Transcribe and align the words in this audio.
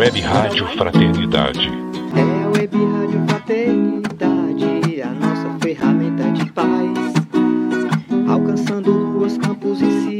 Web 0.00 0.18
Rádio 0.22 0.66
Fraternidade. 0.78 1.68
É 2.16 2.44
a 2.44 2.48
Web 2.48 2.74
Rádio 2.74 3.22
Fraternidade, 3.28 5.02
a 5.02 5.10
nossa 5.10 5.58
ferramenta 5.60 6.32
de 6.32 6.50
paz. 6.52 7.12
Alcançando 8.26 8.90
ruas, 9.12 9.36
campos 9.36 9.82
e 9.82 9.90
cidades, 10.00 10.19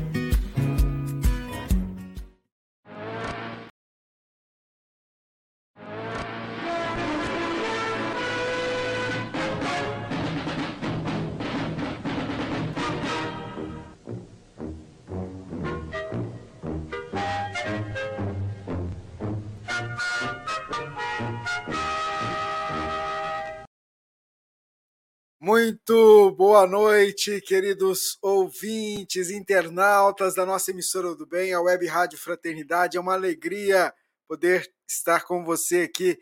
Muito 25.63 26.31
boa 26.31 26.65
noite, 26.65 27.39
queridos 27.39 28.17
ouvintes, 28.19 29.29
internautas 29.29 30.33
da 30.33 30.43
nossa 30.43 30.71
emissora 30.71 31.13
do 31.13 31.27
bem, 31.27 31.53
a 31.53 31.61
Web 31.61 31.85
Rádio 31.85 32.17
Fraternidade. 32.17 32.97
É 32.97 32.99
uma 32.99 33.13
alegria 33.13 33.93
poder 34.27 34.67
estar 34.87 35.23
com 35.23 35.45
você 35.45 35.83
aqui 35.83 36.17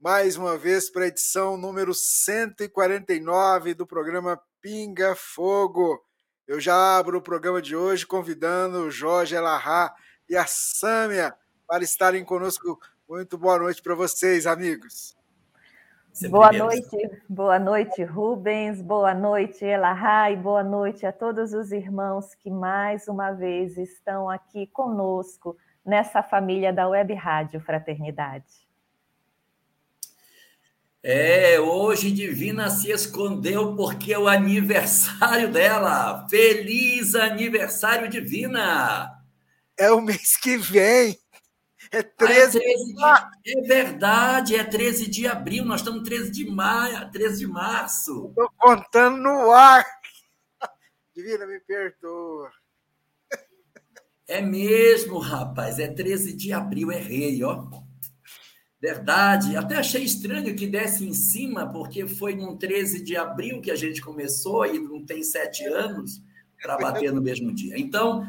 mais 0.00 0.36
uma 0.36 0.56
vez 0.56 0.88
para 0.88 1.06
a 1.06 1.08
edição 1.08 1.56
número 1.56 1.92
149 1.92 3.74
do 3.74 3.84
programa 3.84 4.40
Pinga 4.62 5.16
Fogo. 5.16 6.00
Eu 6.46 6.60
já 6.60 6.96
abro 6.96 7.18
o 7.18 7.22
programa 7.22 7.60
de 7.60 7.74
hoje 7.74 8.06
convidando 8.06 8.78
o 8.84 8.92
Jorge 8.92 9.34
Elahá 9.34 9.92
e 10.28 10.36
a 10.36 10.46
Sâmia 10.46 11.34
para 11.66 11.82
estarem 11.82 12.24
conosco. 12.24 12.78
Muito 13.08 13.36
boa 13.36 13.58
noite 13.58 13.82
para 13.82 13.96
vocês, 13.96 14.46
amigos. 14.46 15.16
Boa 16.22 16.52
noite, 16.52 16.96
boa 17.28 17.58
noite, 17.58 18.04
Rubens, 18.04 18.80
boa 18.80 19.12
noite, 19.12 19.64
Elahá, 19.64 20.30
e 20.30 20.36
boa 20.36 20.62
noite 20.62 21.04
a 21.04 21.10
todos 21.10 21.52
os 21.52 21.72
irmãos 21.72 22.36
que 22.36 22.48
mais 22.48 23.08
uma 23.08 23.32
vez 23.32 23.76
estão 23.76 24.30
aqui 24.30 24.68
conosco 24.68 25.56
nessa 25.84 26.22
família 26.22 26.72
da 26.72 26.86
Web 26.88 27.12
Rádio 27.14 27.60
Fraternidade. 27.60 28.64
É, 31.02 31.58
hoje 31.58 32.12
Divina 32.12 32.70
se 32.70 32.92
escondeu 32.92 33.74
porque 33.74 34.14
é 34.14 34.18
o 34.18 34.28
aniversário 34.28 35.50
dela. 35.50 36.28
Feliz 36.30 37.16
aniversário, 37.16 38.08
Divina! 38.08 39.20
É 39.76 39.90
o 39.90 40.00
mês 40.00 40.36
que 40.36 40.56
vem. 40.56 41.18
É 41.94 42.02
13, 42.02 42.58
ah, 43.00 43.30
é, 43.30 43.44
13 43.44 43.44
de... 43.44 43.58
é 43.58 43.62
verdade, 43.62 44.56
é 44.56 44.64
13 44.64 45.06
de 45.06 45.28
abril, 45.28 45.64
nós 45.64 45.80
estamos 45.80 46.02
13 46.02 46.28
de 46.32 46.50
maio, 46.50 47.08
13 47.12 47.38
de 47.38 47.46
março. 47.46 48.28
Estou 48.30 48.50
contando 48.58 49.18
no 49.18 49.52
ar. 49.52 49.84
Divina, 51.14 51.46
me 51.46 51.60
perdoa. 51.60 52.50
É 54.26 54.40
mesmo, 54.40 55.18
rapaz, 55.18 55.78
é 55.78 55.86
13 55.86 56.32
de 56.32 56.52
abril, 56.52 56.90
errei, 56.90 57.44
ó. 57.44 57.64
Verdade, 58.80 59.56
até 59.56 59.76
achei 59.76 60.02
estranho 60.02 60.56
que 60.56 60.66
desse 60.66 61.06
em 61.06 61.14
cima, 61.14 61.70
porque 61.70 62.08
foi 62.08 62.34
num 62.34 62.56
13 62.56 63.04
de 63.04 63.16
abril 63.16 63.60
que 63.60 63.70
a 63.70 63.76
gente 63.76 64.02
começou 64.02 64.66
e 64.66 64.80
não 64.80 65.04
tem 65.06 65.22
sete 65.22 65.64
anos 65.64 66.20
para 66.60 66.76
bater 66.76 67.12
no 67.12 67.22
mesmo 67.22 67.54
dia. 67.54 67.78
Então, 67.78 68.26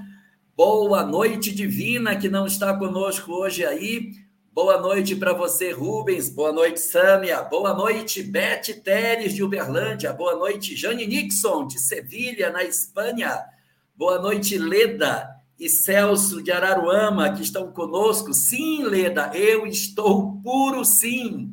Boa 0.58 1.04
noite, 1.04 1.54
Divina, 1.54 2.16
que 2.16 2.30
não 2.30 2.48
está 2.48 2.74
conosco 2.74 3.30
hoje 3.34 3.66
aí. 3.66 4.14
Boa 4.54 4.80
noite 4.80 5.14
para 5.14 5.34
você, 5.34 5.74
Rubens. 5.74 6.30
Boa 6.30 6.54
noite, 6.54 6.80
Sâmia. 6.80 7.42
Boa 7.42 7.74
noite, 7.74 8.24
Beth 8.24 8.82
Teres, 8.82 9.34
de 9.34 9.44
Uberlândia. 9.44 10.14
Boa 10.14 10.34
noite, 10.34 10.74
Jane 10.74 11.06
Nixon, 11.06 11.68
de 11.68 11.78
Sevilha, 11.78 12.52
na 12.52 12.64
Espanha. 12.64 13.38
Boa 13.98 14.18
noite, 14.18 14.58
Leda 14.58 15.30
e 15.60 15.68
Celso, 15.68 16.42
de 16.42 16.54
Araruama, 16.54 17.34
que 17.34 17.42
estão 17.42 17.70
conosco. 17.74 18.34
Sim, 18.34 18.86
Leda, 18.86 19.32
eu 19.36 19.68
estou 19.68 20.38
puro 20.42 20.86
sim. 20.86 21.52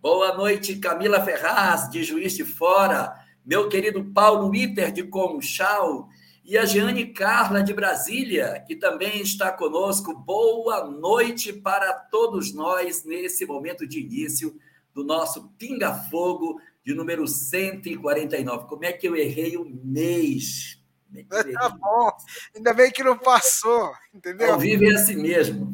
Boa 0.00 0.36
noite, 0.36 0.76
Camila 0.76 1.20
Ferraz, 1.24 1.90
de 1.90 2.04
Juiz 2.04 2.36
de 2.36 2.44
Fora. 2.44 3.16
Meu 3.44 3.68
querido 3.68 4.04
Paulo 4.04 4.54
Iter, 4.54 4.92
de 4.92 5.02
Conchal 5.02 6.08
e 6.44 6.58
a 6.58 6.66
Jeane 6.66 7.06
Carla 7.06 7.62
de 7.62 7.72
Brasília, 7.72 8.62
que 8.66 8.76
também 8.76 9.22
está 9.22 9.50
conosco. 9.50 10.14
Boa 10.14 10.84
noite 10.84 11.54
para 11.54 11.90
todos 11.94 12.52
nós 12.52 13.02
nesse 13.02 13.46
momento 13.46 13.86
de 13.86 14.00
início 14.00 14.60
do 14.92 15.02
nosso 15.02 15.48
Pinga 15.56 15.94
Fogo 15.94 16.60
de 16.84 16.92
número 16.94 17.26
149. 17.26 18.68
Como 18.68 18.84
é 18.84 18.92
que 18.92 19.08
eu 19.08 19.16
errei 19.16 19.56
o 19.56 19.64
mês? 19.64 20.78
É 21.14 21.22
tá 21.24 21.70
bom, 21.70 22.10
ainda 22.54 22.74
bem 22.74 22.90
que 22.90 23.02
não 23.02 23.16
passou, 23.16 23.94
entendeu? 24.12 24.52
Ao 24.52 24.58
vivo 24.58 24.84
é 24.84 24.94
assim 24.94 25.16
mesmo. 25.16 25.72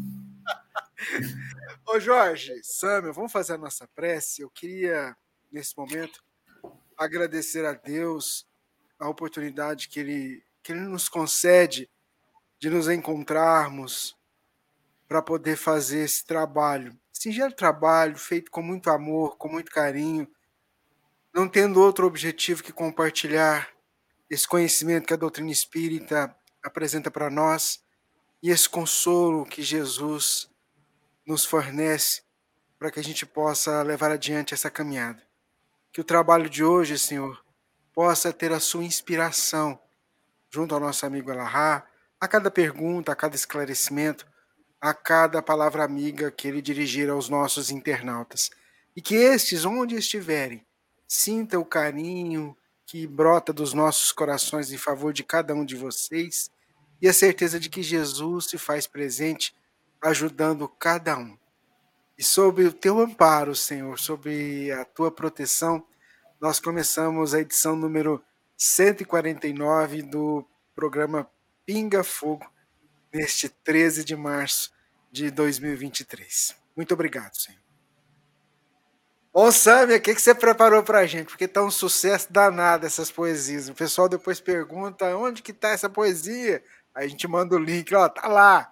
Ô 1.85 1.99
Jorge, 1.99 2.61
Samuel, 2.63 3.13
vamos 3.13 3.33
fazer 3.33 3.55
a 3.55 3.59
nossa 3.59 3.89
prece. 3.89 4.43
Eu 4.43 4.51
queria, 4.51 5.17
nesse 5.51 5.77
momento, 5.77 6.23
agradecer 6.97 7.65
a 7.65 7.73
Deus 7.73 8.47
a 9.01 9.09
oportunidade 9.09 9.89
que 9.89 9.99
Ele 9.99 10.50
que 10.63 10.73
Ele 10.73 10.83
nos 10.83 11.09
concede 11.09 11.91
de 12.59 12.69
nos 12.69 12.89
encontrarmos 12.89 14.17
para 15.09 15.23
poder 15.23 15.57
fazer 15.57 16.05
esse 16.05 16.25
trabalho. 16.25 16.97
Singelo 17.13 17.53
trabalho 17.53 18.17
feito 18.17 18.51
com 18.51 18.63
muito 18.63 18.91
amor, 18.91 19.37
com 19.37 19.49
muito 19.49 19.71
carinho, 19.71 20.29
não 21.35 21.49
tendo 21.49 21.81
outro 21.81 22.07
objetivo 22.07 22.63
que 22.63 22.73
compartilhar 22.73 23.69
esse 24.29 24.47
conhecimento 24.47 25.07
que 25.07 25.15
a 25.15 25.19
doutrina 25.19 25.51
espírita 25.51 26.35
apresenta 26.63 27.11
para 27.11 27.31
nós 27.31 27.83
e 28.43 28.51
esse 28.51 28.69
consolo 28.69 29.45
que 29.45 29.63
Jesus 29.63 30.49
nos 31.27 31.45
fornece 31.45 32.23
para 32.79 32.91
que 32.91 33.01
a 33.01 33.05
gente 33.05 33.27
possa 33.27 33.83
levar 33.83 34.11
adiante 34.11 34.55
essa 34.55 34.71
caminhada. 34.71 35.23
Que 35.93 36.01
o 36.01 36.05
trabalho 36.05 36.49
de 36.49 36.65
hoje, 36.65 36.99
Senhor, 36.99 37.45
possa 37.93 38.33
ter 38.33 38.53
a 38.53 38.61
sua 38.61 38.85
inspiração 38.85 39.81
junto 40.51 40.75
ao 40.75 40.81
nosso 40.81 41.07
amigo 41.07 41.31
Elahá, 41.31 41.87
a 42.21 42.29
cada 42.29 42.51
pergunta, 42.51 43.13
a 43.13 43.17
cada 43.17 43.37
esclarecimento, 43.37 44.27
a 44.81 44.93
cada 44.93 45.41
palavra 45.41 45.85
amiga 45.85 46.31
que 46.31 46.49
ele 46.49 46.61
dirigir 46.61 47.09
aos 47.09 47.29
nossos 47.29 47.71
internautas. 47.71 48.51
E 48.97 49.01
que 49.01 49.15
estes, 49.15 49.65
onde 49.65 49.95
estiverem, 49.95 50.67
sintam 51.07 51.61
o 51.61 51.65
carinho 51.65 52.57
que 52.85 53.07
brota 53.07 53.53
dos 53.53 53.73
nossos 53.73 54.11
corações 54.11 54.73
em 54.73 54.77
favor 54.77 55.13
de 55.13 55.23
cada 55.23 55.55
um 55.55 55.65
de 55.65 55.77
vocês 55.77 56.51
e 57.01 57.09
a 57.09 57.13
certeza 57.13 57.59
de 57.59 57.71
que 57.71 57.83
Jesus 57.83 58.47
se 58.47 58.59
faz 58.59 58.87
presente 58.87 59.55
ajudando 60.03 60.69
cada 60.69 61.17
um. 61.17 61.39
E 62.19 62.25
sob 62.25 62.65
o 62.65 62.73
teu 62.73 62.99
amparo, 62.99 63.55
Senhor, 63.55 63.99
sob 63.99 64.71
a 64.73 64.85
tua 64.85 65.11
proteção, 65.11 65.83
nós 66.41 66.59
começamos 66.59 67.33
a 67.33 67.41
edição 67.41 67.77
número 67.77 68.23
149 68.63 70.03
do 70.03 70.47
programa 70.75 71.27
Pinga 71.65 72.05
Fogo, 72.05 72.47
neste 73.11 73.49
13 73.49 74.05
de 74.05 74.15
março 74.15 74.71
de 75.11 75.31
2023. 75.31 76.55
Muito 76.77 76.93
obrigado, 76.93 77.35
Senhor. 77.37 77.59
Ô, 79.33 79.51
Samia, 79.51 79.97
o 79.97 80.01
que, 80.01 80.15
que 80.15 80.21
você 80.21 80.35
preparou 80.35 80.83
pra 80.83 81.07
gente? 81.07 81.29
Porque 81.29 81.49
tá 81.49 81.63
um 81.63 81.71
sucesso 81.71 82.31
danado 82.31 82.85
essas 82.85 83.11
poesias. 83.11 83.71
O 83.71 83.75
pessoal 83.75 84.11
depois 84.11 84.43
pergunta 84.43 85.17
onde 85.17 85.43
que 85.43 85.55
tá 85.55 85.71
essa 85.71 85.89
poesia. 85.89 86.63
A 86.95 87.07
gente 87.07 87.27
manda 87.27 87.57
o 87.57 87.59
link, 87.59 87.95
ó, 87.95 88.11
tá 88.11 88.29
lá. 88.29 88.71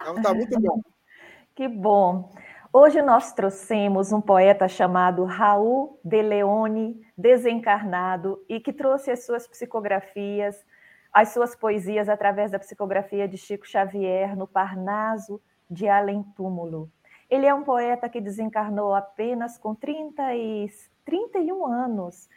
Então 0.00 0.20
tá 0.20 0.34
muito 0.34 0.58
bom. 0.58 0.82
que 1.54 1.68
bom. 1.68 2.34
Hoje 2.72 3.00
nós 3.02 3.32
trouxemos 3.34 4.12
um 4.12 4.20
poeta 4.20 4.66
chamado 4.66 5.24
Raul 5.26 6.00
de 6.02 6.22
Leone, 6.22 6.98
desencarnado, 7.22 8.44
e 8.48 8.58
que 8.58 8.72
trouxe 8.72 9.12
as 9.12 9.24
suas 9.24 9.46
psicografias, 9.46 10.66
as 11.12 11.28
suas 11.28 11.54
poesias 11.54 12.08
através 12.08 12.50
da 12.50 12.58
psicografia 12.58 13.28
de 13.28 13.38
Chico 13.38 13.66
Xavier 13.66 14.36
no 14.36 14.48
Parnaso 14.48 15.40
de 15.70 15.88
Além 15.88 16.24
Túmulo. 16.36 16.90
Ele 17.30 17.46
é 17.46 17.54
um 17.54 17.62
poeta 17.62 18.08
que 18.08 18.20
desencarnou 18.20 18.92
apenas 18.92 19.56
com 19.56 19.72
30 19.72 20.34
e 20.34 20.66
31 21.04 21.64
anos. 21.66 22.28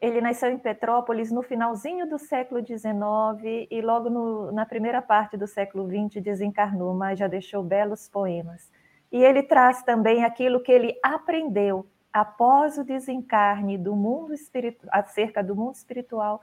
Ele 0.00 0.20
nasceu 0.20 0.50
em 0.50 0.58
Petrópolis 0.58 1.30
no 1.30 1.42
finalzinho 1.42 2.06
do 2.06 2.18
século 2.18 2.60
XIX 2.60 3.68
e 3.70 3.80
logo 3.80 4.10
no, 4.10 4.52
na 4.52 4.66
primeira 4.66 5.00
parte 5.00 5.36
do 5.36 5.46
século 5.46 5.88
XX 5.88 6.20
desencarnou, 6.20 6.92
mas 6.92 7.18
já 7.18 7.28
deixou 7.28 7.62
belos 7.62 8.08
poemas. 8.08 8.70
E 9.12 9.22
ele 9.22 9.44
traz 9.44 9.82
também 9.84 10.24
aquilo 10.24 10.60
que 10.60 10.72
ele 10.72 10.98
aprendeu 11.02 11.86
após 12.14 12.78
o 12.78 12.84
desencarne 12.84 13.76
do 13.76 13.94
mundo 13.94 14.32
espiritual, 14.32 14.90
acerca 14.92 15.42
do 15.42 15.54
mundo 15.54 15.74
espiritual, 15.74 16.40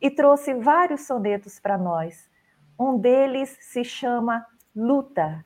e 0.00 0.10
trouxe 0.10 0.52
vários 0.52 1.06
sonetos 1.06 1.58
para 1.58 1.78
nós. 1.78 2.28
Um 2.78 2.98
deles 2.98 3.56
se 3.60 3.84
chama 3.84 4.44
Luta, 4.74 5.44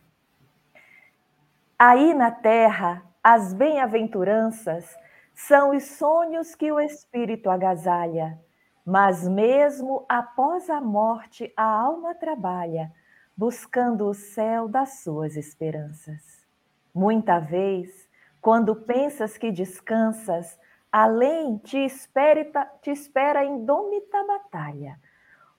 Aí 1.78 2.14
na 2.14 2.31
terra, 2.31 3.02
as 3.23 3.52
bem-aventuranças 3.52 4.96
são 5.34 5.76
os 5.76 5.84
sonhos 5.84 6.55
que 6.55 6.72
o 6.72 6.81
espírito 6.81 7.50
agasalha, 7.50 8.40
mas 8.82 9.29
mesmo 9.29 10.06
após 10.08 10.70
a 10.70 10.81
morte, 10.81 11.52
a 11.55 11.64
alma 11.64 12.14
trabalha, 12.14 12.90
buscando 13.37 14.08
o 14.08 14.14
céu 14.14 14.67
das 14.69 15.00
suas 15.00 15.37
esperanças. 15.37 16.46
Muita 16.94 17.38
vez, 17.38 18.06
quando 18.46 18.76
pensas 18.76 19.37
que 19.37 19.50
descansas, 19.50 20.56
além 20.93 21.58
te 21.58 21.78
espera, 21.78 22.44
te 22.81 22.93
espera 22.93 23.44
indômita 23.44 24.25
batalha, 24.25 25.00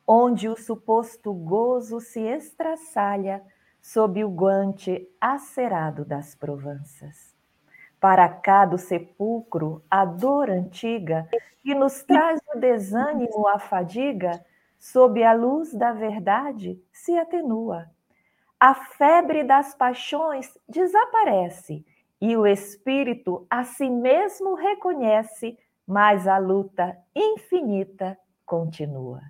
onde 0.08 0.48
o 0.48 0.56
suposto 0.56 1.34
gozo 1.34 2.00
se 2.00 2.22
estraçalha 2.22 3.44
sob 3.82 4.24
o 4.24 4.30
guante 4.30 5.06
acerado 5.20 6.06
das 6.06 6.34
provanças. 6.34 7.36
Para 8.00 8.30
cá 8.30 8.64
do 8.64 8.78
sepulcro, 8.78 9.84
a 9.92 10.06
dor 10.06 10.50
antiga, 10.50 11.28
que 11.62 11.76
nos 11.76 12.04
traz 12.04 12.40
o 12.56 12.58
desânimo, 12.58 13.50
a 13.50 13.60
fadiga, 13.60 14.42
sob 14.80 15.22
a 15.26 15.34
luz 15.34 15.74
da 15.74 15.92
verdade, 15.92 16.82
se 16.94 17.18
atenua. 17.18 17.92
A 18.58 18.74
febre 18.74 19.44
das 19.44 19.76
paixões 19.76 20.58
desaparece 20.70 21.86
e 22.20 22.36
o 22.36 22.46
espírito 22.46 23.46
a 23.50 23.64
si 23.64 23.90
mesmo 23.90 24.56
reconhece, 24.56 25.58
mas 25.86 26.28
a 26.28 26.38
luta 26.38 26.98
infinita 27.16 28.18
continua. 28.46 29.22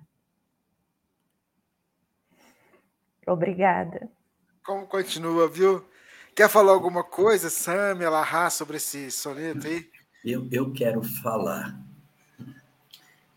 Obrigada. 3.26 4.08
Como 4.64 4.86
continua, 4.86 5.48
viu? 5.48 5.84
Quer 6.34 6.48
falar 6.48 6.72
alguma 6.72 7.04
coisa, 7.04 7.50
Sam, 7.50 8.06
Alahá, 8.06 8.48
sobre 8.48 8.76
esse 8.78 9.10
soneto 9.10 9.66
aí? 9.66 9.90
Eu, 10.24 10.48
eu 10.50 10.72
quero 10.72 11.02
falar. 11.02 11.78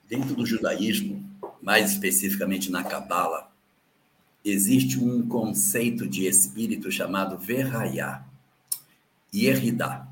Dentro 0.08 0.36
do 0.36 0.46
judaísmo, 0.46 1.24
mais 1.62 1.92
especificamente 1.92 2.70
na 2.70 2.84
Cabala, 2.84 3.52
existe 4.44 5.00
um 5.00 5.28
conceito 5.28 6.08
de 6.08 6.28
espírito 6.28 6.92
chamado 6.92 7.38
Verraiá, 7.38 8.26
Yeridá. 9.34 10.08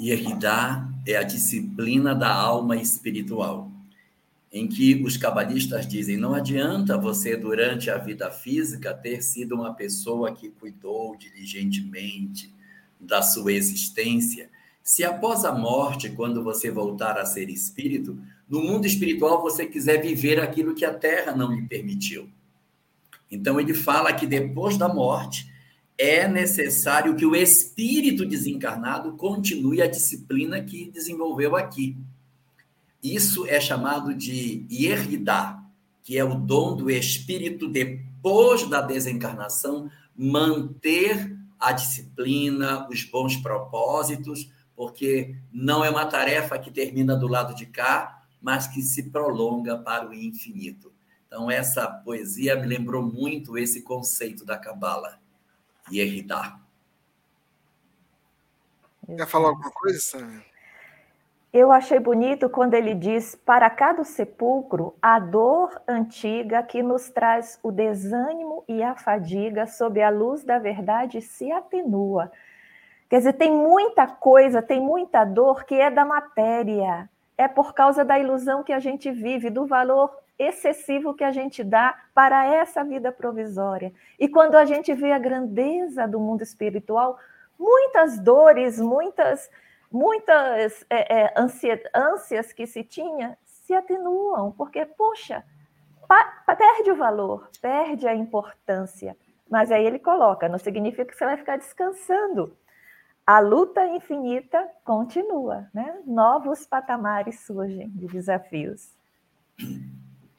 Yeridá 0.00 0.88
é 1.06 1.16
a 1.16 1.22
disciplina 1.22 2.14
da 2.14 2.34
alma 2.34 2.76
espiritual 2.76 3.70
em 4.54 4.68
que 4.68 5.02
os 5.02 5.16
cabalistas 5.16 5.86
dizem: 5.86 6.16
não 6.16 6.32
adianta 6.32 6.96
você, 6.96 7.36
durante 7.36 7.90
a 7.90 7.98
vida 7.98 8.30
física, 8.30 8.94
ter 8.94 9.20
sido 9.20 9.56
uma 9.56 9.74
pessoa 9.74 10.32
que 10.32 10.48
cuidou 10.48 11.16
diligentemente 11.16 12.54
da 13.00 13.20
sua 13.20 13.52
existência, 13.52 14.48
se 14.82 15.02
após 15.02 15.44
a 15.44 15.52
morte, 15.52 16.10
quando 16.10 16.42
você 16.42 16.70
voltar 16.70 17.18
a 17.18 17.26
ser 17.26 17.50
espírito, 17.50 18.18
no 18.48 18.62
mundo 18.62 18.86
espiritual 18.86 19.42
você 19.42 19.66
quiser 19.66 20.00
viver 20.00 20.40
aquilo 20.40 20.74
que 20.74 20.84
a 20.84 20.94
terra 20.94 21.34
não 21.34 21.52
lhe 21.52 21.66
permitiu. 21.66 22.28
Então 23.30 23.58
ele 23.58 23.74
fala 23.74 24.12
que 24.12 24.26
depois 24.26 24.78
da 24.78 24.88
morte 24.88 25.52
é 25.96 26.26
necessário 26.26 27.14
que 27.14 27.24
o 27.24 27.36
espírito 27.36 28.26
desencarnado 28.26 29.12
continue 29.12 29.80
a 29.80 29.86
disciplina 29.86 30.62
que 30.62 30.90
desenvolveu 30.90 31.54
aqui. 31.54 31.96
Isso 33.02 33.46
é 33.46 33.60
chamado 33.60 34.14
de 34.14 34.66
Yeridá, 34.70 35.62
que 36.02 36.18
é 36.18 36.24
o 36.24 36.34
dom 36.34 36.76
do 36.76 36.90
espírito 36.90 37.68
depois 37.68 38.68
da 38.68 38.80
desencarnação, 38.80 39.90
manter 40.16 41.36
a 41.58 41.72
disciplina, 41.72 42.88
os 42.88 43.04
bons 43.04 43.36
propósitos, 43.36 44.50
porque 44.74 45.36
não 45.52 45.84
é 45.84 45.90
uma 45.90 46.06
tarefa 46.06 46.58
que 46.58 46.70
termina 46.70 47.16
do 47.16 47.28
lado 47.28 47.54
de 47.54 47.66
cá, 47.66 48.22
mas 48.40 48.66
que 48.66 48.82
se 48.82 49.04
prolonga 49.04 49.78
para 49.78 50.08
o 50.08 50.12
infinito. 50.12 50.92
Então, 51.26 51.50
essa 51.50 51.86
poesia 51.86 52.54
me 52.56 52.66
lembrou 52.66 53.02
muito 53.02 53.56
esse 53.56 53.82
conceito 53.82 54.44
da 54.44 54.58
Cabala, 54.58 55.18
Yeridá. 55.92 56.58
Quer 59.06 59.26
falar 59.26 59.48
alguma 59.48 59.70
coisa, 59.70 59.98
Sânia? 60.00 60.42
Eu 61.52 61.70
achei 61.70 62.00
bonito 62.00 62.48
quando 62.48 62.74
ele 62.74 62.94
diz: 62.94 63.36
Para 63.36 63.70
cada 63.70 64.02
sepulcro, 64.02 64.94
a 65.00 65.18
dor 65.18 65.80
antiga 65.86 66.62
que 66.62 66.82
nos 66.82 67.10
traz 67.10 67.58
o 67.62 67.70
desânimo 67.70 68.64
e 68.66 68.82
a 68.82 68.96
fadiga, 68.96 69.66
sob 69.66 70.02
a 70.02 70.10
luz 70.10 70.42
da 70.42 70.58
verdade, 70.58 71.20
se 71.20 71.52
atenua. 71.52 72.32
Quer 73.08 73.18
dizer, 73.18 73.34
tem 73.34 73.52
muita 73.52 74.06
coisa, 74.06 74.60
tem 74.60 74.80
muita 74.80 75.24
dor 75.24 75.64
que 75.64 75.76
é 75.76 75.90
da 75.90 76.04
matéria, 76.04 77.08
é 77.38 77.46
por 77.46 77.72
causa 77.72 78.04
da 78.04 78.18
ilusão 78.18 78.64
que 78.64 78.72
a 78.72 78.80
gente 78.80 79.12
vive, 79.12 79.50
do 79.50 79.66
valor 79.66 80.10
excessivo 80.38 81.14
que 81.14 81.24
a 81.24 81.32
gente 81.32 81.62
dá 81.62 81.96
para 82.14 82.44
essa 82.46 82.82
vida 82.84 83.12
provisória. 83.12 83.92
E 84.18 84.28
quando 84.28 84.56
a 84.56 84.64
gente 84.64 84.92
vê 84.94 85.12
a 85.12 85.18
grandeza 85.18 86.06
do 86.06 86.18
mundo 86.18 86.42
espiritual, 86.42 87.18
muitas 87.58 88.18
dores, 88.18 88.80
muitas 88.80 89.50
muitas 89.94 90.84
é, 90.90 91.22
é, 91.22 91.34
ânsias 91.94 92.52
que 92.52 92.66
se 92.66 92.82
tinha 92.82 93.38
se 93.44 93.72
atenuam, 93.72 94.50
porque, 94.50 94.84
poxa, 94.84 95.44
perde 96.58 96.90
o 96.90 96.96
valor, 96.96 97.48
perde 97.62 98.06
a 98.06 98.14
importância. 98.14 99.16
Mas 99.48 99.70
aí 99.70 99.86
ele 99.86 100.00
coloca, 100.00 100.48
não 100.48 100.58
significa 100.58 101.04
que 101.04 101.16
você 101.16 101.24
vai 101.24 101.36
ficar 101.36 101.56
descansando. 101.56 102.56
A 103.26 103.38
luta 103.38 103.86
infinita 103.86 104.68
continua, 104.84 105.70
né? 105.72 106.02
Novos 106.04 106.66
patamares 106.66 107.40
surgem 107.40 107.88
de 107.90 108.06
desafios. 108.06 108.92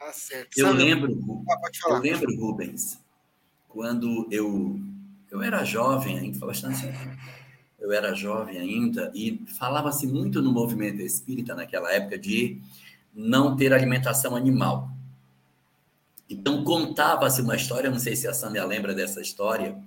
Tá 0.05 0.47
eu 0.57 0.71
lembro, 0.71 1.43
ah, 1.49 1.89
eu 1.89 1.97
lembro, 1.97 2.35
Rubens, 2.39 2.99
quando 3.67 4.27
eu 4.31 4.79
eu 5.31 5.41
era 5.41 5.65
jovem 5.65 6.17
ainda, 6.17 6.45
bastante 6.45 6.87
eu 7.79 7.91
era 7.91 8.13
jovem 8.13 8.57
ainda 8.57 9.11
e 9.13 9.43
falava-se 9.59 10.07
muito 10.07 10.41
no 10.41 10.51
movimento 10.51 11.01
espírita 11.01 11.53
naquela 11.53 11.91
época 11.91 12.17
de 12.17 12.61
não 13.13 13.55
ter 13.55 13.73
alimentação 13.73 14.35
animal. 14.35 14.89
Então 16.29 16.63
contava-se 16.63 17.41
uma 17.41 17.55
história, 17.55 17.91
não 17.91 17.99
sei 17.99 18.15
se 18.15 18.27
a 18.27 18.33
Sâmia 18.33 18.65
lembra 18.65 18.93
dessa 18.93 19.21
história, 19.21 19.77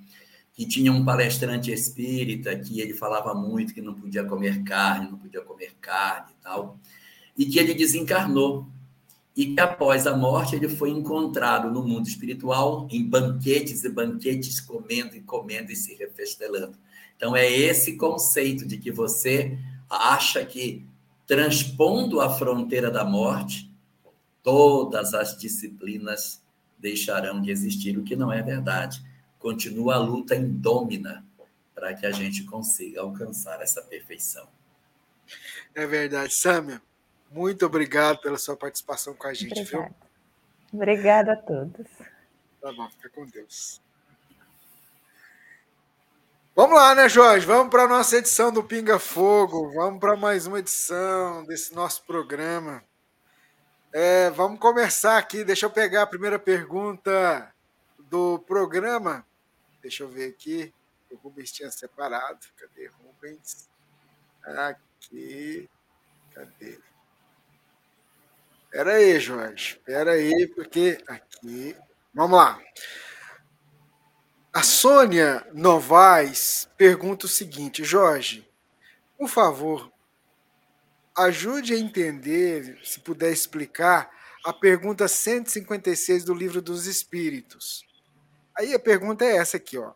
que 0.53 0.67
tinha 0.67 0.93
um 0.93 1.05
palestrante 1.05 1.73
espírita 1.73 2.57
que 2.57 2.81
ele 2.81 2.95
falava 2.95 3.35
muito 3.35 3.75
que 3.75 3.81
não 3.81 3.95
podia 3.95 4.25
comer 4.25 4.63
carne, 4.63 5.11
não 5.11 5.19
podia 5.19 5.41
comer 5.41 5.75
carne 5.81 6.33
e 6.33 6.43
tal, 6.43 6.79
e 7.37 7.47
que 7.47 7.59
ele 7.59 7.75
desencarnou. 7.75 8.67
E 9.38 9.54
que 9.54 9.61
após 9.61 10.04
a 10.04 10.16
morte 10.16 10.57
ele 10.57 10.68
foi 10.68 10.90
encontrado 10.90 11.71
no 11.71 11.87
mundo 11.87 12.09
espiritual 12.09 12.88
em 12.90 13.09
banquetes 13.09 13.85
e 13.85 13.88
banquetes, 13.88 14.59
comendo 14.59 15.14
e 15.14 15.21
comendo 15.21 15.71
e 15.71 15.76
se 15.76 15.95
refestelando. 15.95 16.76
Então, 17.16 17.37
é 17.37 17.49
esse 17.49 17.97
conceito 17.97 18.66
de 18.66 18.78
que 18.78 18.90
você 18.90 19.57
acha 19.88 20.45
que, 20.45 20.85
transpondo 21.25 22.21
a 22.21 22.37
fronteira 22.37 22.90
da 22.90 23.04
morte, 23.04 23.73
todas 24.42 25.14
as 25.14 25.38
disciplinas 25.38 26.42
deixarão 26.76 27.40
de 27.40 27.52
existir, 27.52 27.97
o 27.97 28.02
que 28.02 28.16
não 28.16 28.33
é 28.33 28.42
verdade. 28.42 29.00
Continua 29.38 29.95
a 29.95 29.99
luta 29.99 30.35
indômina 30.35 31.25
para 31.76 31.95
que 31.95 32.04
a 32.04 32.11
gente 32.11 32.42
consiga 32.42 33.02
alcançar 33.02 33.62
essa 33.62 33.83
perfeição. 33.83 34.49
É 35.76 35.87
verdade. 35.87 36.35
Sâmia, 36.35 36.83
muito 37.31 37.67
obrigado 37.67 38.21
pela 38.21 38.39
sua 38.39 38.57
participação 38.57 39.15
com 39.15 39.27
a 39.27 39.35
gente, 39.35 39.61
Obrigada. 39.61 39.85
viu? 39.85 39.95
Obrigada 40.73 41.33
a 41.33 41.37
todos. 41.37 41.87
Tá 42.61 42.73
bom, 42.73 42.89
fica 42.91 43.09
com 43.11 43.27
Deus. 43.27 43.81
Vamos 46.55 46.77
lá, 46.77 46.95
né, 46.95 47.09
Jorge? 47.09 47.47
Vamos 47.47 47.71
para 47.71 47.85
a 47.85 47.89
nossa 47.89 48.17
edição 48.17 48.53
do 48.53 48.65
Pinga 48.65 48.99
Fogo. 48.99 49.73
Vamos 49.73 50.01
para 50.01 50.17
mais 50.17 50.47
uma 50.47 50.59
edição 50.59 51.45
desse 51.45 51.73
nosso 51.73 52.03
programa. 52.05 52.83
É, 53.93 54.29
vamos 54.31 54.59
começar 54.59 55.17
aqui. 55.19 55.45
Deixa 55.45 55.67
eu 55.67 55.71
pegar 55.71 56.03
a 56.03 56.07
primeira 56.07 56.39
pergunta 56.39 57.55
do 57.97 58.41
programa. 58.41 59.25
Deixa 59.81 60.03
eu 60.03 60.09
ver 60.09 60.31
aqui. 60.31 60.75
O 61.11 61.17
Rubens 61.17 61.53
tinha 61.53 61.71
separado. 61.71 62.45
Cadê 62.57 62.89
Rubens? 62.89 63.69
Aqui. 64.43 65.71
Cadê? 66.35 66.79
Espera 68.69 68.93
aí, 68.97 69.19
Jorge. 69.19 69.79
Espera 69.79 70.13
aí, 70.13 70.47
porque 70.49 71.03
aqui. 71.09 71.75
Vamos 72.13 72.37
lá. 72.37 72.61
A 74.53 74.63
Sônia 74.63 75.47
Novaes 75.55 76.69
pergunta 76.77 77.25
o 77.25 77.29
seguinte, 77.29 77.83
Jorge, 77.83 78.47
por 79.17 79.29
favor, 79.29 79.91
ajude 81.17 81.75
a 81.75 81.79
entender, 81.79 82.79
se 82.85 83.01
puder 83.01 83.33
explicar, 83.33 84.11
a 84.45 84.53
pergunta 84.53 85.09
156 85.09 86.25
do 86.25 86.35
Livro 86.35 86.61
dos 86.61 86.87
Espíritos. 86.87 87.87
Aí 88.57 88.75
a 88.75 88.79
pergunta 88.79 89.25
é 89.25 89.37
essa 89.37 89.57
aqui, 89.57 89.79
ó. 89.79 89.93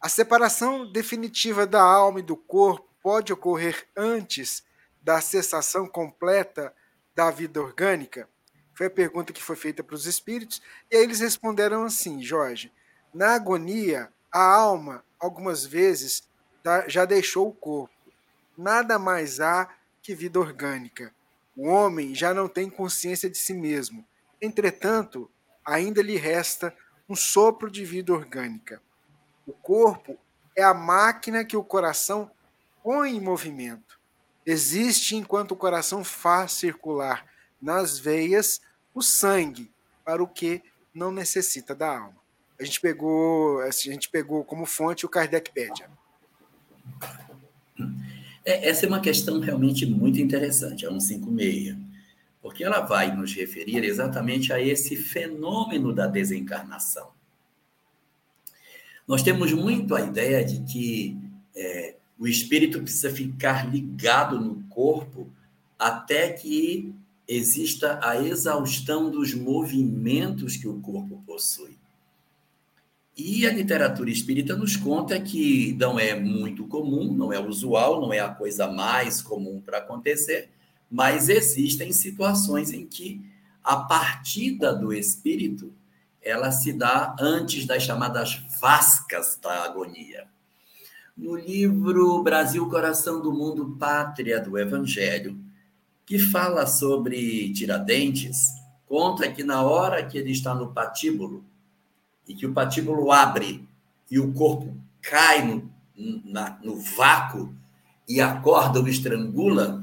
A 0.00 0.08
separação 0.08 0.90
definitiva 0.90 1.66
da 1.66 1.82
alma 1.82 2.20
e 2.20 2.22
do 2.24 2.36
corpo 2.36 2.88
pode 3.02 3.32
ocorrer 3.32 3.86
antes 3.96 4.64
da 5.00 5.20
cessação 5.20 5.86
completa 5.86 6.74
da 7.16 7.30
vida 7.30 7.60
orgânica? 7.60 8.28
Foi 8.74 8.86
a 8.86 8.90
pergunta 8.90 9.32
que 9.32 9.42
foi 9.42 9.56
feita 9.56 9.82
para 9.82 9.96
os 9.96 10.04
espíritos, 10.06 10.60
e 10.90 10.96
aí 10.96 11.02
eles 11.02 11.20
responderam 11.20 11.82
assim, 11.82 12.22
Jorge: 12.22 12.70
na 13.12 13.34
agonia, 13.34 14.12
a 14.30 14.40
alma, 14.40 15.02
algumas 15.18 15.64
vezes, 15.64 16.28
já 16.86 17.06
deixou 17.06 17.48
o 17.48 17.54
corpo. 17.54 17.94
Nada 18.56 18.98
mais 18.98 19.40
há 19.40 19.68
que 20.02 20.14
vida 20.14 20.38
orgânica. 20.38 21.14
O 21.56 21.68
homem 21.68 22.14
já 22.14 22.34
não 22.34 22.48
tem 22.48 22.68
consciência 22.68 23.30
de 23.30 23.38
si 23.38 23.54
mesmo. 23.54 24.06
Entretanto, 24.42 25.30
ainda 25.64 26.02
lhe 26.02 26.16
resta 26.16 26.74
um 27.08 27.16
sopro 27.16 27.70
de 27.70 27.84
vida 27.84 28.12
orgânica. 28.12 28.82
O 29.46 29.52
corpo 29.52 30.18
é 30.54 30.62
a 30.62 30.74
máquina 30.74 31.44
que 31.44 31.56
o 31.56 31.64
coração 31.64 32.30
põe 32.82 33.16
em 33.16 33.20
movimento. 33.20 33.95
Existe 34.46 35.16
enquanto 35.16 35.52
o 35.52 35.56
coração 35.56 36.04
faz 36.04 36.52
circular 36.52 37.26
nas 37.60 37.98
veias 37.98 38.60
o 38.94 39.02
sangue 39.02 39.70
para 40.04 40.22
o 40.22 40.28
que 40.28 40.62
não 40.94 41.10
necessita 41.10 41.74
da 41.74 41.98
alma 41.98 42.26
a 42.58 42.64
gente 42.64 42.80
pegou, 42.80 43.60
a 43.60 43.70
gente 43.70 44.08
pegou 44.08 44.44
como 44.44 44.64
fonte 44.64 45.04
o 45.04 45.08
Kardecpedia. 45.08 45.88
É, 48.44 48.68
essa 48.68 48.86
é 48.86 48.88
uma 48.88 49.00
questão 49.00 49.38
realmente 49.40 49.84
muito 49.84 50.20
interessante, 50.20 50.86
a 50.86 50.90
156, 50.90 51.76
porque 52.40 52.64
ela 52.64 52.80
vai 52.80 53.14
nos 53.14 53.34
referir 53.34 53.84
exatamente 53.84 54.52
a 54.52 54.60
esse 54.60 54.96
fenômeno 54.96 55.92
da 55.92 56.06
desencarnação. 56.06 57.10
Nós 59.06 59.22
temos 59.22 59.52
muito 59.52 59.94
a 59.94 60.00
ideia 60.00 60.44
de 60.44 60.60
que 60.60 61.18
é, 61.54 61.95
o 62.18 62.26
espírito 62.26 62.80
precisa 62.80 63.10
ficar 63.10 63.70
ligado 63.70 64.40
no 64.40 64.62
corpo 64.68 65.30
até 65.78 66.32
que 66.32 66.94
exista 67.28 67.98
a 68.02 68.20
exaustão 68.22 69.10
dos 69.10 69.34
movimentos 69.34 70.56
que 70.56 70.68
o 70.68 70.80
corpo 70.80 71.22
possui. 71.26 71.76
E 73.16 73.46
a 73.46 73.52
literatura 73.52 74.10
espírita 74.10 74.54
nos 74.54 74.76
conta 74.76 75.18
que 75.18 75.74
não 75.78 75.98
é 75.98 76.14
muito 76.18 76.66
comum, 76.66 77.12
não 77.12 77.32
é 77.32 77.40
usual, 77.40 78.00
não 78.00 78.12
é 78.12 78.20
a 78.20 78.28
coisa 78.28 78.70
mais 78.70 79.22
comum 79.22 79.60
para 79.60 79.78
acontecer, 79.78 80.50
mas 80.90 81.28
existem 81.28 81.92
situações 81.92 82.72
em 82.72 82.86
que 82.86 83.20
a 83.64 83.76
partida 83.76 84.74
do 84.74 84.92
espírito 84.92 85.72
ela 86.22 86.52
se 86.52 86.72
dá 86.72 87.16
antes 87.18 87.66
das 87.66 87.82
chamadas 87.82 88.42
vascas 88.60 89.38
da 89.40 89.64
agonia. 89.64 90.28
No 91.16 91.34
livro 91.34 92.22
Brasil, 92.22 92.68
Coração 92.68 93.22
do 93.22 93.32
Mundo, 93.32 93.74
Pátria 93.78 94.38
do 94.38 94.58
Evangelho, 94.58 95.38
que 96.04 96.18
fala 96.18 96.66
sobre 96.66 97.50
Tiradentes, 97.54 98.36
conta 98.86 99.32
que 99.32 99.42
na 99.42 99.62
hora 99.62 100.04
que 100.04 100.18
ele 100.18 100.30
está 100.30 100.54
no 100.54 100.74
patíbulo, 100.74 101.42
e 102.28 102.34
que 102.34 102.44
o 102.44 102.52
patíbulo 102.52 103.10
abre 103.10 103.66
e 104.10 104.18
o 104.18 104.30
corpo 104.34 104.76
cai 105.00 105.42
no, 105.42 105.70
na, 106.22 106.58
no 106.62 106.76
vácuo 106.76 107.54
e 108.06 108.20
a 108.20 108.38
corda 108.38 108.82
o 108.82 108.86
estrangula, 108.86 109.82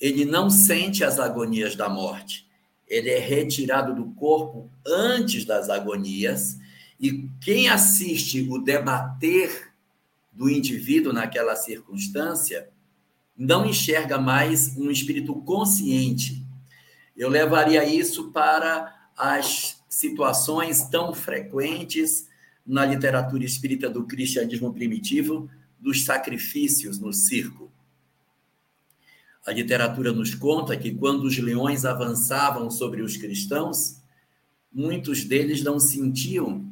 ele 0.00 0.24
não 0.24 0.50
sente 0.50 1.04
as 1.04 1.20
agonias 1.20 1.76
da 1.76 1.88
morte. 1.88 2.44
Ele 2.88 3.10
é 3.10 3.20
retirado 3.20 3.94
do 3.94 4.06
corpo 4.14 4.68
antes 4.84 5.44
das 5.44 5.70
agonias 5.70 6.58
e 6.98 7.30
quem 7.40 7.68
assiste 7.68 8.48
o 8.50 8.58
debater 8.58 9.75
do 10.36 10.50
indivíduo 10.50 11.14
naquela 11.14 11.56
circunstância 11.56 12.68
não 13.36 13.66
enxerga 13.66 14.18
mais 14.18 14.76
um 14.76 14.90
espírito 14.90 15.34
consciente. 15.42 16.44
Eu 17.16 17.30
levaria 17.30 17.84
isso 17.84 18.30
para 18.30 18.94
as 19.16 19.82
situações 19.88 20.88
tão 20.90 21.14
frequentes 21.14 22.28
na 22.66 22.84
literatura 22.84 23.44
espírita 23.44 23.88
do 23.88 24.04
cristianismo 24.04 24.72
primitivo 24.74 25.48
dos 25.80 26.04
sacrifícios 26.04 26.98
no 26.98 27.12
circo. 27.14 27.72
A 29.46 29.52
literatura 29.52 30.12
nos 30.12 30.34
conta 30.34 30.76
que 30.76 30.92
quando 30.92 31.24
os 31.24 31.38
leões 31.38 31.86
avançavam 31.86 32.70
sobre 32.70 33.00
os 33.00 33.16
cristãos, 33.16 34.02
muitos 34.70 35.24
deles 35.24 35.62
não 35.62 35.80
sentiam 35.80 36.66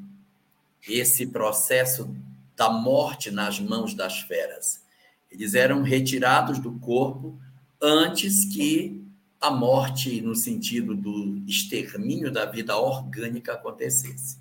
esse 0.87 1.27
processo 1.27 2.15
da 2.57 2.71
morte 2.71 3.31
nas 3.31 3.59
mãos 3.59 3.95
das 3.95 4.21
feras. 4.21 4.83
Eles 5.31 5.55
eram 5.55 5.83
retirados 5.83 6.59
do 6.59 6.79
corpo 6.79 7.39
antes 7.81 8.45
que 8.45 9.05
a 9.41 9.51
morte 9.51 10.21
no 10.21 10.35
sentido 10.35 10.95
do 10.95 11.43
extermínio 11.47 12.31
da 12.31 12.47
vida 12.47 12.77
orgânica 12.77 13.53
acontecesse. 13.53 14.39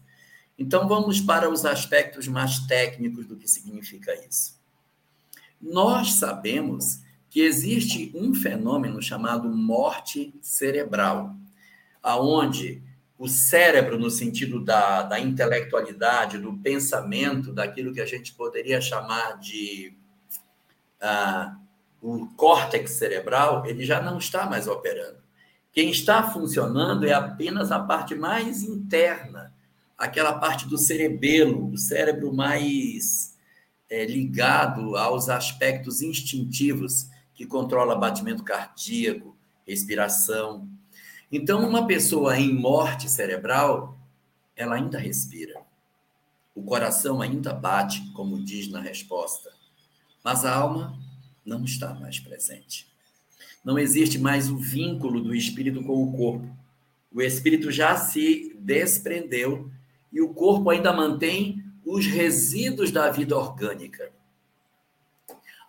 Então 0.57 0.87
vamos 0.87 1.19
para 1.19 1.49
os 1.49 1.65
aspectos 1.65 2.27
mais 2.27 2.59
técnicos 2.59 3.25
do 3.25 3.35
que 3.35 3.47
significa 3.47 4.13
isso. 4.25 4.57
Nós 5.59 6.13
sabemos 6.13 7.01
que 7.29 7.41
existe 7.41 8.11
um 8.13 8.35
fenômeno 8.35 9.01
chamado 9.01 9.49
morte 9.49 10.33
cerebral, 10.41 11.35
aonde 12.01 12.83
o 13.23 13.27
cérebro, 13.29 13.97
no 13.97 14.11
sentido 14.11 14.59
da, 14.59 15.01
da 15.03 15.17
intelectualidade, 15.17 16.37
do 16.37 16.57
pensamento, 16.57 17.53
daquilo 17.53 17.93
que 17.93 18.01
a 18.01 18.05
gente 18.05 18.33
poderia 18.33 18.81
chamar 18.81 19.39
de 19.39 19.97
ah, 20.99 21.55
o 22.01 22.27
córtex 22.35 22.91
cerebral, 22.91 23.65
ele 23.65 23.85
já 23.85 24.01
não 24.01 24.17
está 24.17 24.45
mais 24.45 24.67
operando. 24.67 25.19
Quem 25.71 25.89
está 25.89 26.21
funcionando 26.31 27.05
é 27.07 27.13
apenas 27.13 27.71
a 27.71 27.79
parte 27.79 28.13
mais 28.13 28.61
interna, 28.61 29.53
aquela 29.97 30.37
parte 30.37 30.67
do 30.67 30.77
cerebelo, 30.77 31.71
o 31.71 31.77
cérebro 31.77 32.33
mais 32.33 33.37
é, 33.89 34.03
ligado 34.03 34.97
aos 34.97 35.29
aspectos 35.29 36.01
instintivos 36.01 37.07
que 37.33 37.45
controla 37.45 37.95
batimento 37.95 38.43
cardíaco, 38.43 39.33
respiração. 39.65 40.67
Então, 41.31 41.67
uma 41.67 41.87
pessoa 41.87 42.37
em 42.39 42.53
morte 42.53 43.09
cerebral, 43.09 43.97
ela 44.55 44.75
ainda 44.75 44.97
respira. 44.99 45.61
O 46.55 46.61
coração 46.63 47.21
ainda 47.21 47.53
bate, 47.53 48.01
como 48.13 48.43
diz 48.43 48.69
na 48.69 48.79
resposta. 48.79 49.51
Mas 50.23 50.45
a 50.45 50.55
alma 50.55 50.97
não 51.45 51.63
está 51.63 51.93
mais 51.93 52.19
presente. 52.19 52.87
Não 53.63 53.79
existe 53.79 54.19
mais 54.19 54.49
o 54.49 54.57
vínculo 54.57 55.21
do 55.21 55.33
espírito 55.33 55.83
com 55.83 56.03
o 56.03 56.11
corpo. 56.15 56.47
O 57.11 57.21
espírito 57.21 57.71
já 57.71 57.95
se 57.95 58.55
desprendeu 58.59 59.71
e 60.11 60.21
o 60.21 60.33
corpo 60.33 60.69
ainda 60.69 60.93
mantém 60.93 61.63
os 61.85 62.05
resíduos 62.05 62.91
da 62.91 63.09
vida 63.09 63.37
orgânica. 63.37 64.11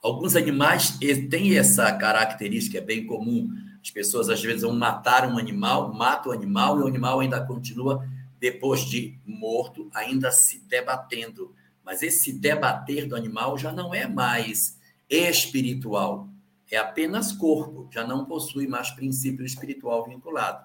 Alguns 0.03 0.37
animais 0.37 0.99
têm 1.31 1.57
essa 1.57 1.91
característica, 1.93 2.79
é 2.79 2.81
bem 2.81 3.07
comum. 3.07 3.51
As 3.85 3.91
pessoas 3.91 4.31
às 4.31 4.43
vezes 4.43 4.63
vão 4.63 4.75
matar 4.75 5.29
um 5.31 5.37
animal, 5.37 5.93
matam 5.93 6.33
o 6.33 6.35
animal 6.35 6.81
e 6.81 6.83
o 6.83 6.87
animal 6.87 7.21
ainda 7.21 7.45
continua, 7.45 8.09
depois 8.41 8.81
de 8.81 9.21
morto, 9.27 9.91
ainda 9.93 10.33
se 10.33 10.59
debatendo 10.61 11.55
Mas 11.85 12.03
esse 12.03 12.33
debater 12.33 13.07
do 13.07 13.15
animal 13.15 13.59
já 13.59 13.71
não 13.71 13.95
é 13.95 14.09
mais 14.09 14.81
espiritual, 15.09 16.31
é 16.71 16.79
apenas 16.79 17.31
corpo, 17.31 17.87
já 17.93 18.07
não 18.07 18.25
possui 18.25 18.67
mais 18.67 18.91
princípio 18.91 19.45
espiritual 19.45 20.07
vinculado. 20.07 20.65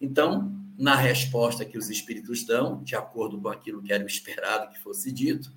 Então, 0.00 0.50
na 0.78 0.94
resposta 0.94 1.62
que 1.62 1.76
os 1.76 1.90
espíritos 1.90 2.44
dão, 2.46 2.82
de 2.82 2.96
acordo 2.96 3.38
com 3.38 3.48
aquilo 3.48 3.82
que 3.82 3.92
era 3.92 4.02
esperado 4.04 4.72
que 4.72 4.78
fosse 4.78 5.12
dito, 5.12 5.52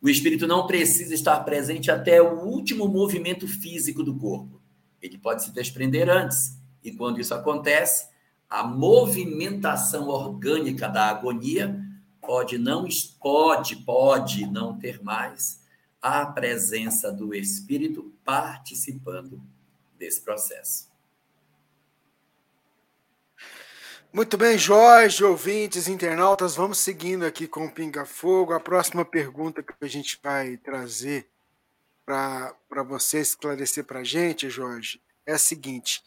o 0.00 0.08
espírito 0.08 0.46
não 0.46 0.68
precisa 0.68 1.12
estar 1.14 1.40
presente 1.40 1.90
até 1.90 2.22
o 2.22 2.44
último 2.44 2.86
movimento 2.86 3.48
físico 3.48 4.04
do 4.04 4.16
corpo. 4.16 4.57
Ele 5.00 5.18
pode 5.18 5.44
se 5.44 5.52
desprender 5.52 6.08
antes. 6.08 6.58
E 6.82 6.92
quando 6.92 7.20
isso 7.20 7.34
acontece, 7.34 8.08
a 8.48 8.64
movimentação 8.64 10.08
orgânica 10.08 10.88
da 10.88 11.06
agonia 11.08 11.84
pode 12.20 12.58
não 12.58 12.86
pode 13.20 13.76
pode 13.76 14.46
não 14.46 14.78
ter 14.78 15.02
mais 15.02 15.62
a 16.00 16.26
presença 16.26 17.10
do 17.10 17.34
espírito 17.34 18.12
participando 18.24 19.42
desse 19.98 20.20
processo. 20.20 20.88
Muito 24.10 24.38
bem, 24.38 24.56
Jorge, 24.56 25.22
ouvintes, 25.22 25.86
internautas, 25.86 26.56
vamos 26.56 26.78
seguindo 26.78 27.26
aqui 27.26 27.46
com 27.46 27.66
o 27.66 27.70
Pinga 27.70 28.06
Fogo. 28.06 28.54
A 28.54 28.60
próxima 28.60 29.04
pergunta 29.04 29.62
que 29.62 29.72
a 29.82 29.86
gente 29.86 30.18
vai 30.22 30.56
trazer 30.56 31.28
para 32.08 32.82
você 32.82 33.20
esclarecer 33.20 33.84
para 33.84 34.00
a 34.00 34.04
gente, 34.04 34.48
Jorge, 34.48 34.98
é 35.26 35.34
a 35.34 35.38
seguinte: 35.38 36.02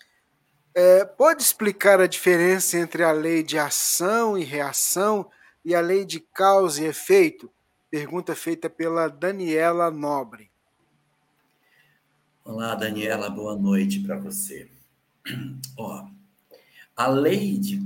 é, 0.73 1.05
pode 1.05 1.43
explicar 1.43 2.01
a 2.01 2.07
diferença 2.07 2.75
entre 2.79 3.03
a 3.03 3.11
lei 3.11 3.43
de 3.43 3.59
ação 3.59 4.35
e 4.35 4.43
reação 4.43 5.29
e 5.63 5.75
a 5.75 5.81
lei 5.81 6.03
de 6.03 6.19
causa 6.19 6.81
e 6.81 6.87
efeito? 6.87 7.51
Pergunta 7.91 8.35
feita 8.35 8.67
pela 8.67 9.09
Daniela 9.09 9.91
Nobre. 9.91 10.49
Olá, 12.43 12.73
Daniela, 12.73 13.29
boa 13.29 13.55
noite 13.55 13.99
para 13.99 14.17
você. 14.17 14.67
Ó, 15.77 16.07
a 16.95 17.07
lei 17.07 17.59
de, 17.59 17.77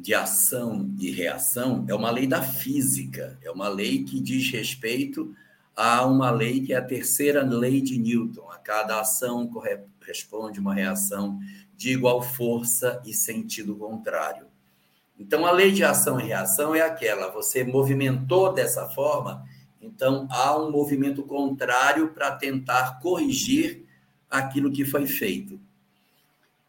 de 0.00 0.14
ação 0.14 0.94
e 1.00 1.10
reação 1.10 1.84
é 1.88 1.94
uma 1.94 2.12
lei 2.12 2.28
da 2.28 2.40
física, 2.40 3.36
é 3.42 3.50
uma 3.50 3.68
lei 3.68 4.04
que 4.04 4.20
diz 4.20 4.48
respeito 4.52 5.34
a 5.76 6.04
uma 6.06 6.30
lei 6.30 6.60
que 6.60 6.72
é 6.72 6.76
a 6.76 6.82
terceira 6.82 7.42
lei 7.42 7.80
de 7.80 7.98
Newton. 7.98 8.50
A 8.50 8.58
cada 8.58 9.00
ação 9.00 9.46
corresponde 9.48 10.60
uma 10.60 10.74
reação 10.74 11.38
de 11.76 11.92
igual 11.92 12.22
força 12.22 13.02
e 13.04 13.12
sentido 13.12 13.76
contrário. 13.76 14.46
Então, 15.18 15.46
a 15.46 15.52
lei 15.52 15.70
de 15.70 15.84
ação 15.84 16.20
e 16.20 16.24
reação 16.24 16.74
é 16.74 16.80
aquela: 16.80 17.30
você 17.30 17.64
movimentou 17.64 18.52
dessa 18.52 18.88
forma, 18.90 19.44
então 19.80 20.26
há 20.30 20.56
um 20.58 20.70
movimento 20.70 21.22
contrário 21.22 22.08
para 22.08 22.32
tentar 22.32 23.00
corrigir 23.00 23.84
aquilo 24.28 24.72
que 24.72 24.84
foi 24.84 25.06
feito. 25.06 25.60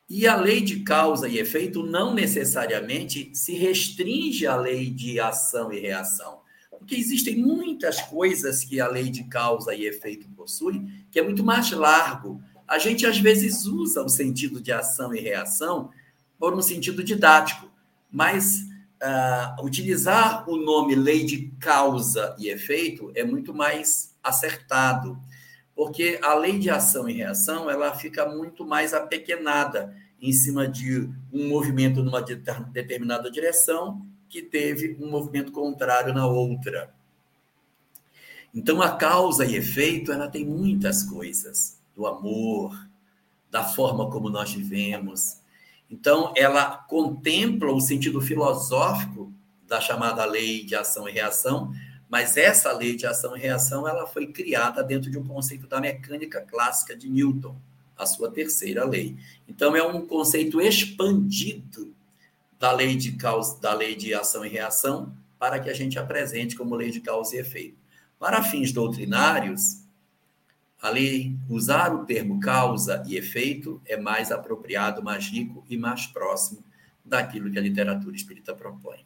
E 0.07 0.27
a 0.27 0.35
lei 0.35 0.62
de 0.62 0.81
causa 0.81 1.27
e 1.27 1.39
efeito 1.39 1.83
não 1.83 2.13
necessariamente 2.13 3.31
se 3.33 3.55
restringe 3.55 4.45
à 4.45 4.55
lei 4.55 4.91
de 4.91 5.19
ação 5.19 5.74
e 5.74 5.79
reação, 5.79 6.41
porque 6.85 6.95
existem 6.95 7.37
muitas 7.37 7.99
coisas 7.99 8.63
que 8.63 8.79
a 8.79 8.87
lei 8.87 9.09
de 9.09 9.23
causa 9.23 9.73
e 9.73 9.87
efeito 9.87 10.29
possui 10.29 10.85
que 11.09 11.19
é 11.19 11.23
muito 11.23 11.43
mais 11.43 11.71
largo. 11.71 12.39
A 12.67 12.77
gente 12.77 13.07
às 13.07 13.17
vezes 13.17 13.65
usa 13.65 14.03
o 14.03 14.09
sentido 14.09 14.61
de 14.61 14.71
ação 14.71 15.13
e 15.13 15.19
reação 15.19 15.89
por 16.37 16.53
um 16.53 16.61
sentido 16.61 17.03
didático, 17.03 17.71
mas 18.11 18.67
uh, 19.01 19.65
utilizar 19.65 20.47
o 20.47 20.57
nome 20.57 20.93
lei 20.93 21.25
de 21.25 21.51
causa 21.59 22.35
e 22.37 22.49
efeito 22.49 23.11
é 23.15 23.23
muito 23.23 23.51
mais 23.51 24.15
acertado 24.21 25.19
porque 25.75 26.19
a 26.21 26.35
lei 26.35 26.59
de 26.59 26.69
ação 26.69 27.09
e 27.09 27.13
reação 27.13 27.69
ela 27.69 27.95
fica 27.95 28.27
muito 28.27 28.63
mais 28.63 28.93
apequenada 28.93 29.93
em 30.21 30.31
cima 30.31 30.67
de 30.67 31.09
um 31.33 31.49
movimento 31.49 32.03
numa 32.03 32.21
determinada 32.21 33.29
direção 33.29 34.05
que 34.29 34.42
teve 34.42 34.98
um 35.00 35.09
movimento 35.09 35.51
contrário 35.51 36.14
na 36.14 36.27
outra. 36.27 36.94
Então 38.53 38.81
a 38.81 38.96
causa 38.96 39.46
e 39.46 39.55
efeito 39.55 40.11
ela 40.11 40.29
tem 40.29 40.46
muitas 40.46 41.03
coisas 41.03 41.79
do 41.96 42.05
amor, 42.05 42.88
da 43.51 43.64
forma 43.64 44.09
como 44.09 44.29
nós 44.29 44.53
vivemos. 44.53 45.38
Então 45.90 46.33
ela 46.35 46.77
contempla 46.77 47.72
o 47.72 47.81
sentido 47.81 48.22
filosófico 48.22 49.31
da 49.68 49.81
chamada 49.81 50.25
lei 50.25 50.64
de 50.64 50.75
ação 50.75 51.07
e 51.07 51.11
reação, 51.11 51.74
mas 52.09 52.38
essa 52.38 52.72
lei 52.72 52.96
de 52.96 53.07
ação 53.07 53.35
e 53.35 53.40
reação 53.40 53.88
ela 53.88 54.05
foi 54.05 54.27
criada 54.27 54.83
dentro 54.83 55.09
de 55.09 55.18
um 55.18 55.25
conceito 55.25 55.68
da 55.68 55.81
mecânica 55.81 56.42
clássica 56.42 56.96
de 56.96 57.09
Newton, 57.09 57.55
a 57.98 58.05
sua 58.05 58.29
terceira 58.29 58.85
lei. 58.85 59.18
Então 59.48 59.75
é 59.75 59.83
um 59.83 60.05
conceito 60.05 60.61
expandido 60.61 61.95
da 62.59 62.72
lei 62.72 62.96
de 62.96 63.13
causa, 63.13 63.59
da 63.59 63.74
lei 63.74 63.96
de 63.96 64.13
ação 64.13 64.46
e 64.46 64.50
reação, 64.50 65.15
para 65.37 65.59
que 65.59 65.70
a 65.70 65.74
gente 65.74 66.00
apresente 66.00 66.55
como 66.55 66.75
lei 66.75 66.91
de 66.91 67.01
causa 67.01 67.35
e 67.35 67.39
efeito. 67.39 67.77
Para 68.18 68.41
fins 68.41 68.72
doutrinários, 68.72 69.81
a 70.81 70.89
lei 70.89 71.35
usar 71.50 71.94
o 71.94 72.05
termo 72.05 72.39
causa 72.39 73.03
e 73.07 73.18
efeito 73.18 73.81
é 73.85 73.98
mais 73.98 74.31
apropriado, 74.31 75.03
mais 75.03 75.25
rico 75.25 75.65
e 75.70 75.77
mais 75.77 76.07
próximo 76.07 76.63
daquilo 77.03 77.51
que 77.51 77.59
a 77.59 77.61
literatura 77.61 78.15
espírita 78.15 78.55
propõe. 78.55 79.05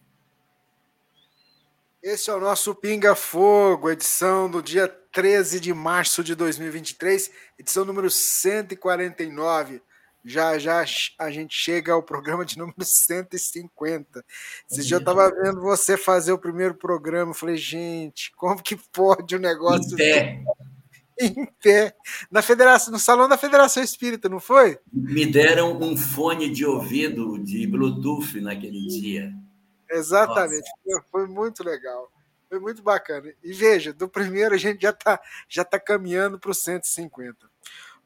Esse 2.02 2.30
é 2.30 2.34
o 2.34 2.40
nosso 2.40 2.74
Pinga 2.74 3.14
Fogo, 3.14 3.90
edição 3.90 4.50
do 4.50 4.64
dia 4.64 4.88
13 4.88 5.60
de 5.60 5.74
março 5.74 6.24
de 6.24 6.34
2023, 6.34 7.30
edição 7.58 7.84
número 7.84 8.10
149. 8.10 9.82
Já 10.24 10.58
já 10.60 10.84
a 11.18 11.32
gente 11.32 11.56
chega 11.56 11.94
ao 11.94 12.04
programa 12.04 12.46
de 12.46 12.58
número 12.58 12.84
150. 12.84 14.24
Esse 14.70 14.86
dia 14.86 14.98
eu 14.98 15.00
estava 15.00 15.30
vendo 15.32 15.62
você 15.62 15.96
fazer 15.98 16.32
o 16.32 16.40
primeiro 16.40 16.76
programa, 16.76 17.32
eu 17.32 17.36
falei, 17.36 17.58
gente, 17.58 18.32
como 18.36 18.62
que 18.62 18.76
pode 18.92 19.36
o 19.36 19.40
um 19.40 19.42
negócio 19.42 19.94
em 19.94 19.98
pé. 19.98 20.44
em 21.20 21.46
pé 21.62 21.96
na 22.32 22.42
federação, 22.42 22.94
no 22.94 23.00
salão 23.00 23.28
da 23.28 23.38
Federação 23.38 23.84
Espírita, 23.84 24.30
não 24.30 24.40
foi? 24.40 24.80
Me 24.92 25.26
deram 25.26 25.78
um 25.80 25.98
fone 25.98 26.50
de 26.50 26.66
ouvido 26.66 27.38
de 27.44 27.68
Bluetooth 27.68 28.40
naquele 28.40 28.88
dia. 28.88 29.34
Exatamente. 29.90 30.70
Foi, 30.84 31.02
foi 31.12 31.28
muito 31.28 31.64
legal. 31.64 32.12
Foi 32.48 32.60
muito 32.60 32.82
bacana. 32.82 33.32
E 33.44 33.54
veja, 33.54 33.94
do 33.94 34.08
primeiro 34.08 34.56
a 34.56 34.58
gente 34.58 34.82
já 34.82 34.90
está 34.92 35.20
já 35.48 35.64
tá 35.64 35.80
caminhando 35.80 36.40
para 36.40 36.52
o 36.52 36.54
150. 36.54 37.49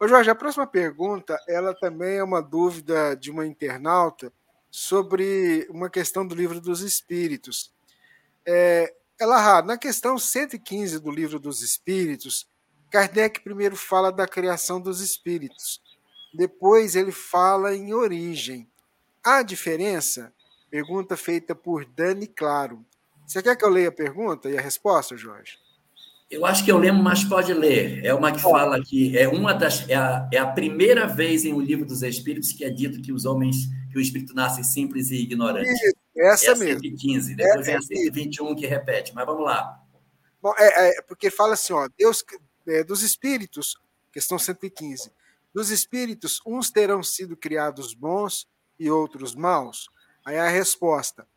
Ô 0.03 0.07
Jorge, 0.09 0.29
a 0.29 0.35
próxima 0.35 0.67
pergunta, 0.67 1.41
ela 1.47 1.73
também 1.73 2.17
é 2.17 2.23
uma 2.25 2.41
dúvida 2.41 3.15
de 3.15 3.31
uma 3.31 3.47
internauta 3.47 4.33
sobre 4.69 5.65
uma 5.69 5.89
questão 5.89 6.27
do 6.27 6.35
livro 6.35 6.59
dos 6.59 6.81
Espíritos. 6.81 7.71
É, 8.45 8.93
ela, 9.17 9.61
na 9.61 9.77
questão 9.77 10.19
115 10.19 10.99
do 10.99 11.09
livro 11.09 11.39
dos 11.39 11.61
Espíritos, 11.61 12.45
Kardec 12.91 13.39
primeiro 13.45 13.77
fala 13.77 14.11
da 14.11 14.27
criação 14.27 14.81
dos 14.81 14.99
espíritos, 14.99 15.81
depois 16.33 16.97
ele 16.97 17.13
fala 17.13 17.73
em 17.73 17.93
origem. 17.93 18.69
Há 19.23 19.41
diferença? 19.41 20.33
Pergunta 20.69 21.15
feita 21.15 21.55
por 21.55 21.85
Dani 21.85 22.27
Claro. 22.27 22.85
Você 23.25 23.41
quer 23.41 23.55
que 23.55 23.63
eu 23.63 23.69
leia 23.69 23.87
a 23.87 23.93
pergunta 23.93 24.49
e 24.49 24.57
a 24.57 24.61
resposta, 24.61 25.15
Jorge? 25.15 25.62
Eu 26.33 26.47
acho 26.47 26.65
que 26.65 26.71
eu 26.71 26.79
lembro, 26.79 27.03
mas 27.03 27.23
pode 27.23 27.53
ler. 27.53 28.03
É 28.03 28.11
uma 28.11 28.31
que 28.31 28.41
fala 28.41 28.83
que 28.83 29.15
é 29.15 29.27
uma 29.27 29.53
das 29.53 29.87
é 29.87 29.93
a, 29.93 30.27
é 30.31 30.37
a 30.39 30.47
primeira 30.47 31.05
vez 31.05 31.45
em 31.45 31.53
O 31.53 31.61
Livro 31.61 31.85
dos 31.85 32.01
Espíritos 32.01 32.51
que 32.51 32.65
é 32.65 32.71
dito 32.71 33.01
que 33.03 33.13
os 33.13 33.23
homens 33.23 33.67
que 33.91 33.99
o 33.99 34.01
espírito 34.01 34.33
nasce 34.33 34.63
simples 34.63 35.11
e 35.11 35.17
ignorante. 35.17 35.69
Isso, 35.69 35.95
essa 36.17 36.45
é 36.47 36.53
a 36.53 36.55
mesmo. 36.55 36.81
115, 36.81 37.35
depois 37.35 37.67
é, 37.67 37.71
é 37.73 37.75
a 37.75 37.81
121 37.81 38.55
que 38.55 38.65
repete, 38.65 39.13
mas 39.13 39.25
vamos 39.27 39.45
lá. 39.45 39.79
Bom, 40.41 40.51
é, 40.57 40.97
é 40.97 41.01
porque 41.03 41.29
fala 41.29 41.53
assim, 41.53 41.73
ó, 41.73 41.87
Deus 41.95 42.23
é, 42.67 42.83
dos 42.83 43.03
espíritos, 43.03 43.77
questão 44.11 44.39
115. 44.39 45.11
Dos 45.53 45.69
espíritos, 45.69 46.41
uns 46.47 46.71
terão 46.71 47.03
sido 47.03 47.37
criados 47.37 47.93
bons 47.93 48.47
e 48.79 48.89
outros 48.89 49.35
maus. 49.35 49.87
Aí 50.25 50.37
a 50.39 50.49
resposta: 50.49 51.27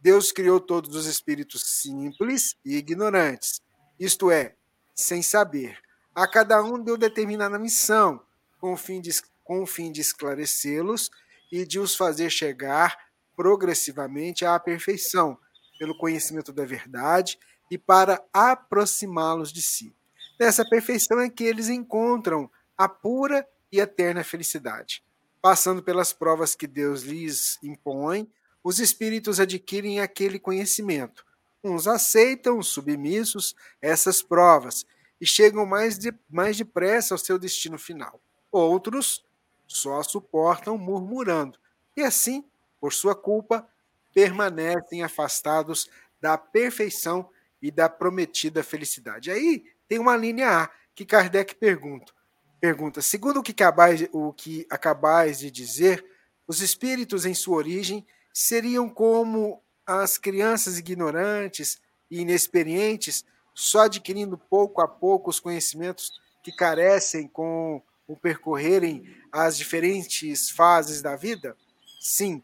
Deus 0.00 0.32
criou 0.32 0.58
todos 0.58 0.96
os 0.96 1.04
espíritos 1.04 1.62
simples 1.62 2.56
e 2.64 2.76
ignorantes, 2.76 3.60
isto 3.98 4.30
é, 4.30 4.54
sem 4.94 5.22
saber. 5.22 5.78
A 6.14 6.26
cada 6.26 6.62
um 6.62 6.82
deu 6.82 6.96
determinada 6.96 7.58
missão, 7.58 8.20
com 8.58 8.72
o 8.72 8.76
fim 8.76 9.00
de, 9.00 9.10
com 9.44 9.62
o 9.62 9.66
fim 9.66 9.92
de 9.92 10.00
esclarecê-los 10.00 11.10
e 11.52 11.66
de 11.66 11.78
os 11.78 11.94
fazer 11.94 12.30
chegar 12.30 12.96
progressivamente 13.36 14.44
à 14.44 14.58
perfeição, 14.58 15.38
pelo 15.78 15.96
conhecimento 15.98 16.52
da 16.52 16.64
verdade 16.64 17.38
e 17.70 17.76
para 17.76 18.24
aproximá-los 18.32 19.52
de 19.52 19.62
si. 19.62 19.94
Nessa 20.40 20.66
perfeição 20.68 21.20
é 21.20 21.28
que 21.28 21.44
eles 21.44 21.68
encontram 21.68 22.50
a 22.76 22.88
pura 22.88 23.46
e 23.70 23.78
eterna 23.78 24.24
felicidade. 24.24 25.02
Passando 25.42 25.82
pelas 25.82 26.12
provas 26.12 26.54
que 26.54 26.66
Deus 26.66 27.02
lhes 27.02 27.58
impõe, 27.62 28.30
os 28.64 28.78
espíritos 28.78 29.38
adquirem 29.38 30.00
aquele 30.00 30.38
conhecimento, 30.38 31.24
Uns 31.66 31.86
aceitam, 31.86 32.62
submissos, 32.62 33.54
essas 33.80 34.22
provas 34.22 34.86
e 35.20 35.26
chegam 35.26 35.66
mais, 35.66 35.98
de, 35.98 36.14
mais 36.30 36.56
depressa 36.56 37.14
ao 37.14 37.18
seu 37.18 37.38
destino 37.38 37.78
final. 37.78 38.20
Outros 38.52 39.24
só 39.66 40.02
suportam 40.02 40.78
murmurando 40.78 41.58
e, 41.96 42.02
assim, 42.02 42.44
por 42.80 42.92
sua 42.92 43.14
culpa, 43.14 43.66
permanecem 44.14 45.02
afastados 45.02 45.90
da 46.20 46.38
perfeição 46.38 47.28
e 47.60 47.70
da 47.70 47.88
prometida 47.88 48.62
felicidade. 48.62 49.30
Aí 49.30 49.64
tem 49.88 49.98
uma 49.98 50.16
linha 50.16 50.62
A 50.62 50.70
que 50.94 51.04
Kardec 51.04 51.54
pergunta: 51.56 52.12
pergunta 52.60 53.02
segundo 53.02 53.40
o 53.40 53.42
que, 53.42 53.52
acabais, 53.52 54.08
o 54.12 54.32
que 54.32 54.66
acabais 54.70 55.38
de 55.38 55.50
dizer, 55.50 56.04
os 56.46 56.60
espíritos 56.60 57.26
em 57.26 57.34
sua 57.34 57.56
origem 57.56 58.06
seriam 58.32 58.88
como 58.88 59.62
as 59.86 60.18
crianças 60.18 60.78
ignorantes 60.78 61.80
e 62.10 62.20
inexperientes, 62.20 63.24
só 63.54 63.82
adquirindo 63.82 64.36
pouco 64.36 64.80
a 64.80 64.88
pouco 64.88 65.30
os 65.30 65.40
conhecimentos 65.40 66.20
que 66.42 66.52
carecem 66.52 67.28
com 67.28 67.80
o 68.06 68.16
percorrerem 68.16 69.16
as 69.32 69.56
diferentes 69.56 70.50
fases 70.50 71.00
da 71.00 71.16
vida? 71.16 71.56
Sim, 72.00 72.42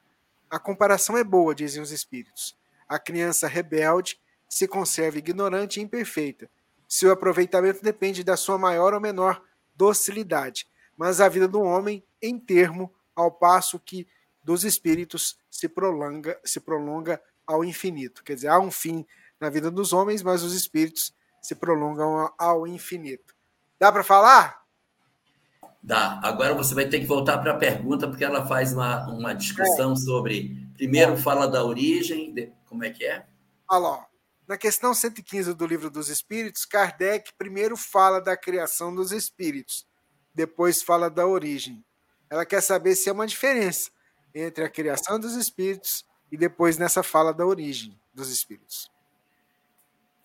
a 0.51 0.59
comparação 0.59 1.17
é 1.17 1.25
boa, 1.25 1.55
dizem 1.55 1.83
os 1.83 1.91
espíritos. 1.91 2.57
A 2.89 2.99
criança 2.99 3.49
rebelde 3.49 4.21
se 4.49 4.69
conserva 4.69 5.19
ignorante 5.19 5.81
e 5.81 5.83
imperfeita. 5.83 6.49
Seu 6.89 7.11
aproveitamento 7.11 7.83
depende 7.83 8.23
da 8.23 8.37
sua 8.37 8.59
maior 8.59 8.93
ou 8.93 9.01
menor 9.01 9.43
docilidade, 9.75 10.69
mas 10.97 11.21
a 11.21 11.29
vida 11.29 11.49
do 11.49 11.61
homem 11.63 12.05
em 12.21 12.39
termo, 12.39 12.93
ao 13.17 13.31
passo 13.31 13.79
que 13.79 14.07
dos 14.45 14.65
espíritos 14.65 15.39
se 15.51 15.69
prolonga, 15.69 16.39
se 16.45 16.61
prolonga 16.61 17.21
ao 17.47 17.65
infinito. 17.65 18.23
Quer 18.25 18.35
dizer, 18.35 18.49
há 18.49 18.59
um 18.59 18.71
fim 18.71 19.07
na 19.41 19.51
vida 19.51 19.71
dos 19.71 19.93
homens, 19.93 20.23
mas 20.23 20.43
os 20.43 20.55
espíritos 20.55 21.15
se 21.41 21.55
prolongam 21.55 22.33
ao 22.39 22.67
infinito. 22.67 23.35
Dá 23.79 23.91
para 23.91 24.05
falar? 24.05 24.63
Dá. 25.83 26.21
Agora 26.23 26.55
você 26.55 26.75
vai 26.75 26.89
ter 26.89 27.01
que 27.01 27.07
voltar 27.07 27.39
para 27.39 27.53
a 27.53 27.59
pergunta, 27.59 28.07
porque 28.07 28.25
ela 28.25 28.47
faz 28.47 28.73
uma, 28.73 29.09
uma 29.09 29.35
discussão 29.35 29.93
é. 29.93 29.97
sobre. 29.97 30.63
Primeiro 30.75 31.17
fala 31.17 31.47
da 31.47 31.65
origem, 31.65 32.33
de, 32.33 32.53
como 32.67 32.85
é 32.85 32.91
que 32.91 33.05
é? 33.05 33.27
Olha 33.69 33.81
lá. 33.81 34.07
Na 34.47 34.57
questão 34.57 34.93
115 34.93 35.55
do 35.55 35.67
Livro 35.67 35.89
dos 35.89 36.09
Espíritos, 36.09 36.65
Kardec 36.65 37.33
primeiro 37.39 37.77
fala 37.77 38.21
da 38.21 38.37
criação 38.37 38.95
dos 38.95 39.13
espíritos, 39.13 39.87
depois 40.35 40.83
fala 40.83 41.09
da 41.09 41.27
origem. 41.27 41.85
Ela 42.29 42.45
quer 42.45 42.61
saber 42.61 42.95
se 42.95 43.09
há 43.09 43.13
uma 43.13 43.27
diferença 43.27 43.91
entre 44.35 44.65
a 44.65 44.69
criação 44.69 45.19
dos 45.19 45.37
espíritos 45.37 46.05
e 46.33 46.37
depois 46.39 46.79
nessa 46.79 47.03
fala 47.03 47.33
da 47.33 47.47
origem 47.47 47.95
dos 48.15 48.31
espíritos. 48.31 48.91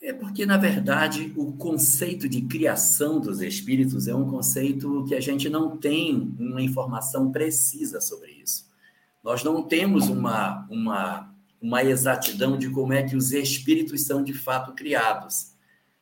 É 0.02 0.14
porque, 0.14 0.46
na 0.46 0.58
verdade, 0.58 1.34
o 1.36 1.52
conceito 1.52 2.30
de 2.30 2.44
criação 2.44 3.20
dos 3.20 3.42
espíritos 3.42 4.08
é 4.08 4.16
um 4.16 4.30
conceito 4.30 5.04
que 5.06 5.14
a 5.14 5.20
gente 5.20 5.50
não 5.50 5.76
tem 5.76 6.34
uma 6.40 6.62
informação 6.62 7.30
precisa 7.30 8.00
sobre 8.00 8.32
isso. 8.32 8.66
Nós 9.22 9.44
não 9.44 9.62
temos 9.64 10.08
uma, 10.08 10.66
uma, 10.70 11.36
uma 11.62 11.84
exatidão 11.84 12.58
de 12.58 12.70
como 12.70 12.94
é 12.94 13.04
que 13.04 13.16
os 13.16 13.34
espíritos 13.34 14.04
são 14.04 14.24
de 14.24 14.34
fato 14.34 14.74
criados. 14.74 15.52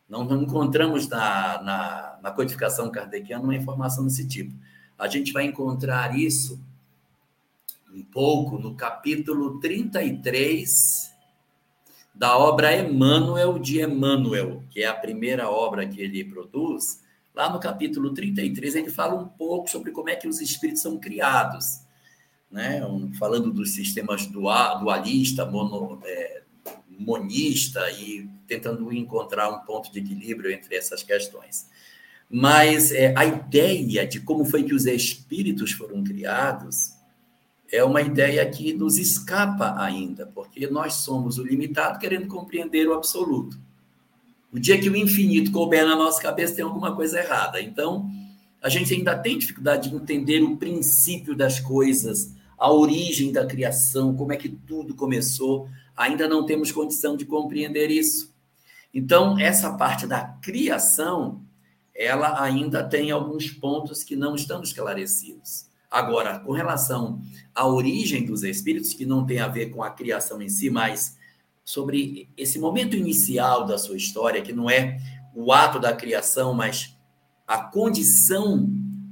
Não, 0.08 0.24
não 0.24 0.44
encontramos 0.44 1.08
na, 1.08 1.64
na, 1.64 2.20
na 2.22 2.32
codificação 2.32 2.92
kardeciana 2.92 3.44
uma 3.44 3.56
informação 3.56 4.04
desse 4.04 4.28
tipo. 4.28 4.54
A 5.00 5.08
gente 5.08 5.34
vai 5.34 5.46
encontrar 5.46 6.16
isso 6.16 6.64
um 7.96 8.04
pouco 8.04 8.60
no 8.60 8.76
capítulo 8.76 9.58
33 9.62 11.14
da 12.14 12.38
obra 12.38 12.76
Emmanuel 12.76 13.58
de 13.58 13.82
Emmanuel, 13.82 14.62
que 14.70 14.84
é 14.84 14.88
a 14.88 14.94
primeira 14.94 15.50
obra 15.50 15.88
que 15.88 16.02
ele 16.02 16.24
produz. 16.26 17.02
Lá 17.34 17.50
no 17.50 17.58
capítulo 17.58 18.14
33, 18.14 18.76
ele 18.76 18.90
fala 18.90 19.16
um 19.16 19.28
pouco 19.28 19.70
sobre 19.70 19.92
como 19.92 20.10
é 20.10 20.16
que 20.16 20.28
os 20.28 20.42
espíritos 20.42 20.82
são 20.82 20.98
criados, 20.98 21.82
né? 22.52 22.82
falando 23.18 23.52
dos 23.52 23.74
sistemas 23.74 24.26
dualista, 24.26 25.46
mono, 25.46 26.02
é, 26.04 26.42
monista 26.90 27.90
e 27.92 28.30
tentando 28.46 28.92
encontrar 28.92 29.50
um 29.50 29.60
ponto 29.60 29.90
de 29.90 30.00
equilíbrio 30.00 30.52
entre 30.52 30.76
essas 30.76 31.02
questões. 31.02 31.70
Mas 32.30 32.92
é, 32.92 33.14
a 33.18 33.26
ideia 33.26 34.06
de 34.06 34.20
como 34.20 34.44
foi 34.44 34.64
que 34.64 34.74
os 34.74 34.86
espíritos 34.86 35.72
foram 35.72 36.04
criados 36.04 36.95
é 37.76 37.84
uma 37.84 38.02
ideia 38.02 38.50
que 38.50 38.74
nos 38.74 38.98
escapa 38.98 39.76
ainda, 39.78 40.26
porque 40.28 40.68
nós 40.68 40.94
somos 40.94 41.38
o 41.38 41.44
limitado 41.44 42.00
querendo 42.00 42.28
compreender 42.28 42.88
o 42.88 42.94
absoluto. 42.94 43.60
O 44.52 44.60
dia 44.60 44.80
que 44.80 44.90
o 44.90 44.96
infinito 44.96 45.52
couber 45.52 45.86
na 45.86 45.96
nossa 45.96 46.22
cabeça, 46.22 46.56
tem 46.56 46.64
alguma 46.64 46.96
coisa 46.96 47.20
errada. 47.20 47.62
Então, 47.62 48.10
a 48.62 48.70
gente 48.70 48.94
ainda 48.94 49.18
tem 49.18 49.38
dificuldade 49.38 49.90
de 49.90 49.96
entender 49.96 50.42
o 50.42 50.56
princípio 50.56 51.36
das 51.36 51.60
coisas, 51.60 52.34
a 52.58 52.72
origem 52.72 53.32
da 53.34 53.46
criação, 53.46 54.16
como 54.16 54.32
é 54.32 54.38
que 54.38 54.48
tudo 54.48 54.96
começou. 54.96 55.68
Ainda 55.96 56.28
não 56.28 56.46
temos 56.46 56.72
condição 56.72 57.18
de 57.18 57.26
compreender 57.26 57.92
isso. 57.92 58.34
Então, 58.94 59.38
essa 59.38 59.74
parte 59.74 60.08
da 60.08 60.24
criação, 60.42 61.42
ela 61.94 62.42
ainda 62.42 62.82
tem 62.82 63.12
alguns 63.12 63.50
pontos 63.50 64.04
que 64.04 64.16
não 64.16 64.36
estão 64.36 64.64
esclarecidos. 64.64 65.66
Agora, 65.96 66.40
com 66.40 66.52
relação 66.52 67.22
à 67.56 67.66
origem 67.66 68.26
dos 68.26 68.44
espíritos, 68.44 68.94
que 68.94 69.06
não 69.06 69.26
tem 69.26 69.40
a 69.40 69.48
ver 69.48 69.68
com 69.68 69.82
a 69.82 69.90
criação 69.90 70.42
em 70.42 70.50
si, 70.50 70.70
mas 70.70 71.18
sobre 71.64 72.28
esse 72.36 72.60
momento 72.60 72.98
inicial 72.98 73.66
da 73.66 73.78
sua 73.78 73.96
história, 73.96 74.42
que 74.42 74.52
não 74.52 74.70
é 74.70 75.00
o 75.34 75.54
ato 75.54 75.80
da 75.80 75.94
criação, 75.94 76.54
mas 76.54 76.98
a 77.48 77.60
condição 77.60 78.70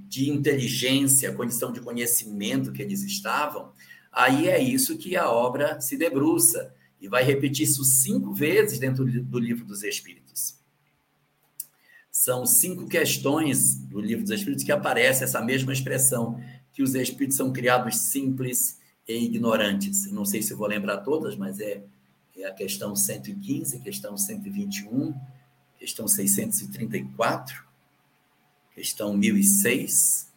de 0.10 0.30
inteligência, 0.30 1.30
a 1.30 1.34
condição 1.34 1.72
de 1.72 1.80
conhecimento 1.80 2.74
que 2.74 2.82
eles 2.82 3.02
estavam, 3.02 3.72
aí 4.12 4.50
é 4.50 4.62
isso 4.62 4.98
que 4.98 5.15
a 5.15 5.32
obra 5.32 5.80
se 5.80 5.96
debruça 5.96 6.76
e 7.00 7.08
vai 7.08 7.24
repetir 7.24 7.63
isso 7.63 7.86
cinco 7.86 8.34
vezes 8.34 8.78
dentro 8.78 9.06
do 9.06 9.39
livro 9.39 9.63
dos 9.63 9.84
Espíritos. 9.84 10.62
São 12.12 12.46
cinco 12.46 12.88
questões 12.88 13.76
do 13.76 14.02
livro 14.02 14.24
dos 14.24 14.32
Espíritos 14.32 14.65
que 14.65 14.72
aparece 14.72 15.24
essa 15.24 15.41
mesma 15.41 15.72
expressão 15.72 16.39
que 16.74 16.82
os 16.82 16.96
espíritos 16.96 17.38
são 17.38 17.54
criados 17.54 17.98
simples 17.98 18.80
e 19.08 19.26
ignorantes. 19.26 20.12
Não 20.12 20.26
sei 20.26 20.42
se 20.42 20.54
vou 20.54 20.68
lembrar 20.68 20.98
todas, 20.98 21.36
mas 21.36 21.60
é, 21.60 21.84
é 22.36 22.46
a 22.46 22.54
questão 22.54 22.96
115, 22.96 23.80
questão 23.80 24.18
121, 24.18 25.14
questão 25.78 26.08
634, 26.08 27.64
questão 28.74 29.16
1006, 29.16 30.32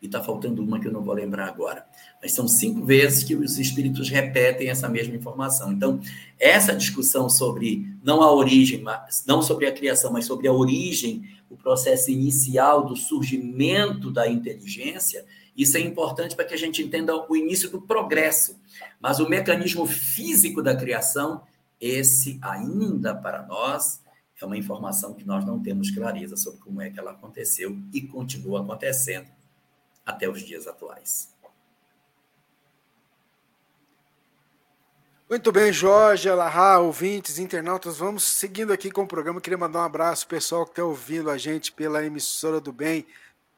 e 0.00 0.06
está 0.06 0.22
faltando 0.22 0.62
uma 0.62 0.80
que 0.80 0.86
eu 0.86 0.92
não 0.92 1.02
vou 1.02 1.12
lembrar 1.12 1.46
agora. 1.46 1.84
Mas 2.22 2.32
são 2.32 2.48
cinco 2.48 2.84
vezes 2.86 3.22
que 3.24 3.34
os 3.34 3.58
espíritos 3.58 4.08
repetem 4.08 4.68
essa 4.68 4.88
mesma 4.88 5.14
informação. 5.14 5.72
Então, 5.72 6.00
essa 6.38 6.74
discussão 6.74 7.28
sobre 7.28 7.86
não 8.02 8.22
a 8.22 8.32
origem, 8.32 8.82
não 9.26 9.42
sobre 9.42 9.66
a 9.66 9.72
criação, 9.72 10.12
mas 10.12 10.24
sobre 10.24 10.48
a 10.48 10.52
origem, 10.52 11.28
o 11.50 11.56
processo 11.56 12.10
inicial 12.10 12.86
do 12.86 12.96
surgimento 12.96 14.10
da 14.10 14.26
inteligência, 14.26 15.26
isso 15.60 15.76
é 15.76 15.80
importante 15.80 16.34
para 16.34 16.44
que 16.44 16.54
a 16.54 16.56
gente 16.56 16.82
entenda 16.82 17.14
o 17.14 17.36
início 17.36 17.68
do 17.68 17.82
progresso. 17.82 18.58
Mas 18.98 19.20
o 19.20 19.28
mecanismo 19.28 19.86
físico 19.86 20.62
da 20.62 20.74
criação, 20.74 21.42
esse 21.80 22.38
ainda 22.40 23.14
para 23.14 23.42
nós 23.42 24.02
é 24.40 24.46
uma 24.46 24.56
informação 24.56 25.12
que 25.12 25.22
nós 25.22 25.44
não 25.44 25.60
temos 25.60 25.90
clareza 25.90 26.34
sobre 26.36 26.60
como 26.60 26.80
é 26.80 26.88
que 26.88 26.98
ela 26.98 27.10
aconteceu 27.10 27.76
e 27.92 28.00
continua 28.00 28.62
acontecendo 28.62 29.28
até 30.04 30.28
os 30.28 30.40
dias 30.42 30.66
atuais. 30.66 31.34
Muito 35.28 35.52
bem, 35.52 35.72
Jorge, 35.72 36.28
Alahá, 36.28 36.80
ouvintes, 36.80 37.38
internautas, 37.38 37.98
vamos 37.98 38.24
seguindo 38.24 38.72
aqui 38.72 38.90
com 38.90 39.02
o 39.02 39.06
programa. 39.06 39.40
Queria 39.40 39.58
mandar 39.58 39.80
um 39.80 39.84
abraço 39.84 40.26
pessoal 40.26 40.64
que 40.64 40.72
está 40.72 40.84
ouvindo 40.84 41.30
a 41.30 41.38
gente 41.38 41.70
pela 41.70 42.04
emissora 42.04 42.60
do 42.60 42.72
bem, 42.72 43.06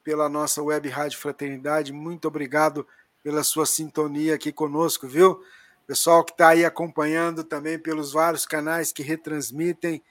pela 0.04 0.28
nossa 0.28 0.62
web 0.62 0.88
Rádio 0.88 1.18
Fraternidade. 1.18 1.92
Muito 1.92 2.28
obrigado 2.28 2.86
pela 3.22 3.42
sua 3.44 3.66
sintonia 3.66 4.34
aqui 4.34 4.52
conosco, 4.52 5.06
viu? 5.06 5.42
Pessoal 5.86 6.24
que 6.24 6.32
está 6.32 6.48
aí 6.48 6.64
acompanhando 6.64 7.44
também 7.44 7.78
pelos 7.78 8.12
vários 8.12 8.46
canais 8.46 8.92
que 8.92 9.02
retransmitem 9.02 10.02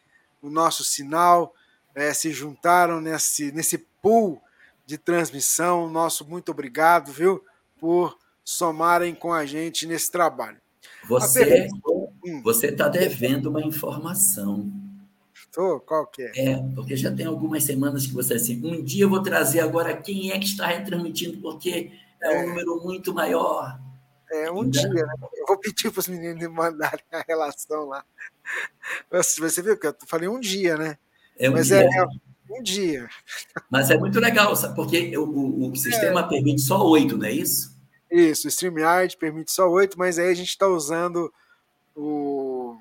o 0.42 0.50
nosso 0.50 0.84
sinal, 0.84 1.54
é, 1.94 2.14
se 2.14 2.32
juntaram 2.32 3.00
nesse, 3.00 3.52
nesse 3.52 3.78
pool 4.02 4.42
de 4.86 4.98
transmissão. 4.98 5.90
Nosso 5.90 6.28
muito 6.28 6.52
obrigado, 6.52 7.12
viu? 7.12 7.44
Por 7.80 8.18
somarem 8.44 9.14
com 9.14 9.34
a 9.34 9.46
gente 9.46 9.86
nesse 9.86 10.12
trabalho. 10.12 10.58
Você 11.08 11.68
hum. 12.26 12.42
você 12.44 12.68
está 12.68 12.88
devendo 12.88 13.50
uma 13.50 13.62
informação. 13.62 14.72
Tô, 15.52 15.80
qual 15.82 16.08
que 16.08 16.24
é? 16.24 16.32
É, 16.36 16.58
porque 16.74 16.96
já 16.96 17.14
tem 17.14 17.26
algumas 17.26 17.64
semanas 17.64 18.06
que 18.06 18.14
você 18.14 18.36
assim, 18.36 18.62
um 18.66 18.82
dia 18.82 19.04
eu 19.04 19.10
vou 19.10 19.22
trazer 19.22 19.60
agora 19.60 19.96
quem 19.96 20.32
é 20.32 20.40
que 20.40 20.46
está 20.46 20.68
retransmitindo, 20.68 21.42
porque 21.42 21.92
é, 22.22 22.34
é. 22.34 22.44
um 22.44 22.50
número 22.50 22.82
muito 22.84 23.14
maior. 23.14 23.78
É 24.32 24.50
um 24.50 24.70
dia, 24.70 24.88
né? 24.88 25.04
Eu 25.34 25.46
vou 25.46 25.58
pedir 25.58 25.92
para 25.92 26.00
os 26.00 26.08
meninos 26.08 26.40
me 26.40 26.48
mandarem 26.48 27.04
a 27.12 27.22
relação 27.28 27.86
lá. 27.86 28.04
Você 29.12 29.62
viu 29.62 29.78
que 29.78 29.88
eu 29.88 29.96
falei 30.08 30.30
um 30.30 30.40
dia, 30.40 30.78
né? 30.78 30.98
É 31.38 31.50
um 31.50 31.54
Mas 31.54 31.68
dia. 31.68 31.82
é, 31.82 31.86
é 31.86 32.06
um 32.50 32.64
dia. 32.64 33.10
Mas 33.70 33.90
é 33.90 33.98
muito 33.98 34.20
legal, 34.22 34.56
sabe? 34.56 34.74
porque 34.74 35.18
o, 35.18 35.24
o, 35.24 35.72
o 35.72 35.76
sistema 35.76 36.28
permite 36.28 36.62
só 36.62 36.82
oito, 36.88 37.18
não 37.18 37.26
é 37.26 37.32
isso? 37.32 37.78
Isso, 38.10 38.48
o 38.48 38.50
StreamYard 38.50 39.18
permite 39.18 39.52
só 39.52 39.70
oito, 39.70 39.98
mas 39.98 40.18
aí 40.18 40.30
a 40.30 40.34
gente 40.34 40.50
está 40.50 40.68
usando 40.68 41.32
o 41.96 42.78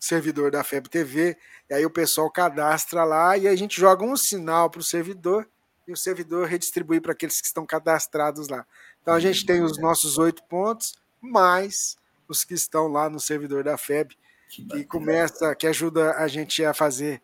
servidor 0.00 0.50
da 0.50 0.64
FEB 0.64 0.88
TV, 0.88 1.36
e 1.68 1.74
aí 1.74 1.84
o 1.84 1.90
pessoal 1.90 2.30
cadastra 2.30 3.04
lá 3.04 3.36
e 3.36 3.46
a 3.46 3.54
gente 3.54 3.78
joga 3.78 4.02
um 4.02 4.16
sinal 4.16 4.70
para 4.70 4.80
o 4.80 4.84
servidor 4.84 5.46
e 5.86 5.92
o 5.92 5.96
servidor 5.96 6.46
redistribui 6.46 7.00
para 7.00 7.12
aqueles 7.12 7.40
que 7.40 7.46
estão 7.46 7.66
cadastrados 7.66 8.48
lá. 8.48 8.66
Então 9.02 9.12
a 9.12 9.20
gente 9.20 9.44
tem 9.44 9.62
os 9.62 9.78
nossos 9.78 10.18
oito 10.18 10.42
pontos, 10.44 10.94
mais 11.20 11.96
os 12.26 12.44
que 12.44 12.54
estão 12.54 12.88
lá 12.88 13.10
no 13.10 13.20
servidor 13.20 13.62
da 13.62 13.76
FEB, 13.76 14.16
Que 14.48 14.84
começa, 14.84 15.54
que 15.54 15.66
ajuda 15.66 16.16
a 16.16 16.26
gente 16.26 16.64
a 16.64 16.72
fazer 16.72 17.22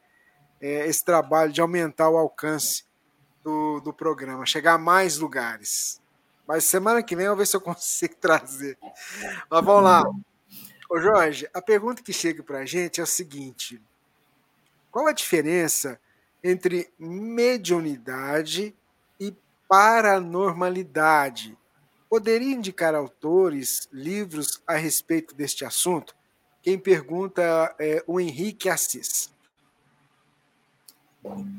é, 0.60 0.86
esse 0.86 1.04
trabalho 1.04 1.52
de 1.52 1.60
aumentar 1.60 2.08
o 2.08 2.16
alcance 2.16 2.84
do, 3.42 3.80
do 3.80 3.92
programa, 3.92 4.44
chegar 4.46 4.74
a 4.74 4.78
mais 4.78 5.18
lugares. 5.18 6.00
Mas 6.46 6.64
semana 6.64 7.02
que 7.02 7.16
vem 7.16 7.26
eu 7.26 7.32
vou 7.32 7.38
ver 7.38 7.46
se 7.46 7.56
eu 7.56 7.60
consigo 7.62 8.14
trazer. 8.16 8.78
Mas 9.50 9.64
vamos 9.64 9.82
lá. 9.82 10.04
Ô 10.88 11.00
Jorge, 11.00 11.48
a 11.52 11.60
pergunta 11.60 12.00
que 12.02 12.12
chega 12.12 12.44
para 12.44 12.60
a 12.60 12.64
gente 12.64 13.00
é 13.00 13.02
o 13.02 13.06
seguinte: 13.06 13.82
qual 14.90 15.08
a 15.08 15.12
diferença 15.12 16.00
entre 16.42 16.88
mediunidade 16.98 18.74
e 19.18 19.34
paranormalidade? 19.68 21.58
Poderia 22.08 22.54
indicar 22.54 22.94
autores, 22.94 23.88
livros 23.92 24.62
a 24.64 24.76
respeito 24.76 25.34
deste 25.34 25.64
assunto? 25.64 26.14
Quem 26.62 26.78
pergunta 26.78 27.74
é 27.80 28.02
o 28.06 28.20
Henrique 28.20 28.68
Assis. 28.68 29.34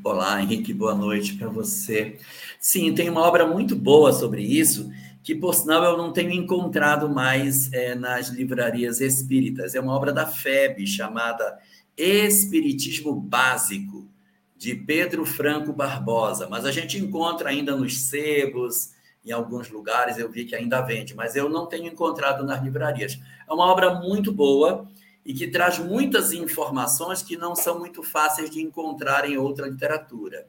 Olá, 0.03 0.41
Henrique, 0.41 0.73
boa 0.73 0.95
noite 0.95 1.35
para 1.35 1.49
você. 1.49 2.17
Sim, 2.59 2.95
tem 2.95 3.09
uma 3.09 3.21
obra 3.21 3.45
muito 3.45 3.75
boa 3.75 4.13
sobre 4.13 4.41
isso, 4.41 4.89
que 5.27 5.35
por 5.35 5.53
sinal 5.53 5.83
eu 5.83 5.97
não 5.97 6.13
tenho 6.13 6.31
encontrado 6.31 7.09
mais 7.09 7.69
é, 7.73 7.93
nas 7.93 8.29
livrarias 8.29 9.01
espíritas. 9.01 9.75
É 9.75 9.79
uma 9.81 9.93
obra 9.93 10.13
da 10.13 10.25
FEB 10.25 10.87
chamada 10.87 11.59
Espiritismo 11.97 13.13
Básico, 13.13 14.07
de 14.55 14.73
Pedro 14.73 15.25
Franco 15.25 15.73
Barbosa. 15.73 16.47
Mas 16.49 16.63
a 16.63 16.71
gente 16.71 16.97
encontra 16.97 17.49
ainda 17.49 17.75
nos 17.75 18.03
sebos, 18.03 18.91
em 19.25 19.33
alguns 19.33 19.69
lugares 19.69 20.17
eu 20.17 20.31
vi 20.31 20.45
que 20.45 20.55
ainda 20.55 20.79
vende, 20.79 21.13
mas 21.13 21.35
eu 21.35 21.49
não 21.49 21.65
tenho 21.65 21.87
encontrado 21.87 22.45
nas 22.45 22.63
livrarias. 22.63 23.19
É 23.49 23.53
uma 23.53 23.65
obra 23.65 23.95
muito 23.95 24.31
boa 24.31 24.87
e 25.25 25.33
que 25.33 25.49
traz 25.49 25.77
muitas 25.77 26.31
informações 26.31 27.21
que 27.21 27.35
não 27.35 27.53
são 27.53 27.77
muito 27.79 28.01
fáceis 28.01 28.49
de 28.49 28.61
encontrar 28.61 29.29
em 29.29 29.37
outra 29.37 29.67
literatura. 29.67 30.47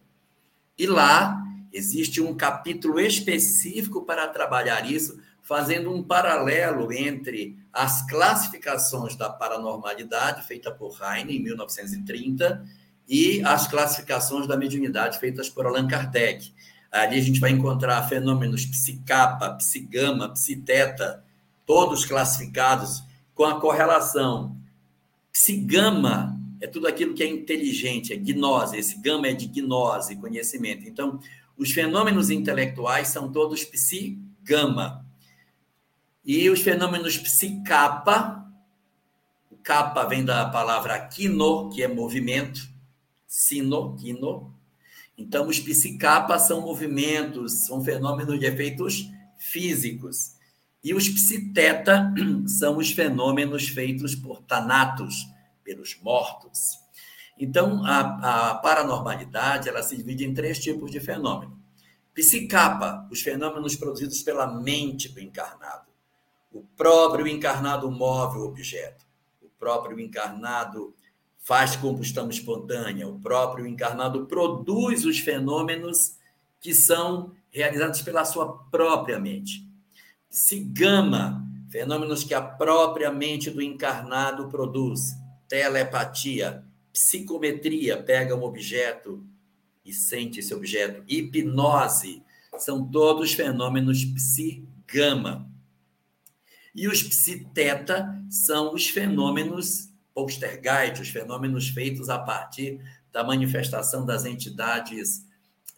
E 0.78 0.86
lá 0.86 1.47
existe 1.72 2.20
um 2.20 2.34
capítulo 2.34 3.00
específico 3.00 4.04
para 4.04 4.28
trabalhar 4.28 4.90
isso, 4.90 5.18
fazendo 5.42 5.92
um 5.92 6.02
paralelo 6.02 6.92
entre 6.92 7.58
as 7.72 8.06
classificações 8.08 9.16
da 9.16 9.30
paranormalidade, 9.30 10.46
feita 10.46 10.70
por 10.70 10.98
Heine 11.00 11.36
em 11.36 11.42
1930, 11.42 12.64
e 13.08 13.42
as 13.44 13.66
classificações 13.66 14.46
da 14.46 14.56
mediunidade, 14.56 15.18
feitas 15.18 15.48
por 15.48 15.66
Allan 15.66 15.88
Kardec. 15.88 16.52
Ali 16.90 17.18
a 17.18 17.22
gente 17.22 17.40
vai 17.40 17.50
encontrar 17.50 18.06
fenômenos 18.08 18.66
psicapa, 18.66 19.50
psigama, 19.54 20.28
psiteta, 20.30 21.24
todos 21.64 22.04
classificados 22.04 23.02
com 23.34 23.44
a 23.44 23.60
correlação 23.60 24.58
Psigama 25.38 26.36
é 26.60 26.66
tudo 26.66 26.88
aquilo 26.88 27.14
que 27.14 27.22
é 27.22 27.26
inteligente, 27.28 28.12
é 28.12 28.16
gnose. 28.16 28.76
Esse 28.76 29.00
gama 29.00 29.28
é 29.28 29.32
de 29.32 29.46
gnose, 29.46 30.16
conhecimento. 30.16 30.88
Então, 30.88 31.20
os 31.58 31.72
fenômenos 31.72 32.30
intelectuais 32.30 33.08
são 33.08 33.32
todos 33.32 33.64
psigama. 33.64 35.04
E 36.24 36.48
os 36.48 36.60
fenômenos 36.60 37.18
psicapa, 37.18 38.46
o 39.50 39.56
capa 39.56 40.04
vem 40.04 40.24
da 40.24 40.48
palavra 40.48 40.98
quino, 41.08 41.68
que 41.70 41.82
é 41.82 41.88
movimento, 41.88 42.60
sino, 43.26 43.96
quino. 43.96 44.54
Então, 45.16 45.48
os 45.48 45.58
psicapa 45.58 46.38
são 46.38 46.60
movimentos, 46.60 47.66
são 47.66 47.82
fenômenos 47.82 48.38
de 48.38 48.46
efeitos 48.46 49.10
físicos. 49.36 50.36
E 50.84 50.94
os 50.94 51.08
psiteta 51.08 52.14
são 52.46 52.76
os 52.76 52.92
fenômenos 52.92 53.68
feitos 53.68 54.14
por 54.14 54.40
tanatos, 54.42 55.26
pelos 55.64 55.98
mortos. 56.00 56.78
Então, 57.38 57.84
a, 57.84 58.50
a, 58.50 58.54
paranormalidade 58.56 59.68
ela 59.68 59.82
se 59.82 59.96
divide 59.96 60.24
em 60.24 60.34
três 60.34 60.58
tipos 60.58 60.90
de 60.90 60.98
fenômeno. 60.98 61.56
Psicapa, 62.12 63.06
os 63.12 63.20
fenômenos 63.20 63.76
produzidos 63.76 64.22
pela 64.22 64.46
mente 64.46 65.08
do 65.08 65.20
encarnado. 65.20 65.86
O 66.52 66.62
próprio 66.76 67.28
encarnado 67.28 67.88
move 67.90 68.38
o 68.38 68.44
objeto. 68.44 69.06
O 69.40 69.48
próprio 69.58 70.00
encarnado 70.00 70.94
faz 71.38 71.76
combustão 71.76 72.28
espontânea. 72.28 73.06
O 73.06 73.20
próprio 73.20 73.66
encarnado 73.66 74.26
produz 74.26 75.04
os 75.04 75.20
fenômenos 75.20 76.16
que 76.60 76.74
são 76.74 77.32
realizados 77.50 78.02
pela 78.02 78.24
sua 78.24 78.58
própria 78.70 79.20
mente. 79.20 79.64
Psigama, 80.28 81.46
fenômenos 81.70 82.24
que 82.24 82.34
a 82.34 82.42
própria 82.42 83.12
mente 83.12 83.48
do 83.50 83.62
encarnado 83.62 84.48
produz. 84.48 85.14
Telepatia, 85.48 86.64
psicometria, 86.92 88.02
pega 88.02 88.34
um 88.34 88.42
objeto 88.42 89.24
e 89.84 89.92
sente 89.92 90.40
esse 90.40 90.54
objeto. 90.54 91.02
Hipnose, 91.08 92.22
são 92.58 92.84
todos 92.88 93.32
fenômenos 93.32 94.04
psigama. 94.04 95.48
E 96.74 96.88
os 96.88 97.02
psiteta 97.02 98.22
são 98.30 98.74
os 98.74 98.88
fenômenos 98.88 99.88
poltergeist, 100.14 101.00
os 101.00 101.08
fenômenos 101.08 101.68
feitos 101.68 102.08
a 102.08 102.18
partir 102.18 102.80
da 103.12 103.24
manifestação 103.24 104.04
das 104.04 104.24
entidades 104.24 105.26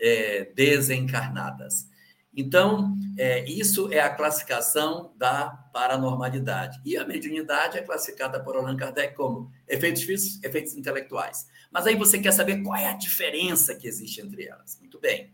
é, 0.01 0.51
desencarnadas. 0.55 1.90
Então, 2.37 2.97
é, 3.19 3.45
isso 3.45 3.93
é 3.93 4.01
a 4.01 4.15
classificação 4.15 5.13
da 5.17 5.49
paranormalidade. 5.73 6.81
E 6.85 6.97
a 6.97 7.05
mediunidade 7.05 7.77
é 7.77 7.83
classificada 7.83 8.43
por 8.43 8.57
Allan 8.57 8.77
Kardec 8.77 9.15
como 9.15 9.51
efeitos 9.69 10.03
físicos, 10.03 10.43
efeitos 10.43 10.75
intelectuais. 10.75 11.49
Mas 11.71 11.87
aí 11.87 11.97
você 11.97 12.19
quer 12.19 12.33
saber 12.33 12.63
qual 12.63 12.77
é 12.77 12.89
a 12.89 12.97
diferença 12.97 13.75
que 13.75 13.89
existe 13.89 14.21
entre 14.21 14.47
elas. 14.47 14.79
Muito 14.81 14.99
bem. 15.01 15.33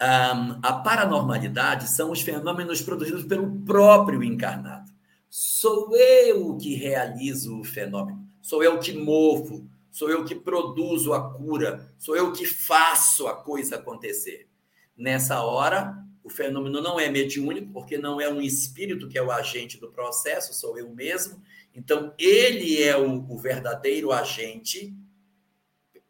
Um, 0.00 0.60
a 0.62 0.72
paranormalidade 0.84 1.88
são 1.88 2.10
os 2.10 2.20
fenômenos 2.20 2.82
produzidos 2.82 3.24
pelo 3.24 3.60
próprio 3.64 4.22
encarnado. 4.22 4.92
Sou 5.30 5.96
eu 5.96 6.56
que 6.56 6.74
realizo 6.74 7.58
o 7.58 7.64
fenômeno, 7.64 8.24
sou 8.40 8.62
eu 8.62 8.78
que 8.78 8.92
movo, 8.92 9.68
sou 9.90 10.10
eu 10.10 10.24
que 10.24 10.34
produzo 10.34 11.12
a 11.12 11.32
cura, 11.32 11.92
sou 11.98 12.16
eu 12.16 12.32
que 12.32 12.44
faço 12.44 13.26
a 13.26 13.34
coisa 13.34 13.76
acontecer. 13.76 14.48
Nessa 14.96 15.42
hora, 15.42 16.04
o 16.22 16.30
fenômeno 16.30 16.80
não 16.80 16.98
é 16.98 17.10
mediúnico, 17.10 17.72
porque 17.72 17.98
não 17.98 18.20
é 18.20 18.28
um 18.28 18.40
espírito 18.40 19.08
que 19.08 19.18
é 19.18 19.22
o 19.22 19.30
agente 19.30 19.78
do 19.78 19.90
processo, 19.90 20.54
sou 20.54 20.78
eu 20.78 20.88
mesmo. 20.88 21.42
Então, 21.74 22.14
ele 22.18 22.82
é 22.82 22.96
o, 22.96 23.30
o 23.30 23.36
verdadeiro 23.36 24.12
agente, 24.12 24.94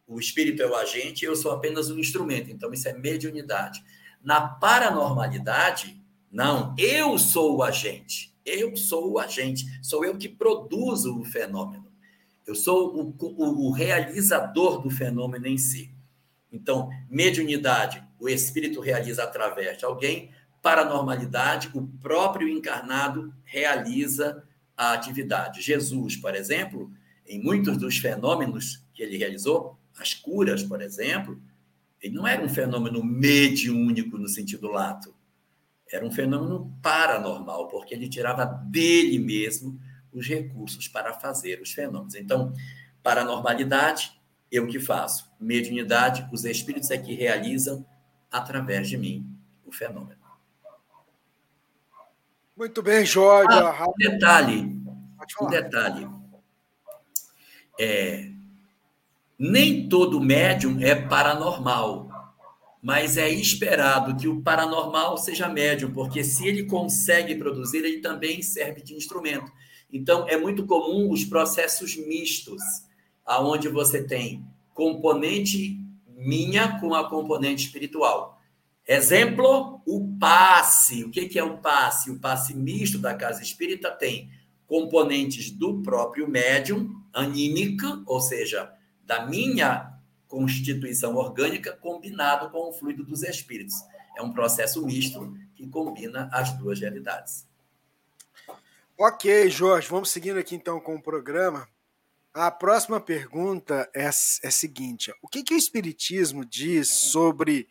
o 0.06 0.20
espírito 0.20 0.62
é 0.62 0.66
o 0.66 0.76
agente, 0.76 1.24
eu 1.24 1.34
sou 1.34 1.50
apenas 1.50 1.90
um 1.90 1.98
instrumento. 1.98 2.50
Então, 2.50 2.72
isso 2.72 2.88
é 2.88 2.92
mediunidade. 2.92 3.82
Na 4.22 4.40
paranormalidade, 4.40 6.00
não, 6.30 6.74
eu 6.78 7.18
sou 7.18 7.56
o 7.56 7.62
agente. 7.62 8.34
Eu 8.44 8.76
sou 8.76 9.12
o 9.12 9.18
agente, 9.18 9.64
sou 9.82 10.04
eu 10.04 10.18
que 10.18 10.28
produzo 10.28 11.18
o 11.18 11.24
fenômeno. 11.24 11.90
Eu 12.46 12.54
sou 12.54 12.94
o, 12.94 13.16
o, 13.18 13.68
o 13.68 13.70
realizador 13.70 14.82
do 14.82 14.90
fenômeno 14.90 15.46
em 15.46 15.56
si. 15.56 15.94
Então, 16.52 16.90
mediunidade, 17.08 18.04
o 18.24 18.28
espírito 18.28 18.80
realiza 18.80 19.22
através 19.22 19.76
de 19.76 19.84
alguém, 19.84 20.30
paranormalidade, 20.62 21.70
o 21.74 21.86
próprio 21.86 22.48
encarnado 22.48 23.34
realiza 23.44 24.42
a 24.74 24.94
atividade. 24.94 25.60
Jesus, 25.60 26.16
por 26.16 26.34
exemplo, 26.34 26.90
em 27.26 27.38
muitos 27.38 27.76
dos 27.76 27.98
fenômenos 27.98 28.82
que 28.94 29.02
ele 29.02 29.18
realizou, 29.18 29.78
as 29.98 30.14
curas, 30.14 30.62
por 30.62 30.80
exemplo, 30.80 31.38
ele 32.00 32.14
não 32.14 32.26
era 32.26 32.42
um 32.42 32.48
fenômeno 32.48 33.04
mediúnico 33.04 34.16
no 34.16 34.26
sentido 34.26 34.68
lato. 34.68 35.14
Era 35.92 36.04
um 36.06 36.10
fenômeno 36.10 36.74
paranormal, 36.82 37.68
porque 37.68 37.94
ele 37.94 38.08
tirava 38.08 38.46
dele 38.46 39.18
mesmo 39.18 39.78
os 40.10 40.26
recursos 40.26 40.88
para 40.88 41.12
fazer 41.12 41.60
os 41.60 41.72
fenômenos. 41.72 42.14
Então, 42.14 42.54
paranormalidade, 43.02 44.18
eu 44.50 44.66
que 44.66 44.80
faço. 44.80 45.30
Mediunidade, 45.38 46.26
os 46.32 46.46
espíritos 46.46 46.90
é 46.90 46.96
que 46.96 47.12
realizam 47.12 47.84
através 48.34 48.88
de 48.88 48.96
mim 48.96 49.24
o 49.64 49.70
fenômeno. 49.70 50.20
Muito 52.56 52.82
bem, 52.82 53.06
Jorge. 53.06 53.56
Ah, 53.56 53.86
um 53.88 53.92
detalhe. 53.96 54.82
Um 55.40 55.46
detalhe. 55.46 56.08
É, 57.78 58.28
nem 59.38 59.88
todo 59.88 60.20
médium 60.20 60.80
é 60.80 60.94
paranormal, 60.94 62.10
mas 62.82 63.16
é 63.16 63.28
esperado 63.28 64.16
que 64.16 64.28
o 64.28 64.42
paranormal 64.42 65.16
seja 65.16 65.48
médium, 65.48 65.92
porque 65.92 66.22
se 66.24 66.46
ele 66.46 66.64
consegue 66.64 67.36
produzir, 67.36 67.78
ele 67.78 68.00
também 68.00 68.42
serve 68.42 68.82
de 68.82 68.94
instrumento. 68.94 69.50
Então, 69.92 70.28
é 70.28 70.36
muito 70.36 70.66
comum 70.66 71.10
os 71.10 71.24
processos 71.24 71.96
mistos, 71.96 72.62
aonde 73.24 73.68
você 73.68 74.02
tem 74.02 74.44
componente 74.72 75.83
minha 76.16 76.80
com 76.80 76.94
a 76.94 77.08
componente 77.08 77.66
espiritual. 77.66 78.40
Exemplo, 78.86 79.80
o 79.86 80.16
passe. 80.18 81.04
O 81.04 81.10
que 81.10 81.38
é 81.38 81.42
o 81.42 81.58
passe? 81.58 82.10
O 82.10 82.18
passe 82.18 82.54
misto 82.54 82.98
da 82.98 83.14
casa 83.14 83.42
espírita 83.42 83.90
tem 83.90 84.30
componentes 84.66 85.50
do 85.50 85.82
próprio 85.82 86.28
médium, 86.28 87.02
anímica, 87.12 88.02
ou 88.06 88.20
seja, 88.20 88.72
da 89.02 89.26
minha 89.26 89.92
constituição 90.26 91.14
orgânica, 91.16 91.72
combinado 91.72 92.50
com 92.50 92.68
o 92.68 92.72
fluido 92.72 93.04
dos 93.04 93.22
espíritos. 93.22 93.74
É 94.16 94.22
um 94.22 94.32
processo 94.32 94.84
misto 94.84 95.36
que 95.54 95.66
combina 95.66 96.28
as 96.32 96.52
duas 96.52 96.80
realidades. 96.80 97.46
Ok, 98.98 99.48
Jorge, 99.50 99.88
vamos 99.88 100.10
seguindo 100.10 100.38
aqui 100.38 100.54
então 100.54 100.80
com 100.80 100.94
o 100.94 101.02
programa. 101.02 101.68
A 102.34 102.50
próxima 102.50 103.00
pergunta 103.00 103.88
é, 103.94 104.02
é 104.02 104.08
a 104.08 104.50
seguinte: 104.50 105.14
o 105.22 105.28
que, 105.28 105.44
que 105.44 105.54
o 105.54 105.56
Espiritismo 105.56 106.44
diz 106.44 106.88
sobre 106.88 107.68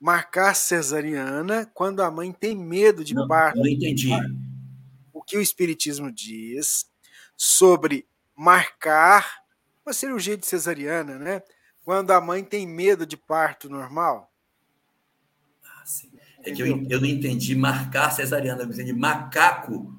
marcar 0.00 0.54
cesariana 0.54 1.70
quando 1.74 2.00
a 2.00 2.10
mãe 2.10 2.32
tem 2.32 2.56
medo 2.56 3.04
de 3.04 3.12
não, 3.12 3.28
parto? 3.28 3.58
Não 3.58 3.66
entendi. 3.66 4.08
O 5.12 5.22
que 5.22 5.36
o 5.36 5.40
Espiritismo 5.40 6.10
diz 6.10 6.86
sobre 7.36 8.08
marcar 8.34 9.44
uma 9.84 9.92
cirurgia 9.92 10.36
de 10.36 10.46
cesariana, 10.46 11.18
né? 11.18 11.42
Quando 11.84 12.10
a 12.12 12.20
mãe 12.22 12.42
tem 12.42 12.66
medo 12.66 13.04
de 13.04 13.18
parto 13.18 13.68
normal? 13.68 14.32
Ah, 15.62 15.82
sim. 15.84 16.10
É 16.42 16.52
que 16.52 16.62
eu, 16.62 16.86
eu 16.88 17.00
não 17.02 17.06
entendi 17.06 17.54
marcar 17.54 18.10
cesariana, 18.12 18.62
eu 18.62 18.66
entendi 18.66 18.94
macaco. 18.94 19.94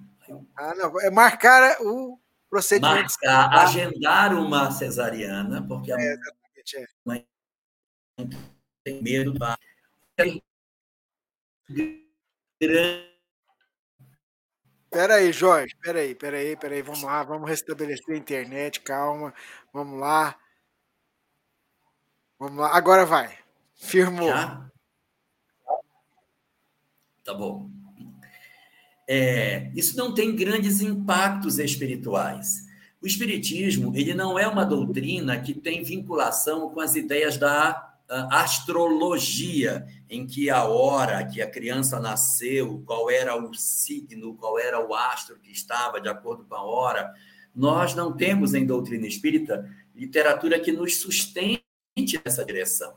Ah, 0.56 0.74
não. 0.74 1.00
É 1.02 1.12
marcar 1.12 1.78
o 1.82 2.19
procedimento. 2.56 3.13
Marcar, 3.22 3.54
agendar 3.54 4.34
uma 4.34 4.72
cesariana, 4.72 5.62
porque 5.68 5.91
a 5.91 5.98
é, 6.00 6.15
mãe 7.04 7.28
tem 8.84 9.04
medo 9.04 9.34
do 9.34 9.39
parto. 9.39 9.62
Peraí, 14.89 15.34
Jorge, 15.34 15.76
peraí, 15.82 16.15
peraí, 16.15 16.56
peraí, 16.56 16.82
vamos 16.82 17.04
lá, 17.04 17.24
vamos 17.24 17.50
restabelecer 17.50 18.15
a 18.15 18.18
internet, 18.18 18.80
calma, 18.80 19.34
vamos 19.74 20.00
lá. 20.00 20.39
Vamos 22.39 22.58
lá, 22.58 22.74
agora 22.76 23.06
vai. 23.06 23.38
Firmou. 23.76 24.30
Já? 24.30 24.72
Tá 27.26 27.34
bom. 27.34 27.70
É, 29.08 29.72
isso 29.76 29.96
não 29.96 30.13
tem 30.13 30.36
grandes 30.36 30.82
impactos 30.82 31.60
espirituais. 31.60 32.65
O 33.02 33.08
espiritismo 33.08 33.96
ele 33.96 34.13
não 34.13 34.39
é 34.39 34.48
uma 34.48 34.65
doutrina 34.65 35.39
que 35.39 35.54
tem 35.54 35.84
vinculação 35.84 36.70
com 36.70 36.80
as 36.80 36.96
ideias 36.96 37.38
da 37.38 37.94
astrologia, 38.08 39.86
em 40.10 40.28
que 40.28 40.50
a 40.50 40.63
hora 40.65 41.26
que 41.26 41.41
a 41.41 41.50
criança 41.50 42.00
nasceu, 42.00 42.84
qual 42.86 43.10
era 43.10 43.36
o 43.36 43.54
signo, 43.54 44.36
qual 44.36 44.60
era 44.60 44.86
o 44.86 44.94
astro 44.94 45.39
que 45.39 45.52
estava 45.52 46.00
de 46.00 46.08
acordo 46.08 46.46
com 46.46 46.56
a 46.56 46.63
hora. 46.63 47.12
Nós 47.54 47.96
não 47.96 48.15
temos 48.15 48.54
em 48.54 48.65
doutrina 48.65 49.08
espírita 49.08 49.68
literatura 49.96 50.60
que 50.60 50.72
nos 50.72 50.98
sustente 50.98 51.63
nessa 52.24 52.46
direção. 52.46 52.96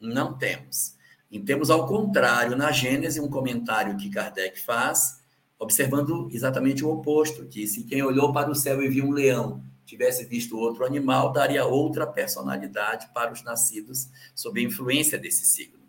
Não 0.00 0.36
temos. 0.36 0.96
E 1.30 1.38
temos, 1.38 1.70
ao 1.70 1.86
contrário, 1.86 2.56
na 2.56 2.72
Gênese, 2.72 3.20
um 3.20 3.30
comentário 3.30 3.96
que 3.96 4.10
Kardec 4.10 4.60
faz, 4.60 5.19
observando 5.60 6.28
exatamente 6.32 6.84
o 6.84 6.90
oposto, 6.90 7.46
que 7.46 7.66
se 7.68 7.84
quem 7.84 8.02
olhou 8.02 8.32
para 8.32 8.50
o 8.50 8.54
céu 8.54 8.82
e 8.82 8.88
viu 8.88 9.04
um 9.04 9.12
leão 9.12 9.62
tivesse 9.90 10.24
visto 10.24 10.56
outro 10.56 10.84
animal, 10.84 11.32
daria 11.32 11.64
outra 11.64 12.06
personalidade 12.06 13.08
para 13.12 13.32
os 13.32 13.42
nascidos 13.42 14.08
sob 14.36 14.60
a 14.60 14.62
influência 14.62 15.18
desse 15.18 15.44
signo. 15.44 15.80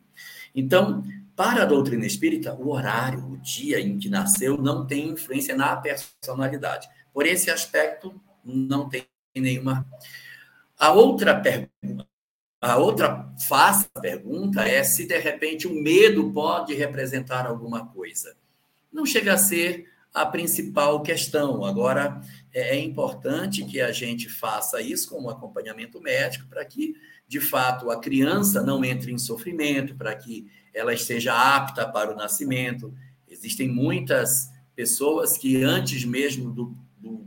Então, 0.56 1.04
para 1.36 1.62
a 1.62 1.66
doutrina 1.66 2.06
espírita, 2.06 2.54
o 2.56 2.72
horário, 2.72 3.24
o 3.24 3.38
dia 3.38 3.80
em 3.80 3.98
que 3.98 4.10
nasceu, 4.10 4.58
não 4.58 4.86
tem 4.86 5.10
influência 5.10 5.56
na 5.56 5.76
personalidade. 5.78 6.90
Por 7.14 7.26
esse 7.26 7.50
aspecto, 7.50 8.20
não 8.44 8.90
tem 8.90 9.06
nenhuma. 9.36 9.86
A 10.78 10.92
outra 10.92 11.40
pergunta, 11.40 12.08
a 12.60 12.78
outra 12.78 13.32
face 13.48 13.88
da 13.94 14.02
pergunta 14.02 14.68
é 14.68 14.84
se 14.84 15.08
de 15.08 15.18
repente 15.18 15.68
o 15.68 15.74
medo 15.74 16.32
pode 16.32 16.74
representar 16.74 17.46
alguma 17.46 17.88
coisa. 17.88 18.36
Não 18.91 19.06
chega 19.06 19.34
a 19.34 19.38
ser 19.38 19.89
a 20.13 20.25
principal 20.25 21.01
questão. 21.01 21.63
Agora, 21.63 22.21
é, 22.54 22.77
é 22.77 22.80
importante 22.80 23.63
que 23.63 23.80
a 23.80 23.91
gente 23.91 24.30
faça 24.30 24.82
isso 24.82 25.10
com 25.10 25.23
um 25.23 25.30
acompanhamento 25.30 26.01
médico 26.01 26.47
para 26.47 26.65
que, 26.65 26.95
de 27.27 27.39
fato, 27.39 27.89
a 27.89 27.99
criança 27.99 28.62
não 28.62 28.84
entre 28.84 29.12
em 29.12 29.17
sofrimento, 29.17 29.95
para 29.95 30.13
que 30.15 30.51
ela 30.73 30.93
esteja 30.93 31.34
apta 31.34 31.88
para 31.88 32.12
o 32.12 32.15
nascimento. 32.15 32.93
Existem 33.27 33.67
muitas 33.67 34.49
pessoas 34.75 35.38
que, 35.38 35.63
antes 35.63 36.04
mesmo 36.04 36.51
do, 36.51 36.75
do, 36.97 37.25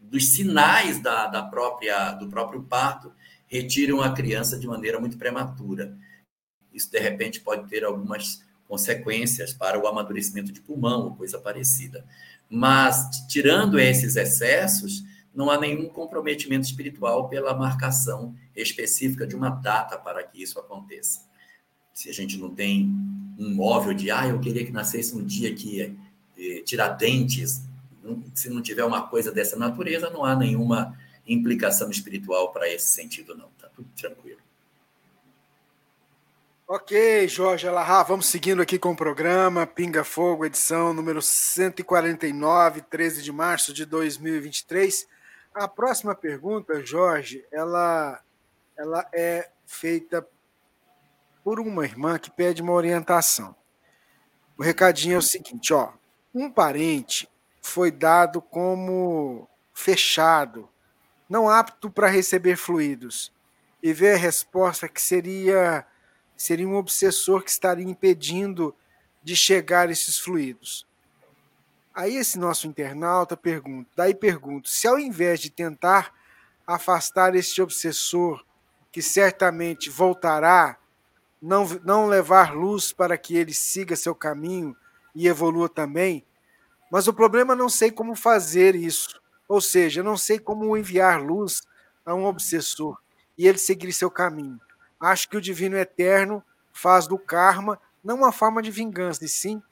dos 0.00 0.32
sinais 0.32 1.00
da, 1.02 1.26
da 1.26 1.42
própria, 1.42 2.12
do 2.12 2.28
próprio 2.28 2.62
parto, 2.62 3.12
retiram 3.46 4.00
a 4.00 4.12
criança 4.12 4.58
de 4.58 4.66
maneira 4.66 4.98
muito 4.98 5.18
prematura. 5.18 5.96
Isso, 6.72 6.90
de 6.90 6.98
repente, 6.98 7.40
pode 7.40 7.68
ter 7.68 7.84
algumas 7.84 8.42
consequências 8.68 9.52
para 9.52 9.78
o 9.78 9.86
amadurecimento 9.86 10.52
de 10.52 10.60
pulmão 10.60 11.04
ou 11.04 11.14
coisa 11.14 11.38
parecida. 11.38 12.04
Mas, 12.48 13.26
tirando 13.28 13.78
esses 13.78 14.16
excessos, 14.16 15.04
não 15.34 15.50
há 15.50 15.58
nenhum 15.58 15.88
comprometimento 15.88 16.66
espiritual 16.66 17.28
pela 17.28 17.54
marcação 17.54 18.34
específica 18.54 19.26
de 19.26 19.34
uma 19.34 19.50
data 19.50 19.98
para 19.98 20.22
que 20.22 20.42
isso 20.42 20.58
aconteça. 20.58 21.22
Se 21.92 22.08
a 22.08 22.12
gente 22.12 22.38
não 22.38 22.50
tem 22.54 22.90
um 23.38 23.52
móvel 23.54 23.92
de, 23.94 24.10
ah, 24.10 24.26
eu 24.26 24.38
queria 24.38 24.64
que 24.64 24.72
nascesse 24.72 25.14
um 25.14 25.24
dia 25.24 25.54
que 25.54 25.96
eh, 26.38 26.62
Tiradentes, 26.64 27.62
se 28.34 28.48
não 28.48 28.62
tiver 28.62 28.84
uma 28.84 29.08
coisa 29.08 29.32
dessa 29.32 29.56
natureza, 29.56 30.10
não 30.10 30.24
há 30.24 30.36
nenhuma 30.36 30.96
implicação 31.26 31.90
espiritual 31.90 32.52
para 32.52 32.68
esse 32.68 32.88
sentido, 32.88 33.36
não. 33.36 33.48
Está 33.48 33.68
tudo 33.68 33.88
tranquilo. 33.96 34.43
Ok, 36.66 37.28
Jorge 37.28 37.68
Alahá, 37.68 38.02
vamos 38.02 38.24
seguindo 38.24 38.62
aqui 38.62 38.78
com 38.78 38.92
o 38.92 38.96
programa 38.96 39.66
Pinga 39.66 40.02
Fogo, 40.02 40.46
edição 40.46 40.94
número 40.94 41.20
149, 41.20 42.80
13 42.80 43.22
de 43.22 43.30
março 43.30 43.70
de 43.70 43.84
2023. 43.84 45.06
A 45.52 45.68
próxima 45.68 46.14
pergunta, 46.14 46.82
Jorge, 46.82 47.44
ela, 47.52 48.18
ela 48.78 49.06
é 49.12 49.50
feita 49.66 50.26
por 51.44 51.60
uma 51.60 51.84
irmã 51.84 52.18
que 52.18 52.30
pede 52.30 52.62
uma 52.62 52.72
orientação. 52.72 53.54
O 54.56 54.62
recadinho 54.62 55.16
é 55.16 55.18
o 55.18 55.22
seguinte, 55.22 55.74
ó, 55.74 55.92
um 56.34 56.50
parente 56.50 57.28
foi 57.60 57.90
dado 57.90 58.40
como 58.40 59.46
fechado, 59.74 60.66
não 61.28 61.46
apto 61.46 61.90
para 61.90 62.08
receber 62.08 62.56
fluidos, 62.56 63.30
e 63.82 63.92
vê 63.92 64.14
a 64.14 64.16
resposta 64.16 64.88
que 64.88 65.02
seria 65.02 65.86
seria 66.36 66.66
um 66.66 66.76
obsessor 66.76 67.42
que 67.42 67.50
estaria 67.50 67.84
impedindo 67.84 68.74
de 69.22 69.34
chegar 69.36 69.90
esses 69.90 70.18
fluidos. 70.18 70.86
Aí 71.94 72.16
esse 72.16 72.38
nosso 72.38 72.66
internauta 72.66 73.36
pergunta, 73.36 73.88
daí 73.96 74.14
pergunto, 74.14 74.68
se 74.68 74.86
ao 74.86 74.98
invés 74.98 75.40
de 75.40 75.48
tentar 75.48 76.12
afastar 76.66 77.34
este 77.34 77.62
obsessor, 77.62 78.44
que 78.90 79.02
certamente 79.02 79.90
voltará, 79.90 80.78
não, 81.40 81.66
não 81.84 82.06
levar 82.06 82.54
luz 82.54 82.92
para 82.92 83.18
que 83.18 83.36
ele 83.36 83.52
siga 83.52 83.96
seu 83.96 84.14
caminho 84.14 84.76
e 85.14 85.28
evolua 85.28 85.68
também, 85.68 86.24
mas 86.90 87.06
o 87.06 87.12
problema 87.12 87.54
não 87.54 87.68
sei 87.68 87.90
como 87.90 88.14
fazer 88.14 88.74
isso. 88.74 89.20
Ou 89.48 89.60
seja, 89.60 90.02
não 90.02 90.16
sei 90.16 90.38
como 90.38 90.76
enviar 90.76 91.22
luz 91.22 91.62
a 92.04 92.14
um 92.14 92.24
obsessor 92.24 92.98
e 93.36 93.46
ele 93.46 93.58
seguir 93.58 93.92
seu 93.92 94.10
caminho. 94.10 94.60
Acho 95.04 95.28
que 95.28 95.36
o 95.36 95.40
divino 95.40 95.76
eterno 95.76 96.42
faz 96.72 97.06
do 97.06 97.16
karma 97.18 97.78
não 98.02 98.16
uma 98.16 98.32
forma 98.32 98.62
de 98.62 98.70
vingança, 98.70 99.22
e 99.24 99.28
sim 99.28 99.62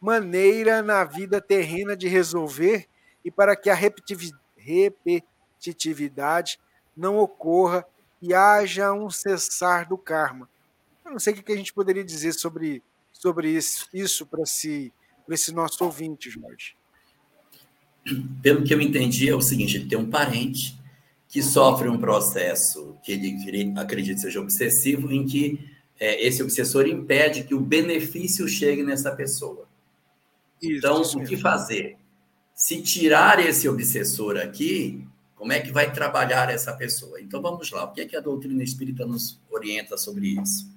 maneira 0.00 0.82
na 0.82 1.04
vida 1.04 1.40
terrena 1.40 1.96
de 1.96 2.08
resolver 2.08 2.86
e 3.24 3.30
para 3.30 3.56
que 3.56 3.70
a 3.70 3.74
repetitividade 3.74 6.60
não 6.96 7.16
ocorra 7.16 7.86
e 8.20 8.34
haja 8.34 8.92
um 8.92 9.08
cessar 9.10 9.88
do 9.88 9.96
karma. 9.96 10.48
Eu 11.04 11.12
não 11.12 11.18
sei 11.18 11.32
o 11.32 11.42
que 11.42 11.52
a 11.52 11.56
gente 11.56 11.72
poderia 11.72 12.04
dizer 12.04 12.34
sobre, 12.34 12.82
sobre 13.12 13.50
isso, 13.50 13.88
isso 13.92 14.26
para 14.26 14.42
para 15.24 15.34
esse 15.34 15.52
nosso 15.52 15.84
ouvinte, 15.84 16.30
Jorge? 16.30 16.76
Pelo 18.42 18.62
que 18.62 18.72
eu 18.72 18.80
entendi, 18.80 19.28
é 19.28 19.34
o 19.34 19.40
seguinte: 19.40 19.76
ele 19.76 19.88
tem 19.88 19.98
um 19.98 20.08
parente 20.08 20.78
que 21.36 21.42
sofre 21.42 21.86
um 21.86 21.98
processo 21.98 22.96
que 23.02 23.12
ele 23.12 23.74
acredita 23.76 24.22
seja 24.22 24.40
obsessivo, 24.40 25.12
em 25.12 25.26
que 25.26 25.60
é, 26.00 26.26
esse 26.26 26.42
obsessor 26.42 26.86
impede 26.86 27.44
que 27.44 27.54
o 27.54 27.60
benefício 27.60 28.48
chegue 28.48 28.82
nessa 28.82 29.14
pessoa. 29.14 29.68
Isso, 30.62 30.78
então, 30.78 31.02
isso 31.02 31.18
o 31.18 31.24
que 31.26 31.36
fazer? 31.36 31.98
Se 32.54 32.80
tirar 32.80 33.38
esse 33.38 33.68
obsessor 33.68 34.38
aqui, 34.38 35.06
como 35.34 35.52
é 35.52 35.60
que 35.60 35.70
vai 35.70 35.92
trabalhar 35.92 36.48
essa 36.48 36.72
pessoa? 36.72 37.20
Então 37.20 37.42
vamos 37.42 37.70
lá. 37.70 37.84
O 37.84 37.92
que 37.92 38.00
é 38.00 38.06
que 38.06 38.16
a 38.16 38.20
doutrina 38.20 38.62
espírita 38.62 39.04
nos 39.04 39.38
orienta 39.50 39.98
sobre 39.98 40.40
isso? 40.40 40.74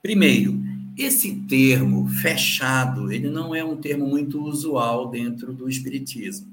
Primeiro, 0.00 0.58
esse 0.96 1.36
termo 1.42 2.08
fechado, 2.08 3.12
ele 3.12 3.28
não 3.28 3.54
é 3.54 3.62
um 3.62 3.76
termo 3.76 4.06
muito 4.06 4.42
usual 4.42 5.10
dentro 5.10 5.52
do 5.52 5.68
espiritismo. 5.68 6.51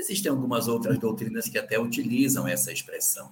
Existem 0.00 0.30
algumas 0.32 0.66
outras 0.66 0.98
doutrinas 0.98 1.46
que 1.46 1.58
até 1.58 1.78
utilizam 1.78 2.48
essa 2.48 2.72
expressão. 2.72 3.30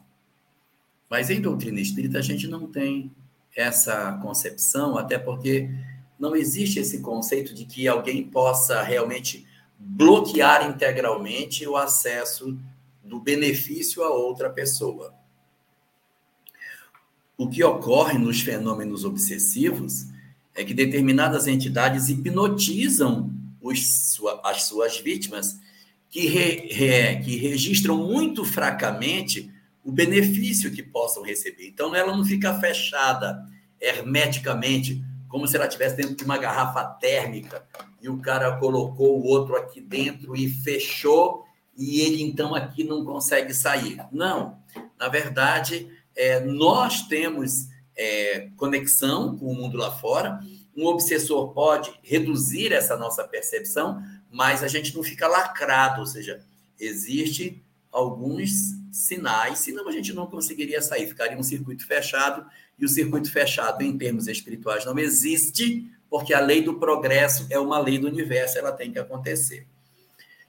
Mas 1.09 1.31
em 1.31 1.41
doutrina 1.41 1.81
espírita 1.81 2.19
a 2.19 2.23
gente 2.23 2.47
não 2.47 2.67
tem 2.67 3.11
essa 3.57 4.13
concepção, 4.21 4.99
até 4.99 5.19
porque 5.19 5.71
não 6.19 6.37
existe 6.37 6.79
esse 6.79 7.01
conceito 7.01 7.55
de 7.55 7.65
que 7.65 7.89
alguém 7.89 8.23
possa 8.23 8.83
realmente 8.83 9.47
bloquear 9.79 10.69
integralmente 10.69 11.67
o 11.67 11.75
acesso 11.75 12.59
do 13.03 13.19
benefício 13.19 14.03
a 14.03 14.11
outra 14.11 14.51
pessoa. 14.51 15.15
O 17.35 17.49
que 17.49 17.65
ocorre 17.65 18.19
nos 18.19 18.43
fenômenos 18.43 19.07
obsessivos 19.07 20.09
é 20.55 20.63
que 20.63 20.75
determinadas 20.75 21.47
entidades 21.47 22.11
hipnotizam 22.11 23.33
os, 23.59 24.13
sua, 24.13 24.39
as 24.45 24.65
suas 24.65 24.99
vítimas 24.99 25.59
que, 26.11 26.27
re, 26.27 26.69
re, 26.73 27.17
que 27.23 27.37
registram 27.37 27.97
muito 27.97 28.45
fracamente 28.45 29.51
o 29.85 29.93
benefício 29.93 30.71
que 30.71 30.83
possam 30.83 31.23
receber. 31.23 31.67
Então, 31.67 31.95
ela 31.95 32.17
não 32.17 32.25
fica 32.25 32.59
fechada 32.59 33.45
hermeticamente, 33.81 35.03
como 35.29 35.47
se 35.47 35.57
ela 35.57 35.67
estivesse 35.67 35.97
dentro 35.97 36.17
de 36.17 36.25
uma 36.25 36.39
garrafa 36.39 36.85
térmica, 36.85 37.65
e 38.01 38.09
o 38.09 38.19
cara 38.19 38.57
colocou 38.59 39.21
o 39.21 39.27
outro 39.27 39.57
aqui 39.57 39.81
dentro 39.81 40.37
e 40.37 40.49
fechou, 40.49 41.45
e 41.77 42.01
ele 42.01 42.23
então 42.23 42.55
aqui 42.55 42.83
não 42.83 43.05
consegue 43.05 43.55
sair. 43.55 43.99
Não, 44.11 44.59
na 44.99 45.09
verdade, 45.09 45.89
é, 46.17 46.41
nós 46.41 47.03
temos 47.03 47.69
é, 47.97 48.49
conexão 48.57 49.37
com 49.37 49.47
o 49.47 49.55
mundo 49.55 49.79
lá 49.79 49.91
fora. 49.91 50.41
Um 50.77 50.87
obsessor 50.87 51.53
pode 51.53 51.93
reduzir 52.03 52.73
essa 52.73 52.97
nossa 52.97 53.25
percepção, 53.25 54.03
mas 54.31 54.63
a 54.63 54.69
gente 54.69 54.95
não 54.95 55.03
fica 55.03 55.27
lacrado, 55.27 56.01
ou 56.01 56.07
seja, 56.07 56.45
existe 56.79 57.63
alguns 57.91 58.51
sinais, 58.93 59.61
senão 59.61 59.89
a 59.89 59.93
gente 59.93 60.13
não 60.13 60.27
conseguiria 60.27 60.83
sair, 60.83 61.07
ficaria 61.07 61.39
um 61.39 61.43
circuito 61.43 61.87
fechado, 61.87 62.47
e 62.79 62.85
o 62.85 62.89
circuito 62.89 63.31
fechado, 63.31 63.83
em 63.83 63.97
termos 63.97 64.29
espirituais, 64.29 64.85
não 64.85 64.99
existe, 64.99 65.91
porque 66.09 66.33
a 66.33 66.41
lei 66.41 66.63
do 66.63 66.75
progresso 66.75 67.47
é 67.51 67.59
uma 67.59 67.79
lei 67.79 67.99
do 67.99 68.07
universo, 68.07 68.59
ela 68.59 68.73
tem 68.73 68.93
que 68.93 68.99
acontecer. 68.99 69.67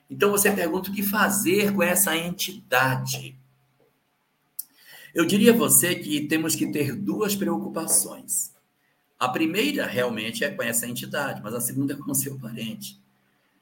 Então 0.09 0.31
você 0.31 0.51
pergunta 0.51 0.89
o 0.89 0.93
que 0.93 1.03
fazer 1.03 1.73
com 1.73 1.83
essa 1.83 2.15
entidade. 2.17 3.37
Eu 5.13 5.25
diria 5.25 5.53
a 5.53 5.57
você 5.57 5.95
que 5.95 6.27
temos 6.27 6.55
que 6.55 6.71
ter 6.71 6.95
duas 6.95 7.35
preocupações. 7.35 8.53
A 9.17 9.27
primeira 9.27 9.85
realmente 9.85 10.43
é 10.43 10.49
com 10.49 10.63
essa 10.63 10.87
entidade, 10.87 11.41
mas 11.43 11.53
a 11.53 11.61
segunda 11.61 11.93
é 11.93 11.97
com 11.97 12.11
o 12.11 12.15
seu 12.15 12.37
parente. 12.39 12.99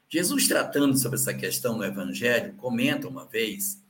Jesus, 0.08 0.48
tratando 0.48 0.96
sobre 0.96 1.18
essa 1.18 1.34
questão 1.34 1.76
no 1.76 1.84
Evangelho, 1.84 2.54
comenta 2.54 3.06
uma 3.06 3.26
vez 3.26 3.82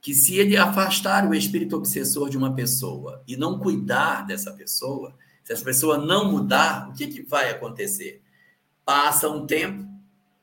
que 0.00 0.12
se 0.14 0.36
ele 0.36 0.56
afastar 0.56 1.28
o 1.28 1.34
espírito 1.34 1.76
obsessor 1.76 2.28
de 2.28 2.36
uma 2.36 2.54
pessoa 2.54 3.22
e 3.26 3.36
não 3.36 3.58
cuidar 3.58 4.26
dessa 4.26 4.52
pessoa, 4.52 5.14
se 5.44 5.52
essa 5.52 5.64
pessoa 5.64 5.96
não 5.96 6.30
mudar, 6.30 6.88
o 6.88 6.92
que, 6.92 7.06
que 7.06 7.22
vai 7.22 7.50
acontecer? 7.50 8.20
Passa 8.84 9.28
um 9.28 9.46
tempo, 9.46 9.88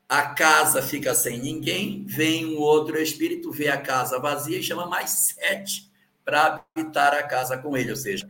a 0.08 0.22
casa 0.22 0.80
fica 0.80 1.14
sem 1.14 1.40
ninguém, 1.40 2.04
vem 2.06 2.46
um 2.46 2.58
outro 2.58 2.98
espírito, 2.98 3.50
vê 3.50 3.68
a 3.68 3.80
casa 3.80 4.18
vazia 4.18 4.58
e 4.58 4.62
chama 4.62 4.86
mais 4.86 5.10
sete 5.10 5.90
para 6.24 6.64
habitar 6.76 7.12
a 7.14 7.22
casa 7.22 7.58
com 7.58 7.76
ele. 7.76 7.90
Ou 7.90 7.96
seja, 7.96 8.28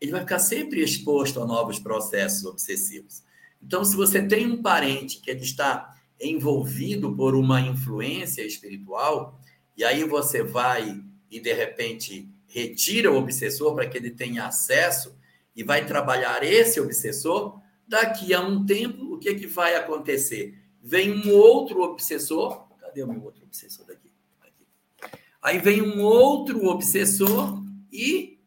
ele 0.00 0.12
vai 0.12 0.20
ficar 0.20 0.38
sempre 0.38 0.82
exposto 0.82 1.40
a 1.40 1.46
novos 1.46 1.78
processos 1.78 2.44
obsessivos. 2.44 3.22
Então, 3.62 3.84
se 3.84 3.94
você 3.94 4.20
tem 4.20 4.46
um 4.46 4.60
parente 4.60 5.20
que 5.20 5.30
ele 5.30 5.42
está 5.42 5.96
envolvido 6.22 7.14
por 7.14 7.34
uma 7.34 7.60
influência 7.60 8.42
espiritual, 8.42 9.40
e 9.76 9.84
aí 9.84 10.04
você 10.04 10.42
vai 10.42 11.02
e 11.30 11.40
de 11.40 11.52
repente 11.52 12.28
retira 12.46 13.10
o 13.10 13.16
obsessor 13.16 13.74
para 13.74 13.88
que 13.88 13.96
ele 13.96 14.10
tenha 14.10 14.46
acesso, 14.46 15.16
e 15.54 15.62
vai 15.62 15.84
trabalhar 15.86 16.42
esse 16.42 16.80
obsessor, 16.80 17.60
daqui 17.86 18.32
a 18.32 18.40
um 18.40 18.64
tempo, 18.64 19.14
o 19.14 19.18
que, 19.18 19.34
que 19.34 19.46
vai 19.46 19.74
acontecer? 19.74 20.58
Vem 20.82 21.12
um 21.12 21.34
outro 21.34 21.82
obsessor. 21.82 22.66
Cadê 22.78 23.02
o 23.02 23.08
meu 23.08 23.22
outro 23.22 23.44
obsessor 23.44 23.86
daqui? 23.86 24.10
Aqui. 24.40 24.66
Aí 25.42 25.58
vem 25.58 25.82
um 25.82 26.02
outro 26.02 26.66
obsessor 26.66 27.62
e 27.92 28.38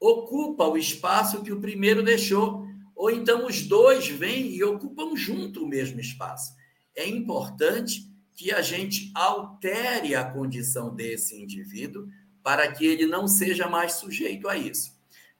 ocupa 0.00 0.64
o 0.64 0.76
espaço 0.76 1.42
que 1.42 1.52
o 1.52 1.60
primeiro 1.60 2.02
deixou. 2.02 2.67
Ou 2.98 3.10
então 3.10 3.46
os 3.46 3.62
dois 3.62 4.06
vêm 4.08 4.54
e 4.54 4.62
ocupam 4.62 5.16
junto 5.16 5.64
o 5.64 5.68
mesmo 5.68 5.98
espaço. 5.98 6.52
É 6.94 7.08
importante 7.08 8.06
que 8.34 8.52
a 8.52 8.60
gente 8.60 9.10
altere 9.14 10.14
a 10.14 10.22
condição 10.22 10.94
desse 10.94 11.40
indivíduo 11.40 12.06
para 12.42 12.70
que 12.70 12.84
ele 12.84 13.06
não 13.06 13.26
seja 13.26 13.68
mais 13.68 13.94
sujeito 13.94 14.46
a 14.48 14.58
isso 14.58 14.98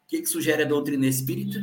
que, 0.09 0.23
que 0.23 0.27
sugere 0.27 0.63
a 0.63 0.67
doutrina 0.67 1.07
espírita? 1.07 1.63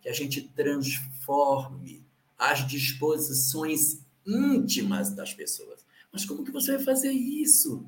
Que 0.00 0.08
a 0.08 0.12
gente 0.12 0.40
transforme 0.40 2.06
as 2.38 2.66
disposições 2.66 4.00
íntimas 4.24 5.12
das 5.12 5.34
pessoas. 5.34 5.84
Mas 6.12 6.24
como 6.24 6.44
que 6.44 6.52
você 6.52 6.76
vai 6.76 6.84
fazer 6.84 7.10
isso? 7.10 7.84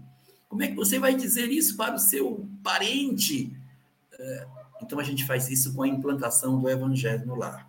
Como 0.49 0.63
é 0.63 0.69
que 0.69 0.75
você 0.75 0.99
vai 0.99 1.15
dizer 1.15 1.51
isso 1.51 1.77
para 1.77 1.95
o 1.95 1.99
seu 1.99 2.49
parente? 2.63 3.57
Então 4.83 4.99
a 4.99 5.05
gente 5.05 5.25
faz 5.25 5.51
isso 5.51 5.75
com 5.75 5.83
a 5.83 5.89
implantação 5.89 6.61
do 6.61 6.69
evangelho 6.69 7.27
no 7.27 7.35
lar. 7.35 7.69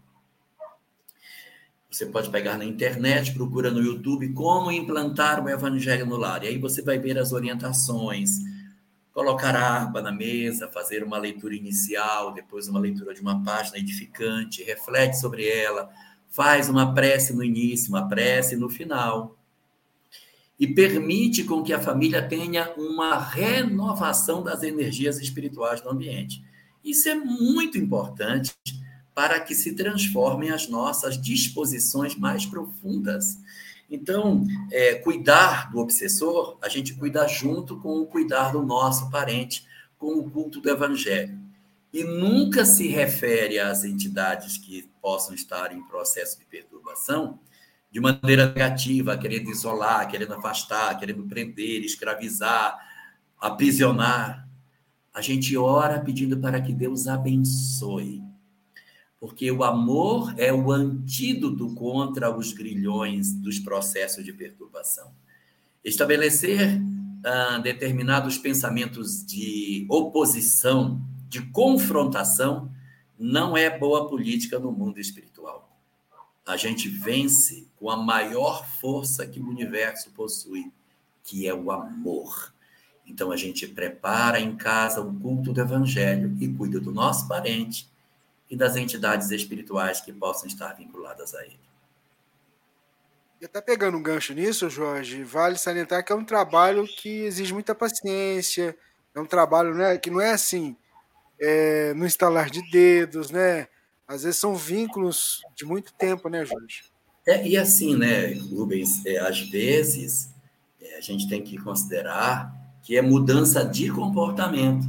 Você 1.89 2.06
pode 2.06 2.30
pegar 2.30 2.58
na 2.58 2.66
internet, 2.66 3.34
procura 3.34 3.72
no 3.72 3.82
YouTube 3.82 4.34
como 4.34 4.70
implantar 4.70 5.41
o 5.41 5.49
evangelho 5.49 6.06
no 6.06 6.18
lar. 6.18 6.43
E 6.43 6.47
aí 6.47 6.58
você 6.58 6.82
vai 6.82 6.99
ver 6.99 7.18
as 7.18 7.32
orientações, 7.32 8.32
colocar 9.14 9.56
a 9.56 9.66
harpa 9.66 10.01
na 10.01 10.12
mesa, 10.12 10.68
fazer 10.68 11.06
uma 11.06 11.18
leitura 11.18 11.56
inicial, 11.56 12.34
depois 12.34 12.68
uma 12.68 12.82
leitura 12.82 13.14
de 13.14 13.22
uma 13.22 13.41
página 13.41 13.78
edificante, 13.78 14.62
reflete 14.62 15.18
sobre 15.18 15.47
ela, 15.47 15.89
faz 16.30 16.68
uma 16.68 16.93
prece 16.93 17.34
no 17.34 17.41
início, 17.41 17.88
uma 17.88 18.10
prece 18.10 18.58
no 18.58 18.68
final. 18.68 19.38
E 20.60 20.68
permite 20.68 21.45
com 21.45 21.64
que 21.64 21.72
a 21.72 21.80
família 21.80 22.28
tenha 22.28 22.74
uma 22.76 23.18
renovação 23.18 24.43
das 24.43 24.64
energias 24.64 25.18
espirituais 25.18 25.82
no 25.82 25.91
ambiente. 25.91 26.43
Isso 26.86 27.09
é 27.09 27.15
muito 27.15 27.77
importante 27.77 28.53
para 29.13 29.39
que 29.41 29.53
se 29.53 29.73
transformem 29.73 30.51
as 30.51 30.69
nossas 30.69 31.19
disposições 31.19 32.15
mais 32.15 32.45
profundas 32.45 33.39
então, 33.89 34.45
é, 34.71 34.95
cuidar 34.95 35.71
do 35.71 35.79
obsessor, 35.79 36.57
a 36.61 36.67
gente 36.67 36.93
cuida 36.95 37.27
junto 37.27 37.79
com 37.79 38.01
o 38.01 38.07
cuidar 38.07 38.51
do 38.51 38.63
nosso 38.63 39.09
parente, 39.09 39.65
com 39.97 40.19
o 40.19 40.29
culto 40.29 40.59
do 40.59 40.69
evangelho. 40.69 41.39
E 41.93 42.03
nunca 42.03 42.65
se 42.65 42.88
refere 42.88 43.59
às 43.59 43.83
entidades 43.83 44.57
que 44.57 44.89
possam 45.01 45.33
estar 45.33 45.71
em 45.71 45.81
processo 45.83 46.38
de 46.39 46.45
perturbação 46.45 47.39
de 47.91 48.01
maneira 48.01 48.47
negativa, 48.47 49.17
querendo 49.17 49.49
isolar, 49.49 50.09
querendo 50.09 50.33
afastar, 50.33 50.97
querendo 50.99 51.23
prender, 51.23 51.81
escravizar, 51.86 52.77
aprisionar. 53.39 54.45
A 55.16 55.22
gente 55.22 55.57
ora 55.57 55.99
pedindo 55.99 56.38
para 56.38 56.61
que 56.61 56.74
Deus 56.74 57.07
abençoe 57.07 58.22
porque 59.26 59.51
o 59.51 59.63
amor 59.63 60.36
é 60.38 60.53
o 60.53 60.72
antídoto 60.72 61.74
contra 61.74 62.30
os 62.30 62.53
grilhões 62.53 63.34
dos 63.34 63.57
processos 63.57 64.24
de 64.24 64.32
perturbação. 64.32 65.11
Estabelecer 65.84 66.80
ah, 67.24 67.57
determinados 67.57 68.38
pensamentos 68.38 69.26
de 69.26 69.88
oposição, 69.89 71.01
de 71.28 71.41
confrontação, 71.41 72.72
não 73.18 73.57
é 73.57 73.76
boa 73.76 74.07
política 74.07 74.59
no 74.59 74.72
mundo 74.72 74.99
espiritual. 74.99 75.76
A 76.45 76.55
gente 76.55 76.88
vence 76.88 77.68
com 77.78 77.89
a 77.89 77.97
maior 77.97 78.63
força 78.80 79.26
que 79.26 79.39
o 79.39 79.49
universo 79.49 80.11
possui, 80.11 80.72
que 81.24 81.47
é 81.47 81.53
o 81.53 81.72
amor. 81.72 82.53
Então 83.06 83.32
a 83.32 83.38
gente 83.38 83.68
prepara 83.68 84.39
em 84.39 84.56
casa 84.56 85.01
o 85.01 85.14
culto 85.20 85.53
do 85.53 85.62
evangelho 85.62 86.36
e 86.39 86.47
cuida 86.47 86.80
do 86.80 86.91
nosso 86.91 87.28
parente 87.28 87.89
e 88.49 88.56
das 88.56 88.76
entidades 88.76 89.30
espirituais 89.32 90.01
que 90.01 90.12
possam 90.12 90.47
estar 90.47 90.74
vinculadas 90.74 91.34
a 91.34 91.43
ele. 91.43 91.60
E 93.41 93.45
até 93.45 93.62
pegando 93.62 93.97
um 93.97 94.03
gancho 94.03 94.34
nisso, 94.34 94.70
Jorge, 94.70 95.24
vale 95.24 95.58
salientar 95.58 96.03
que 96.03 96.12
é 96.12 96.16
um 96.16 96.26
trabalho 96.26 96.88
que 96.88 97.10
exige 97.10 97.53
muita 97.53 97.76
paciência, 97.76 98.76
é 99.14 99.20
um 99.20 99.26
trabalho 99.26 99.76
né, 99.76 99.97
que 99.97 100.10
não 100.10 100.22
é 100.22 100.32
assim, 100.32 100.76
é, 101.39 101.93
no 101.93 102.06
instalar 102.06 102.49
de 102.49 102.62
dedos, 102.72 103.30
né? 103.30 103.68
Às 104.08 104.24
vezes 104.24 104.39
são 104.39 104.56
vínculos 104.56 105.41
de 105.56 105.66
muito 105.66 105.93
tempo, 105.93 106.30
né, 106.30 106.45
Jorge? 106.45 106.84
É, 107.28 107.45
e 107.45 107.58
assim, 107.58 107.95
né, 107.95 108.34
Rubens, 108.34 109.06
é, 109.06 109.18
às 109.18 109.39
vezes 109.39 110.30
é, 110.80 110.97
a 110.97 111.01
gente 111.01 111.28
tem 111.28 111.43
que 111.43 111.58
considerar 111.58 112.53
que 112.86 112.95
é 112.95 113.01
mudança 113.01 113.65
de 113.65 113.89
comportamento. 113.89 114.88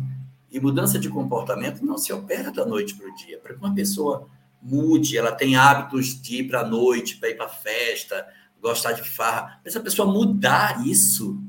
E 0.53 0.61
mudança 0.61 0.99
de 0.99 1.09
comportamento 1.09 1.83
não 1.83 1.97
se 1.97 2.13
opera 2.13 2.53
da 2.53 2.65
noite 2.65 2.95
para 2.95 3.09
o 3.09 3.15
dia. 3.17 3.39
Para 3.39 3.55
que 3.55 3.59
uma 3.59 3.75
pessoa 3.75 4.29
mude, 4.61 5.17
ela 5.17 5.33
tem 5.33 5.57
hábitos 5.57 6.21
de 6.21 6.41
ir 6.41 6.45
para 6.45 6.61
a 6.61 6.69
noite, 6.69 7.17
para 7.17 7.31
ir 7.31 7.37
para 7.39 7.49
festa, 7.49 8.29
gostar 8.61 8.93
de 8.93 9.03
farra. 9.03 9.61
Essa 9.65 9.81
pessoa 9.81 10.13
mudar 10.13 10.87
isso 10.87 11.43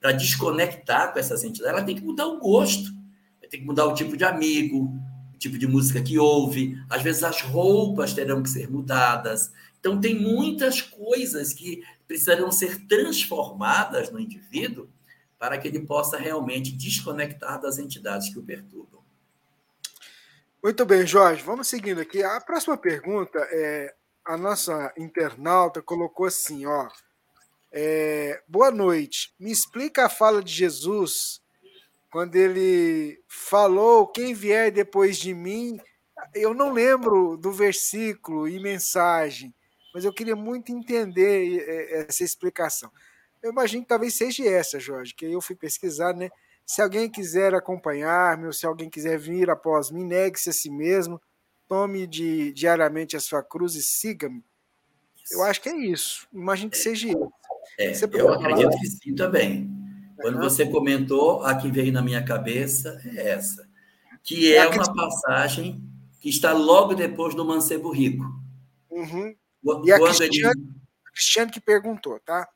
para 0.00 0.12
desconectar 0.12 1.12
com 1.12 1.18
essas 1.18 1.44
entidades, 1.44 1.76
ela 1.76 1.84
tem 1.84 1.94
que 1.94 2.02
mudar 2.02 2.26
o 2.26 2.40
gosto, 2.40 2.90
tem 3.50 3.60
que 3.60 3.66
mudar 3.66 3.84
o 3.84 3.94
tipo 3.94 4.16
de 4.16 4.24
amigo, 4.24 4.90
o 5.34 5.36
tipo 5.36 5.58
de 5.58 5.66
música 5.66 6.00
que 6.00 6.18
ouve. 6.18 6.74
Às 6.88 7.02
vezes 7.02 7.22
as 7.22 7.42
roupas 7.42 8.14
terão 8.14 8.42
que 8.42 8.48
ser 8.48 8.70
mudadas. 8.70 9.52
Então 9.78 10.00
tem 10.00 10.18
muitas 10.18 10.80
coisas 10.80 11.52
que 11.52 11.82
precisarão 12.08 12.50
ser 12.50 12.86
transformadas 12.86 14.10
no 14.10 14.18
indivíduo 14.18 14.88
para 15.42 15.58
que 15.58 15.66
ele 15.66 15.80
possa 15.80 16.16
realmente 16.16 16.70
desconectar 16.70 17.60
das 17.60 17.76
entidades 17.76 18.32
que 18.32 18.38
o 18.38 18.44
perturbam. 18.44 19.02
Muito 20.62 20.86
bem, 20.86 21.04
Jorge. 21.04 21.42
Vamos 21.42 21.66
seguindo 21.66 22.00
aqui. 22.00 22.22
A 22.22 22.40
próxima 22.40 22.76
pergunta 22.76 23.40
é 23.50 23.92
a 24.24 24.36
nossa 24.36 24.94
internauta 24.96 25.82
colocou 25.82 26.26
assim, 26.26 26.64
ó. 26.64 26.88
É, 27.72 28.40
Boa 28.46 28.70
noite. 28.70 29.34
Me 29.36 29.50
explica 29.50 30.06
a 30.06 30.08
fala 30.08 30.40
de 30.40 30.52
Jesus 30.52 31.42
quando 32.08 32.36
ele 32.36 33.20
falou: 33.26 34.06
Quem 34.06 34.34
vier 34.34 34.70
depois 34.70 35.18
de 35.18 35.34
mim. 35.34 35.76
Eu 36.32 36.54
não 36.54 36.70
lembro 36.70 37.36
do 37.36 37.50
versículo 37.50 38.46
e 38.46 38.60
mensagem, 38.60 39.52
mas 39.92 40.04
eu 40.04 40.12
queria 40.12 40.36
muito 40.36 40.70
entender 40.70 41.64
é, 41.66 42.06
essa 42.08 42.22
explicação. 42.22 42.92
Eu 43.42 43.50
imagino 43.50 43.82
que 43.82 43.88
talvez 43.88 44.14
seja 44.14 44.44
essa, 44.48 44.78
Jorge, 44.78 45.14
que 45.14 45.26
eu 45.26 45.40
fui 45.40 45.56
pesquisar, 45.56 46.14
né? 46.14 46.30
Se 46.64 46.80
alguém 46.80 47.10
quiser 47.10 47.54
acompanhar-me, 47.54 48.46
ou 48.46 48.52
se 48.52 48.64
alguém 48.64 48.88
quiser 48.88 49.18
vir 49.18 49.50
após 49.50 49.90
mim, 49.90 50.04
negue-se 50.04 50.50
a 50.50 50.52
si 50.52 50.70
mesmo, 50.70 51.20
tome 51.68 52.06
de, 52.06 52.52
diariamente 52.52 53.16
a 53.16 53.20
sua 53.20 53.42
cruz 53.42 53.74
e 53.74 53.82
siga-me. 53.82 54.44
Eu 55.30 55.42
acho 55.42 55.60
que 55.60 55.68
é 55.68 55.76
isso. 55.76 56.28
Imagino 56.32 56.70
que 56.70 56.78
seja 56.78 57.08
isso. 57.08 57.32
É, 57.78 57.92
eu 58.12 58.32
acredito 58.32 58.70
falar? 58.70 58.80
que 58.80 58.86
sim 58.86 59.14
também. 59.14 59.70
Quando 60.16 60.36
uhum. 60.36 60.42
você 60.42 60.66
comentou, 60.66 61.42
a 61.42 61.54
que 61.54 61.70
veio 61.70 61.92
na 61.92 62.02
minha 62.02 62.24
cabeça 62.24 63.00
é 63.04 63.30
essa, 63.30 63.68
que 64.22 64.54
é 64.54 64.66
uma 64.68 64.94
passagem 64.94 65.82
que 66.20 66.28
está 66.28 66.52
logo 66.52 66.94
depois 66.94 67.34
do 67.34 67.44
mancebo 67.44 67.90
rico. 67.90 68.24
Uhum. 68.88 69.34
E 69.84 69.92
a 69.92 69.98
Cristiane, 69.98 70.38
ele... 70.38 70.52
Cristiane 71.12 71.50
que 71.50 71.60
perguntou, 71.60 72.20
tá? 72.20 72.48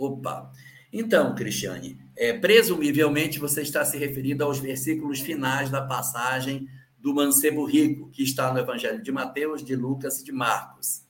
Opa. 0.00 0.50
Então, 0.90 1.34
Cristiane, 1.34 1.98
é, 2.16 2.32
presumivelmente 2.32 3.38
você 3.38 3.60
está 3.60 3.84
se 3.84 3.98
referindo 3.98 4.42
aos 4.42 4.58
versículos 4.58 5.20
finais 5.20 5.68
da 5.68 5.82
passagem 5.82 6.66
do 6.98 7.14
mancebo 7.14 7.66
rico, 7.66 8.08
que 8.08 8.22
está 8.22 8.50
no 8.50 8.58
Evangelho 8.58 9.02
de 9.02 9.12
Mateus, 9.12 9.62
de 9.62 9.76
Lucas 9.76 10.20
e 10.20 10.24
de 10.24 10.32
Marcos. 10.32 11.02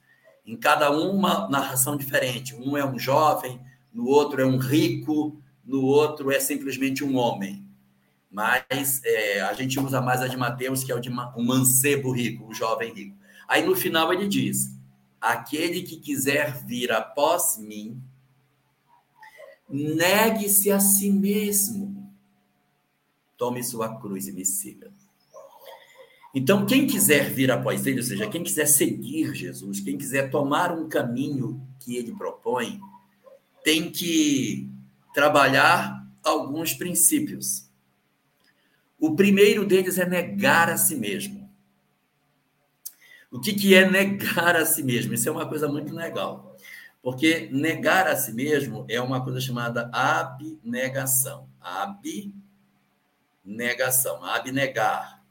Em 0.44 0.56
cada 0.56 0.90
um, 0.90 1.12
uma 1.12 1.48
narração 1.48 1.96
diferente. 1.96 2.52
Um 2.56 2.76
é 2.76 2.84
um 2.84 2.98
jovem, 2.98 3.60
no 3.92 4.06
outro 4.06 4.42
é 4.42 4.44
um 4.44 4.58
rico, 4.58 5.40
no 5.64 5.82
outro 5.82 6.32
é 6.32 6.40
simplesmente 6.40 7.04
um 7.04 7.16
homem. 7.16 7.64
Mas 8.28 9.00
é, 9.04 9.40
a 9.42 9.52
gente 9.52 9.78
usa 9.78 10.00
mais 10.00 10.20
a 10.20 10.26
de 10.26 10.36
Mateus, 10.36 10.82
que 10.82 10.90
é 10.90 10.94
o 10.96 11.00
de 11.00 11.10
um 11.10 11.44
mancebo 11.44 12.10
rico, 12.10 12.48
o 12.48 12.54
jovem 12.54 12.92
rico. 12.92 13.16
Aí 13.46 13.64
no 13.64 13.76
final 13.76 14.12
ele 14.12 14.26
diz: 14.26 14.76
Aquele 15.20 15.82
que 15.82 15.96
quiser 15.96 16.64
vir 16.64 16.90
após 16.92 17.56
mim, 17.56 18.02
Negue-se 19.70 20.70
a 20.70 20.80
si 20.80 21.10
mesmo. 21.10 22.12
Tome 23.36 23.62
sua 23.62 24.00
cruz 24.00 24.26
e 24.26 24.32
me 24.32 24.44
siga. 24.44 24.92
Então, 26.34 26.64
quem 26.64 26.86
quiser 26.86 27.30
vir 27.30 27.50
após 27.50 27.86
ele, 27.86 27.98
ou 27.98 28.04
seja, 28.04 28.28
quem 28.28 28.42
quiser 28.42 28.66
seguir 28.66 29.34
Jesus, 29.34 29.80
quem 29.80 29.98
quiser 29.98 30.30
tomar 30.30 30.72
um 30.72 30.88
caminho 30.88 31.60
que 31.80 31.96
ele 31.96 32.14
propõe, 32.14 32.80
tem 33.64 33.90
que 33.90 34.70
trabalhar 35.12 36.06
alguns 36.22 36.72
princípios. 36.72 37.68
O 38.98 39.16
primeiro 39.16 39.64
deles 39.66 39.98
é 39.98 40.08
negar 40.08 40.68
a 40.70 40.76
si 40.76 40.94
mesmo. 40.94 41.50
O 43.30 43.40
que, 43.40 43.52
que 43.54 43.74
é 43.74 43.88
negar 43.88 44.56
a 44.56 44.66
si 44.66 44.82
mesmo? 44.82 45.14
Isso 45.14 45.28
é 45.28 45.32
uma 45.32 45.48
coisa 45.48 45.68
muito 45.68 45.94
legal. 45.94 46.49
Porque 47.02 47.48
negar 47.50 48.06
a 48.06 48.14
si 48.14 48.32
mesmo 48.32 48.84
é 48.88 49.00
uma 49.00 49.24
coisa 49.24 49.40
chamada 49.40 49.90
abnegação. 49.92 51.48
Abnegação, 53.44 54.22
abnegar. 54.24 55.22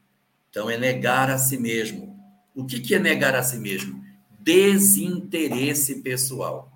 Então, 0.50 0.70
é 0.70 0.78
negar 0.78 1.30
a 1.30 1.38
si 1.38 1.58
mesmo. 1.58 2.20
O 2.56 2.66
que 2.66 2.96
é 2.96 3.00
negar 3.00 3.36
a 3.36 3.44
si 3.44 3.58
mesmo? 3.58 4.04
Desinteresse 4.40 6.02
pessoal. 6.02 6.70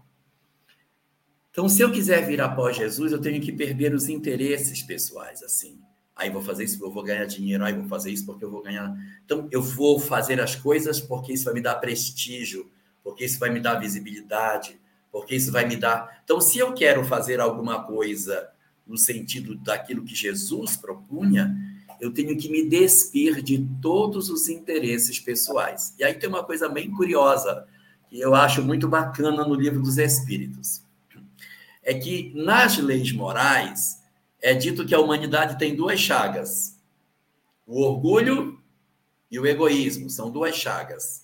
Então, 1.49 1.67
se 1.67 1.81
eu 1.81 1.91
quiser 1.91 2.25
vir 2.25 2.39
após 2.41 2.77
Jesus, 2.77 3.11
eu 3.11 3.21
tenho 3.21 3.41
que 3.41 3.51
perder 3.51 3.93
os 3.93 4.09
interesses 4.09 4.81
pessoais, 4.81 5.43
assim. 5.43 5.79
Aí 6.15 6.29
vou 6.29 6.41
fazer 6.41 6.63
isso 6.63 6.77
porque 6.77 6.89
eu 6.89 6.93
vou 6.93 7.03
ganhar 7.03 7.25
dinheiro, 7.25 7.63
aí 7.65 7.73
vou 7.73 7.87
fazer 7.87 8.11
isso 8.11 8.25
porque 8.25 8.45
eu 8.45 8.51
vou 8.51 8.61
ganhar. 8.61 8.95
Então, 9.25 9.47
eu 9.51 9.61
vou 9.61 9.99
fazer 9.99 10.39
as 10.39 10.55
coisas 10.55 11.01
porque 11.01 11.33
isso 11.33 11.45
vai 11.45 11.53
me 11.55 11.61
dar 11.61 11.75
prestígio, 11.75 12.71
porque 13.03 13.25
isso 13.25 13.39
vai 13.39 13.49
me 13.49 13.59
dar 13.59 13.75
visibilidade, 13.75 14.79
porque 15.13 15.35
isso 15.35 15.51
vai 15.51 15.67
me 15.67 15.75
dar. 15.75 16.21
Então, 16.23 16.41
se 16.41 16.57
eu 16.57 16.73
quero 16.73 17.05
fazer 17.05 17.39
alguma 17.39 17.83
coisa 17.83 18.49
no 18.85 18.97
sentido 18.97 19.53
daquilo 19.53 20.03
que 20.03 20.15
Jesus 20.15 20.75
propunha, 20.75 21.55
eu 22.01 22.11
tenho 22.11 22.35
que 22.35 22.49
me 22.49 22.67
despir 22.67 23.43
de 23.43 23.63
todos 23.79 24.31
os 24.31 24.49
interesses 24.49 25.19
pessoais. 25.19 25.93
E 25.99 26.03
aí 26.03 26.15
tem 26.15 26.27
uma 26.27 26.43
coisa 26.43 26.67
bem 26.67 26.89
curiosa, 26.89 27.67
que 28.09 28.19
eu 28.19 28.33
acho 28.33 28.63
muito 28.63 28.89
bacana 28.89 29.45
no 29.45 29.53
livro 29.53 29.83
dos 29.83 29.99
Espíritos. 29.99 30.83
É 31.83 31.93
que 31.93 32.33
nas 32.35 32.79
leis 32.79 33.11
morais 33.11 34.01
é 34.41 34.55
dito 34.55 34.83
que 34.83 34.95
a 34.95 34.99
humanidade 34.99 35.59
tem 35.59 35.75
duas 35.75 35.99
chagas: 35.99 36.79
o 37.67 37.83
orgulho 37.83 38.59
e 39.29 39.39
o 39.39 39.45
egoísmo, 39.45 40.09
são 40.09 40.31
duas 40.31 40.55
chagas. 40.55 41.22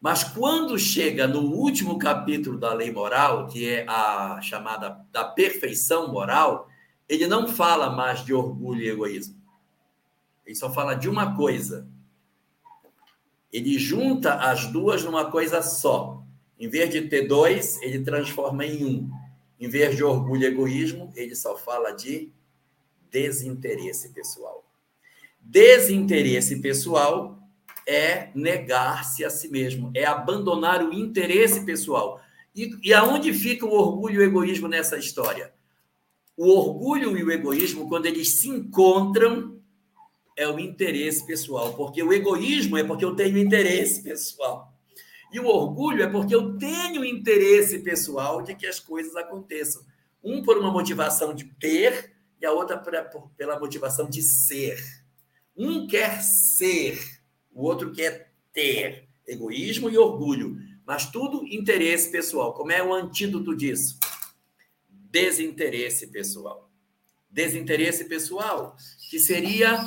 Mas 0.00 0.24
quando 0.24 0.78
chega 0.78 1.26
no 1.26 1.40
último 1.40 1.98
capítulo 1.98 2.58
da 2.58 2.72
lei 2.72 2.90
moral, 2.90 3.48
que 3.48 3.68
é 3.68 3.84
a 3.86 4.40
chamada 4.40 5.04
da 5.12 5.24
perfeição 5.24 6.10
moral, 6.10 6.68
ele 7.06 7.26
não 7.26 7.46
fala 7.46 7.90
mais 7.90 8.24
de 8.24 8.32
orgulho 8.32 8.80
e 8.80 8.88
egoísmo. 8.88 9.38
Ele 10.46 10.54
só 10.54 10.72
fala 10.72 10.94
de 10.94 11.08
uma 11.08 11.36
coisa. 11.36 11.86
Ele 13.52 13.78
junta 13.78 14.36
as 14.36 14.66
duas 14.66 15.04
numa 15.04 15.30
coisa 15.30 15.60
só. 15.60 16.24
Em 16.58 16.68
vez 16.68 16.88
de 16.88 17.02
ter 17.02 17.28
dois, 17.28 17.80
ele 17.82 18.02
transforma 18.02 18.64
em 18.64 18.84
um. 18.84 19.10
Em 19.58 19.68
vez 19.68 19.96
de 19.96 20.02
orgulho 20.02 20.44
e 20.44 20.46
egoísmo, 20.46 21.12
ele 21.14 21.34
só 21.34 21.58
fala 21.58 21.90
de 21.90 22.32
desinteresse 23.10 24.10
pessoal. 24.10 24.64
Desinteresse 25.40 26.60
pessoal 26.60 27.39
é 27.90 28.30
negar-se 28.36 29.24
a 29.24 29.30
si 29.30 29.48
mesmo, 29.48 29.90
é 29.96 30.04
abandonar 30.04 30.80
o 30.80 30.92
interesse 30.92 31.64
pessoal. 31.64 32.20
E, 32.54 32.70
e 32.84 32.94
aonde 32.94 33.32
fica 33.32 33.66
o 33.66 33.72
orgulho 33.72 34.14
e 34.14 34.18
o 34.18 34.22
egoísmo 34.22 34.68
nessa 34.68 34.96
história? 34.96 35.52
O 36.36 36.48
orgulho 36.56 37.18
e 37.18 37.24
o 37.24 37.32
egoísmo, 37.32 37.88
quando 37.88 38.06
eles 38.06 38.40
se 38.40 38.48
encontram, 38.48 39.60
é 40.36 40.48
o 40.48 40.60
interesse 40.60 41.26
pessoal, 41.26 41.74
porque 41.74 42.00
o 42.00 42.12
egoísmo 42.12 42.78
é 42.78 42.84
porque 42.84 43.04
eu 43.04 43.16
tenho 43.16 43.36
interesse 43.36 44.04
pessoal. 44.04 44.72
E 45.32 45.40
o 45.40 45.46
orgulho 45.46 46.04
é 46.04 46.06
porque 46.06 46.34
eu 46.34 46.56
tenho 46.56 47.04
interesse 47.04 47.80
pessoal 47.80 48.40
de 48.40 48.54
que 48.54 48.68
as 48.68 48.78
coisas 48.78 49.16
aconteçam. 49.16 49.82
Um 50.22 50.42
por 50.42 50.56
uma 50.56 50.70
motivação 50.70 51.34
de 51.34 51.44
ter 51.58 52.12
e 52.40 52.46
a 52.46 52.52
outra 52.52 52.78
pela 53.36 53.58
motivação 53.58 54.08
de 54.08 54.22
ser. 54.22 54.78
Um 55.56 55.88
quer 55.88 56.22
ser 56.22 57.19
o 57.52 57.64
outro 57.64 57.92
quer 57.92 58.32
ter 58.52 59.08
egoísmo 59.26 59.88
e 59.88 59.98
orgulho, 59.98 60.56
mas 60.84 61.06
tudo 61.06 61.46
interesse 61.46 62.10
pessoal. 62.10 62.52
Como 62.54 62.72
é 62.72 62.82
o 62.82 62.92
antídoto 62.92 63.56
disso? 63.56 63.98
Desinteresse 64.88 66.08
pessoal. 66.08 66.70
Desinteresse 67.30 68.04
pessoal, 68.06 68.76
que 69.08 69.18
seria 69.18 69.78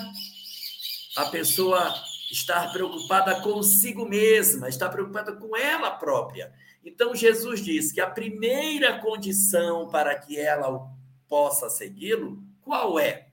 a 1.18 1.26
pessoa 1.26 1.94
estar 2.32 2.72
preocupada 2.72 3.42
consigo 3.42 4.08
mesma, 4.08 4.70
estar 4.70 4.90
preocupada 4.90 5.34
com 5.34 5.56
ela 5.56 5.92
própria. 5.92 6.54
Então, 6.84 7.16
Jesus 7.16 7.64
diz 7.64 7.92
que 7.92 8.02
a 8.02 8.10
primeira 8.10 9.00
condição 9.00 9.90
para 9.90 10.18
que 10.18 10.38
ela 10.38 10.90
possa 11.28 11.70
segui-lo, 11.70 12.44
qual 12.62 13.00
é? 13.00 13.28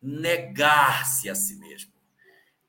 Negar-se 0.00 1.28
a 1.28 1.34
si 1.34 1.56
mesmo. 1.56 1.93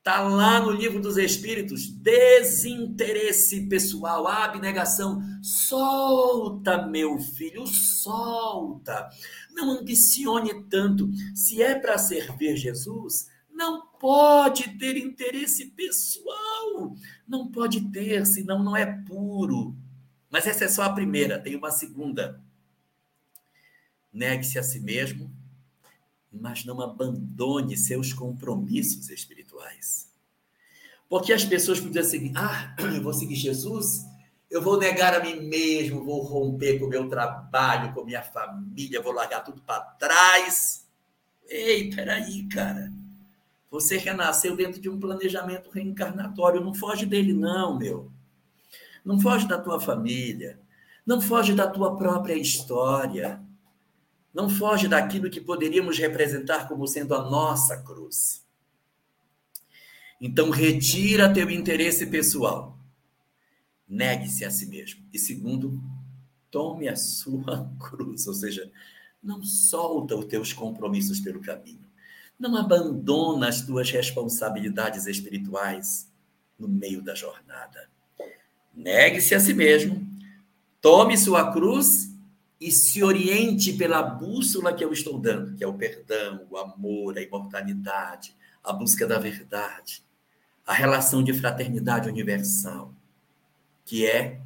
Está 0.07 0.21
lá 0.21 0.59
no 0.59 0.69
livro 0.69 1.01
dos 1.01 1.17
Espíritos, 1.17 1.89
desinteresse 1.89 3.65
pessoal, 3.65 4.27
abnegação. 4.27 5.19
Solta, 5.41 6.85
meu 6.85 7.17
filho, 7.17 7.65
solta. 7.65 9.09
Não 9.51 9.71
ambicione 9.71 10.63
tanto. 10.65 11.09
Se 11.33 11.59
é 11.63 11.73
para 11.73 11.97
servir 11.97 12.55
Jesus, 12.55 13.31
não 13.51 13.87
pode 13.99 14.77
ter 14.77 14.95
interesse 14.95 15.71
pessoal. 15.71 16.95
Não 17.27 17.47
pode 17.49 17.89
ter, 17.89 18.27
senão 18.27 18.63
não 18.63 18.77
é 18.77 18.85
puro. 18.85 19.75
Mas 20.29 20.45
essa 20.45 20.65
é 20.65 20.67
só 20.67 20.83
a 20.83 20.93
primeira, 20.93 21.39
tem 21.39 21.55
uma 21.55 21.71
segunda. 21.71 22.39
Negue-se 24.13 24.59
a 24.59 24.63
si 24.63 24.79
mesmo, 24.79 25.34
mas 26.39 26.65
não 26.65 26.81
abandone 26.81 27.77
seus 27.77 28.13
compromissos 28.13 29.09
espirituais. 29.09 30.09
Porque 31.09 31.33
as 31.33 31.45
pessoas 31.45 31.79
podiam 31.79 32.03
seguir, 32.03 32.33
ah, 32.35 32.75
eu 32.79 33.01
vou 33.01 33.13
seguir 33.13 33.35
Jesus, 33.35 34.05
eu 34.49 34.61
vou 34.61 34.77
negar 34.77 35.13
a 35.13 35.23
mim 35.23 35.41
mesmo, 35.41 36.03
vou 36.03 36.21
romper 36.21 36.79
com 36.79 36.85
o 36.85 36.89
meu 36.89 37.09
trabalho, 37.09 37.93
com 37.93 38.03
minha 38.03 38.23
família, 38.23 39.01
vou 39.01 39.11
largar 39.11 39.43
tudo 39.43 39.61
para 39.61 39.81
trás. 39.81 40.85
Ei, 41.47 41.89
peraí, 41.93 42.47
cara. 42.47 42.91
Você 43.69 43.97
renasceu 43.97 44.55
dentro 44.55 44.79
de 44.79 44.89
um 44.89 44.99
planejamento 44.99 45.69
reencarnatório. 45.69 46.63
Não 46.63 46.73
foge 46.73 47.05
dele, 47.05 47.33
não, 47.33 47.77
meu. 47.77 48.09
Não 49.03 49.19
foge 49.19 49.47
da 49.47 49.59
tua 49.59 49.79
família. 49.79 50.59
Não 51.05 51.19
foge 51.19 51.53
da 51.53 51.67
tua 51.67 51.95
própria 51.97 52.35
história. 52.35 53.41
Não 54.35 54.49
foge 54.49 54.89
daquilo 54.89 55.29
que 55.29 55.39
poderíamos 55.39 55.97
representar 55.97 56.67
como 56.67 56.85
sendo 56.85 57.15
a 57.15 57.23
nossa 57.29 57.81
cruz. 57.83 58.45
Então, 60.19 60.49
retira 60.49 61.33
teu 61.33 61.49
interesse 61.49 62.05
pessoal. 62.05 62.77
Negue-se 63.87 64.43
a 64.43 64.51
si 64.51 64.65
mesmo. 64.65 65.05
E 65.13 65.17
segundo, 65.17 65.81
tome 66.51 66.89
a 66.89 66.97
sua 66.97 67.71
cruz. 67.79 68.27
Ou 68.27 68.33
seja, 68.33 68.69
não 69.23 69.41
solta 69.41 70.17
os 70.17 70.25
teus 70.25 70.51
compromissos 70.51 71.21
pelo 71.21 71.39
caminho. 71.39 71.85
Não 72.37 72.57
abandona 72.57 73.47
as 73.47 73.61
tuas 73.61 73.89
responsabilidades 73.89 75.05
espirituais 75.05 76.11
no 76.59 76.67
meio 76.67 77.01
da 77.01 77.15
jornada. 77.15 77.89
Negue-se 78.73 79.33
a 79.33 79.39
si 79.39 79.53
mesmo, 79.53 80.05
tome 80.81 81.17
sua 81.17 81.53
cruz 81.53 82.13
e 82.65 82.71
se 82.71 83.03
oriente 83.03 83.73
pela 83.73 84.01
bússola 84.01 84.73
que 84.73 84.83
eu 84.83 84.91
estou 84.91 85.19
dando, 85.19 85.55
que 85.55 85.63
é 85.63 85.67
o 85.67 85.75
perdão, 85.75 86.47
o 86.49 86.57
amor, 86.57 87.15
a 87.15 87.21
imortalidade, 87.21 88.35
a 88.63 88.73
busca 88.73 89.05
da 89.05 89.19
verdade, 89.19 90.03
a 90.65 90.73
relação 90.73 91.23
de 91.23 91.31
fraternidade 91.31 92.09
universal, 92.09 92.91
que 93.85 94.07
é 94.07 94.41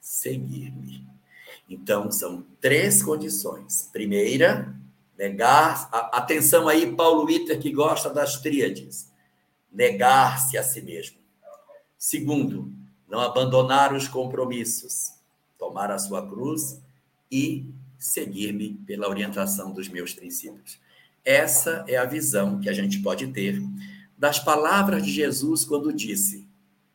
seguir-me. 0.00 1.06
Então, 1.70 2.10
são 2.10 2.44
três 2.60 3.04
condições. 3.04 3.88
Primeira, 3.92 4.74
Negar, 5.16 5.88
atenção 6.10 6.66
aí, 6.66 6.92
Paulo 6.92 7.26
Witter, 7.26 7.60
que 7.60 7.70
gosta 7.70 8.10
das 8.10 8.40
tríades. 8.40 9.12
Negar-se 9.72 10.58
a 10.58 10.64
si 10.64 10.82
mesmo. 10.82 11.18
Segundo, 11.96 12.72
não 13.08 13.20
abandonar 13.20 13.94
os 13.94 14.08
compromissos, 14.08 15.12
tomar 15.56 15.92
a 15.92 16.00
sua 16.00 16.28
cruz 16.28 16.81
e 17.32 17.66
seguir-me 17.98 18.74
pela 18.86 19.08
orientação 19.08 19.72
dos 19.72 19.88
meus 19.88 20.12
princípios. 20.12 20.78
Essa 21.24 21.82
é 21.88 21.96
a 21.96 22.04
visão 22.04 22.60
que 22.60 22.68
a 22.68 22.72
gente 22.74 23.00
pode 23.00 23.26
ter 23.28 23.58
das 24.18 24.38
palavras 24.38 25.04
de 25.04 25.10
Jesus 25.10 25.64
quando 25.64 25.92
disse: 25.92 26.46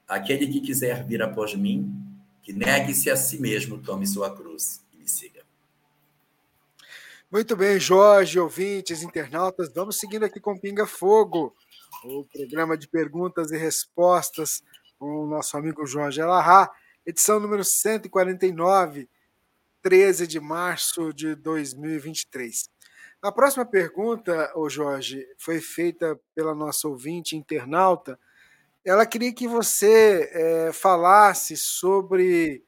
Aquele 0.07 0.47
que 0.47 0.61
quiser 0.61 1.03
vir 1.05 1.23
após 1.23 1.55
mim, 1.55 1.91
que 2.43 2.53
negue-se 2.53 3.09
a 3.09 3.15
si 3.17 3.41
mesmo, 3.41 3.79
tome 3.79 4.05
sua 4.05 4.35
cruz 4.35 4.85
e 4.93 4.97
me 4.97 5.09
siga. 5.09 5.43
Muito 7.31 7.55
bem, 7.55 7.79
Jorge, 7.79 8.39
ouvintes, 8.39 9.01
internautas, 9.01 9.73
vamos 9.73 9.97
seguindo 9.97 10.23
aqui 10.23 10.39
com 10.39 10.57
Pinga 10.57 10.85
Fogo, 10.85 11.55
o 12.03 12.23
programa 12.25 12.77
de 12.77 12.87
perguntas 12.87 13.51
e 13.51 13.57
respostas 13.57 14.61
com 14.99 15.23
o 15.23 15.27
nosso 15.27 15.57
amigo 15.57 15.85
Jorge 15.85 16.21
Elahá, 16.21 16.71
edição 17.05 17.39
número 17.39 17.63
149, 17.63 19.09
13 19.81 20.27
de 20.27 20.39
março 20.39 21.13
de 21.13 21.35
2023. 21.35 22.69
A 23.21 23.31
próxima 23.31 23.65
pergunta, 23.65 24.51
ô 24.55 24.69
Jorge, 24.69 25.27
foi 25.37 25.59
feita 25.59 26.19
pela 26.35 26.53
nossa 26.53 26.87
ouvinte 26.87 27.35
internauta. 27.35 28.19
Ela 28.85 29.05
queria 29.05 29.33
que 29.33 29.47
você 29.47 30.29
é, 30.31 30.71
falasse 30.71 31.57
sobre 31.57 32.63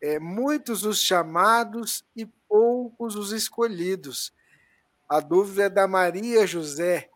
é, 0.00 0.18
muitos 0.18 0.84
os 0.84 1.00
chamados 1.00 2.04
e 2.16 2.26
poucos 2.48 3.14
os 3.14 3.32
escolhidos. 3.32 4.32
A 5.08 5.20
dúvida 5.20 5.64
é 5.64 5.70
da 5.70 5.86
Maria 5.86 6.46
José, 6.46 7.08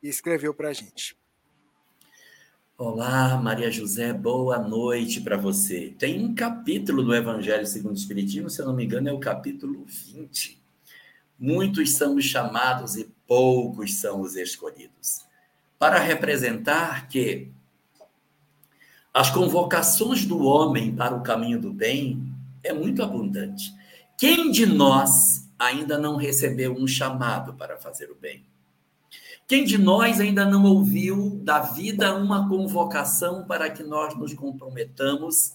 que 0.00 0.08
escreveu 0.08 0.52
para 0.52 0.68
a 0.68 0.72
gente. 0.72 1.16
Olá, 2.76 3.36
Maria 3.36 3.70
José, 3.70 4.12
boa 4.12 4.58
noite 4.58 5.20
para 5.20 5.36
você. 5.36 5.94
Tem 5.96 6.24
um 6.24 6.34
capítulo 6.34 7.04
no 7.04 7.14
Evangelho 7.14 7.64
segundo 7.64 7.92
o 7.92 7.96
Espiritismo, 7.96 8.50
se 8.50 8.60
eu 8.60 8.66
não 8.66 8.74
me 8.74 8.84
engano, 8.84 9.08
é 9.08 9.12
o 9.12 9.20
capítulo 9.20 9.84
20. 9.86 10.60
Muitos 11.38 11.92
são 11.92 12.16
os 12.16 12.24
chamados 12.24 12.96
e 12.96 13.08
poucos 13.28 13.94
são 13.94 14.20
os 14.22 14.34
escolhidos. 14.34 15.24
Para 15.78 16.00
representar 16.00 17.06
que 17.06 17.52
as 19.12 19.30
convocações 19.30 20.26
do 20.26 20.44
homem 20.44 20.92
para 20.92 21.14
o 21.14 21.22
caminho 21.22 21.60
do 21.60 21.72
bem 21.72 22.34
é 22.60 22.72
muito 22.72 23.04
abundante. 23.04 23.72
Quem 24.18 24.50
de 24.50 24.66
nós 24.66 25.48
ainda 25.56 25.96
não 25.96 26.16
recebeu 26.16 26.74
um 26.74 26.88
chamado 26.88 27.54
para 27.54 27.76
fazer 27.76 28.10
o 28.10 28.16
bem? 28.16 28.44
Quem 29.46 29.64
de 29.64 29.76
nós 29.76 30.20
ainda 30.20 30.44
não 30.46 30.64
ouviu 30.64 31.38
da 31.42 31.60
vida 31.60 32.14
uma 32.16 32.48
convocação 32.48 33.44
para 33.44 33.68
que 33.70 33.82
nós 33.82 34.16
nos 34.16 34.32
comprometamos 34.32 35.54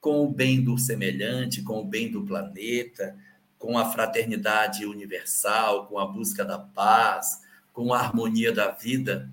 com 0.00 0.24
o 0.24 0.30
bem 0.30 0.62
do 0.62 0.78
semelhante, 0.78 1.62
com 1.62 1.80
o 1.80 1.84
bem 1.84 2.10
do 2.10 2.24
planeta, 2.24 3.16
com 3.58 3.76
a 3.76 3.86
fraternidade 3.86 4.86
universal, 4.86 5.86
com 5.86 5.98
a 5.98 6.06
busca 6.06 6.44
da 6.44 6.58
paz, 6.58 7.42
com 7.72 7.92
a 7.92 7.98
harmonia 7.98 8.52
da 8.52 8.70
vida? 8.70 9.28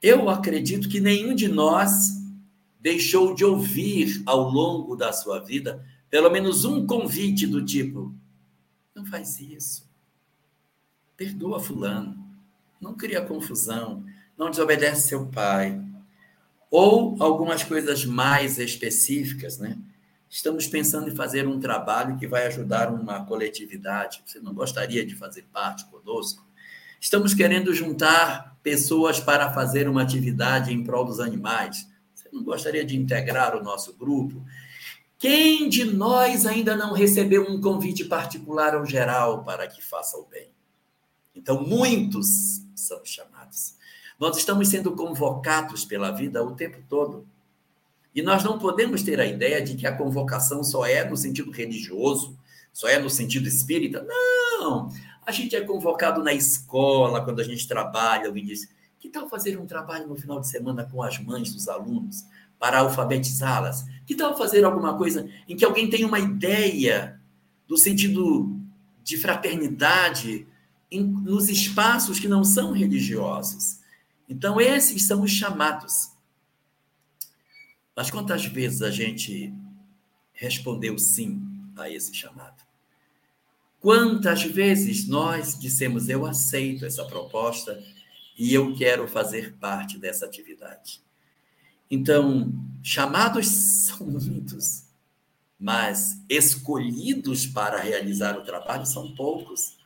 Eu 0.00 0.28
acredito 0.28 0.88
que 0.88 1.00
nenhum 1.00 1.34
de 1.34 1.48
nós 1.48 2.22
deixou 2.80 3.34
de 3.34 3.44
ouvir 3.44 4.22
ao 4.26 4.48
longo 4.48 4.94
da 4.94 5.12
sua 5.12 5.40
vida 5.40 5.84
pelo 6.08 6.30
menos 6.30 6.64
um 6.64 6.86
convite 6.86 7.46
do 7.46 7.64
tipo: 7.64 8.14
não 8.94 9.04
faz 9.06 9.40
isso. 9.40 9.90
Perdoa 11.16 11.58
Fulano. 11.58 12.21
Não 12.82 12.94
cria 12.94 13.24
confusão. 13.24 14.04
Não 14.36 14.50
desobedece 14.50 15.06
seu 15.08 15.26
pai. 15.26 15.80
Ou 16.68 17.16
algumas 17.20 17.62
coisas 17.62 18.04
mais 18.04 18.58
específicas, 18.58 19.58
né? 19.58 19.78
Estamos 20.28 20.66
pensando 20.66 21.08
em 21.08 21.14
fazer 21.14 21.46
um 21.46 21.60
trabalho 21.60 22.16
que 22.16 22.26
vai 22.26 22.46
ajudar 22.46 22.92
uma 22.92 23.24
coletividade. 23.24 24.22
Você 24.26 24.40
não 24.40 24.52
gostaria 24.52 25.06
de 25.06 25.14
fazer 25.14 25.44
parte 25.52 25.84
conosco? 25.84 26.44
Estamos 26.98 27.34
querendo 27.34 27.72
juntar 27.72 28.58
pessoas 28.62 29.20
para 29.20 29.52
fazer 29.52 29.88
uma 29.88 30.02
atividade 30.02 30.72
em 30.72 30.82
prol 30.82 31.04
dos 31.04 31.20
animais. 31.20 31.86
Você 32.14 32.30
não 32.32 32.42
gostaria 32.42 32.84
de 32.84 32.96
integrar 32.96 33.54
o 33.54 33.62
nosso 33.62 33.92
grupo? 33.94 34.42
Quem 35.18 35.68
de 35.68 35.84
nós 35.84 36.46
ainda 36.46 36.74
não 36.74 36.94
recebeu 36.94 37.48
um 37.48 37.60
convite 37.60 38.06
particular 38.06 38.74
ou 38.74 38.86
geral 38.86 39.44
para 39.44 39.68
que 39.68 39.84
faça 39.84 40.16
o 40.16 40.26
bem? 40.26 40.48
Então, 41.34 41.62
muitos 41.62 42.61
são 42.74 43.04
chamados. 43.04 43.76
Nós 44.18 44.36
estamos 44.36 44.68
sendo 44.68 44.92
convocados 44.92 45.84
pela 45.84 46.10
vida 46.10 46.44
o 46.44 46.54
tempo 46.54 46.78
todo. 46.88 47.26
E 48.14 48.22
nós 48.22 48.44
não 48.44 48.58
podemos 48.58 49.02
ter 49.02 49.20
a 49.20 49.26
ideia 49.26 49.62
de 49.62 49.74
que 49.74 49.86
a 49.86 49.96
convocação 49.96 50.62
só 50.62 50.84
é 50.84 51.08
no 51.08 51.16
sentido 51.16 51.50
religioso, 51.50 52.38
só 52.72 52.88
é 52.88 52.98
no 52.98 53.08
sentido 53.08 53.48
espírita. 53.48 54.04
Não! 54.06 54.90
A 55.24 55.32
gente 55.32 55.56
é 55.56 55.60
convocado 55.60 56.22
na 56.22 56.32
escola, 56.32 57.24
quando 57.24 57.40
a 57.40 57.44
gente 57.44 57.66
trabalha, 57.66 58.26
alguém 58.26 58.44
diz: 58.44 58.68
que 59.00 59.08
tal 59.08 59.28
fazer 59.28 59.58
um 59.58 59.66
trabalho 59.66 60.06
no 60.06 60.16
final 60.16 60.40
de 60.40 60.48
semana 60.48 60.84
com 60.84 61.02
as 61.02 61.18
mães 61.18 61.52
dos 61.52 61.68
alunos? 61.68 62.24
para 62.62 62.78
alfabetizá-las? 62.78 63.84
Que 64.06 64.14
tal 64.14 64.38
fazer 64.38 64.64
alguma 64.64 64.96
coisa 64.96 65.28
em 65.48 65.56
que 65.56 65.64
alguém 65.64 65.90
tenha 65.90 66.06
uma 66.06 66.20
ideia 66.20 67.20
do 67.66 67.76
sentido 67.76 68.56
de 69.02 69.16
fraternidade 69.16 70.46
em, 70.92 71.02
nos 71.02 71.48
espaços 71.48 72.20
que 72.20 72.28
não 72.28 72.44
são 72.44 72.72
religiosos? 72.72 73.80
Então, 74.28 74.60
esses 74.60 75.04
são 75.06 75.22
os 75.22 75.30
chamados. 75.30 76.12
Mas 77.94 78.10
quantas 78.10 78.44
vezes 78.44 78.82
a 78.82 78.90
gente 78.90 79.52
respondeu 80.32 80.98
sim 80.98 81.42
a 81.76 81.90
esse 81.90 82.14
chamado? 82.14 82.62
Quantas 83.80 84.42
vezes 84.44 85.08
nós 85.08 85.58
dissemos, 85.58 86.08
eu 86.08 86.24
aceito 86.24 86.86
essa 86.86 87.04
proposta 87.04 87.82
e 88.38 88.54
eu 88.54 88.74
quero 88.74 89.08
fazer 89.08 89.54
parte 89.54 89.98
dessa 89.98 90.24
atividade? 90.24 91.02
Então, 91.90 92.50
chamados 92.82 93.46
são 93.86 94.06
muitos, 94.06 94.84
mas 95.58 96.22
escolhidos 96.28 97.44
para 97.44 97.78
realizar 97.78 98.38
o 98.38 98.44
trabalho 98.44 98.86
são 98.86 99.14
poucos, 99.14 99.76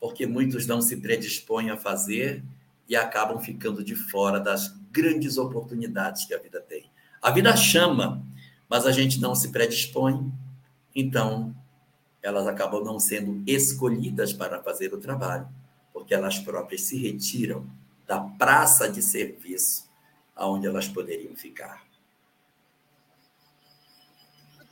porque 0.00 0.26
muitos 0.26 0.66
não 0.66 0.80
se 0.80 0.96
predispõem 0.96 1.70
a 1.70 1.76
fazer 1.76 2.44
e 2.88 2.94
acabam 2.94 3.38
ficando 3.38 3.82
de 3.82 3.94
fora 3.94 4.38
das 4.38 4.68
grandes 4.92 5.36
oportunidades 5.36 6.24
que 6.24 6.34
a 6.34 6.38
vida 6.38 6.60
tem. 6.60 6.90
A 7.20 7.30
vida 7.30 7.56
chama, 7.56 8.24
mas 8.68 8.86
a 8.86 8.92
gente 8.92 9.20
não 9.20 9.34
se 9.34 9.50
predispõe, 9.50 10.32
então 10.94 11.54
elas 12.22 12.46
acabam 12.46 12.82
não 12.82 12.98
sendo 12.98 13.42
escolhidas 13.46 14.32
para 14.32 14.62
fazer 14.62 14.92
o 14.92 14.98
trabalho, 14.98 15.48
porque 15.92 16.14
elas 16.14 16.38
próprias 16.38 16.82
se 16.82 16.96
retiram 16.96 17.66
da 18.06 18.20
praça 18.20 18.88
de 18.88 19.02
serviço 19.02 19.88
aonde 20.34 20.66
elas 20.66 20.88
poderiam 20.88 21.34
ficar. 21.34 21.85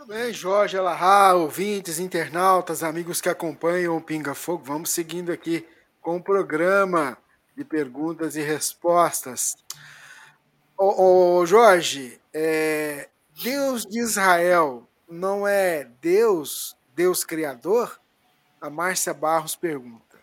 Muito 0.05 0.18
bem, 0.18 0.34
Jorge 0.34 0.76
Alahá, 0.76 1.32
ouvintes, 1.32 1.98
internautas, 1.98 2.82
amigos 2.82 3.22
que 3.22 3.28
acompanham 3.30 3.96
o 3.96 4.02
Pinga 4.02 4.34
Fogo, 4.34 4.62
vamos 4.62 4.90
seguindo 4.90 5.32
aqui 5.32 5.66
com 6.02 6.18
o 6.18 6.22
programa 6.22 7.16
de 7.57 7.64
perguntas 7.64 8.36
e 8.36 8.42
respostas. 8.42 9.57
Ô, 10.76 11.38
ô 11.38 11.46
Jorge, 11.46 12.20
é, 12.34 13.09
Deus 13.42 13.86
de 13.86 13.98
Israel 13.98 14.86
não 15.09 15.48
é 15.48 15.88
Deus 16.02 16.76
Deus 16.94 17.24
Criador? 17.24 17.98
A 18.61 18.68
Márcia 18.68 19.14
Barros 19.14 19.57
pergunta. 19.57 20.18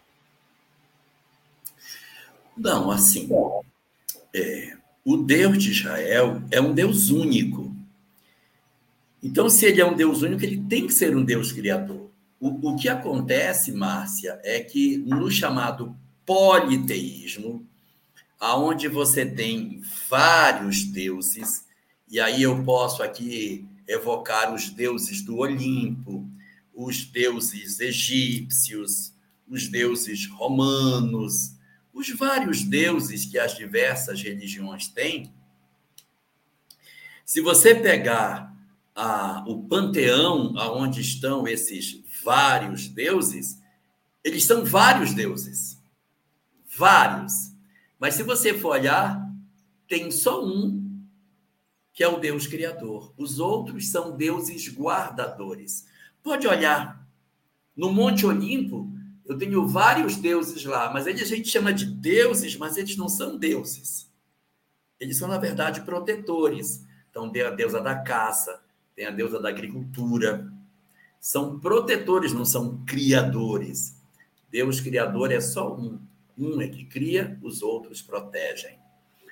Não, 2.56 2.92
assim, 2.92 3.28
é, 4.32 4.78
o 5.04 5.18
Deus 5.18 5.58
de 5.58 5.72
Israel 5.72 6.40
é 6.52 6.62
um 6.62 6.72
Deus 6.72 7.10
único. 7.10 7.71
Então, 9.24 9.50
se 9.50 9.66
ele 9.66 9.82
é 9.82 9.86
um 9.86 9.96
Deus 9.96 10.22
único, 10.22 10.44
ele 10.44 10.64
tem 10.68 10.88
que 10.88 10.94
ser 10.94 11.16
um 11.16 11.24
Deus 11.24 11.52
criador. 11.52 12.10
O, 12.40 12.72
o 12.72 12.76
que 12.76 12.90
acontece, 12.90 13.72
Márcia, 13.72 14.40
é 14.44 14.60
que 14.62 14.98
no 14.98 15.30
chamado 15.30 15.96
politeísmo, 16.26 17.68
aonde 18.40 18.88
você 18.88 19.26
tem 19.26 19.82
vários 20.10 20.84
deuses, 20.84 21.66
e 22.10 22.20
aí 22.20 22.42
eu 22.42 22.64
posso 22.64 23.04
aqui 23.04 23.68
evocar 23.88 24.54
os 24.54 24.70
deuses 24.70 25.22
do 25.22 25.38
Olimpo, 25.38 26.28
os 26.74 27.06
deuses 27.06 27.80
egípcios, 27.80 29.14
os 29.48 29.68
deuses 29.68 30.26
romanos, 30.26 31.56
os 31.94 32.10
vários 32.10 32.64
deuses 32.64 33.26
que 33.26 33.38
as 33.38 33.56
diversas 33.56 34.22
religiões 34.22 34.88
têm. 34.88 35.32
Se 37.26 37.42
você 37.42 37.76
pegar 37.76 38.51
a, 38.96 39.44
o 39.48 39.64
panteão 39.68 40.54
aonde 40.58 41.02
estão 41.02 41.48
esses 41.48 42.04
vários 42.24 42.88
deuses, 42.88 43.62
eles 44.24 44.46
são 44.46 44.64
vários 44.64 45.14
deuses. 45.14 45.82
Vários. 46.78 47.52
Mas 48.00 48.16
se 48.16 48.24
você 48.24 48.54
for 48.58 48.70
olhar, 48.70 49.22
tem 49.88 50.10
só 50.12 50.44
um 50.44 50.82
que 51.94 52.04
é 52.04 52.08
o 52.08 52.20
Deus 52.20 52.48
criador. 52.48 53.14
Os 53.18 53.40
outros 53.40 53.90
são 53.90 54.16
deuses 54.16 54.68
guardadores. 54.70 55.86
Pode 56.24 56.48
olhar. 56.48 57.06
No 57.76 57.92
Monte 57.92 58.26
Olimpo, 58.26 58.90
eu 59.26 59.38
tenho 59.38 59.68
vários 59.68 60.16
deuses 60.16 60.64
lá, 60.66 60.92
mas 60.92 61.08
eles 61.08 61.22
a 61.22 61.26
gente 61.36 61.50
chama 61.50 61.74
de 61.74 61.86
deuses, 61.86 62.56
mas 62.56 62.78
eles 62.78 62.96
não 62.96 63.10
são 63.10 63.38
deuses. 63.38 64.10
Eles 65.00 65.18
são, 65.18 65.28
na 65.28 65.38
verdade, 65.38 65.82
protetores. 65.82 66.86
Então, 67.10 67.26
a 67.26 67.50
deusa 67.50 67.82
da 67.82 67.96
caça, 67.96 68.62
tem 69.02 69.08
a 69.08 69.12
deusa 69.12 69.40
da 69.40 69.50
agricultura. 69.50 70.48
São 71.20 71.60
protetores, 71.60 72.34
não 72.34 72.46
são 72.46 72.84
criadores. 72.86 74.00
Deus 74.52 74.80
criador 74.80 75.32
é 75.32 75.42
só 75.42 75.76
um. 75.76 76.00
Um 76.38 76.62
é 76.62 76.68
que 76.68 76.86
cria, 76.86 77.38
os 77.42 77.64
outros 77.64 78.02
protegem. 78.02 78.78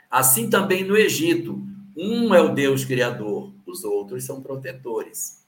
Assim 0.10 0.50
também 0.50 0.84
no 0.84 0.98
Egito, 0.98 1.62
um 1.96 2.34
é 2.34 2.42
o 2.42 2.54
Deus 2.54 2.84
criador, 2.84 3.54
os 3.66 3.84
outros 3.84 4.24
são 4.24 4.42
protetores. 4.42 5.46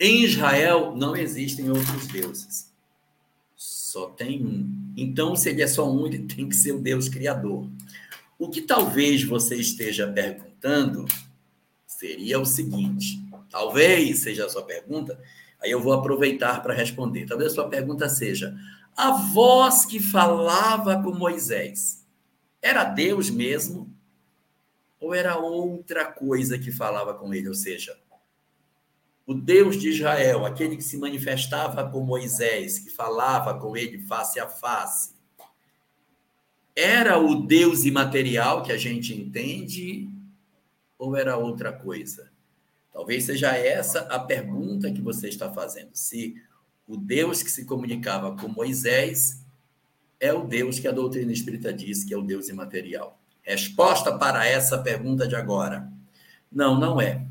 Em 0.00 0.24
Israel 0.24 0.94
não 0.96 1.14
existem 1.14 1.70
outros 1.70 2.06
deuses. 2.06 2.72
Só 3.54 4.08
tem 4.10 4.46
um. 4.46 4.92
Então, 4.96 5.36
se 5.36 5.50
ele 5.50 5.62
é 5.62 5.66
só 5.66 5.90
um, 5.90 6.06
ele 6.06 6.20
tem 6.20 6.48
que 6.48 6.56
ser 6.56 6.72
o 6.72 6.80
Deus 6.80 7.08
criador. 7.08 7.68
O 8.38 8.48
que 8.48 8.62
talvez 8.62 9.24
você 9.24 9.56
esteja 9.56 10.10
perguntando 10.10 11.04
seria 11.98 12.38
o 12.38 12.46
seguinte: 12.46 13.20
talvez 13.50 14.20
seja 14.20 14.46
a 14.46 14.48
sua 14.48 14.62
pergunta, 14.62 15.20
aí 15.60 15.70
eu 15.70 15.82
vou 15.82 15.92
aproveitar 15.92 16.62
para 16.62 16.72
responder. 16.72 17.26
Talvez 17.26 17.50
a 17.50 17.54
sua 17.56 17.68
pergunta 17.68 18.08
seja: 18.08 18.56
a 18.96 19.10
voz 19.10 19.84
que 19.84 19.98
falava 19.98 21.02
com 21.02 21.12
Moisés 21.12 22.06
era 22.62 22.84
Deus 22.84 23.28
mesmo? 23.30 23.92
Ou 25.00 25.14
era 25.14 25.36
outra 25.38 26.06
coisa 26.06 26.58
que 26.58 26.72
falava 26.72 27.14
com 27.14 27.32
ele? 27.34 27.48
Ou 27.48 27.54
seja, 27.54 27.96
o 29.26 29.34
Deus 29.34 29.76
de 29.76 29.90
Israel, 29.90 30.44
aquele 30.44 30.76
que 30.76 30.82
se 30.82 30.98
manifestava 30.98 31.88
com 31.88 32.00
Moisés, 32.00 32.78
que 32.78 32.90
falava 32.90 33.58
com 33.58 33.76
ele 33.76 33.98
face 33.98 34.40
a 34.40 34.48
face, 34.48 35.14
era 36.74 37.18
o 37.18 37.46
Deus 37.46 37.84
imaterial 37.84 38.62
que 38.62 38.72
a 38.72 38.76
gente 38.76 39.14
entende 39.14 40.08
ou 40.98 41.16
era 41.16 41.36
outra 41.36 41.72
coisa? 41.72 42.30
Talvez 42.92 43.24
seja 43.24 43.56
essa 43.56 44.00
a 44.00 44.18
pergunta 44.18 44.90
que 44.90 45.00
você 45.00 45.28
está 45.28 45.52
fazendo. 45.52 45.90
Se 45.94 46.34
o 46.86 46.96
Deus 46.96 47.42
que 47.42 47.50
se 47.50 47.64
comunicava 47.64 48.36
com 48.36 48.48
Moisés 48.48 49.44
é 50.18 50.32
o 50.32 50.44
Deus 50.44 50.78
que 50.78 50.88
a 50.88 50.92
doutrina 50.92 51.32
espírita 51.32 51.72
diz 51.72 52.02
que 52.02 52.12
é 52.12 52.18
o 52.18 52.22
Deus 52.22 52.48
imaterial. 52.48 53.20
Resposta 53.42 54.18
para 54.18 54.46
essa 54.46 54.78
pergunta 54.78 55.28
de 55.28 55.36
agora: 55.36 55.90
não, 56.50 56.78
não 56.78 57.00
é 57.00 57.28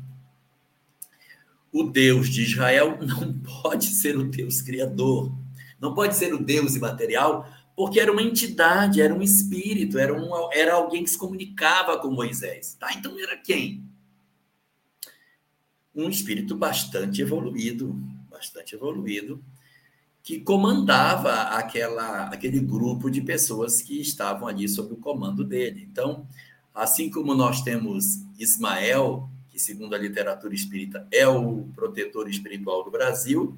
o 1.72 1.84
Deus 1.84 2.28
de 2.28 2.42
Israel 2.42 2.98
não 3.02 3.38
pode 3.62 3.86
ser 3.86 4.16
o 4.16 4.24
Deus 4.24 4.60
criador, 4.60 5.32
não 5.80 5.94
pode 5.94 6.16
ser 6.16 6.34
o 6.34 6.42
Deus 6.42 6.74
imaterial, 6.74 7.48
porque 7.78 8.00
era 8.00 8.10
uma 8.10 8.24
entidade, 8.24 9.00
era 9.00 9.14
um 9.14 9.22
espírito, 9.22 10.00
era, 10.00 10.12
um, 10.12 10.52
era 10.52 10.74
alguém 10.74 11.04
que 11.04 11.10
se 11.10 11.16
comunicava 11.16 11.96
com 11.96 12.10
Moisés. 12.10 12.74
Tá? 12.74 12.92
Então 12.92 13.16
era 13.20 13.36
quem? 13.36 13.84
Um 15.94 16.08
espírito 16.08 16.56
bastante 16.56 17.22
evoluído, 17.22 17.94
bastante 18.28 18.74
evoluído, 18.74 19.40
que 20.24 20.40
comandava 20.40 21.32
aquela, 21.56 22.24
aquele 22.24 22.58
grupo 22.58 23.08
de 23.08 23.20
pessoas 23.20 23.80
que 23.80 24.00
estavam 24.00 24.48
ali 24.48 24.68
sob 24.68 24.94
o 24.94 24.96
comando 24.96 25.44
dele. 25.44 25.86
Então, 25.88 26.26
assim 26.74 27.08
como 27.08 27.32
nós 27.32 27.62
temos 27.62 28.24
Ismael 28.36 29.30
que, 29.52 29.60
segundo 29.60 29.94
a 29.94 29.98
literatura 29.98 30.52
espírita, 30.52 31.06
é 31.12 31.28
o 31.28 31.68
protetor 31.76 32.28
espiritual 32.28 32.82
do 32.82 32.90
Brasil, 32.90 33.56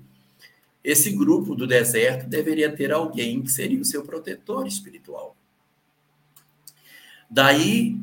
esse 0.82 1.10
grupo 1.10 1.54
do 1.54 1.66
deserto 1.66 2.28
deveria 2.28 2.74
ter 2.74 2.92
alguém 2.92 3.42
que 3.42 3.50
seria 3.50 3.80
o 3.80 3.84
seu 3.84 4.02
protetor 4.02 4.66
espiritual. 4.66 5.36
Daí, 7.30 7.96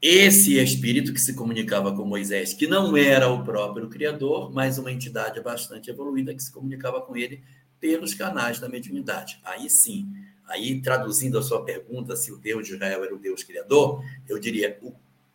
esse 0.00 0.58
espírito 0.58 1.12
que 1.12 1.20
se 1.20 1.34
comunicava 1.34 1.94
com 1.94 2.04
Moisés, 2.04 2.52
que 2.52 2.66
não 2.66 2.96
era 2.96 3.28
o 3.28 3.42
próprio 3.44 3.88
Criador, 3.88 4.52
mas 4.52 4.78
uma 4.78 4.92
entidade 4.92 5.40
bastante 5.40 5.90
evoluída 5.90 6.34
que 6.34 6.42
se 6.42 6.52
comunicava 6.52 7.00
com 7.00 7.16
ele 7.16 7.42
pelos 7.80 8.14
canais 8.14 8.60
da 8.60 8.68
mediunidade. 8.68 9.40
Aí 9.44 9.68
sim, 9.68 10.06
aí 10.46 10.80
traduzindo 10.80 11.38
a 11.38 11.42
sua 11.42 11.64
pergunta 11.64 12.14
se 12.14 12.30
o 12.30 12.38
Deus 12.38 12.66
de 12.66 12.74
Israel 12.74 13.04
era 13.04 13.14
o 13.14 13.18
Deus 13.18 13.42
Criador, 13.42 14.04
eu 14.28 14.38
diria 14.38 14.78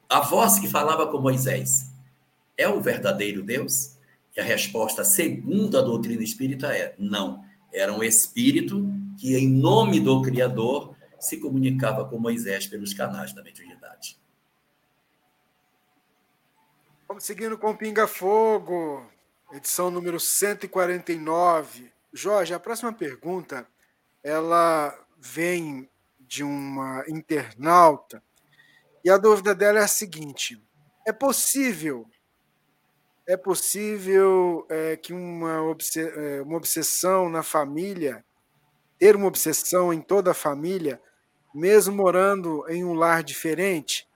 a 0.07 0.21
voz 0.21 0.59
que 0.59 0.67
falava 0.67 1.07
com 1.07 1.19
Moisés 1.19 1.91
é 2.57 2.67
o 2.67 2.79
verdadeiro 2.79 3.41
Deus? 3.41 3.97
E 4.35 4.41
a 4.41 4.43
resposta, 4.43 5.03
segundo 5.03 5.77
a 5.77 5.81
doutrina 5.81 6.23
espírita, 6.23 6.75
é 6.75 6.95
não. 6.97 7.43
Era 7.71 7.93
um 7.93 8.03
espírito 8.03 8.85
que, 9.19 9.35
em 9.35 9.47
nome 9.47 9.99
do 9.99 10.21
Criador, 10.21 10.95
se 11.19 11.37
comunicava 11.37 12.07
com 12.07 12.19
Moisés 12.19 12.67
pelos 12.67 12.93
canais 12.93 13.33
da 13.33 13.43
mediunidade. 13.43 14.19
Vamos 17.07 17.25
seguindo 17.25 17.57
com 17.57 17.75
Pinga 17.75 18.07
Fogo, 18.07 19.05
edição 19.51 19.91
número 19.91 20.19
149. 20.19 21.91
Jorge, 22.11 22.53
a 22.53 22.59
próxima 22.59 22.91
pergunta, 22.91 23.67
ela 24.23 24.97
vem 25.17 25.89
de 26.19 26.43
uma 26.43 27.03
internauta. 27.07 28.23
E 29.05 29.09
a 29.09 29.17
dúvida 29.17 29.53
dela 29.53 29.79
é 29.79 29.83
a 29.83 29.87
seguinte: 29.87 30.59
é 31.05 31.13
possível 31.13 32.07
é 33.27 33.37
possível 33.37 34.65
é, 34.69 34.97
que 34.97 35.13
uma, 35.13 35.75
é, 35.95 36.41
uma 36.41 36.57
obsessão 36.57 37.29
na 37.29 37.41
família, 37.41 38.23
ter 38.99 39.15
uma 39.15 39.27
obsessão 39.27 39.93
em 39.93 40.01
toda 40.01 40.31
a 40.31 40.35
família, 40.35 41.01
mesmo 41.53 41.95
morando 41.95 42.65
em 42.69 42.83
um 42.83 42.93
lar 42.93 43.23
diferente? 43.23 44.07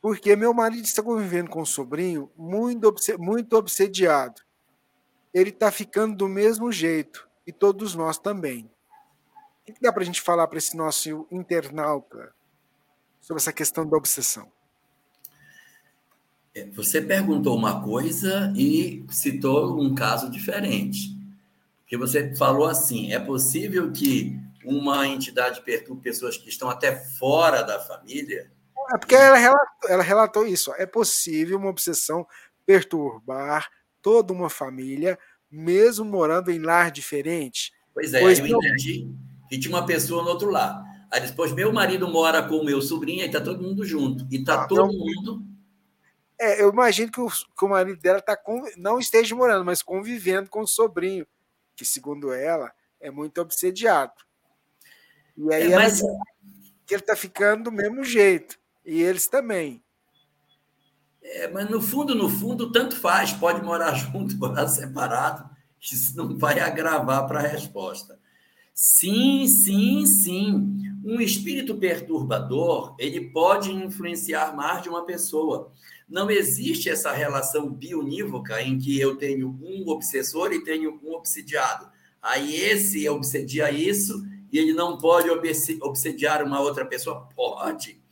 Porque 0.00 0.34
meu 0.34 0.52
marido 0.54 0.84
está 0.84 1.02
convivendo 1.02 1.50
com 1.50 1.62
um 1.62 1.66
sobrinho 1.66 2.30
muito, 2.36 2.94
muito 3.18 3.56
obsediado. 3.56 4.40
Ele 5.32 5.50
está 5.50 5.70
ficando 5.70 6.16
do 6.16 6.28
mesmo 6.28 6.72
jeito, 6.72 7.28
e 7.46 7.52
todos 7.52 7.94
nós 7.94 8.18
também. 8.18 8.70
O 9.68 9.72
que 9.72 9.80
dá 9.80 9.92
para 9.92 10.02
a 10.02 10.06
gente 10.06 10.20
falar 10.20 10.48
para 10.48 10.58
esse 10.58 10.76
nosso 10.76 11.26
internauta 11.30 12.34
sobre 13.20 13.40
essa 13.40 13.52
questão 13.52 13.86
da 13.86 13.96
obsessão? 13.96 14.50
É, 16.54 16.66
você 16.70 17.00
perguntou 17.00 17.56
uma 17.56 17.82
coisa 17.82 18.52
e 18.56 19.04
citou 19.08 19.80
um 19.80 19.94
caso 19.94 20.28
diferente. 20.28 21.16
Porque 21.80 21.96
você 21.96 22.34
falou 22.34 22.66
assim: 22.66 23.12
é 23.12 23.18
possível 23.18 23.90
que 23.92 24.36
uma 24.64 25.06
entidade 25.06 25.62
perturbe 25.62 26.02
pessoas 26.02 26.36
que 26.36 26.48
estão 26.48 26.68
até 26.68 26.96
fora 26.96 27.62
da 27.62 27.78
família? 27.78 28.50
É 28.92 28.98
porque 28.98 29.14
ela 29.14 29.36
relatou, 29.36 29.90
ela 29.90 30.02
relatou 30.02 30.46
isso. 30.46 30.72
É 30.76 30.86
possível 30.86 31.58
uma 31.58 31.70
obsessão 31.70 32.26
perturbar 32.66 33.68
toda 34.02 34.32
uma 34.32 34.50
família, 34.50 35.18
mesmo 35.50 36.04
morando 36.04 36.50
em 36.50 36.58
lar 36.58 36.90
diferente? 36.90 37.72
Pois 37.94 38.12
é, 38.12 38.20
pois 38.20 38.38
eu 38.40 38.48
não... 38.48 38.58
entendi 38.58 39.08
que 39.48 39.58
tinha 39.58 39.74
uma 39.74 39.86
pessoa 39.86 40.22
no 40.22 40.30
outro 40.30 40.50
lado. 40.50 40.84
Aí 41.12 41.20
depois, 41.20 41.52
meu 41.52 41.72
marido 41.72 42.08
mora 42.08 42.42
com 42.42 42.56
o 42.56 42.64
meu 42.64 42.80
sobrinho 42.80 43.22
e 43.22 43.26
está 43.26 43.40
todo 43.40 43.62
mundo 43.62 43.84
junto. 43.84 44.26
E 44.30 44.36
está 44.36 44.62
ah, 44.62 44.66
todo 44.66 44.86
não... 44.86 44.98
mundo 44.98 45.49
é, 46.40 46.62
eu 46.62 46.70
imagino 46.70 47.12
que 47.12 47.20
o, 47.20 47.28
que 47.28 47.64
o 47.64 47.68
marido 47.68 48.00
dela 48.00 48.20
tá 48.20 48.36
não 48.76 48.98
esteja 48.98 49.36
morando, 49.36 49.64
mas 49.64 49.82
convivendo 49.82 50.48
com 50.48 50.62
o 50.62 50.66
sobrinho, 50.66 51.26
que, 51.76 51.84
segundo 51.84 52.32
ela, 52.32 52.72
é 52.98 53.10
muito 53.10 53.40
obsediado. 53.40 54.12
E 55.36 55.52
aí 55.52 55.72
é, 55.72 55.76
mas... 55.76 56.00
ela, 56.02 56.18
que 56.86 56.94
ele 56.94 57.02
está 57.02 57.14
ficando 57.14 57.64
do 57.64 57.72
mesmo 57.72 58.02
jeito. 58.02 58.58
E 58.84 59.00
eles 59.02 59.28
também. 59.28 59.82
É, 61.22 61.46
mas 61.48 61.68
no 61.70 61.80
fundo, 61.80 62.14
no 62.14 62.28
fundo, 62.28 62.72
tanto 62.72 62.96
faz. 62.96 63.32
Pode 63.32 63.62
morar 63.62 63.92
junto, 63.94 64.36
morar 64.36 64.66
separado. 64.66 65.48
Isso 65.80 66.16
não 66.16 66.36
vai 66.36 66.58
agravar 66.58 67.26
para 67.26 67.40
a 67.40 67.46
resposta. 67.46 68.18
Sim, 68.74 69.46
sim, 69.46 70.06
sim. 70.06 70.78
Um 71.04 71.20
espírito 71.20 71.76
perturbador, 71.76 72.94
ele 72.98 73.30
pode 73.30 73.70
influenciar 73.70 74.56
mais 74.56 74.82
de 74.82 74.88
uma 74.88 75.04
pessoa. 75.04 75.70
Não 76.10 76.28
existe 76.28 76.90
essa 76.90 77.12
relação 77.12 77.72
bionívoca 77.72 78.60
em 78.60 78.76
que 78.76 78.98
eu 78.98 79.16
tenho 79.16 79.56
um 79.62 79.88
obsessor 79.88 80.52
e 80.52 80.64
tenho 80.64 81.00
um 81.04 81.12
obsidiado. 81.12 81.88
Aí 82.20 82.56
esse 82.56 83.08
obsedia 83.08 83.70
isso 83.70 84.26
e 84.52 84.58
ele 84.58 84.72
não 84.72 84.98
pode 84.98 85.30
obsediar 85.30 86.42
uma 86.44 86.60
outra 86.60 86.84
pessoa? 86.84 87.28
Pode. 87.36 88.02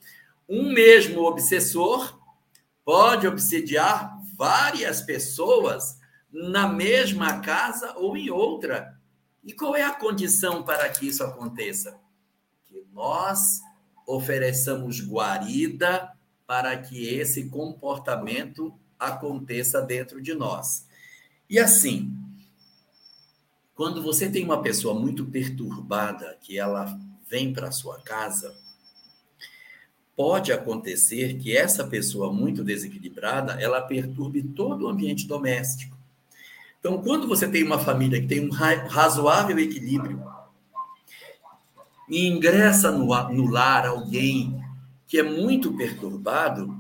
Um 0.49 0.73
mesmo 0.73 1.23
obsessor 1.23 2.17
pode 2.85 3.27
obsediar 3.27 4.17
várias 4.37 5.03
pessoas 5.03 5.99
na 6.31 6.69
mesma 6.69 7.41
casa 7.41 7.95
ou 7.97 8.17
em 8.17 8.31
outra. 8.31 8.97
E 9.43 9.53
qual 9.53 9.75
é 9.75 9.83
a 9.83 9.93
condição 9.93 10.63
para 10.63 10.89
que 10.89 11.09
isso 11.09 11.25
aconteça? 11.25 11.99
Que 12.65 12.87
nós 12.93 13.61
ofereçamos 14.07 15.01
guarida 15.01 16.17
para 16.49 16.79
que 16.79 17.07
esse 17.07 17.51
comportamento 17.51 18.75
aconteça 18.99 19.83
dentro 19.83 20.23
de 20.23 20.33
nós. 20.33 20.89
E 21.49 21.59
assim, 21.59 22.11
quando 23.75 24.03
você 24.03 24.31
tem 24.31 24.45
uma 24.45 24.63
pessoa 24.63 24.99
muito 24.99 25.27
perturbada, 25.27 26.39
que 26.41 26.59
ela 26.59 26.99
vem 27.29 27.53
para 27.53 27.71
sua 27.71 28.01
casa, 28.01 28.57
pode 30.17 30.51
acontecer 30.51 31.35
que 31.35 31.55
essa 31.55 31.87
pessoa 31.87 32.33
muito 32.33 32.65
desequilibrada, 32.65 33.53
ela 33.61 33.83
perturbe 33.83 34.43
todo 34.43 34.87
o 34.87 34.89
ambiente 34.89 35.27
doméstico. 35.27 35.99
Então, 36.81 37.03
quando 37.03 37.29
você 37.29 37.47
tem 37.47 37.63
uma 37.63 37.79
família 37.79 38.23
que 38.23 38.27
tem 38.27 38.41
um 38.41 38.51
razoável 38.51 39.59
equilíbrio 39.59 40.25
e 42.09 42.27
ingressa 42.27 42.91
no, 42.91 43.07
no 43.33 43.51
lar 43.51 43.87
alguém 43.87 44.58
que 45.09 45.19
é 45.19 45.23
muito 45.23 45.75
perturbado, 45.75 46.77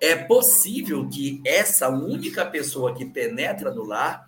é 0.00 0.16
possível 0.16 1.08
que 1.08 1.40
essa 1.44 1.88
única 1.88 2.44
pessoa 2.44 2.94
que 2.94 3.04
penetra 3.04 3.70
no 3.72 3.84
lar, 3.84 4.26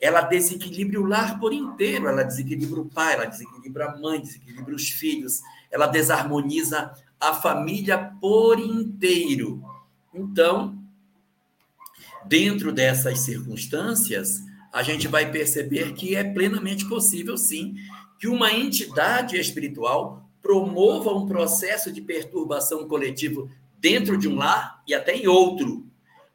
ela 0.00 0.20
desequilibre 0.20 0.98
o 0.98 1.04
lar 1.04 1.38
por 1.38 1.52
inteiro, 1.52 2.08
ela 2.08 2.24
desequilibra 2.24 2.80
o 2.80 2.88
pai, 2.88 3.14
ela 3.14 3.24
desequilibra 3.24 3.86
a 3.86 3.96
mãe, 3.96 4.20
desequilibra 4.20 4.74
os 4.74 4.88
filhos, 4.90 5.40
ela 5.70 5.86
desarmoniza 5.86 6.92
a 7.20 7.34
família 7.34 8.12
por 8.20 8.58
inteiro. 8.58 9.62
Então, 10.12 10.76
dentro 12.24 12.72
dessas 12.72 13.20
circunstâncias, 13.20 14.40
a 14.72 14.82
gente 14.82 15.08
vai 15.08 15.30
perceber 15.30 15.94
que 15.94 16.14
é 16.14 16.22
plenamente 16.22 16.84
possível, 16.88 17.36
sim, 17.36 17.76
que 18.18 18.28
uma 18.28 18.52
entidade 18.52 19.36
espiritual 19.36 20.27
promova 20.48 21.12
um 21.12 21.26
processo 21.26 21.92
de 21.92 22.00
perturbação 22.00 22.88
coletivo 22.88 23.50
dentro 23.78 24.16
de 24.16 24.26
um 24.26 24.36
lar 24.36 24.82
e 24.86 24.94
até 24.94 25.14
em 25.14 25.26
outro. 25.26 25.86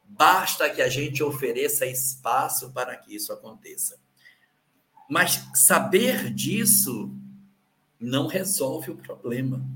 Basta 0.04 0.70
que 0.70 0.80
a 0.80 0.88
gente 0.88 1.20
ofereça 1.20 1.84
espaço 1.84 2.70
para 2.70 2.94
que 2.96 3.12
isso 3.12 3.32
aconteça. 3.32 3.98
Mas 5.10 5.44
saber 5.52 6.32
disso 6.32 7.12
não 7.98 8.28
resolve 8.28 8.92
o 8.92 8.96
problema. 8.96 9.66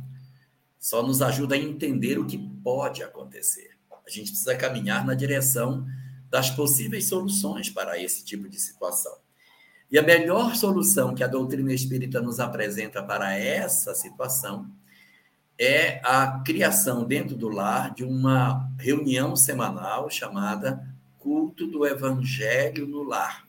Só 0.78 1.02
nos 1.02 1.20
ajuda 1.20 1.56
a 1.56 1.58
entender 1.58 2.16
o 2.16 2.24
que 2.24 2.38
pode 2.62 3.02
acontecer. 3.02 3.76
A 3.90 4.08
gente 4.08 4.30
precisa 4.30 4.54
caminhar 4.54 5.04
na 5.04 5.14
direção 5.14 5.84
das 6.30 6.48
possíveis 6.48 7.08
soluções 7.08 7.70
para 7.70 8.00
esse 8.00 8.24
tipo 8.24 8.48
de 8.48 8.60
situação. 8.60 9.18
E 9.90 9.98
a 9.98 10.02
melhor 10.02 10.54
solução 10.54 11.14
que 11.14 11.24
a 11.24 11.28
doutrina 11.28 11.72
espírita 11.72 12.20
nos 12.20 12.40
apresenta 12.40 13.02
para 13.02 13.34
essa 13.34 13.94
situação 13.94 14.70
é 15.58 16.00
a 16.04 16.40
criação 16.44 17.04
dentro 17.04 17.34
do 17.34 17.48
lar 17.48 17.94
de 17.94 18.04
uma 18.04 18.70
reunião 18.78 19.34
semanal 19.34 20.10
chamada 20.10 20.86
Culto 21.18 21.66
do 21.66 21.86
Evangelho 21.86 22.86
no 22.86 23.02
Lar. 23.02 23.44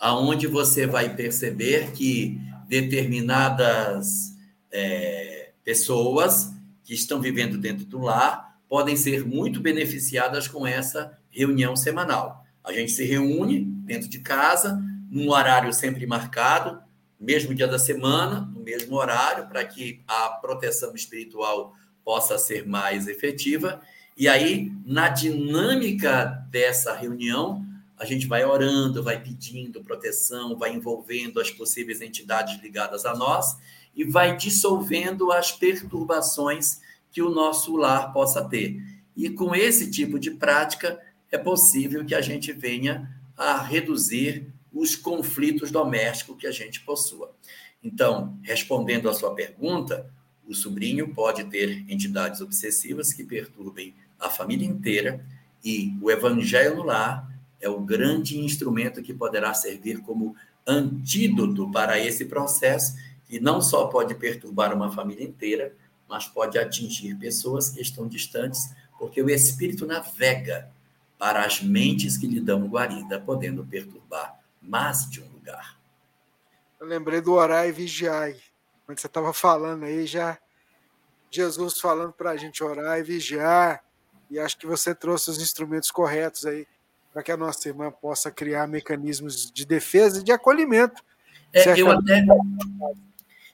Aonde 0.00 0.46
você 0.46 0.86
vai 0.86 1.14
perceber 1.14 1.92
que 1.92 2.40
determinadas 2.68 4.34
é, 4.70 5.50
pessoas 5.64 6.52
que 6.84 6.94
estão 6.94 7.20
vivendo 7.20 7.58
dentro 7.58 7.84
do 7.84 7.98
lar 7.98 8.58
podem 8.68 8.96
ser 8.96 9.26
muito 9.26 9.60
beneficiadas 9.60 10.46
com 10.46 10.66
essa 10.66 11.18
reunião 11.30 11.74
semanal. 11.74 12.46
A 12.68 12.72
gente 12.74 12.92
se 12.92 13.02
reúne 13.02 13.64
dentro 13.64 14.10
de 14.10 14.18
casa, 14.18 14.78
num 15.10 15.30
horário 15.30 15.72
sempre 15.72 16.06
marcado, 16.06 16.78
mesmo 17.18 17.54
dia 17.54 17.66
da 17.66 17.78
semana, 17.78 18.42
no 18.42 18.60
mesmo 18.60 18.94
horário, 18.94 19.48
para 19.48 19.64
que 19.64 20.02
a 20.06 20.28
proteção 20.28 20.94
espiritual 20.94 21.72
possa 22.04 22.36
ser 22.36 22.66
mais 22.66 23.08
efetiva. 23.08 23.80
E 24.14 24.28
aí, 24.28 24.70
na 24.84 25.08
dinâmica 25.08 26.46
dessa 26.50 26.92
reunião, 26.92 27.64
a 27.96 28.04
gente 28.04 28.26
vai 28.26 28.44
orando, 28.44 29.02
vai 29.02 29.18
pedindo 29.18 29.82
proteção, 29.82 30.54
vai 30.58 30.74
envolvendo 30.74 31.40
as 31.40 31.50
possíveis 31.50 32.02
entidades 32.02 32.60
ligadas 32.62 33.06
a 33.06 33.14
nós 33.14 33.56
e 33.96 34.04
vai 34.04 34.36
dissolvendo 34.36 35.32
as 35.32 35.52
perturbações 35.52 36.80
que 37.10 37.22
o 37.22 37.30
nosso 37.30 37.76
lar 37.76 38.12
possa 38.12 38.46
ter. 38.46 38.76
E 39.16 39.30
com 39.30 39.54
esse 39.54 39.90
tipo 39.90 40.18
de 40.18 40.32
prática, 40.32 41.00
é 41.30 41.38
possível 41.38 42.04
que 42.04 42.14
a 42.14 42.20
gente 42.20 42.52
venha 42.52 43.10
a 43.36 43.60
reduzir 43.62 44.52
os 44.72 44.96
conflitos 44.96 45.70
domésticos 45.70 46.36
que 46.38 46.46
a 46.46 46.52
gente 46.52 46.80
possua. 46.80 47.34
Então, 47.82 48.38
respondendo 48.42 49.08
à 49.08 49.14
sua 49.14 49.34
pergunta, 49.34 50.10
o 50.46 50.54
sobrinho 50.54 51.14
pode 51.14 51.44
ter 51.44 51.84
entidades 51.88 52.40
obsessivas 52.40 53.12
que 53.12 53.24
perturbem 53.24 53.94
a 54.18 54.28
família 54.28 54.66
inteira 54.66 55.24
e 55.64 55.96
o 56.00 56.10
evangelho 56.10 56.76
no 56.76 56.82
lar 56.84 57.28
é 57.60 57.68
o 57.68 57.80
grande 57.80 58.38
instrumento 58.38 59.02
que 59.02 59.12
poderá 59.12 59.52
servir 59.52 60.00
como 60.00 60.34
antídoto 60.66 61.70
para 61.70 61.98
esse 61.98 62.24
processo 62.24 62.94
que 63.26 63.38
não 63.38 63.60
só 63.60 63.86
pode 63.86 64.14
perturbar 64.14 64.74
uma 64.74 64.90
família 64.90 65.24
inteira, 65.24 65.74
mas 66.08 66.26
pode 66.26 66.58
atingir 66.58 67.14
pessoas 67.16 67.68
que 67.68 67.80
estão 67.80 68.08
distantes, 68.08 68.72
porque 68.98 69.22
o 69.22 69.28
espírito 69.28 69.86
navega 69.86 70.70
para 71.18 71.44
as 71.44 71.60
mentes 71.60 72.16
que 72.16 72.26
lhe 72.26 72.40
dão 72.40 72.66
guarida, 72.68 73.20
podendo 73.20 73.64
perturbar 73.64 74.38
mais 74.62 75.08
de 75.10 75.20
um 75.20 75.28
lugar. 75.28 75.76
Eu 76.80 76.86
lembrei 76.86 77.20
do 77.20 77.32
orar 77.32 77.66
e 77.66 77.72
vigiar. 77.72 78.32
quando 78.86 79.00
você 79.00 79.08
estava 79.08 79.32
falando 79.32 79.84
aí, 79.84 80.06
já 80.06 80.38
Jesus 81.30 81.80
falando 81.80 82.12
para 82.12 82.30
a 82.30 82.36
gente 82.36 82.62
orar 82.62 82.98
e 82.98 83.02
vigiar, 83.02 83.82
e 84.30 84.38
acho 84.38 84.56
que 84.56 84.66
você 84.66 84.94
trouxe 84.94 85.30
os 85.30 85.42
instrumentos 85.42 85.90
corretos 85.90 86.46
aí 86.46 86.66
para 87.12 87.22
que 87.22 87.32
a 87.32 87.36
nossa 87.36 87.68
irmã 87.68 87.90
possa 87.90 88.30
criar 88.30 88.66
mecanismos 88.68 89.50
de 89.50 89.66
defesa 89.66 90.20
e 90.20 90.24
de 90.24 90.30
acolhimento. 90.30 91.02
É, 91.52 91.80
eu, 91.80 91.90
até, 91.90 92.24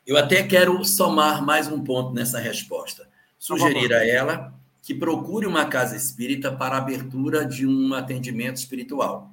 eu 0.07 0.17
até 0.17 0.43
quero 0.43 0.85
somar 0.85 1.43
mais 1.43 1.69
um 1.69 1.83
ponto 1.83 2.12
nessa 2.12 2.39
resposta. 2.39 3.09
Sugerir 3.39 3.93
a 3.95 4.07
ela 4.07 4.53
que 4.85 4.95
procure 4.95 5.47
uma 5.47 5.64
casa 5.64 5.97
espírita 5.97 6.53
para 6.53 6.76
abertura 6.76 7.47
de 7.47 7.66
um 7.66 7.95
atendimento 7.95 8.59
espiritual. 8.59 9.32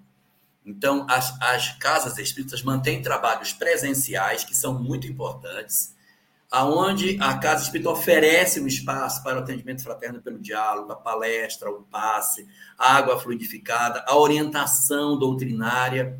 Então, 0.66 1.06
as, 1.10 1.36
as 1.42 1.74
casas 1.78 2.18
espíritas 2.18 2.64
mantêm 2.64 3.02
trabalhos 3.02 3.52
presenciais, 3.52 4.46
que 4.46 4.56
são 4.56 4.82
muito 4.82 5.08
importantes, 5.08 5.94
aonde 6.50 7.18
a 7.20 7.38
casa 7.38 7.64
espírita 7.64 7.90
oferece 7.90 8.62
um 8.62 8.68
espaço 8.68 9.22
para 9.24 9.40
o 9.40 9.44
atendimento 9.44 9.84
fraterno 9.84 10.22
pelo 10.22 10.40
diálogo, 10.40 10.94
a 10.94 10.96
palestra, 10.96 11.70
o 11.70 11.84
passe, 11.84 12.48
a 12.78 12.96
água 12.96 13.20
fluidificada, 13.20 14.06
a 14.08 14.18
orientação 14.18 15.20
doutrinária, 15.20 16.18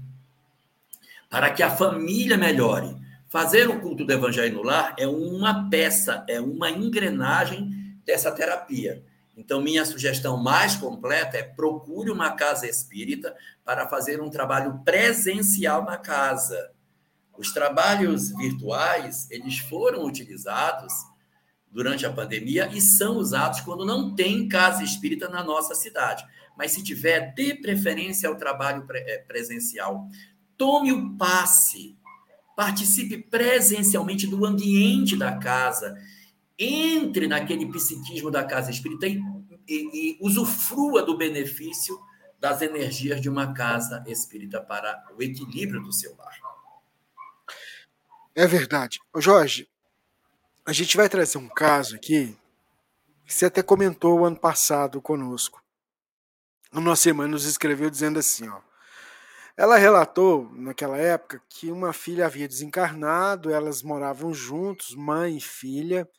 para 1.30 1.50
que 1.52 1.64
a 1.64 1.70
família 1.70 2.38
melhore. 2.38 2.98
Fazer 3.30 3.70
o 3.70 3.80
culto 3.80 4.04
do 4.04 4.12
evangelho 4.12 4.56
no 4.56 4.64
lar 4.64 4.94
é 5.00 5.08
uma 5.08 5.70
peça, 5.70 6.26
é 6.28 6.42
uma 6.42 6.70
engrenagem 6.70 7.96
dessa 8.06 8.30
terapia. 8.30 9.02
Então, 9.42 9.60
minha 9.60 9.84
sugestão 9.84 10.38
mais 10.38 10.76
completa 10.76 11.36
é 11.36 11.42
procure 11.42 12.12
uma 12.12 12.34
casa 12.34 12.68
espírita 12.68 13.36
para 13.66 13.90
fazer 13.90 14.22
um 14.22 14.30
trabalho 14.30 14.84
presencial 14.86 15.84
na 15.84 15.98
casa. 15.98 16.72
Os 17.36 17.52
trabalhos 17.52 18.30
virtuais, 18.38 19.28
eles 19.32 19.58
foram 19.58 20.06
utilizados 20.06 20.94
durante 21.72 22.06
a 22.06 22.14
pandemia 22.14 22.70
e 22.72 22.80
são 22.80 23.18
usados 23.18 23.62
quando 23.62 23.84
não 23.84 24.14
tem 24.14 24.48
casa 24.48 24.84
espírita 24.84 25.28
na 25.28 25.44
nossa 25.44 25.74
cidade. 25.74 26.24
Mas 26.56 26.74
se 26.74 26.84
tiver, 26.84 27.34
dê 27.34 27.56
preferência 27.56 28.30
ao 28.30 28.36
trabalho 28.36 28.86
eh, 28.94 29.26
presencial. 29.28 30.08
Tome 30.56 30.92
o 30.92 31.18
passe. 31.18 31.98
Participe 32.56 33.18
presencialmente 33.18 34.28
do 34.28 34.46
ambiente 34.46 35.18
da 35.18 35.36
casa 35.36 35.98
entre 36.58 37.28
naquele 37.28 37.66
psiquismo 37.72 38.30
da 38.30 38.44
casa 38.44 38.72
espírita 38.72 39.08
e, 39.08 39.20
e, 39.68 40.12
e 40.14 40.18
usufrua 40.22 41.04
do 41.04 41.18
benefício 41.18 42.00
das 42.40 42.62
energias 42.62 43.22
de 43.22 43.30
uma 43.30 43.54
casa 43.54 44.04
espírita 44.08 44.62
para 44.62 45.06
o 45.16 45.22
equilíbrio 45.22 45.82
do 45.82 45.94
seu 45.94 46.16
lar. 46.16 46.36
É 48.34 48.48
verdade. 48.48 49.00
Jorge, 49.18 49.70
a 50.66 50.74
gente 50.74 50.98
vai 50.98 51.10
trazer 51.10 51.38
um 51.38 51.50
caso 51.50 51.96
aqui 51.96 52.36
que 53.26 53.34
você 53.34 53.46
até 53.46 53.62
comentou 53.62 54.26
ano 54.26 54.40
passado 54.40 55.02
conosco. 55.02 55.62
A 56.72 56.80
nossa 56.80 57.10
irmã 57.10 57.28
nos 57.28 57.46
escreveu 57.46 57.90
dizendo 57.90 58.20
assim, 58.20 58.48
ó. 58.48 58.62
Ela 59.58 59.78
relatou, 59.78 60.50
naquela 60.54 60.98
época, 60.98 61.42
que 61.50 61.70
uma 61.70 61.94
filha 61.94 62.26
havia 62.26 62.48
desencarnado, 62.48 63.52
elas 63.52 63.84
moravam 63.84 64.34
juntos, 64.34 64.96
mãe 64.96 65.38
e 65.38 65.42
filha, 65.42 66.10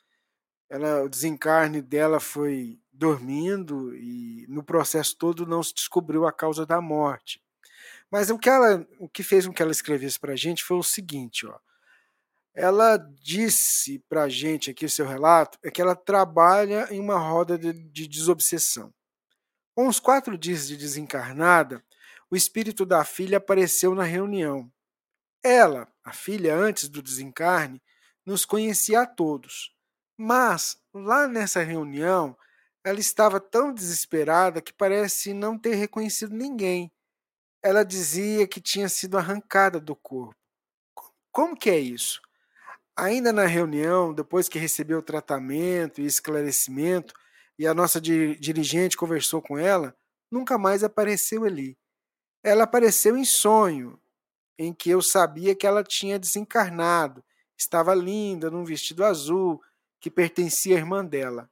ela, 0.72 1.02
o 1.02 1.08
desencarne 1.08 1.82
dela 1.82 2.18
foi 2.18 2.80
dormindo 2.90 3.94
e 3.94 4.46
no 4.48 4.64
processo 4.64 5.14
todo 5.18 5.46
não 5.46 5.62
se 5.62 5.74
descobriu 5.74 6.26
a 6.26 6.32
causa 6.32 6.64
da 6.64 6.80
morte. 6.80 7.42
Mas 8.10 8.30
o 8.30 8.38
que, 8.38 8.48
ela, 8.48 8.86
o 8.98 9.06
que 9.06 9.22
fez 9.22 9.46
com 9.46 9.52
que 9.52 9.60
ela 9.60 9.70
escrevesse 9.70 10.18
para 10.18 10.32
a 10.32 10.36
gente 10.36 10.64
foi 10.64 10.78
o 10.78 10.82
seguinte, 10.82 11.46
ó. 11.46 11.58
Ela 12.54 12.96
disse 12.96 13.98
para 14.08 14.22
a 14.22 14.28
gente 14.30 14.70
aqui 14.70 14.88
seu 14.88 15.06
relato 15.06 15.58
é 15.62 15.70
que 15.70 15.80
ela 15.80 15.94
trabalha 15.94 16.88
em 16.90 17.00
uma 17.00 17.18
roda 17.18 17.58
de, 17.58 17.74
de 17.74 18.08
desobsessão. 18.08 18.94
Com 19.74 19.88
uns 19.88 20.00
quatro 20.00 20.38
dias 20.38 20.68
de 20.68 20.76
desencarnada, 20.78 21.84
o 22.30 22.36
espírito 22.36 22.86
da 22.86 23.04
filha 23.04 23.36
apareceu 23.36 23.94
na 23.94 24.04
reunião. 24.04 24.72
Ela, 25.42 25.86
a 26.02 26.14
filha, 26.14 26.56
antes 26.56 26.88
do 26.88 27.02
desencarne, 27.02 27.82
nos 28.24 28.46
conhecia 28.46 29.02
a 29.02 29.06
todos 29.06 29.71
mas, 30.22 30.76
lá 30.94 31.26
nessa 31.26 31.64
reunião, 31.64 32.36
ela 32.84 33.00
estava 33.00 33.40
tão 33.40 33.74
desesperada 33.74 34.62
que 34.62 34.72
parece 34.72 35.34
não 35.34 35.58
ter 35.58 35.74
reconhecido 35.74 36.32
ninguém. 36.32 36.92
Ela 37.60 37.84
dizia 37.84 38.46
que 38.46 38.60
tinha 38.60 38.88
sido 38.88 39.18
arrancada 39.18 39.80
do 39.80 39.96
corpo. 39.96 40.36
Como 41.32 41.56
que 41.56 41.68
é 41.68 41.78
isso? 41.78 42.20
Ainda 42.96 43.32
na 43.32 43.46
reunião, 43.46 44.14
depois 44.14 44.48
que 44.48 44.60
recebeu 44.60 44.98
o 44.98 45.02
tratamento 45.02 46.00
e 46.00 46.06
esclarecimento, 46.06 47.12
e 47.58 47.66
a 47.66 47.74
nossa 47.74 48.00
dirigente 48.00 48.96
conversou 48.96 49.42
com 49.42 49.58
ela, 49.58 49.92
nunca 50.30 50.56
mais 50.56 50.84
apareceu 50.84 51.42
ali. 51.42 51.76
Ela 52.44 52.62
apareceu 52.62 53.16
em 53.16 53.24
sonho, 53.24 54.00
em 54.56 54.72
que 54.72 54.88
eu 54.88 55.02
sabia 55.02 55.52
que 55.52 55.66
ela 55.66 55.82
tinha 55.82 56.16
desencarnado. 56.16 57.24
Estava 57.58 57.92
linda, 57.92 58.52
num 58.52 58.64
vestido 58.64 59.04
azul, 59.04 59.60
que 60.03 60.11
pertencia 60.11 60.74
à 60.74 60.78
irmã 60.78 61.05
dela. 61.05 61.48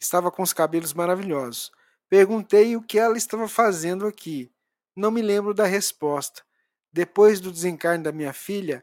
Estava 0.00 0.32
com 0.32 0.42
os 0.42 0.54
cabelos 0.54 0.94
maravilhosos. 0.94 1.70
Perguntei 2.08 2.74
o 2.74 2.82
que 2.82 2.98
ela 2.98 3.18
estava 3.18 3.46
fazendo 3.46 4.06
aqui. 4.06 4.50
Não 4.96 5.10
me 5.10 5.20
lembro 5.20 5.52
da 5.52 5.66
resposta. 5.66 6.42
Depois 6.90 7.38
do 7.38 7.52
desencarne 7.52 8.02
da 8.02 8.10
minha 8.10 8.32
filha, 8.32 8.82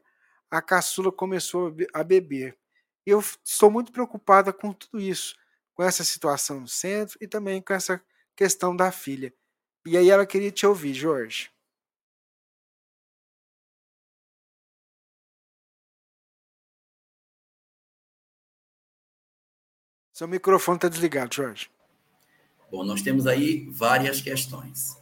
a 0.49 0.61
caçula 0.61 1.11
começou 1.11 1.75
a 1.91 2.03
beber. 2.03 2.55
Eu 3.03 3.19
estou 3.19 3.71
muito 3.71 3.91
preocupada 3.91 4.53
com 4.53 4.71
tudo 4.71 5.01
isso, 5.01 5.35
com 5.73 5.81
essa 5.81 6.03
situação 6.03 6.59
no 6.59 6.67
centro 6.67 7.17
e 7.19 7.27
também 7.27 7.61
com 7.63 7.73
essa 7.73 7.99
questão 8.35 8.75
da 8.75 8.91
filha. 8.91 9.33
E 9.87 9.97
aí 9.97 10.09
ela 10.09 10.25
queria 10.25 10.51
te 10.51 10.67
ouvir, 10.67 10.93
Jorge. 10.93 11.51
Seu 20.19 20.27
microfone 20.27 20.75
está 20.75 20.89
desligado, 20.89 21.33
Jorge. 21.33 21.69
Bom, 22.69 22.83
nós 22.83 23.01
temos 23.01 23.25
aí 23.25 23.65
várias 23.71 24.19
questões. 24.19 24.97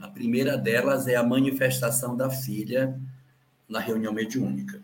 A 0.00 0.08
primeira 0.08 0.56
delas 0.56 1.06
é 1.06 1.16
a 1.16 1.22
manifestação 1.22 2.16
da 2.16 2.30
filha 2.30 2.98
na 3.68 3.78
reunião 3.78 4.14
mediúnica. 4.14 4.80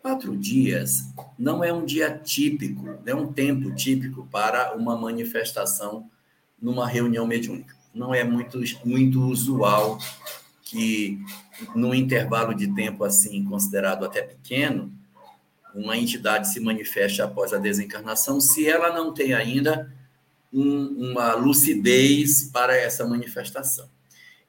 Quatro 0.00 0.34
dias 0.38 1.12
não 1.38 1.62
é 1.62 1.70
um 1.70 1.84
dia 1.84 2.16
típico, 2.16 2.82
não 2.82 3.02
é 3.04 3.14
um 3.14 3.30
tempo 3.30 3.74
típico 3.74 4.26
para 4.28 4.74
uma 4.74 4.96
manifestação 4.96 6.10
numa 6.58 6.88
reunião 6.88 7.26
mediúnica. 7.26 7.76
Não 7.92 8.14
é 8.14 8.24
muito, 8.24 8.58
muito 8.86 9.20
usual 9.20 9.98
que, 10.62 11.22
num 11.74 11.94
intervalo 11.94 12.54
de 12.54 12.74
tempo 12.74 13.04
assim, 13.04 13.44
considerado 13.44 14.02
até 14.02 14.22
pequeno, 14.22 14.90
uma 15.74 15.96
entidade 15.96 16.52
se 16.52 16.60
manifeste 16.60 17.22
após 17.22 17.52
a 17.52 17.58
desencarnação, 17.58 18.40
se 18.40 18.66
ela 18.68 18.92
não 18.92 19.12
tem 19.12 19.32
ainda 19.34 19.92
um, 20.52 21.10
uma 21.10 21.34
lucidez 21.34 22.44
para 22.52 22.76
essa 22.76 23.06
manifestação. 23.06 23.88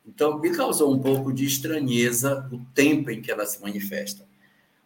Então, 0.06 0.40
me 0.40 0.50
causou 0.50 0.94
um 0.94 1.00
pouco 1.00 1.32
de 1.32 1.46
estranheza 1.46 2.48
o 2.52 2.60
tempo 2.74 3.12
em 3.12 3.22
que 3.22 3.32
ela 3.32 3.46
se 3.46 3.62
manifesta. 3.62 4.26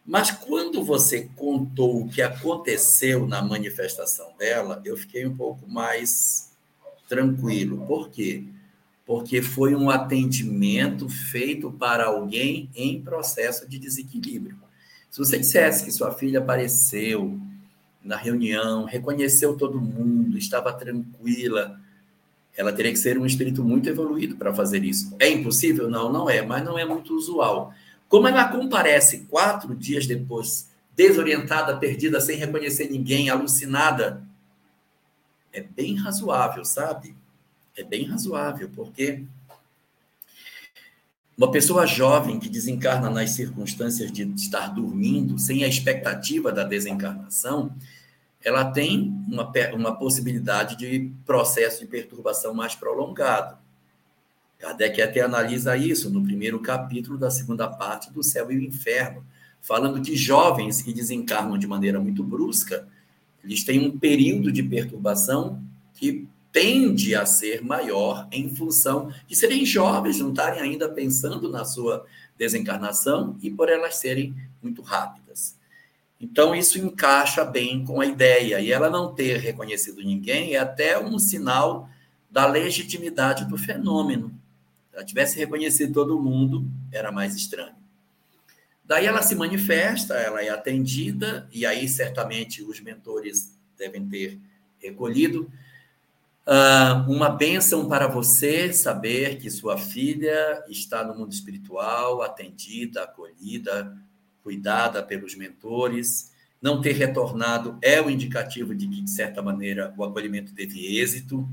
Mas 0.04 0.30
quando 0.30 0.84
você 0.84 1.28
contou 1.34 2.02
o 2.02 2.08
que 2.08 2.22
aconteceu 2.22 3.26
na 3.26 3.42
manifestação 3.42 4.32
dela, 4.38 4.80
eu 4.84 4.96
fiquei 4.96 5.26
um 5.26 5.36
pouco 5.36 5.68
mais 5.68 6.52
tranquilo. 7.08 7.84
Por 7.86 8.10
quê? 8.10 8.44
Porque 9.04 9.42
foi 9.42 9.74
um 9.74 9.90
atendimento 9.90 11.08
feito 11.08 11.72
para 11.72 12.06
alguém 12.06 12.70
em 12.74 13.00
processo 13.02 13.68
de 13.68 13.78
desequilíbrio. 13.78 14.65
Se 15.16 15.20
você 15.24 15.38
dissesse 15.38 15.82
que 15.82 15.90
sua 15.90 16.12
filha 16.12 16.40
apareceu 16.40 17.40
na 18.04 18.18
reunião, 18.18 18.84
reconheceu 18.84 19.56
todo 19.56 19.80
mundo, 19.80 20.36
estava 20.36 20.70
tranquila, 20.74 21.80
ela 22.54 22.70
teria 22.70 22.92
que 22.92 22.98
ser 22.98 23.18
um 23.18 23.24
espírito 23.24 23.64
muito 23.64 23.88
evoluído 23.88 24.36
para 24.36 24.52
fazer 24.52 24.84
isso. 24.84 25.16
É 25.18 25.30
impossível? 25.30 25.88
Não, 25.88 26.12
não 26.12 26.28
é, 26.28 26.42
mas 26.42 26.62
não 26.62 26.78
é 26.78 26.84
muito 26.84 27.16
usual. 27.16 27.72
Como 28.10 28.28
ela 28.28 28.46
comparece 28.48 29.20
quatro 29.20 29.74
dias 29.74 30.06
depois, 30.06 30.68
desorientada, 30.94 31.78
perdida, 31.78 32.20
sem 32.20 32.36
reconhecer 32.36 32.90
ninguém, 32.90 33.30
alucinada, 33.30 34.22
é 35.50 35.62
bem 35.62 35.94
razoável, 35.96 36.62
sabe? 36.62 37.16
É 37.74 37.82
bem 37.82 38.04
razoável, 38.04 38.68
porque 38.76 39.22
uma 41.36 41.50
pessoa 41.50 41.86
jovem 41.86 42.38
que 42.38 42.48
desencarna 42.48 43.10
nas 43.10 43.30
circunstâncias 43.30 44.10
de 44.10 44.22
estar 44.34 44.68
dormindo, 44.68 45.38
sem 45.38 45.64
a 45.64 45.68
expectativa 45.68 46.50
da 46.50 46.64
desencarnação, 46.64 47.74
ela 48.42 48.64
tem 48.64 49.12
uma, 49.28 49.52
uma 49.74 49.96
possibilidade 49.96 50.76
de 50.76 51.12
processo 51.26 51.80
de 51.80 51.86
perturbação 51.86 52.54
mais 52.54 52.74
prolongado. 52.74 53.58
Kardec 54.58 55.02
até 55.02 55.20
analisa 55.20 55.76
isso 55.76 56.08
no 56.08 56.22
primeiro 56.22 56.58
capítulo 56.60 57.18
da 57.18 57.30
segunda 57.30 57.68
parte 57.68 58.10
do 58.10 58.22
Céu 58.22 58.50
e 58.50 58.56
o 58.56 58.62
Inferno, 58.62 59.22
falando 59.60 60.00
de 60.00 60.16
jovens 60.16 60.80
que 60.80 60.94
desencarnam 60.94 61.58
de 61.58 61.66
maneira 61.66 62.00
muito 62.00 62.22
brusca, 62.22 62.88
eles 63.44 63.62
têm 63.62 63.86
um 63.86 63.98
período 63.98 64.50
de 64.50 64.62
perturbação 64.62 65.62
que 65.92 66.26
tende 66.56 67.14
a 67.14 67.26
ser 67.26 67.62
maior 67.62 68.26
em 68.32 68.48
função 68.48 69.12
de 69.28 69.36
serem 69.36 69.66
jovens, 69.66 70.18
não 70.20 70.30
estarem 70.30 70.62
ainda 70.62 70.88
pensando 70.88 71.50
na 71.50 71.66
sua 71.66 72.06
desencarnação 72.38 73.36
e 73.42 73.50
por 73.50 73.68
elas 73.68 73.96
serem 73.96 74.34
muito 74.62 74.80
rápidas. 74.80 75.54
Então, 76.18 76.54
isso 76.54 76.78
encaixa 76.78 77.44
bem 77.44 77.84
com 77.84 78.00
a 78.00 78.06
ideia. 78.06 78.58
E 78.58 78.72
ela 78.72 78.88
não 78.88 79.14
ter 79.14 79.36
reconhecido 79.36 80.02
ninguém 80.02 80.54
é 80.54 80.58
até 80.58 80.98
um 80.98 81.18
sinal 81.18 81.90
da 82.30 82.46
legitimidade 82.46 83.44
do 83.44 83.58
fenômeno. 83.58 84.30
Se 84.88 84.96
ela 84.96 85.04
tivesse 85.04 85.36
reconhecido 85.36 85.92
todo 85.92 86.18
mundo, 86.18 86.64
era 86.90 87.12
mais 87.12 87.36
estranho. 87.36 87.76
Daí 88.82 89.04
ela 89.04 89.20
se 89.20 89.34
manifesta, 89.34 90.14
ela 90.14 90.42
é 90.42 90.48
atendida, 90.48 91.46
e 91.52 91.66
aí 91.66 91.86
certamente 91.86 92.62
os 92.62 92.80
mentores 92.80 93.54
devem 93.76 94.08
ter 94.08 94.40
recolhido. 94.78 95.52
Uh, 96.46 97.10
uma 97.10 97.28
bênção 97.28 97.88
para 97.88 98.06
você 98.06 98.72
saber 98.72 99.38
que 99.38 99.50
sua 99.50 99.76
filha 99.76 100.64
está 100.68 101.02
no 101.02 101.14
mundo 101.14 101.32
espiritual, 101.32 102.22
atendida, 102.22 103.02
acolhida, 103.02 103.96
cuidada 104.42 105.02
pelos 105.02 105.34
mentores. 105.34 106.32
Não 106.62 106.80
ter 106.80 106.92
retornado 106.92 107.76
é 107.82 108.00
o 108.00 108.08
indicativo 108.08 108.74
de 108.74 108.86
que, 108.86 109.02
de 109.02 109.10
certa 109.10 109.42
maneira, 109.42 109.92
o 109.96 110.04
acolhimento 110.04 110.54
teve 110.54 110.98
êxito. 110.98 111.48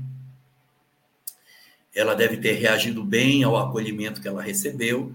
Ela 1.94 2.14
deve 2.14 2.36
ter 2.36 2.52
reagido 2.52 3.04
bem 3.04 3.42
ao 3.42 3.56
acolhimento 3.56 4.20
que 4.20 4.28
ela 4.28 4.42
recebeu 4.42 5.14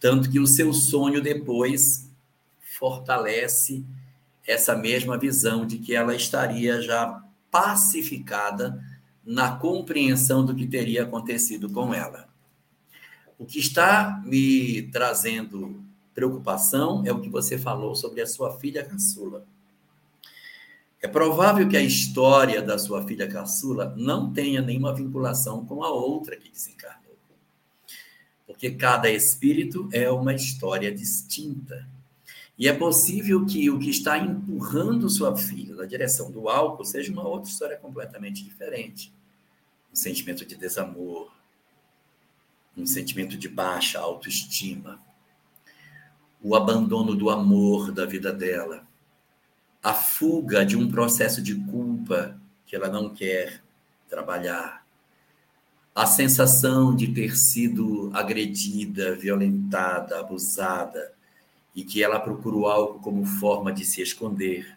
tanto 0.00 0.30
que 0.30 0.40
o 0.40 0.46
seu 0.46 0.72
sonho 0.72 1.20
depois 1.20 2.10
fortalece 2.58 3.84
essa 4.46 4.74
mesma 4.74 5.18
visão 5.18 5.66
de 5.66 5.76
que 5.76 5.94
ela 5.94 6.16
estaria 6.16 6.80
já 6.80 7.22
pacificada 7.50 8.82
na 9.24 9.56
compreensão 9.56 10.44
do 10.44 10.54
que 10.54 10.66
teria 10.66 11.02
acontecido 11.02 11.70
com 11.70 11.92
ela. 11.94 12.28
O 13.38 13.44
que 13.44 13.58
está 13.58 14.22
me 14.24 14.82
trazendo 14.92 15.82
preocupação 16.14 17.02
é 17.06 17.12
o 17.12 17.20
que 17.20 17.28
você 17.28 17.58
falou 17.58 17.94
sobre 17.94 18.20
a 18.20 18.26
sua 18.26 18.58
filha 18.58 18.84
caçula. 18.84 19.44
É 21.02 21.08
provável 21.08 21.66
que 21.68 21.76
a 21.76 21.82
história 21.82 22.60
da 22.60 22.78
sua 22.78 23.06
filha 23.06 23.26
caçula 23.26 23.94
não 23.96 24.32
tenha 24.32 24.60
nenhuma 24.60 24.94
vinculação 24.94 25.64
com 25.64 25.82
a 25.82 25.90
outra 25.90 26.36
que 26.36 26.50
desencarnou 26.50 27.00
porque 28.60 28.72
cada 28.72 29.08
espírito 29.08 29.88
é 29.90 30.10
uma 30.10 30.34
história 30.34 30.92
distinta. 30.94 31.88
E 32.60 32.68
é 32.68 32.74
possível 32.74 33.46
que 33.46 33.70
o 33.70 33.78
que 33.78 33.88
está 33.88 34.18
empurrando 34.18 35.08
sua 35.08 35.34
filha 35.34 35.74
na 35.74 35.86
direção 35.86 36.30
do 36.30 36.46
álcool 36.46 36.84
seja 36.84 37.10
uma 37.10 37.26
outra 37.26 37.50
história 37.50 37.78
completamente 37.78 38.44
diferente. 38.44 39.10
Um 39.90 39.96
sentimento 39.96 40.44
de 40.44 40.56
desamor, 40.56 41.32
um 42.76 42.84
sentimento 42.84 43.38
de 43.38 43.48
baixa 43.48 43.98
autoestima, 43.98 45.00
o 46.42 46.54
abandono 46.54 47.14
do 47.14 47.30
amor 47.30 47.90
da 47.92 48.04
vida 48.04 48.30
dela, 48.30 48.86
a 49.82 49.94
fuga 49.94 50.62
de 50.62 50.76
um 50.76 50.90
processo 50.90 51.40
de 51.40 51.54
culpa 51.54 52.38
que 52.66 52.76
ela 52.76 52.90
não 52.90 53.08
quer 53.08 53.62
trabalhar, 54.06 54.84
a 55.94 56.04
sensação 56.04 56.94
de 56.94 57.08
ter 57.08 57.38
sido 57.38 58.10
agredida, 58.12 59.16
violentada, 59.16 60.20
abusada, 60.20 61.18
e 61.74 61.84
que 61.84 62.02
ela 62.02 62.18
procurou 62.18 62.66
algo 62.66 63.00
como 63.00 63.24
forma 63.24 63.72
de 63.72 63.84
se 63.84 64.02
esconder. 64.02 64.76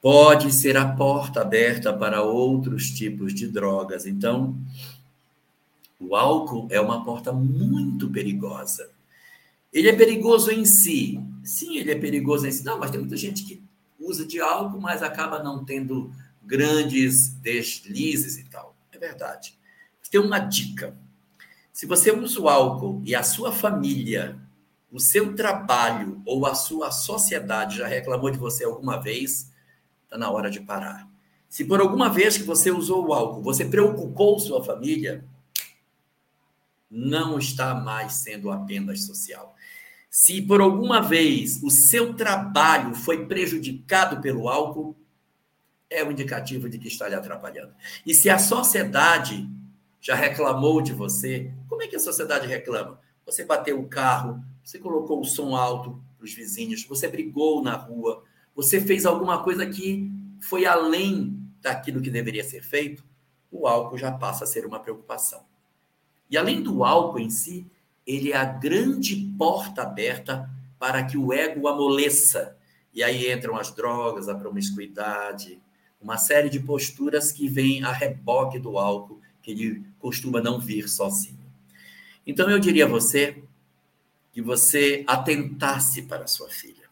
Pode 0.00 0.52
ser 0.52 0.76
a 0.76 0.92
porta 0.92 1.42
aberta 1.42 1.92
para 1.92 2.22
outros 2.22 2.90
tipos 2.90 3.34
de 3.34 3.46
drogas. 3.46 4.06
Então, 4.06 4.56
o 5.98 6.16
álcool 6.16 6.66
é 6.70 6.80
uma 6.80 7.04
porta 7.04 7.32
muito 7.32 8.08
perigosa. 8.08 8.90
Ele 9.72 9.88
é 9.88 9.92
perigoso 9.92 10.50
em 10.50 10.64
si. 10.64 11.20
Sim, 11.44 11.76
ele 11.76 11.92
é 11.92 11.98
perigoso 11.98 12.46
em 12.46 12.50
si. 12.50 12.64
Não, 12.64 12.78
mas 12.78 12.90
tem 12.90 13.00
muita 13.00 13.16
gente 13.16 13.44
que 13.44 13.62
usa 13.98 14.24
de 14.24 14.40
álcool, 14.40 14.80
mas 14.80 15.02
acaba 15.02 15.42
não 15.42 15.64
tendo 15.64 16.10
grandes 16.42 17.28
deslizes 17.28 18.38
e 18.38 18.44
tal 18.44 18.74
verdade. 19.00 19.58
Tem 20.10 20.20
uma 20.20 20.38
dica. 20.38 20.96
Se 21.72 21.86
você 21.86 22.12
usa 22.12 22.40
o 22.40 22.48
álcool 22.48 23.00
e 23.04 23.14
a 23.14 23.22
sua 23.22 23.52
família, 23.52 24.38
o 24.92 24.98
seu 24.98 25.34
trabalho 25.34 26.20
ou 26.26 26.46
a 26.46 26.54
sua 26.54 26.90
sociedade 26.90 27.78
já 27.78 27.86
reclamou 27.86 28.30
de 28.30 28.38
você 28.38 28.64
alguma 28.64 29.00
vez, 29.00 29.52
está 30.04 30.18
na 30.18 30.30
hora 30.30 30.50
de 30.50 30.60
parar. 30.60 31.08
Se 31.48 31.64
por 31.64 31.80
alguma 31.80 32.08
vez 32.08 32.36
que 32.36 32.44
você 32.44 32.70
usou 32.70 33.06
o 33.06 33.12
álcool, 33.12 33.42
você 33.42 33.64
preocupou 33.64 34.38
sua 34.38 34.62
família, 34.64 35.24
não 36.90 37.38
está 37.38 37.74
mais 37.74 38.14
sendo 38.14 38.50
apenas 38.50 39.04
social. 39.04 39.54
Se 40.10 40.42
por 40.42 40.60
alguma 40.60 41.00
vez 41.00 41.62
o 41.62 41.70
seu 41.70 42.14
trabalho 42.14 42.94
foi 42.94 43.26
prejudicado 43.26 44.20
pelo 44.20 44.48
álcool, 44.48 44.96
é 45.88 46.04
um 46.04 46.10
indicativo 46.10 46.68
de 46.68 46.78
que 46.78 46.88
está 46.88 47.08
lhe 47.08 47.14
atrapalhando. 47.14 47.74
E 48.06 48.14
se 48.14 48.28
a 48.28 48.38
sociedade 48.38 49.48
já 50.00 50.14
reclamou 50.14 50.80
de 50.80 50.92
você, 50.92 51.52
como 51.68 51.82
é 51.82 51.86
que 51.86 51.96
a 51.96 52.00
sociedade 52.00 52.46
reclama? 52.46 53.00
Você 53.26 53.44
bateu 53.44 53.78
o 53.78 53.88
carro, 53.88 54.42
você 54.70 54.78
colocou 54.78 55.20
o 55.20 55.24
som 55.24 55.56
alto 55.56 56.00
para 56.16 56.24
os 56.24 56.32
vizinhos, 56.32 56.84
você 56.84 57.08
brigou 57.08 57.60
na 57.60 57.74
rua, 57.74 58.22
você 58.54 58.80
fez 58.80 59.04
alguma 59.04 59.42
coisa 59.42 59.66
que 59.66 60.08
foi 60.40 60.64
além 60.64 61.36
daquilo 61.60 62.00
que 62.00 62.08
deveria 62.08 62.44
ser 62.44 62.62
feito, 62.62 63.04
o 63.50 63.66
álcool 63.66 63.98
já 63.98 64.12
passa 64.12 64.44
a 64.44 64.46
ser 64.46 64.64
uma 64.64 64.78
preocupação. 64.78 65.42
E 66.30 66.38
além 66.38 66.62
do 66.62 66.84
álcool 66.84 67.18
em 67.18 67.30
si, 67.30 67.66
ele 68.06 68.30
é 68.30 68.36
a 68.36 68.44
grande 68.44 69.16
porta 69.36 69.82
aberta 69.82 70.48
para 70.78 71.04
que 71.04 71.18
o 71.18 71.32
ego 71.32 71.66
amoleça. 71.66 72.56
E 72.94 73.02
aí 73.02 73.32
entram 73.32 73.56
as 73.56 73.74
drogas, 73.74 74.28
a 74.28 74.36
promiscuidade, 74.36 75.60
uma 76.00 76.16
série 76.16 76.48
de 76.48 76.60
posturas 76.60 77.32
que 77.32 77.48
vêm 77.48 77.82
a 77.82 77.90
reboque 77.90 78.60
do 78.60 78.78
álcool, 78.78 79.20
que 79.42 79.50
ele 79.50 79.84
costuma 79.98 80.40
não 80.40 80.60
vir 80.60 80.88
sozinho. 80.88 81.40
Então 82.24 82.48
eu 82.48 82.60
diria 82.60 82.84
a 82.84 82.88
você 82.88 83.42
que 84.32 84.40
você 84.40 85.04
atentasse 85.06 86.02
para 86.02 86.26
sua 86.26 86.48
filha 86.48 86.88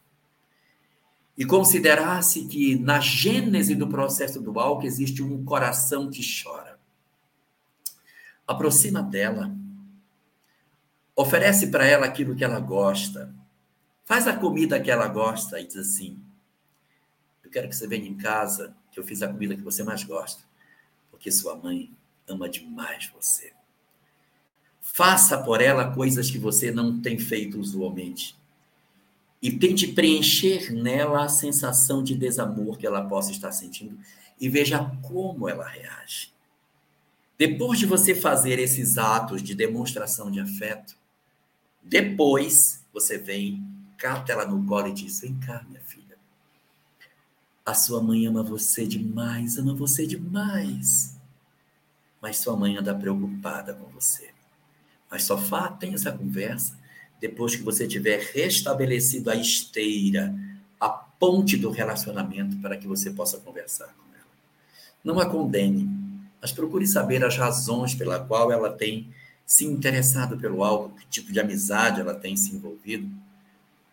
e 1.37 1.45
considerasse 1.45 2.45
que 2.47 2.77
na 2.77 2.99
gênese 2.99 3.73
do 3.73 3.87
processo 3.87 4.41
do 4.41 4.59
álcool 4.59 4.85
existe 4.85 5.23
um 5.23 5.45
coração 5.45 6.09
que 6.09 6.21
chora. 6.21 6.77
Aproxima 8.45 9.01
dela, 9.01 9.49
oferece 11.15 11.67
para 11.67 11.85
ela 11.85 12.05
aquilo 12.05 12.35
que 12.35 12.43
ela 12.43 12.59
gosta, 12.59 13.33
faz 14.03 14.27
a 14.27 14.35
comida 14.35 14.81
que 14.81 14.91
ela 14.91 15.07
gosta 15.07 15.61
e 15.61 15.65
diz 15.65 15.77
assim: 15.77 16.21
Eu 17.41 17.49
quero 17.49 17.69
que 17.69 17.75
você 17.75 17.87
venha 17.87 18.07
em 18.07 18.17
casa 18.17 18.75
que 18.91 18.99
eu 18.99 19.03
fiz 19.03 19.21
a 19.21 19.27
comida 19.27 19.55
que 19.55 19.61
você 19.61 19.81
mais 19.81 20.03
gosta, 20.03 20.43
porque 21.09 21.31
sua 21.31 21.55
mãe 21.55 21.89
ama 22.27 22.49
demais 22.49 23.09
você. 23.15 23.53
Faça 24.81 25.37
por 25.37 25.61
ela 25.61 25.91
coisas 25.91 26.29
que 26.29 26.37
você 26.37 26.71
não 26.71 26.99
tem 26.99 27.17
feito 27.17 27.59
usualmente. 27.59 28.35
E 29.41 29.51
tente 29.51 29.87
preencher 29.87 30.73
nela 30.73 31.23
a 31.23 31.29
sensação 31.29 32.03
de 32.03 32.15
desamor 32.15 32.77
que 32.77 32.85
ela 32.85 33.07
possa 33.07 33.31
estar 33.31 33.51
sentindo 33.51 33.97
e 34.39 34.49
veja 34.49 34.79
como 35.01 35.47
ela 35.47 35.67
reage. 35.67 36.31
Depois 37.37 37.79
de 37.79 37.85
você 37.85 38.13
fazer 38.13 38.59
esses 38.59 38.97
atos 38.97 39.41
de 39.41 39.55
demonstração 39.55 40.29
de 40.29 40.41
afeto, 40.41 40.97
depois 41.81 42.83
você 42.91 43.17
vem, 43.17 43.63
cata 43.97 44.33
ela 44.33 44.45
no 44.45 44.65
colo 44.65 44.87
e 44.87 44.93
diz: 44.93 45.21
Vem 45.21 45.39
cá, 45.39 45.63
minha 45.69 45.79
filha 45.79 45.99
a 47.69 47.73
sua 47.75 48.01
mãe 48.01 48.25
ama 48.25 48.41
você 48.41 48.85
demais, 48.85 49.57
ama 49.57 49.75
você 49.75 50.07
demais. 50.07 51.15
Mas 52.19 52.37
sua 52.37 52.55
mãe 52.55 52.75
anda 52.75 52.95
preocupada 52.95 53.73
com 53.73 53.85
você. 53.89 54.33
Mas 55.09 55.23
só 55.23 55.37
tem 55.79 55.93
essa 55.93 56.11
conversa 56.11 56.77
depois 57.19 57.55
que 57.55 57.63
você 57.63 57.87
tiver 57.87 58.19
restabelecido 58.33 59.29
a 59.29 59.35
esteira, 59.35 60.33
a 60.79 60.89
ponte 60.89 61.57
do 61.57 61.69
relacionamento 61.69 62.57
para 62.57 62.77
que 62.77 62.87
você 62.87 63.11
possa 63.11 63.37
conversar 63.39 63.87
com 63.87 64.15
ela. 64.15 64.25
Não 65.03 65.19
a 65.19 65.25
condene, 65.25 65.89
mas 66.41 66.51
procure 66.51 66.87
saber 66.87 67.23
as 67.23 67.35
razões 67.35 67.93
pela 67.93 68.19
qual 68.19 68.51
ela 68.51 68.71
tem 68.71 69.13
se 69.45 69.65
interessado 69.65 70.37
pelo 70.37 70.63
álcool, 70.63 70.95
que 70.95 71.07
tipo 71.07 71.33
de 71.33 71.39
amizade 71.39 71.99
ela 71.99 72.13
tem 72.13 72.37
se 72.37 72.55
envolvido 72.55 73.09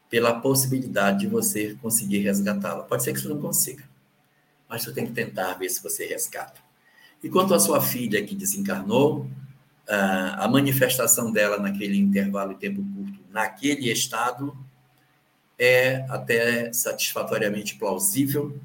pela 0.08 0.38
possibilidade 0.40 1.20
de 1.20 1.26
você 1.26 1.74
conseguir 1.82 2.18
resgatá-la. 2.18 2.84
Pode 2.84 3.02
ser 3.02 3.12
que 3.12 3.20
você 3.20 3.28
não 3.28 3.40
consiga, 3.40 3.82
mas 4.68 4.84
você 4.84 4.92
tem 4.92 5.06
que 5.06 5.12
tentar 5.12 5.54
ver 5.54 5.68
se 5.68 5.82
você 5.82 6.06
resgata. 6.06 6.60
E 7.24 7.28
quanto 7.28 7.54
à 7.54 7.58
sua 7.58 7.80
filha 7.80 8.24
que 8.24 8.36
desencarnou, 8.36 9.28
a 9.88 10.48
manifestação 10.48 11.30
dela 11.30 11.58
naquele 11.58 11.96
intervalo 11.96 12.54
de 12.54 12.60
tempo 12.60 12.84
curto, 12.94 13.20
naquele 13.30 13.90
estado, 13.90 14.56
é 15.58 16.04
até 16.08 16.72
satisfatoriamente 16.72 17.76
plausível, 17.76 18.58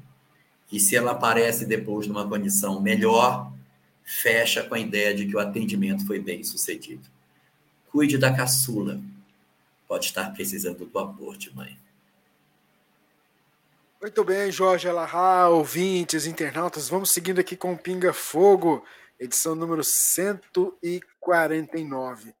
e 0.70 0.80
se 0.80 0.96
ela 0.96 1.12
aparece 1.12 1.66
depois 1.66 2.06
numa 2.06 2.26
condição 2.28 2.80
melhor, 2.80 3.52
fecha 4.04 4.62
com 4.62 4.74
a 4.74 4.78
ideia 4.78 5.14
de 5.14 5.26
que 5.26 5.36
o 5.36 5.38
atendimento 5.38 6.06
foi 6.06 6.18
bem 6.18 6.42
sucedido. 6.42 7.08
Cuide 7.90 8.18
da 8.18 8.34
caçula. 8.34 9.00
Pode 9.86 10.06
estar 10.06 10.32
precisando 10.32 10.86
do 10.86 10.98
aporte, 10.98 11.54
mãe. 11.54 11.76
Muito 14.00 14.24
bem, 14.24 14.50
Jorge 14.50 14.88
Alahá, 14.88 15.48
ouvintes, 15.48 16.26
internautas, 16.26 16.88
vamos 16.88 17.12
seguindo 17.12 17.38
aqui 17.38 17.54
com 17.54 17.76
Pinga 17.76 18.12
Fogo, 18.12 18.84
edição 19.22 19.54
número 19.54 19.84
149. 19.84 22.34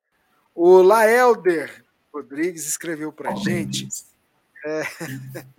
O 0.54 0.82
Laelder 0.82 1.82
Rodrigues 2.12 2.66
escreveu 2.66 3.10
para 3.12 3.32
a 3.32 3.36
gente 3.36 3.88
é, 4.64 4.82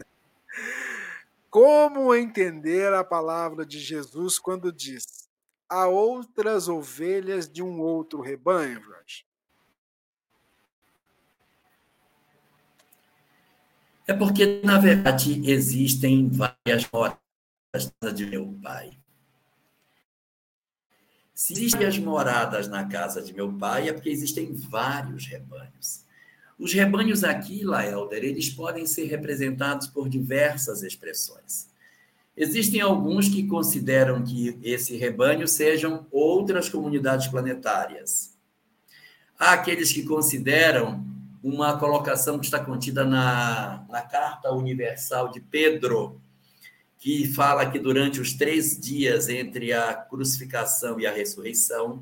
como 1.50 2.14
entender 2.14 2.94
a 2.94 3.04
palavra 3.04 3.66
de 3.66 3.80
Jesus 3.80 4.38
quando 4.38 4.72
diz 4.72 5.28
há 5.70 5.88
outras 5.88 6.68
ovelhas 6.68 7.50
de 7.50 7.64
um 7.64 7.80
outro 7.80 8.20
rebanho, 8.22 8.84
Jorge? 8.84 9.26
É 14.06 14.14
porque, 14.14 14.62
na 14.64 14.78
verdade, 14.78 15.50
existem 15.50 16.30
várias 16.30 16.86
moradas 16.92 17.24
de 18.14 18.26
meu 18.26 18.54
pai. 18.62 19.02
Se 21.44 21.52
existem 21.52 21.86
as 21.86 22.00
moradas 22.00 22.70
na 22.70 22.86
casa 22.86 23.22
de 23.22 23.34
meu 23.34 23.52
pai, 23.52 23.90
é 23.90 23.92
porque 23.92 24.08
existem 24.08 24.54
vários 24.54 25.28
rebanhos. 25.28 26.06
Os 26.58 26.72
rebanhos 26.72 27.22
aqui, 27.22 27.66
Laelder, 27.66 28.24
eles 28.24 28.50
podem 28.50 28.86
ser 28.86 29.08
representados 29.08 29.88
por 29.88 30.08
diversas 30.08 30.84
expressões. 30.84 31.68
Existem 32.38 32.80
alguns 32.80 33.28
que 33.28 33.46
consideram 33.46 34.24
que 34.24 34.58
esse 34.64 34.96
rebanho 34.96 35.46
sejam 35.46 36.08
outras 36.10 36.70
comunidades 36.70 37.28
planetárias. 37.28 38.38
Há 39.38 39.52
aqueles 39.52 39.92
que 39.92 40.04
consideram 40.04 41.06
uma 41.44 41.78
colocação 41.78 42.40
que 42.40 42.46
está 42.46 42.64
contida 42.64 43.04
na, 43.04 43.86
na 43.90 44.02
Carta 44.02 44.50
Universal 44.54 45.28
de 45.28 45.42
Pedro, 45.42 46.22
que 47.04 47.28
fala 47.28 47.70
que 47.70 47.78
durante 47.78 48.22
os 48.22 48.32
três 48.32 48.80
dias 48.80 49.28
entre 49.28 49.74
a 49.74 49.94
crucificação 49.94 50.98
e 50.98 51.06
a 51.06 51.12
ressurreição, 51.12 52.02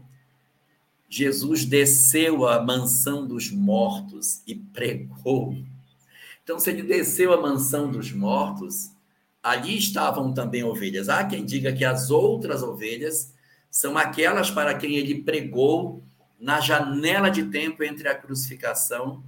Jesus 1.10 1.66
desceu 1.66 2.48
à 2.48 2.62
mansão 2.62 3.26
dos 3.26 3.50
mortos 3.50 4.44
e 4.46 4.54
pregou. 4.54 5.58
Então, 6.44 6.60
se 6.60 6.70
ele 6.70 6.84
desceu 6.84 7.34
à 7.34 7.42
mansão 7.42 7.90
dos 7.90 8.12
mortos, 8.12 8.92
ali 9.42 9.76
estavam 9.76 10.36
também 10.36 10.64
ovelhas. 10.64 11.10
Há 11.10 11.24
quem 11.24 11.44
diga 11.44 11.74
que 11.74 11.84
as 11.84 12.12
outras 12.12 12.62
ovelhas 12.62 13.34
são 13.72 13.98
aquelas 13.98 14.52
para 14.52 14.76
quem 14.76 14.98
ele 14.98 15.24
pregou 15.24 16.04
na 16.40 16.62
janela 16.62 17.30
de 17.30 17.46
tempo 17.46 17.84
entre 17.84 18.08
a 18.08 18.14
crucificação 18.14 19.24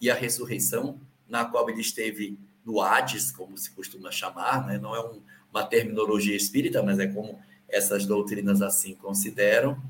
e 0.00 0.10
a 0.10 0.14
ressurreição, 0.14 0.98
na 1.28 1.44
qual 1.44 1.68
ele 1.68 1.82
esteve 1.82 2.38
no 2.64 2.80
Hades, 2.80 3.30
como 3.30 3.56
se 3.56 3.70
costuma 3.70 4.10
chamar, 4.10 4.66
né? 4.66 4.78
não 4.78 4.94
é 4.94 5.04
um, 5.04 5.20
uma 5.50 5.64
terminologia 5.64 6.36
espírita, 6.36 6.82
mas 6.82 6.98
é 6.98 7.06
como 7.06 7.38
essas 7.68 8.06
doutrinas 8.06 8.62
assim 8.62 8.94
consideram. 8.94 9.80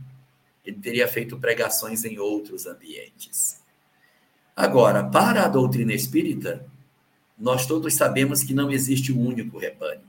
Ele 0.64 0.78
teria 0.78 1.08
feito 1.08 1.38
pregações 1.38 2.04
em 2.04 2.18
outros 2.18 2.66
ambientes. 2.66 3.60
Agora, 4.54 5.02
para 5.02 5.44
a 5.44 5.48
doutrina 5.48 5.92
espírita, 5.92 6.64
nós 7.38 7.66
todos 7.66 7.94
sabemos 7.94 8.42
que 8.42 8.54
não 8.54 8.70
existe 8.70 9.12
um 9.12 9.26
único 9.26 9.58
rebanho. 9.58 10.02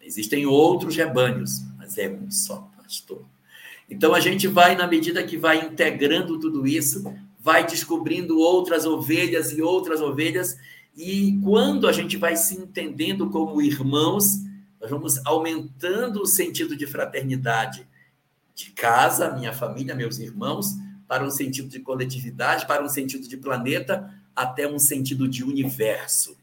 Existem 0.00 0.46
outros 0.46 0.96
rebanhos, 0.96 1.62
mas 1.76 1.98
é 1.98 2.08
um 2.08 2.30
só 2.30 2.70
pastor. 2.76 3.22
Então 3.88 4.14
a 4.14 4.20
gente 4.20 4.46
vai, 4.46 4.74
na 4.74 4.86
medida 4.86 5.22
que 5.22 5.36
vai 5.36 5.66
integrando 5.66 6.38
tudo 6.38 6.66
isso, 6.66 7.04
vai 7.38 7.66
descobrindo 7.66 8.38
outras 8.38 8.86
ovelhas 8.86 9.52
e 9.52 9.60
outras 9.60 10.00
ovelhas, 10.00 10.56
e 10.96 11.38
quando 11.42 11.88
a 11.88 11.92
gente 11.92 12.16
vai 12.16 12.36
se 12.36 12.56
entendendo 12.56 13.28
como 13.30 13.60
irmãos, 13.60 14.24
nós 14.80 14.90
vamos 14.90 15.18
aumentando 15.24 16.22
o 16.22 16.26
sentido 16.26 16.76
de 16.76 16.86
fraternidade 16.86 17.86
de 18.54 18.70
casa, 18.70 19.32
minha 19.32 19.52
família, 19.52 19.94
meus 19.94 20.18
irmãos, 20.18 20.74
para 21.08 21.24
um 21.24 21.30
sentido 21.30 21.68
de 21.68 21.80
coletividade, 21.80 22.66
para 22.66 22.84
um 22.84 22.88
sentido 22.88 23.26
de 23.26 23.36
planeta, 23.36 24.14
até 24.34 24.68
um 24.68 24.78
sentido 24.78 25.28
de 25.28 25.42
universo, 25.42 26.36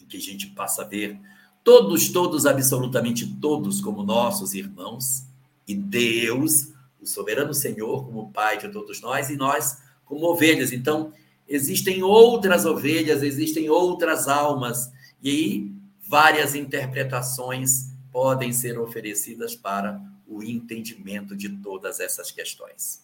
em 0.00 0.04
que 0.06 0.16
a 0.16 0.20
gente 0.20 0.48
passa 0.48 0.82
a 0.82 0.84
ver 0.84 1.18
todos, 1.62 2.08
todos, 2.08 2.46
absolutamente 2.46 3.26
todos, 3.40 3.80
como 3.80 4.02
nossos 4.02 4.54
irmãos, 4.54 5.24
e 5.66 5.74
Deus 5.74 6.72
o 7.00 7.06
soberano 7.06 7.54
Senhor 7.54 8.04
como 8.04 8.32
Pai 8.32 8.58
de 8.58 8.68
todos 8.68 9.00
nós 9.00 9.30
e 9.30 9.36
nós 9.36 9.78
como 10.04 10.26
ovelhas. 10.26 10.72
Então, 10.72 11.12
existem 11.48 12.02
outras 12.02 12.66
ovelhas, 12.66 13.22
existem 13.22 13.70
outras 13.70 14.28
almas, 14.28 14.92
e 15.22 15.30
aí 15.30 15.72
várias 16.00 16.54
interpretações 16.54 17.90
podem 18.12 18.52
ser 18.52 18.78
oferecidas 18.78 19.54
para 19.56 20.00
o 20.26 20.42
entendimento 20.42 21.34
de 21.34 21.48
todas 21.48 22.00
essas 22.00 22.30
questões. 22.30 23.02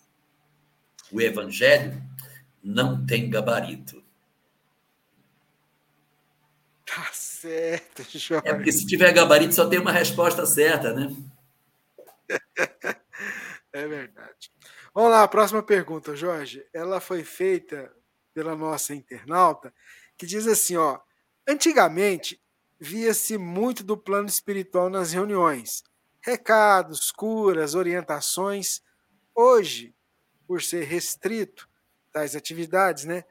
O 1.10 1.20
Evangelho 1.20 2.02
não 2.62 3.04
tem 3.04 3.30
gabarito. 3.30 4.02
Tá 6.84 7.10
certo, 7.12 8.02
Jorge. 8.16 8.48
É 8.48 8.54
porque 8.54 8.72
se 8.72 8.86
tiver 8.86 9.12
gabarito 9.12 9.54
só 9.54 9.68
tem 9.68 9.78
uma 9.78 9.92
resposta 9.92 10.44
certa, 10.46 10.92
né? 10.92 11.14
É 13.72 13.88
verdade. 13.88 14.52
Vamos 14.94 15.10
lá, 15.10 15.24
a 15.24 15.28
próxima 15.28 15.60
pergunta, 15.60 16.14
Jorge. 16.14 16.64
Ela 16.72 17.00
foi 17.00 17.24
feita 17.24 17.92
pela 18.34 18.56
nossa 18.56 18.94
internauta, 18.94 19.72
que 20.18 20.26
diz 20.26 20.46
assim, 20.46 20.76
ó: 20.76 20.98
Antigamente 21.48 22.42
via-se 22.78 23.38
muito 23.38 23.84
do 23.84 23.96
plano 23.96 24.28
espiritual 24.28 24.90
nas 24.90 25.12
reuniões, 25.12 25.84
recados, 26.20 27.10
curas, 27.12 27.74
orientações. 27.74 28.82
Hoje, 29.34 29.94
por 30.46 30.60
ser 30.60 30.84
restrito 30.84 31.68
tais 32.12 32.36
atividades, 32.36 33.04
né? 33.04 33.24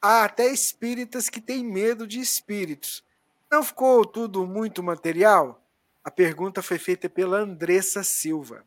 Há 0.00 0.24
até 0.24 0.46
espíritas 0.52 1.28
que 1.28 1.40
têm 1.40 1.64
medo 1.64 2.06
de 2.06 2.20
espíritos. 2.20 3.04
Não 3.50 3.62
ficou 3.62 4.04
tudo 4.06 4.46
muito 4.46 4.82
material? 4.82 5.66
A 6.02 6.10
pergunta 6.10 6.62
foi 6.62 6.78
feita 6.78 7.08
pela 7.08 7.40
Andressa 7.40 8.02
Silva. 8.02 8.64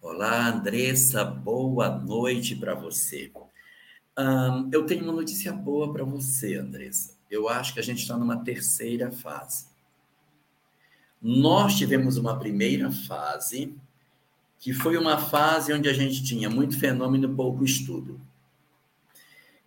Olá, 0.00 0.48
Andressa, 0.48 1.24
boa 1.24 1.88
noite 1.88 2.54
para 2.54 2.74
você. 2.74 3.32
Um, 4.16 4.68
eu 4.72 4.86
tenho 4.86 5.04
uma 5.04 5.12
notícia 5.12 5.52
boa 5.52 5.92
para 5.92 6.04
você, 6.04 6.56
Andressa. 6.56 7.14
Eu 7.30 7.48
acho 7.48 7.74
que 7.74 7.80
a 7.80 7.82
gente 7.82 8.00
está 8.00 8.16
numa 8.16 8.44
terceira 8.44 9.10
fase. 9.10 9.66
Nós 11.20 11.76
tivemos 11.76 12.16
uma 12.16 12.38
primeira 12.38 12.92
fase, 12.92 13.74
que 14.58 14.72
foi 14.72 14.96
uma 14.96 15.18
fase 15.18 15.72
onde 15.72 15.88
a 15.88 15.92
gente 15.92 16.22
tinha 16.22 16.48
muito 16.48 16.78
fenômeno 16.78 17.34
pouco 17.34 17.64
estudo. 17.64 18.20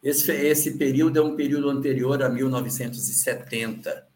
Esse, 0.02 0.32
esse 0.32 0.78
período 0.78 1.19
é 1.19 1.22
um 1.22 1.36
período 1.36 1.69
anterior 1.69 2.22
a 2.24 2.30
1970, 2.30 4.07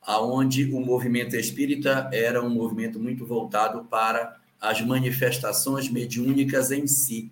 aonde 0.00 0.72
o 0.72 0.80
movimento 0.80 1.36
espírita 1.36 2.08
era 2.12 2.42
um 2.42 2.48
movimento 2.48 2.98
muito 2.98 3.26
voltado 3.26 3.84
para 3.84 4.40
as 4.60 4.80
manifestações 4.80 5.90
mediúnicas 5.90 6.70
em 6.70 6.86
si. 6.86 7.30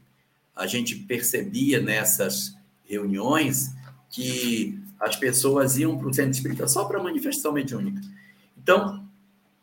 A 0.55 0.67
gente 0.67 0.95
percebia 0.95 1.81
nessas 1.81 2.55
reuniões 2.85 3.71
que 4.11 4.79
as 5.01 5.17
pessoas 5.17 5.79
iam 5.79 5.99
para 5.99 6.09
o 6.09 6.15
centro 6.15 6.33
espírita 6.33 6.69
só 6.69 6.85
para 6.85 7.03
manifestação 7.03 7.53
mediúnica. 7.53 8.01
Então, 8.57 9.05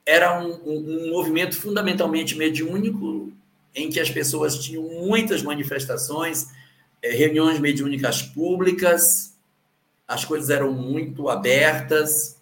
era 0.05 0.41
um, 0.41 0.51
um, 0.65 1.07
um, 1.07 1.09
movimento 1.11 1.55
fundamentalmente 1.55 2.35
mediúnico, 2.35 3.31
em 3.75 3.89
que 3.89 3.99
as 3.99 4.09
pessoas 4.09 4.57
tinham 4.57 4.83
muitas 4.83 5.43
manifestações, 5.43 6.47
eh, 7.01 7.11
reuniões 7.11 7.59
mediúnicas 7.59 8.21
públicas, 8.21 9.37
as 10.07 10.25
coisas 10.25 10.49
eram 10.49 10.73
muito 10.73 11.29
abertas, 11.29 12.39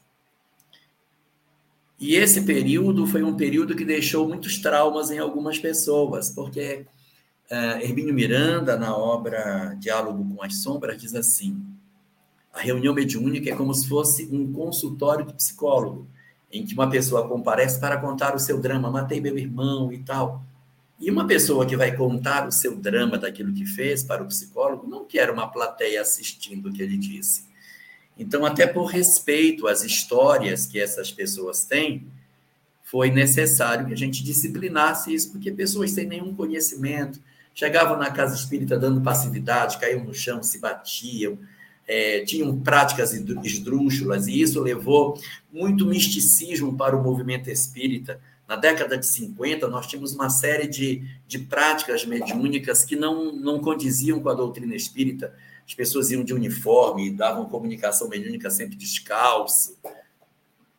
e 2.00 2.16
esse 2.16 2.42
período 2.42 3.08
foi 3.08 3.24
um 3.24 3.36
período 3.36 3.76
que 3.76 3.84
deixou 3.84 4.28
muitos 4.28 4.60
traumas 4.60 5.10
em 5.10 5.18
algumas 5.18 5.58
pessoas, 5.58 6.30
porque 6.30 6.86
uh, 7.52 7.82
Hermínio 7.82 8.14
Miranda, 8.14 8.78
na 8.78 8.96
obra 8.96 9.76
Diálogo 9.80 10.36
com 10.36 10.44
as 10.44 10.58
Sombras, 10.58 11.02
diz 11.02 11.16
assim: 11.16 11.62
a 12.54 12.60
reunião 12.60 12.94
mediúnica 12.94 13.50
é 13.50 13.56
como 13.56 13.74
se 13.74 13.88
fosse 13.88 14.28
um 14.32 14.52
consultório 14.52 15.26
de 15.26 15.34
psicólogo, 15.34 16.08
em 16.52 16.66
que 16.66 16.74
uma 16.74 16.90
pessoa 16.90 17.28
comparece 17.28 17.80
para 17.80 17.98
contar 17.98 18.36
o 18.36 18.40
seu 18.40 18.60
drama, 18.60 18.90
matei 18.90 19.22
meu 19.22 19.38
irmão 19.38 19.92
e 19.92 20.00
tal. 20.00 20.44
E 21.00 21.12
uma 21.12 21.28
pessoa 21.28 21.66
que 21.66 21.78
vai 21.78 21.96
contar 21.96 22.48
o 22.48 22.52
seu 22.52 22.76
drama 22.76 23.18
daquilo 23.20 23.54
que 23.54 23.66
fez 23.66 24.02
para 24.02 24.24
o 24.24 24.28
psicólogo 24.28 24.88
não 24.88 25.06
quer 25.06 25.30
uma 25.30 25.48
plateia 25.48 26.02
assistindo 26.02 26.70
o 26.70 26.74
que 26.74 26.82
ele 26.82 26.98
disse. 26.98 27.46
Então, 28.18 28.44
até 28.44 28.66
por 28.66 28.86
respeito 28.86 29.68
às 29.68 29.84
histórias 29.84 30.66
que 30.66 30.80
essas 30.80 31.12
pessoas 31.12 31.66
têm, 31.66 32.08
foi 32.82 33.12
necessário 33.12 33.86
que 33.86 33.94
a 33.94 33.98
gente 33.98 34.24
disciplinasse 34.24 35.14
isso, 35.14 35.32
porque 35.32 35.52
pessoas 35.52 35.92
sem 35.92 36.08
nenhum 36.08 36.34
conhecimento 36.34 37.20
chegavam 37.58 37.98
na 37.98 38.12
casa 38.12 38.36
espírita 38.36 38.78
dando 38.78 39.02
passividade, 39.02 39.80
caíam 39.80 40.04
no 40.04 40.14
chão, 40.14 40.44
se 40.44 40.60
batiam, 40.60 41.40
é, 41.88 42.24
tinham 42.24 42.56
práticas 42.60 43.12
esdrúxulas, 43.44 44.28
e 44.28 44.40
isso 44.40 44.62
levou 44.62 45.20
muito 45.52 45.84
misticismo 45.84 46.78
para 46.78 46.96
o 46.96 47.02
movimento 47.02 47.50
espírita. 47.50 48.22
Na 48.48 48.56
década 48.56 48.96
de 48.96 49.08
50, 49.08 49.68
nós 49.70 49.88
tínhamos 49.88 50.14
uma 50.14 50.30
série 50.30 50.68
de, 50.68 51.04
de 51.28 51.40
práticas 51.40 52.06
mediúnicas 52.06 52.86
que 52.86 52.96
não, 52.96 53.34
não 53.34 53.60
condiziam 53.60 54.20
com 54.20 54.30
a 54.30 54.36
doutrina 54.36 54.76
espírita. 54.76 55.34
As 55.66 55.74
pessoas 55.74 56.12
iam 56.12 56.24
de 56.24 56.36
uniforme, 56.36 57.10
davam 57.10 57.50
comunicação 57.50 58.08
mediúnica 58.08 58.52
sempre 58.52 58.76
descalço. 58.76 59.76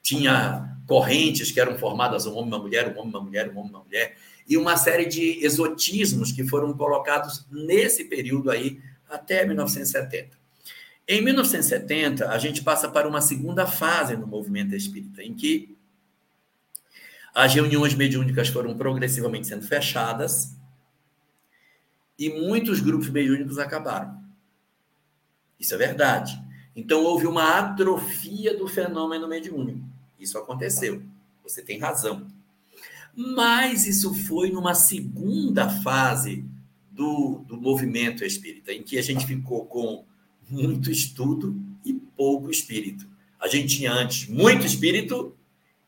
Tinha 0.01 0.79
correntes 0.87 1.51
que 1.51 1.59
eram 1.59 1.77
formadas 1.77 2.25
um 2.25 2.37
homem, 2.37 2.47
uma 2.47 2.59
mulher, 2.61 2.87
um 2.87 3.01
homem, 3.01 3.11
uma 3.11 3.21
mulher, 3.21 3.49
um 3.53 3.59
homem, 3.59 3.71
uma 3.73 3.83
mulher. 3.83 4.17
E 4.49 4.57
uma 4.57 4.77
série 4.77 5.05
de 5.05 5.45
exotismos 5.45 6.33
que 6.33 6.47
foram 6.47 6.73
colocados 6.73 7.47
nesse 7.51 8.05
período 8.05 8.51
aí, 8.51 8.81
até 9.09 9.45
1970. 9.45 10.39
Em 11.07 11.23
1970, 11.23 12.29
a 12.31 12.39
gente 12.39 12.63
passa 12.63 12.89
para 12.89 13.09
uma 13.09 13.21
segunda 13.21 13.67
fase 13.67 14.17
no 14.17 14.27
movimento 14.27 14.75
espírita, 14.75 15.23
em 15.23 15.35
que 15.35 15.77
as 17.35 17.55
reuniões 17.55 17.95
mediúnicas 17.95 18.49
foram 18.49 18.77
progressivamente 18.77 19.47
sendo 19.47 19.67
fechadas 19.67 20.57
e 22.19 22.29
muitos 22.29 22.81
grupos 22.81 23.09
mediúnicos 23.09 23.59
acabaram. 23.59 24.23
Isso 25.59 25.75
é 25.75 25.77
verdade. 25.77 26.39
Então, 26.75 27.05
houve 27.05 27.27
uma 27.27 27.59
atrofia 27.59 28.57
do 28.57 28.69
fenômeno 28.69 29.27
mediúnico. 29.29 29.87
Isso 30.19 30.37
aconteceu. 30.37 31.03
Você 31.43 31.63
tem 31.63 31.79
razão. 31.79 32.27
Mas 33.21 33.85
isso 33.85 34.15
foi 34.15 34.53
numa 34.53 34.75
segunda 34.75 35.69
fase 35.69 36.45
do, 36.93 37.45
do 37.49 37.61
movimento 37.61 38.25
espírita, 38.25 38.73
em 38.73 38.81
que 38.81 38.97
a 38.97 39.03
gente 39.03 39.27
ficou 39.27 39.67
com 39.67 40.05
muito 40.49 40.89
estudo 40.89 41.61
e 41.85 41.95
pouco 41.95 42.49
espírito. 42.49 43.09
A 43.41 43.49
gente 43.49 43.77
tinha 43.77 43.93
antes 43.93 44.29
muito 44.29 44.65
espírito 44.65 45.37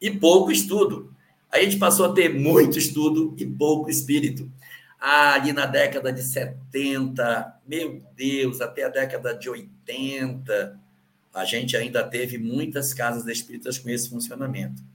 e 0.00 0.10
pouco 0.10 0.50
estudo. 0.50 1.14
Aí 1.52 1.60
a 1.60 1.64
gente 1.66 1.78
passou 1.78 2.06
a 2.06 2.12
ter 2.12 2.34
muito 2.34 2.76
estudo 2.76 3.32
e 3.38 3.46
pouco 3.46 3.88
espírito. 3.88 4.50
Ah, 4.98 5.34
ali 5.34 5.52
na 5.52 5.66
década 5.66 6.12
de 6.12 6.24
70, 6.24 7.60
meu 7.64 8.02
Deus, 8.16 8.60
até 8.60 8.82
a 8.82 8.88
década 8.88 9.34
de 9.34 9.48
80, 9.48 10.80
a 11.32 11.44
gente 11.44 11.76
ainda 11.76 12.02
teve 12.02 12.38
muitas 12.38 12.92
casas 12.92 13.24
espíritas 13.28 13.78
com 13.78 13.88
esse 13.88 14.10
funcionamento. 14.10 14.89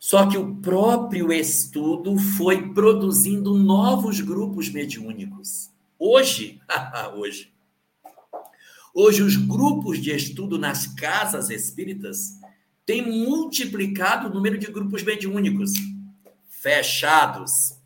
Só 0.00 0.26
que 0.26 0.38
o 0.38 0.56
próprio 0.56 1.30
estudo 1.30 2.16
foi 2.16 2.72
produzindo 2.72 3.52
novos 3.52 4.18
grupos 4.18 4.70
mediúnicos. 4.70 5.70
Hoje, 5.98 6.58
hoje, 7.14 7.52
hoje 8.94 9.22
os 9.22 9.36
grupos 9.36 9.98
de 9.98 10.10
estudo 10.10 10.58
nas 10.58 10.86
casas 10.86 11.50
espíritas 11.50 12.40
tem 12.86 13.06
multiplicado 13.06 14.28
o 14.28 14.32
número 14.32 14.56
de 14.56 14.72
grupos 14.72 15.02
mediúnicos 15.02 15.72
fechados. 16.48 17.78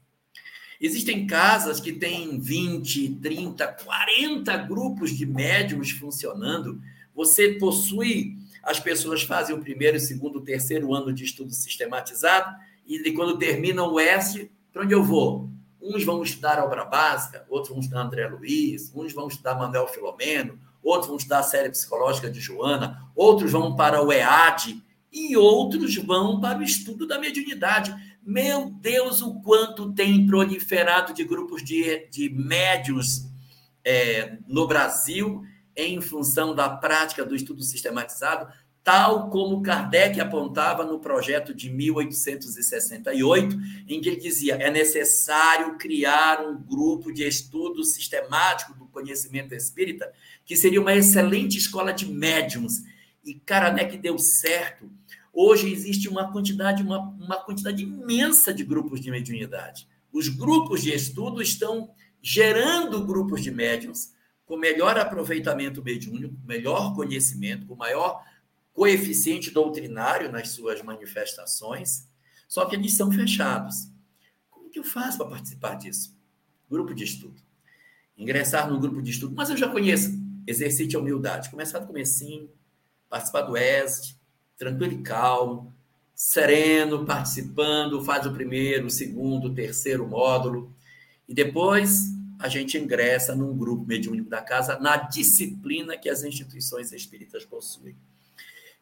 Existem 0.80 1.26
casas 1.26 1.80
que 1.80 1.92
têm 1.92 2.38
20, 2.38 3.16
30, 3.16 3.66
40 3.66 4.56
grupos 4.58 5.10
de 5.10 5.26
médiums 5.26 5.90
funcionando. 5.90 6.80
Você 7.12 7.54
possui, 7.54 8.38
as 8.64 8.80
pessoas 8.80 9.22
fazem 9.22 9.54
o 9.54 9.60
primeiro, 9.60 9.98
segundo, 10.00 10.40
terceiro 10.40 10.94
ano 10.94 11.12
de 11.12 11.24
estudo 11.24 11.52
sistematizado, 11.52 12.54
e 12.86 13.12
quando 13.12 13.38
terminam 13.38 13.92
o 13.92 14.00
S, 14.00 14.50
para 14.72 14.82
onde 14.82 14.94
eu 14.94 15.02
vou? 15.02 15.50
Uns 15.80 16.04
vão 16.04 16.22
estudar 16.22 16.62
obra 16.62 16.84
básica, 16.84 17.44
outros 17.48 17.70
vão 17.70 17.80
estudar 17.80 18.02
André 18.02 18.26
Luiz, 18.26 18.92
uns 18.94 19.12
vão 19.12 19.28
estudar 19.28 19.54
Manuel 19.54 19.86
Filomeno, 19.86 20.58
outros 20.82 21.08
vão 21.08 21.16
estudar 21.16 21.40
a 21.40 21.44
série 21.44 21.70
psicológica 21.70 22.30
de 22.30 22.40
Joana, 22.40 23.08
outros 23.14 23.52
vão 23.52 23.76
para 23.76 24.02
o 24.02 24.12
EAD, 24.12 24.82
e 25.14 25.36
outros 25.36 25.94
vão 25.96 26.40
para 26.40 26.58
o 26.58 26.62
estudo 26.62 27.06
da 27.06 27.20
mediunidade. 27.20 27.94
Meu 28.26 28.68
Deus, 28.70 29.22
o 29.22 29.40
quanto 29.42 29.92
tem 29.92 30.26
proliferado 30.26 31.14
de 31.14 31.22
grupos 31.22 31.62
de, 31.62 32.08
de 32.10 32.28
médios 32.28 33.24
é, 33.84 34.38
no 34.48 34.66
Brasil 34.66 35.44
em 35.76 36.00
função 36.00 36.54
da 36.54 36.68
prática 36.68 37.24
do 37.24 37.34
estudo 37.34 37.62
sistematizado, 37.62 38.52
tal 38.82 39.30
como 39.30 39.62
Kardec 39.62 40.20
apontava 40.20 40.84
no 40.84 41.00
projeto 41.00 41.54
de 41.54 41.70
1868, 41.70 43.56
em 43.88 44.00
que 44.00 44.08
ele 44.08 44.20
dizia: 44.20 44.54
é 44.54 44.70
necessário 44.70 45.76
criar 45.78 46.40
um 46.40 46.56
grupo 46.62 47.12
de 47.12 47.26
estudo 47.26 47.82
sistemático 47.84 48.74
do 48.74 48.86
conhecimento 48.86 49.54
espírita, 49.54 50.12
que 50.44 50.56
seria 50.56 50.80
uma 50.80 50.94
excelente 50.94 51.58
escola 51.58 51.92
de 51.92 52.06
médiums. 52.06 52.82
E 53.24 53.34
Kardec 53.34 53.96
deu 53.96 54.18
certo 54.18 54.90
Hoje 55.34 55.68
existe 55.72 56.08
uma 56.08 56.30
quantidade, 56.30 56.80
uma, 56.80 57.00
uma 57.00 57.36
quantidade 57.36 57.82
imensa 57.82 58.54
de 58.54 58.62
grupos 58.62 59.00
de 59.00 59.10
mediunidade. 59.10 59.88
Os 60.12 60.28
grupos 60.28 60.80
de 60.80 60.94
estudo 60.94 61.42
estão 61.42 61.90
gerando 62.22 63.04
grupos 63.04 63.42
de 63.42 63.50
médiums 63.50 64.13
com 64.46 64.56
melhor 64.56 64.98
aproveitamento 64.98 65.82
mediúnico, 65.82 66.34
melhor 66.44 66.94
conhecimento, 66.94 67.66
com 67.66 67.74
maior 67.74 68.22
coeficiente 68.72 69.50
doutrinário 69.50 70.30
nas 70.30 70.50
suas 70.50 70.82
manifestações, 70.82 72.08
só 72.48 72.66
que 72.66 72.76
eles 72.76 72.96
são 72.96 73.10
fechados. 73.10 73.88
Como 74.50 74.68
que 74.68 74.78
eu 74.78 74.84
faço 74.84 75.18
para 75.18 75.28
participar 75.28 75.76
disso? 75.76 76.16
Grupo 76.70 76.94
de 76.94 77.04
estudo. 77.04 77.40
Ingressar 78.16 78.70
no 78.70 78.78
grupo 78.78 79.00
de 79.00 79.10
estudo, 79.10 79.34
mas 79.34 79.48
eu 79.50 79.56
já 79.56 79.68
conheço. 79.68 80.12
Exercite 80.46 80.94
a 80.94 80.98
humildade. 80.98 81.50
Começar 81.50 81.78
do 81.78 81.86
comecinho, 81.86 82.50
participar 83.08 83.42
do 83.42 83.56
EST, 83.56 84.18
tranquilo 84.56 84.92
e 84.92 85.02
calmo, 85.02 85.74
sereno, 86.14 87.04
participando, 87.04 88.04
faz 88.04 88.26
o 88.26 88.32
primeiro, 88.32 88.86
o 88.86 88.90
segundo, 88.90 89.48
o 89.48 89.54
terceiro 89.54 90.06
módulo, 90.06 90.72
e 91.28 91.34
depois 91.34 92.13
a 92.38 92.48
gente 92.48 92.76
ingressa 92.76 93.34
num 93.34 93.56
grupo 93.56 93.84
mediúnico 93.86 94.28
da 94.28 94.40
casa 94.40 94.78
na 94.78 94.96
disciplina 94.96 95.96
que 95.96 96.08
as 96.08 96.24
instituições 96.24 96.92
espíritas 96.92 97.44
possuem. 97.44 97.96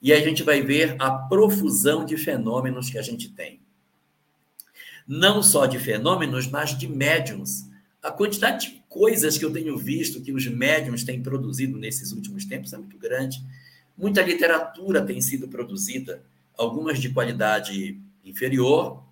E 0.01 0.13
a 0.13 0.21
gente 0.21 0.43
vai 0.43 0.63
ver 0.63 0.97
a 0.99 1.11
profusão 1.11 2.05
de 2.05 2.17
fenômenos 2.17 2.91
que 2.91 2.99
a 2.99 3.03
gente 3.03 3.29
tem. 3.29 3.61
Não 5.07 5.43
só 5.43 5.67
de 5.67 5.79
fenômenos, 5.79 6.47
mas 6.49 6.77
de 6.77 6.89
médiums. 6.89 7.69
A 8.03 8.11
quantidade 8.11 8.69
de 8.69 8.83
coisas 8.89 9.39
que 9.39 9.45
eu 9.45 9.53
tenho 9.53 9.77
visto 9.77 10.21
que 10.21 10.33
os 10.33 10.47
médiums 10.47 11.05
têm 11.05 11.23
produzido 11.23 11.79
nesses 11.79 12.13
últimos 12.13 12.45
tempos 12.45 12.73
é 12.73 12.79
muito 12.79 12.99
grande. 12.99 13.43
Muita 13.97 14.23
literatura 14.23 15.05
tem 15.05 15.21
sido 15.21 15.47
produzida, 15.49 16.23
algumas 16.57 16.99
de 16.99 17.11
qualidade 17.11 18.01
inferior, 18.25 19.03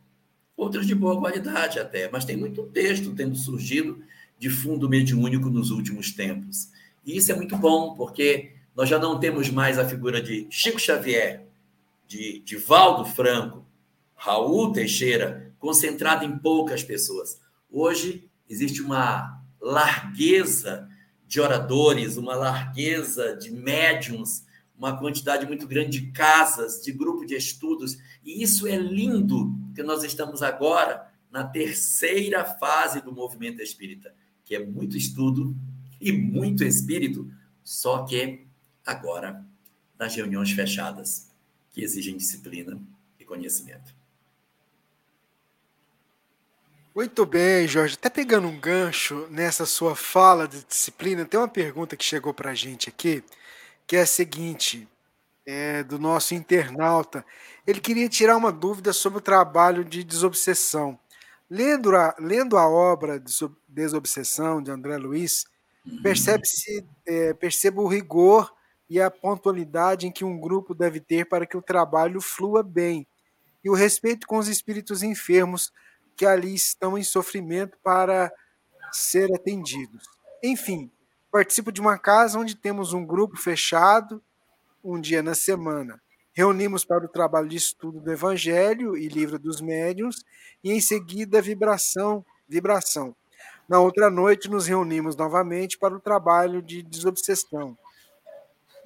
outras 0.57 0.87
de 0.87 0.95
boa 0.95 1.19
qualidade 1.19 1.79
até, 1.79 2.11
mas 2.11 2.25
tem 2.25 2.37
muito 2.37 2.65
texto 2.65 3.15
tendo 3.15 3.37
surgido 3.37 4.03
de 4.41 4.51
fundo 4.51 4.89
mediúnico 4.89 5.49
nos 5.49 5.71
últimos 5.71 6.11
tempos. 6.11 6.71
E 7.07 7.17
isso 7.17 7.31
é 7.31 7.37
muito 7.37 7.57
bom, 7.57 7.95
porque 7.95 8.55
nós 8.75 8.89
já 8.89 8.99
não 8.99 9.21
temos 9.21 9.49
mais 9.51 9.79
a 9.79 9.85
figura 9.85 10.21
de 10.21 10.49
Chico 10.51 10.81
Xavier, 10.81 11.47
de, 12.09 12.41
de 12.41 12.57
Valdo 12.57 13.05
Franco, 13.05 13.65
Raul 14.17 14.73
Teixeira, 14.73 15.55
concentrada 15.59 16.25
em 16.25 16.37
poucas 16.37 16.83
pessoas. 16.83 17.41
Hoje 17.71 18.29
existe 18.49 18.83
uma 18.83 19.41
largueza 19.61 20.89
de 21.29 21.41
oradores, 21.41 22.17
uma 22.17 22.35
largueza 22.35 23.37
de 23.37 23.53
médiums 23.53 24.45
uma 24.81 24.97
quantidade 24.97 25.45
muito 25.45 25.69
grande 25.69 26.01
de 26.01 26.11
casas, 26.11 26.81
de 26.83 26.91
grupo 26.91 27.27
de 27.27 27.35
estudos, 27.35 27.99
e 28.25 28.43
isso 28.43 28.67
é 28.67 28.77
lindo, 28.77 29.55
porque 29.67 29.83
nós 29.83 30.03
estamos 30.03 30.43
agora 30.43 31.07
na 31.31 31.45
terceira 31.45 32.47
fase 32.47 33.03
do 33.03 33.13
movimento 33.13 33.61
espírita, 33.61 34.15
que 34.51 34.57
é 34.57 34.67
muito 34.67 34.97
estudo 34.97 35.55
e 36.01 36.11
muito 36.11 36.65
espírito, 36.65 37.33
só 37.63 38.05
que 38.05 38.45
agora 38.85 39.47
nas 39.97 40.17
reuniões 40.17 40.51
fechadas, 40.51 41.31
que 41.71 41.85
exigem 41.85 42.17
disciplina 42.17 42.77
e 43.17 43.25
conhecimento. 43.25 43.95
Muito 46.93 47.25
bem, 47.25 47.69
Jorge. 47.69 47.95
Até 47.95 48.11
pegando 48.11 48.49
um 48.49 48.59
gancho 48.59 49.29
nessa 49.31 49.65
sua 49.65 49.95
fala 49.95 50.49
de 50.49 50.65
disciplina, 50.65 51.25
tem 51.25 51.39
uma 51.39 51.47
pergunta 51.47 51.97
que 51.97 52.05
chegou 52.05 52.35
para 52.35 52.51
a 52.51 52.55
gente 52.55 52.89
aqui 52.89 53.23
que 53.87 53.97
é 53.97 54.01
a 54.01 54.07
seguinte, 54.07 54.89
é, 55.47 55.85
do 55.85 55.97
nosso 55.97 56.35
internauta. 56.35 57.25
Ele 57.65 57.81
queria 57.81 58.09
tirar 58.09 58.37
uma 58.37 58.51
dúvida 58.51 58.93
sobre 58.93 59.19
o 59.19 59.23
trabalho 59.23 59.85
de 59.85 60.03
desobsessão. 60.03 60.99
Lendo 61.51 61.97
a, 61.97 62.15
lendo 62.19 62.57
a 62.57 62.69
obra 62.69 63.19
de 63.19 63.33
Desobsessão, 63.69 64.63
de 64.63 64.71
André 64.71 64.97
Luiz, 64.97 65.45
uhum. 65.85 66.01
percebe-se, 66.01 66.87
é, 67.05 67.35
perceba 67.35 67.81
o 67.81 67.89
rigor 67.89 68.55
e 68.89 69.01
a 69.01 69.11
pontualidade 69.11 70.07
em 70.07 70.13
que 70.13 70.25
um 70.25 70.39
grupo 70.39 70.75
deve 70.75 71.01
ter 71.01 71.27
para 71.27 71.45
que 71.45 71.57
o 71.57 71.63
trabalho 71.63 72.21
flua 72.21 72.63
bem, 72.63 73.07
e 73.65 73.69
o 73.69 73.75
respeito 73.75 74.27
com 74.27 74.39
os 74.39 74.49
espíritos 74.49 75.03
enfermos 75.03 75.73
que 76.17 76.25
ali 76.25 76.55
estão 76.55 76.97
em 76.97 77.03
sofrimento 77.03 77.77
para 77.83 78.33
ser 78.93 79.33
atendidos. 79.35 80.05
Enfim, 80.43 80.91
participo 81.31 81.71
de 81.71 81.81
uma 81.81 81.99
casa 81.99 82.39
onde 82.39 82.55
temos 82.55 82.93
um 82.93 83.05
grupo 83.05 83.37
fechado 83.37 84.23
um 84.83 85.01
dia 85.01 85.23
na 85.23 85.35
semana. 85.35 86.01
Reunimos 86.33 86.85
para 86.85 87.05
o 87.05 87.09
trabalho 87.09 87.49
de 87.49 87.57
estudo 87.57 88.01
do 88.01 88.13
Evangelho 88.13 88.97
e 88.97 89.09
livro 89.09 89.37
dos 89.37 89.61
médiuns 89.61 90.25
e 90.63 90.71
em 90.71 90.81
seguida 90.81 91.43
vibração, 91.43 92.25
vibração. 92.49 93.17
Na 93.69 93.81
outra 93.81 94.09
noite 94.09 94.49
nos 94.49 94.67
reunimos 94.67 95.17
novamente 95.17 95.77
para 95.77 95.95
o 95.95 96.01
trabalho 96.01 96.63
de 96.63 96.83
desobsessão. 96.83 97.77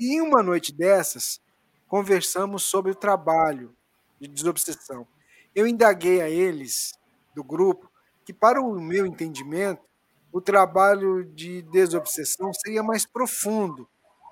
E 0.01 0.15
em 0.15 0.23
uma 0.23 0.43
noite 0.43 0.73
dessas, 0.73 1.39
conversamos 1.87 2.63
sobre 2.65 2.93
o 2.93 2.95
trabalho 2.95 3.77
de 4.19 4.27
desobsessão. 4.27 5.07
Eu 5.55 5.67
indaguei 5.67 6.23
a 6.23 6.31
eles 6.31 6.99
do 7.35 7.45
grupo 7.45 7.91
que 8.25 8.33
para 8.33 8.61
o 8.61 8.81
meu 8.81 9.05
entendimento, 9.05 9.83
o 10.33 10.41
trabalho 10.41 11.25
de 11.27 11.61
desobsessão 11.63 12.53
seria 12.55 12.83
mais 12.83 13.05
profundo, 13.05 13.87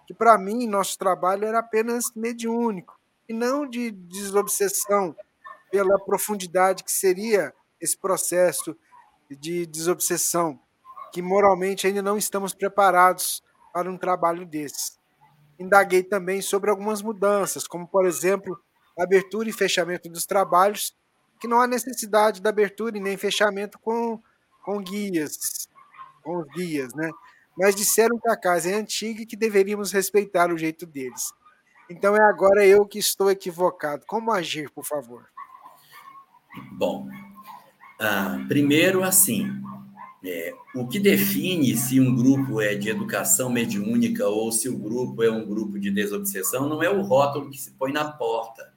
que 0.06 0.14
para 0.14 0.39
mim 0.39 0.66
nosso 0.66 0.98
trabalho 0.98 1.44
era 1.44 1.59
apenas 1.59 2.06
mediúnico 2.16 3.02
e 3.33 3.35
não 3.35 3.67
de 3.67 3.91
desobsessão 3.91 5.17
pela 5.71 5.99
profundidade 5.99 6.85
que 6.85 6.93
seria 6.93 7.55
esse 7.81 7.97
processo 7.97 8.77
de 9.31 9.65
desobsessão, 9.65 10.61
que 11.11 11.23
moralmente 11.23 11.87
ainda 11.87 12.03
não 12.03 12.19
estamos 12.19 12.53
preparados 12.53 13.43
para 13.73 13.91
um 13.91 13.97
trabalho 13.97 14.45
desse. 14.45 14.99
Indaguei 15.59 16.03
também 16.03 16.43
sobre 16.43 16.69
algumas 16.69 17.01
mudanças, 17.01 17.67
como 17.67 17.89
por 17.89 18.05
exemplo, 18.05 18.61
abertura 18.99 19.49
e 19.49 19.53
fechamento 19.53 20.11
dos 20.11 20.27
trabalhos, 20.27 20.95
que 21.41 21.49
não 21.49 21.59
há 21.59 21.67
necessidade 21.67 22.43
da 22.43 22.51
abertura 22.51 22.99
e 22.99 23.01
nem 23.01 23.17
fechamento 23.17 23.79
com, 23.79 24.21
com 24.63 24.79
guias, 24.83 25.69
com 26.23 26.45
guias, 26.55 26.93
né? 26.93 27.11
Mas 27.57 27.75
disseram 27.75 28.19
que 28.19 28.29
a 28.29 28.37
casa 28.37 28.71
é 28.71 28.75
antiga 28.75 29.23
e 29.23 29.27
que 29.27 29.37
deveríamos 29.37 29.91
respeitar 29.91 30.53
o 30.53 30.59
jeito 30.59 30.85
deles. 30.85 31.33
Então 31.93 32.16
é 32.16 32.23
agora 32.23 32.64
eu 32.64 32.86
que 32.86 32.98
estou 32.98 33.31
equivocado. 33.31 34.05
Como 34.06 34.32
agir, 34.32 34.70
por 34.70 34.85
favor? 34.85 35.27
Bom, 36.73 37.06
ah, 38.01 38.43
primeiro 38.48 39.05
assim, 39.05 39.47
é, 40.24 40.55
o 40.74 40.89
que 40.89 40.98
define 40.98 41.77
se 41.77 42.01
um 42.01 42.16
grupo 42.16 42.62
é 42.62 42.74
de 42.74 42.89
educação 42.89 43.51
mediúnica 43.51 44.27
ou 44.27 44.51
se 44.51 44.70
o 44.70 44.78
grupo 44.78 45.23
é 45.23 45.31
um 45.31 45.47
grupo 45.47 45.78
de 45.78 45.90
desobsessão 45.90 46.66
não 46.66 46.82
é 46.82 46.89
o 46.89 47.02
rótulo 47.02 47.51
que 47.51 47.59
se 47.59 47.73
põe 47.73 47.93
na 47.93 48.10
porta, 48.10 48.73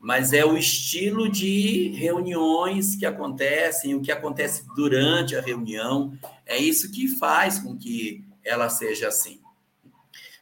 mas 0.00 0.32
é 0.32 0.44
o 0.44 0.56
estilo 0.56 1.28
de 1.28 1.88
reuniões 1.94 2.96
que 2.96 3.04
acontecem, 3.04 3.94
o 3.94 4.00
que 4.00 4.10
acontece 4.10 4.64
durante 4.74 5.36
a 5.36 5.42
reunião. 5.42 6.16
É 6.46 6.56
isso 6.56 6.90
que 6.90 7.06
faz 7.18 7.58
com 7.58 7.76
que 7.76 8.24
ela 8.42 8.70
seja 8.70 9.08
assim. 9.08 9.40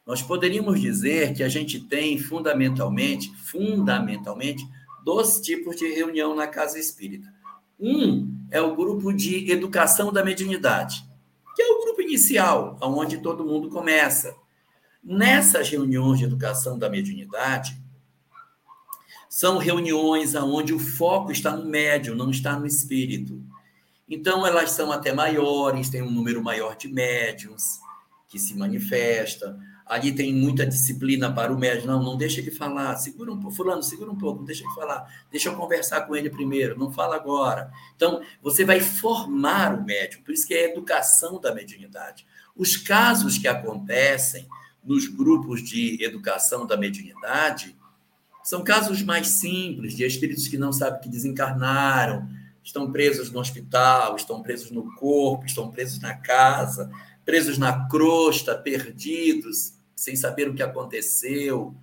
Nós 0.07 0.21
poderíamos 0.23 0.81
dizer 0.81 1.33
que 1.33 1.43
a 1.43 1.49
gente 1.49 1.81
tem 1.81 2.19
fundamentalmente, 2.19 3.35
fundamentalmente, 3.37 4.67
dois 5.03 5.41
tipos 5.41 5.77
de 5.77 5.89
reunião 5.95 6.35
na 6.35 6.47
casa 6.47 6.79
espírita. 6.79 7.33
Um 7.81 8.47
é 8.51 8.61
o 8.61 8.77
grupo 8.77 9.13
de 9.13 9.51
educação 9.51 10.13
da 10.13 10.23
mediunidade, 10.23 11.05
que 11.57 11.63
é 11.63 11.67
o 11.67 11.83
grupo 11.83 12.03
inicial, 12.03 12.79
onde 12.83 13.19
todo 13.19 13.47
mundo 13.47 13.71
começa. 13.71 14.35
Nessas 15.03 15.69
reuniões 15.69 16.19
de 16.19 16.25
educação 16.25 16.79
da 16.79 16.89
mediunidade, 16.89 17.79
são 19.29 19.59
reuniões 19.59 20.35
onde 20.35 20.73
o 20.73 20.79
foco 20.79 21.33
está 21.33 21.57
no 21.57 21.65
médium, 21.65 22.15
não 22.15 22.31
está 22.31 22.59
no 22.59 22.67
espírito. 22.67 23.43
Então, 24.09 24.47
elas 24.47 24.71
são 24.71 24.93
até 24.93 25.13
maiores, 25.13 25.91
tem 25.91 26.03
um 26.03 26.11
número 26.11 26.43
maior 26.43 26.77
de 26.77 26.89
médiums 26.89 27.81
que 28.29 28.39
se 28.39 28.55
manifestam 28.55 29.59
ali 29.86 30.12
tem 30.12 30.32
muita 30.32 30.66
disciplina 30.66 31.32
para 31.32 31.52
o 31.52 31.59
médico. 31.59 31.86
Não, 31.86 32.02
não 32.02 32.16
deixa 32.16 32.40
ele 32.40 32.51
falar. 32.51 32.97
Segura 32.97 33.32
um 33.32 33.40
pouco. 33.40 33.56
Fulano, 33.56 33.82
segura 33.82 34.11
um 34.11 34.16
pouco, 34.16 34.39
não 34.39 34.47
deixa 34.47 34.65
ele 34.65 34.74
falar. 34.74 35.06
Deixa 35.31 35.48
eu 35.48 35.56
conversar 35.56 36.02
com 36.02 36.16
ele 36.16 36.31
primeiro, 36.31 36.78
não 36.78 36.90
fala 36.90 37.16
agora. 37.16 37.70
Então, 37.94 38.23
você 38.43 38.65
vai 38.65 38.81
formar 38.81 39.74
o 39.74 39.85
médico. 39.85 40.24
Por 40.24 40.32
isso 40.32 40.47
que 40.47 40.55
é 40.55 40.66
a 40.66 40.70
educação 40.70 41.40
da 41.40 41.55
mediunidade. 41.55 42.27
Os 42.56 42.77
casos 42.77 43.36
que 43.36 43.48
acontecem 43.48 44.48
nos 44.82 45.06
grupos 45.09 45.62
de 45.62 46.02
educação 46.02 46.66
da 46.66 46.77
mediunidade 46.77 47.77
são 48.43 48.62
casos 48.62 49.02
mais 49.02 49.28
simples, 49.28 49.97
de 49.97 50.05
espíritos 50.05 50.47
que 50.47 50.59
não 50.59 50.70
sabem 50.73 51.01
que 51.01 51.09
desencarnaram, 51.09 52.28
estão 52.62 52.93
presos 52.93 53.31
no 53.31 53.40
hospital, 53.40 54.16
estão 54.16 54.43
presos 54.43 54.70
no 54.70 54.94
corpo, 54.97 55.47
estão 55.47 55.70
presos 55.70 55.98
na 55.98 56.15
casa, 56.15 56.90
presos 57.24 57.56
na 57.56 57.89
crosta, 57.89 58.55
perdidos, 58.55 59.74
sem 60.05 60.15
saber 60.15 60.49
o 60.49 60.55
que 60.55 60.63
aconteceu. 60.63 61.75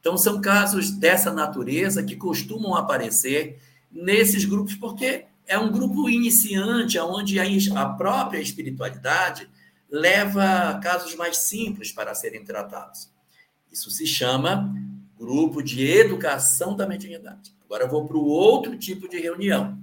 Então, 0.00 0.16
são 0.16 0.40
casos 0.40 0.90
dessa 0.90 1.32
natureza 1.32 2.02
que 2.02 2.16
costumam 2.16 2.74
aparecer 2.74 3.58
nesses 3.90 4.44
grupos, 4.44 4.74
porque 4.74 5.26
é 5.46 5.58
um 5.58 5.70
grupo 5.70 6.08
iniciante, 6.08 6.98
onde 6.98 7.38
a 7.38 7.86
própria 7.90 8.40
espiritualidade 8.40 9.48
leva 9.90 10.78
casos 10.82 11.14
mais 11.14 11.36
simples 11.38 11.92
para 11.92 12.14
serem 12.14 12.44
tratados. 12.44 13.10
Isso 13.70 13.90
se 13.90 14.06
chama 14.06 14.74
grupo 15.18 15.62
de 15.62 15.84
educação 15.86 16.76
da 16.76 16.86
mediunidade. 16.86 17.52
Agora 17.64 17.84
eu 17.84 17.90
vou 17.90 18.06
para 18.06 18.16
o 18.16 18.24
outro 18.24 18.76
tipo 18.76 19.08
de 19.08 19.18
reunião. 19.18 19.78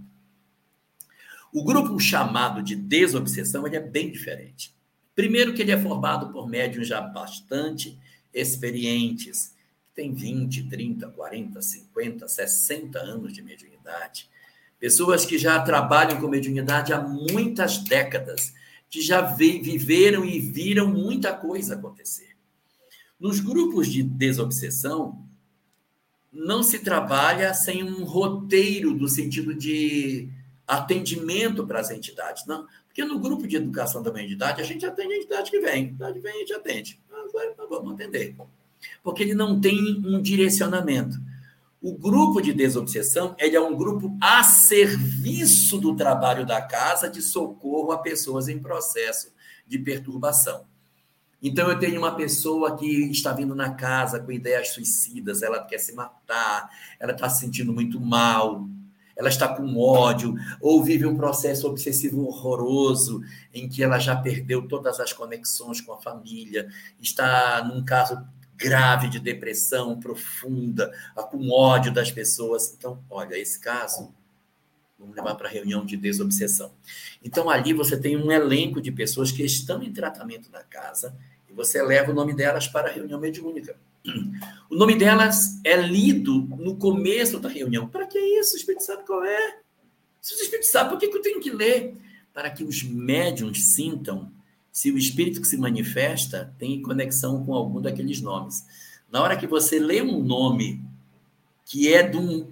O 1.54 1.64
grupo 1.64 2.00
chamado 2.00 2.62
de 2.62 2.76
desobsessão 2.76 3.66
ele 3.68 3.76
é 3.76 3.82
bem 3.82 4.12
diferente. 4.12 4.74
Primeiro, 5.16 5.54
que 5.54 5.62
ele 5.62 5.72
é 5.72 5.80
formado 5.80 6.32
por 6.32 6.48
médiums 6.48 6.88
já 6.88 7.02
bastante 7.02 7.98
experientes, 8.34 9.54
que 9.90 9.96
têm 9.96 10.14
20, 10.14 10.70
30, 10.70 11.10
40, 11.10 11.62
50, 11.62 12.28
60 12.28 13.00
anos 13.00 13.34
de 13.34 13.42
mediunidade. 13.42 14.30
Pessoas 14.80 15.26
que 15.26 15.38
já 15.38 15.60
trabalham 15.62 16.20
com 16.20 16.28
mediunidade 16.28 16.94
há 16.94 17.02
muitas 17.02 17.78
décadas, 17.78 18.54
que 18.90 19.02
já 19.02 19.22
viveram 19.22 20.26
e 20.26 20.40
viram 20.40 20.88
muita 20.88 21.34
coisa 21.34 21.76
acontecer. 21.76 22.36
Nos 23.20 23.40
grupos 23.40 23.88
de 23.88 24.02
desobsessão, 24.02 25.24
não 26.32 26.64
se 26.64 26.80
trabalha 26.80 27.54
sem 27.54 27.84
um 27.84 28.04
roteiro 28.04 28.94
do 28.94 29.08
sentido 29.08 29.54
de 29.54 30.30
atendimento 30.68 31.68
para 31.68 31.82
as 31.82 31.92
entidades. 31.92 32.46
Não, 32.46 32.66
porque 32.92 33.06
no 33.06 33.20
grupo 33.20 33.48
de 33.48 33.56
educação 33.56 34.04
da 34.04 34.12
mediunidade, 34.12 34.62
a 34.62 34.66
gente 34.66 34.86
atende 34.86 35.14
a 35.14 35.18
entidade 35.18 35.50
que 35.50 35.62
vem. 35.62 35.72
A 35.72 35.78
entidade 35.78 36.20
vem, 36.20 36.34
a 36.34 36.38
gente 36.40 36.54
atende. 36.54 37.00
Ah, 37.10 37.24
vamos 37.70 37.94
atender. 37.94 38.36
Porque 39.02 39.24
ele 39.24 39.34
não 39.34 39.62
tem 39.62 40.02
um 40.06 40.22
direcionamento. 40.22 41.18
O 41.82 41.98
grupo 41.98 42.42
de 42.42 42.52
desobsessão 42.52 43.34
ele 43.40 43.56
é 43.56 43.62
um 43.62 43.78
grupo 43.78 44.16
a 44.22 44.44
serviço 44.44 45.78
do 45.78 45.96
trabalho 45.96 46.46
da 46.46 46.62
casa 46.62 47.10
de 47.10 47.22
socorro 47.22 47.94
a 47.94 47.98
pessoas 47.98 48.50
em 48.50 48.60
processo 48.60 49.32
de 49.66 49.80
perturbação. 49.80 50.66
Então, 51.42 51.72
eu 51.72 51.80
tenho 51.80 51.98
uma 51.98 52.14
pessoa 52.14 52.78
que 52.78 53.10
está 53.10 53.32
vindo 53.32 53.56
na 53.56 53.74
casa 53.74 54.20
com 54.20 54.34
ideias 54.34 54.74
suicidas, 54.74 55.42
ela 55.42 55.64
quer 55.64 55.80
se 55.80 55.96
matar, 55.96 56.70
ela 57.00 57.14
está 57.14 57.30
se 57.30 57.40
sentindo 57.40 57.72
muito 57.72 58.00
mal, 58.02 58.68
ela 59.16 59.30
está 59.30 59.48
com 59.48 59.78
ódio, 59.78 60.36
ou 60.60 60.84
vive 60.84 61.06
um 61.06 61.16
processo 61.16 61.68
obsessivo 61.68 62.26
horroroso, 62.26 63.22
em 63.54 63.68
que 63.68 63.84
ela 63.84 64.00
já 64.00 64.16
perdeu 64.16 64.68
todas 64.68 65.00
as 65.00 65.14
conexões 65.14 65.82
com 65.82 65.94
a 65.94 66.02
família, 66.02 66.68
está 67.00 67.64
num 67.64 67.84
caso 67.84 68.22
grave 68.56 69.10
de 69.10 69.20
depressão 69.20 70.00
profunda, 70.00 70.92
com 71.32 71.50
ódio 71.50 71.92
das 71.92 72.12
pessoas. 72.12 72.74
Então, 72.78 73.04
olha, 73.10 73.36
esse 73.36 73.60
caso, 73.60 74.14
vamos 75.00 75.16
levar 75.16 75.34
para 75.36 75.48
a 75.48 75.52
reunião 75.52 75.84
de 75.84 75.98
desobsessão. 75.98 76.72
Então, 77.24 77.50
ali 77.50 77.74
você 77.74 78.00
tem 78.00 78.16
um 78.16 78.32
elenco 78.32 78.80
de 78.80 78.92
pessoas 78.92 79.32
que 79.32 79.44
estão 79.44 79.82
em 79.82 79.92
tratamento 79.92 80.52
na 80.52 80.62
casa, 80.64 81.18
e 81.50 81.54
você 81.54 81.82
leva 81.82 82.12
o 82.12 82.16
nome 82.16 82.36
delas 82.36 82.68
para 82.68 82.90
a 82.90 82.92
reunião 82.92 83.20
mediúnica. 83.20 83.76
O 84.69 84.76
nome 84.76 84.95
delas 84.95 85.60
é 85.65 85.76
lido 85.76 86.48
no 86.57 86.78
começo 86.78 87.40
da 87.40 87.49
reunião. 87.49 87.88
Para 87.90 88.07
que 88.07 88.18
isso? 88.18 88.53
O 88.53 88.57
Espírito 88.57 88.84
sabe 88.84 89.06
qual 89.06 89.23
é. 89.23 89.60
Se 90.22 90.34
o 90.34 90.38
Espírito 90.38 90.68
sabe, 90.68 90.91
por 90.91 90.99
que, 90.99 91.06
eu 91.06 91.22
tenho 91.22 91.41
que 91.41 91.52
ler? 91.52 91.98
Para 92.34 92.49
que 92.49 92.64
os 92.64 92.82
médiums 92.84 93.73
sintam 93.73 94.32
se 94.72 94.90
o 94.90 94.98
Espírito 94.98 95.41
que 95.41 95.48
se 95.48 95.57
manifesta 95.57 96.53
tem 96.57 96.82
conexão 96.82 97.45
com 97.45 97.53
algum 97.53 97.82
daqueles 97.82 98.22
nomes. 98.22 98.65
Na 99.11 99.22
hora 99.22 99.36
que 99.36 99.45
você 99.45 99.78
lê 99.78 100.02
um 100.02 100.23
nome 100.23 100.82
que 101.65 101.94
é 101.94 102.10
um, 102.15 102.48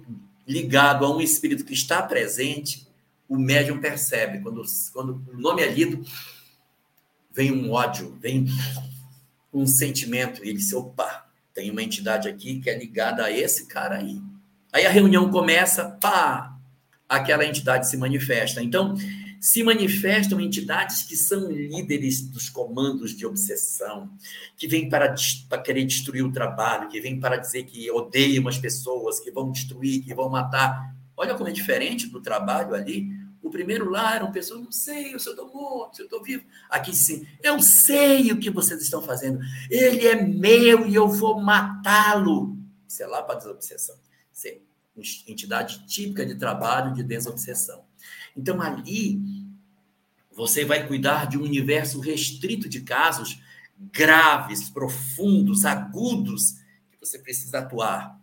ligado 0.46 1.06
a 1.06 1.16
um 1.16 1.20
Espírito 1.20 1.64
que 1.64 1.72
está 1.72 2.02
presente, 2.02 2.86
o 3.26 3.38
médium 3.38 3.80
percebe. 3.80 4.40
Quando, 4.40 4.62
quando 4.92 5.24
o 5.32 5.40
nome 5.40 5.62
é 5.62 5.70
lido, 5.70 6.04
vem 7.32 7.50
um 7.50 7.70
ódio, 7.70 8.14
vem 8.20 8.46
um 9.52 9.66
sentimento. 9.66 10.42
Ele 10.42 10.54
disse: 10.54 10.74
opa, 10.74 11.29
tem 11.60 11.70
uma 11.70 11.82
entidade 11.82 12.26
aqui 12.26 12.58
que 12.58 12.70
é 12.70 12.78
ligada 12.78 13.22
a 13.22 13.30
esse 13.30 13.66
cara 13.66 13.98
aí. 13.98 14.18
Aí 14.72 14.86
a 14.86 14.90
reunião 14.90 15.30
começa, 15.30 15.84
pá, 15.84 16.56
aquela 17.06 17.44
entidade 17.44 17.86
se 17.86 17.98
manifesta. 17.98 18.62
Então, 18.62 18.94
se 19.38 19.62
manifestam 19.62 20.40
entidades 20.40 21.02
que 21.02 21.14
são 21.14 21.50
líderes 21.50 22.22
dos 22.22 22.48
comandos 22.48 23.14
de 23.14 23.26
obsessão, 23.26 24.10
que 24.56 24.66
vêm 24.66 24.88
para, 24.88 25.14
para 25.50 25.60
querer 25.60 25.84
destruir 25.84 26.24
o 26.24 26.32
trabalho, 26.32 26.88
que 26.88 26.98
vêm 26.98 27.20
para 27.20 27.36
dizer 27.36 27.64
que 27.64 27.90
odeiam 27.90 28.48
as 28.48 28.56
pessoas, 28.56 29.20
que 29.20 29.30
vão 29.30 29.52
destruir, 29.52 30.02
que 30.02 30.14
vão 30.14 30.30
matar. 30.30 30.94
Olha 31.14 31.34
como 31.34 31.50
é 31.50 31.52
diferente 31.52 32.06
do 32.06 32.22
trabalho 32.22 32.74
ali. 32.74 33.06
Primeiro 33.50 33.90
lá 33.90 34.14
eram 34.14 34.32
pessoas, 34.32 34.62
não 34.62 34.72
sei 34.72 35.18
se 35.18 35.28
eu 35.28 35.32
estou 35.32 35.52
morto, 35.52 35.96
se 35.96 36.02
eu 36.02 36.06
estou 36.06 36.22
vivo. 36.22 36.44
Aqui 36.68 36.94
sim, 36.94 37.26
eu 37.42 37.60
sei 37.60 38.32
o 38.32 38.38
que 38.38 38.50
vocês 38.50 38.80
estão 38.80 39.02
fazendo. 39.02 39.40
Ele 39.70 40.06
é 40.06 40.14
meu 40.22 40.86
e 40.86 40.94
eu 40.94 41.08
vou 41.08 41.40
matá-lo. 41.40 42.56
Isso 42.88 43.02
é 43.02 43.06
lá 43.06 43.22
para 43.22 43.36
desobsessão. 43.36 43.96
Isso 44.32 44.48
é 44.48 44.58
entidade 45.26 45.86
típica 45.86 46.24
de 46.26 46.34
trabalho 46.34 46.94
de 46.94 47.02
desobsessão. 47.02 47.84
Então, 48.36 48.60
ali, 48.60 49.20
você 50.32 50.64
vai 50.64 50.86
cuidar 50.86 51.26
de 51.26 51.38
um 51.38 51.42
universo 51.42 52.00
restrito 52.00 52.68
de 52.68 52.80
casos 52.80 53.40
graves, 53.92 54.68
profundos, 54.68 55.64
agudos, 55.64 56.52
que 56.90 56.98
você 57.00 57.18
precisa 57.18 57.58
atuar. 57.58 58.20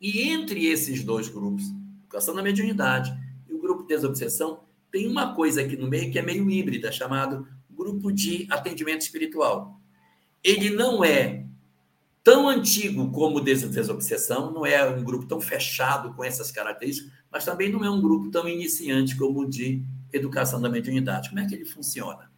E 0.00 0.28
entre 0.28 0.66
esses 0.66 1.02
dois 1.02 1.28
grupos, 1.28 1.64
educação 2.02 2.34
da 2.34 2.42
mediunidade 2.42 3.16
e 3.48 3.54
o 3.54 3.60
grupo 3.60 3.82
de 3.82 3.88
desobsessão, 3.88 4.64
tem 4.90 5.06
uma 5.06 5.34
coisa 5.34 5.60
aqui 5.60 5.76
no 5.76 5.88
meio 5.88 6.10
que 6.10 6.18
é 6.18 6.22
meio 6.22 6.50
híbrida, 6.50 6.90
chamado 6.90 7.46
grupo 7.70 8.12
de 8.12 8.46
atendimento 8.50 9.02
espiritual. 9.02 9.80
Ele 10.42 10.70
não 10.70 11.04
é 11.04 11.44
tão 12.24 12.48
antigo 12.48 13.10
como 13.10 13.40
desobsessão, 13.40 14.52
não 14.52 14.66
é 14.66 14.84
um 14.88 15.02
grupo 15.02 15.26
tão 15.26 15.40
fechado 15.40 16.12
com 16.14 16.22
essas 16.22 16.50
características, 16.50 17.10
mas 17.30 17.44
também 17.44 17.70
não 17.70 17.84
é 17.84 17.90
um 17.90 18.00
grupo 18.00 18.30
tão 18.30 18.48
iniciante 18.48 19.16
como 19.16 19.40
o 19.40 19.48
de 19.48 19.82
educação 20.12 20.60
da 20.60 20.68
mediunidade. 20.68 21.28
Como 21.28 21.40
é 21.40 21.46
que 21.46 21.54
ele 21.54 21.64
funciona? 21.64 22.30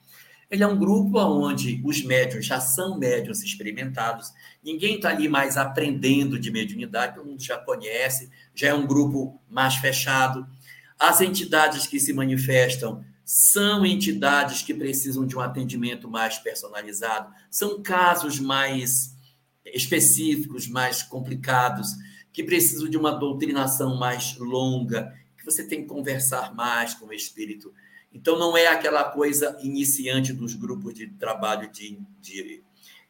Ele 0.50 0.64
é 0.64 0.66
um 0.66 0.76
grupo 0.76 1.18
onde 1.18 1.80
os 1.84 2.02
médiuns 2.02 2.44
já 2.44 2.60
são 2.60 2.98
médiuns 2.98 3.42
experimentados, 3.42 4.32
ninguém 4.64 4.96
está 4.96 5.10
ali 5.10 5.28
mais 5.28 5.56
aprendendo 5.56 6.38
de 6.38 6.50
mediunidade, 6.50 7.14
todo 7.14 7.26
mundo 7.26 7.42
já 7.42 7.56
conhece, 7.56 8.30
já 8.52 8.68
é 8.68 8.74
um 8.74 8.84
grupo 8.84 9.40
mais 9.48 9.76
fechado. 9.76 10.44
As 11.00 11.22
entidades 11.22 11.86
que 11.86 11.98
se 11.98 12.12
manifestam 12.12 13.02
são 13.24 13.86
entidades 13.86 14.60
que 14.60 14.74
precisam 14.74 15.26
de 15.26 15.34
um 15.34 15.40
atendimento 15.40 16.10
mais 16.10 16.36
personalizado, 16.36 17.32
são 17.50 17.82
casos 17.82 18.38
mais 18.38 19.16
específicos, 19.64 20.68
mais 20.68 21.02
complicados, 21.02 21.88
que 22.32 22.44
precisam 22.44 22.86
de 22.86 22.98
uma 22.98 23.12
doutrinação 23.12 23.96
mais 23.96 24.36
longa, 24.36 25.14
que 25.38 25.44
você 25.44 25.66
tem 25.66 25.82
que 25.82 25.88
conversar 25.88 26.54
mais 26.54 26.92
com 26.92 27.06
o 27.06 27.14
espírito. 27.14 27.72
Então, 28.12 28.38
não 28.38 28.54
é 28.54 28.66
aquela 28.66 29.04
coisa 29.04 29.56
iniciante 29.62 30.34
dos 30.34 30.54
grupos 30.54 30.92
de 30.92 31.06
trabalho 31.06 31.70
de, 31.70 31.98
de 32.20 32.62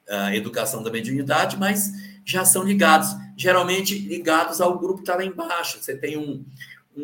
uh, 0.08 0.32
educação 0.32 0.80
da 0.82 0.92
mediunidade, 0.92 1.56
mas 1.56 1.90
já 2.24 2.44
são 2.44 2.62
ligados, 2.62 3.08
geralmente 3.36 3.98
ligados 3.98 4.60
ao 4.60 4.78
grupo 4.78 4.98
que 4.98 5.02
está 5.02 5.16
lá 5.16 5.24
embaixo. 5.24 5.82
Você 5.82 5.96
tem 5.96 6.16
um, 6.16 6.44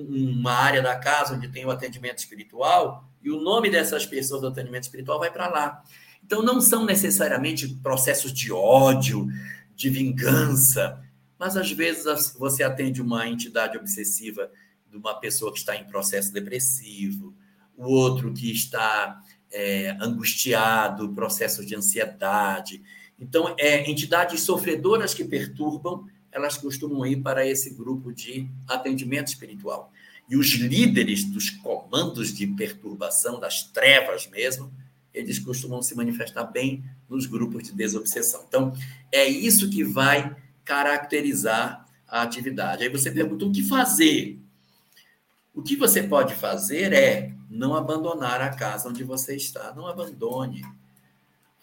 uma 0.09 0.52
área 0.52 0.82
da 0.82 0.97
casa 0.97 1.35
onde 1.35 1.48
tem 1.48 1.64
o 1.64 1.70
atendimento 1.70 2.18
espiritual, 2.18 3.09
e 3.23 3.31
o 3.31 3.40
nome 3.40 3.70
dessas 3.70 4.06
pessoas 4.06 4.40
do 4.40 4.48
atendimento 4.48 4.85
espiritual 4.85 5.18
vai 5.18 5.31
para 5.31 5.48
lá. 5.48 5.82
Então, 6.24 6.43
não 6.43 6.60
são 6.60 6.85
necessariamente 6.85 7.68
processos 7.82 8.32
de 8.32 8.52
ódio, 8.52 9.28
de 9.74 9.90
vingança, 9.90 11.02
mas 11.39 11.56
às 11.56 11.70
vezes 11.70 12.35
você 12.39 12.62
atende 12.62 13.01
uma 13.01 13.28
entidade 13.28 13.77
obsessiva 13.77 14.51
de 14.90 14.97
uma 14.97 15.14
pessoa 15.14 15.52
que 15.52 15.59
está 15.59 15.77
em 15.77 15.85
processo 15.85 16.32
depressivo, 16.32 17.35
o 17.77 17.86
outro 17.86 18.32
que 18.32 18.51
está 18.51 19.20
é, 19.52 19.97
angustiado, 20.01 21.12
processos 21.12 21.66
de 21.66 21.77
ansiedade. 21.77 22.82
Então, 23.18 23.55
é, 23.59 23.89
entidades 23.90 24.40
sofredoras 24.43 25.14
que 25.14 25.24
perturbam 25.24 26.06
elas 26.37 26.59
costumam 26.59 27.07
ir 27.07 27.17
para 27.23 27.47
esse 27.47 27.71
grupo 27.71 28.13
de 28.13 28.47
atendimento 28.69 29.29
espiritual. 29.29 29.91
E 30.29 30.37
os 30.37 30.49
líderes 30.49 31.25
dos 31.25 31.49
comandos 31.49 32.35
de 32.35 32.47
perturbação, 32.47 33.41
das 33.41 33.63
trevas 33.63 34.27
mesmo, 34.27 34.71
eles 35.15 35.39
costumam 35.39 35.81
se 35.81 35.95
manifestar 35.95 36.45
bem 36.45 36.85
nos 37.09 37.25
grupos 37.25 37.63
de 37.63 37.73
desobsessão. 37.73 38.45
Então, 38.47 38.75
é 39.11 39.27
isso 39.27 39.71
que 39.71 39.83
vai 39.83 40.37
caracterizar 40.63 41.87
a 42.07 42.21
atividade. 42.21 42.83
Aí 42.83 42.91
você 42.91 43.11
pergunta 43.11 43.47
o 43.47 43.53
que 43.53 43.63
fazer. 43.63 44.39
O 45.55 45.63
que 45.63 45.75
você 45.75 46.03
pode 46.03 46.35
fazer 46.35 46.93
é 46.93 47.33
não 47.49 47.75
abandonar 47.75 48.43
a 48.43 48.51
casa 48.51 48.91
onde 48.91 49.03
você 49.03 49.35
está. 49.35 49.73
Não 49.75 49.87
abandone 49.87 50.63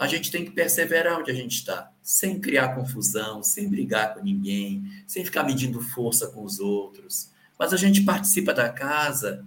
a 0.04 0.08
gente 0.08 0.32
tem 0.32 0.44
que 0.44 0.52
perseverar 0.52 1.20
onde 1.20 1.32
a 1.32 1.34
gente 1.34 1.56
está, 1.56 1.90
sem 2.04 2.40
criar 2.40 2.76
confusão, 2.76 3.42
sem 3.42 3.70
brigar 3.70 4.14
com 4.14 4.22
ninguém, 4.22 4.84
sem 5.08 5.24
ficar 5.24 5.44
medindo 5.44 5.82
força 5.82 6.28
com 6.28 6.44
os 6.44 6.60
outros. 6.60 7.32
Mas 7.58 7.72
a 7.72 7.78
gente 7.78 8.02
participa 8.04 8.54
da 8.54 8.70
casa 8.70 9.46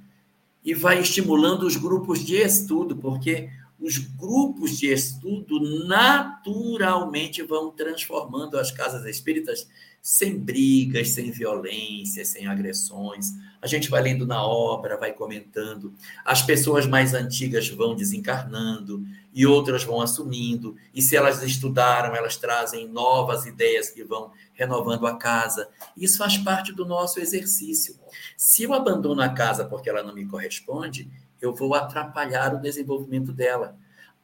e 0.64 0.72
vai 0.72 0.98
estimulando 0.98 1.64
os 1.66 1.76
grupos 1.76 2.24
de 2.24 2.36
estudo, 2.36 2.96
porque 2.96 3.50
os 3.78 3.98
grupos 3.98 4.78
de 4.78 4.90
estudo 4.90 5.60
naturalmente 5.86 7.42
vão 7.42 7.70
transformando 7.70 8.58
as 8.58 8.70
casas 8.70 9.04
espíritas 9.04 9.68
sem 10.06 10.38
brigas, 10.38 11.08
sem 11.08 11.32
violência, 11.32 12.24
sem 12.24 12.46
agressões. 12.46 13.32
A 13.60 13.66
gente 13.66 13.90
vai 13.90 14.00
lendo 14.00 14.24
na 14.24 14.40
obra, 14.40 14.96
vai 14.96 15.12
comentando. 15.12 15.92
As 16.24 16.40
pessoas 16.42 16.86
mais 16.86 17.12
antigas 17.12 17.68
vão 17.68 17.96
desencarnando 17.96 19.04
e 19.34 19.44
outras 19.44 19.82
vão 19.82 20.00
assumindo. 20.00 20.76
E 20.94 21.02
se 21.02 21.16
elas 21.16 21.42
estudaram, 21.42 22.14
elas 22.14 22.36
trazem 22.36 22.86
novas 22.86 23.46
ideias 23.46 23.90
que 23.90 24.04
vão 24.04 24.30
renovando 24.54 25.08
a 25.08 25.16
casa. 25.16 25.68
Isso 25.96 26.18
faz 26.18 26.38
parte 26.38 26.72
do 26.72 26.86
nosso 26.86 27.18
exercício. 27.18 27.96
Se 28.36 28.62
eu 28.62 28.74
abandono 28.74 29.20
a 29.22 29.30
casa 29.30 29.64
porque 29.64 29.90
ela 29.90 30.04
não 30.04 30.14
me 30.14 30.24
corresponde, 30.24 31.10
eu 31.42 31.52
vou 31.52 31.74
atrapalhar 31.74 32.54
o 32.54 32.62
desenvolvimento 32.62 33.32
dela. 33.32 33.76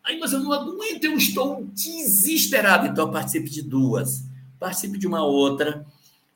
Aí, 0.05 0.17
mas 0.21 0.33
eu 0.33 0.39
não 0.39 0.53
aguento, 0.53 1.03
eu 1.03 1.17
estou 1.17 1.65
desesperado. 1.73 2.87
Então, 2.87 3.11
participe 3.11 3.51
de 3.51 3.63
duas 3.63 4.31
participe 4.63 4.97
de 4.97 5.09
uma 5.09 5.25
outra, 5.25 5.85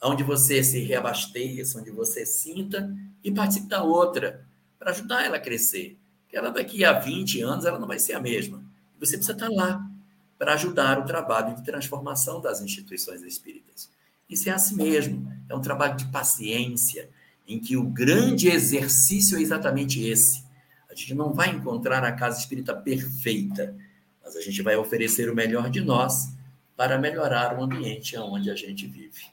onde 0.02 0.24
você 0.24 0.62
se 0.64 0.80
reabasteça, 0.80 1.78
onde 1.78 1.92
você 1.92 2.26
sinta, 2.26 2.92
e 3.22 3.30
participe 3.30 3.68
da 3.68 3.84
outra, 3.84 4.44
para 4.76 4.90
ajudar 4.90 5.24
ela 5.24 5.36
a 5.36 5.40
crescer. 5.40 5.96
Porque 6.22 6.36
ela 6.36 6.50
daqui 6.50 6.84
a 6.84 6.92
20 6.92 7.40
anos 7.42 7.64
ela 7.64 7.78
não 7.78 7.86
vai 7.86 8.00
ser 8.00 8.14
a 8.14 8.20
mesma. 8.20 8.60
Você 8.98 9.16
precisa 9.16 9.32
estar 9.32 9.48
lá 9.48 9.88
para 10.36 10.54
ajudar 10.54 10.98
o 10.98 11.04
trabalho 11.04 11.54
de 11.54 11.64
transformação 11.64 12.40
das 12.40 12.60
instituições 12.60 13.22
espíritas. 13.22 13.88
Isso 14.28 14.48
é 14.48 14.52
assim 14.52 14.74
mesmo, 14.74 15.32
é 15.48 15.54
um 15.54 15.62
trabalho 15.62 15.96
de 15.96 16.06
paciência, 16.06 17.08
em 17.46 17.60
que 17.60 17.76
o 17.76 17.84
grande 17.84 18.48
exercício 18.48 19.38
é 19.38 19.40
exatamente 19.40 20.02
esse. 20.02 20.44
A 20.90 20.94
gente 20.96 21.14
não 21.14 21.32
vai 21.32 21.50
encontrar 21.50 22.02
a 22.02 22.10
casa 22.10 22.40
espírita 22.40 22.74
perfeita, 22.74 23.76
mas 24.22 24.34
a 24.34 24.40
gente 24.40 24.62
vai 24.62 24.74
oferecer 24.74 25.30
o 25.30 25.34
melhor 25.34 25.70
de 25.70 25.80
nós 25.80 26.35
para 26.76 26.98
melhorar 26.98 27.58
o 27.58 27.62
ambiente 27.62 28.16
onde 28.18 28.50
a 28.50 28.54
gente 28.54 28.86
vive. 28.86 29.26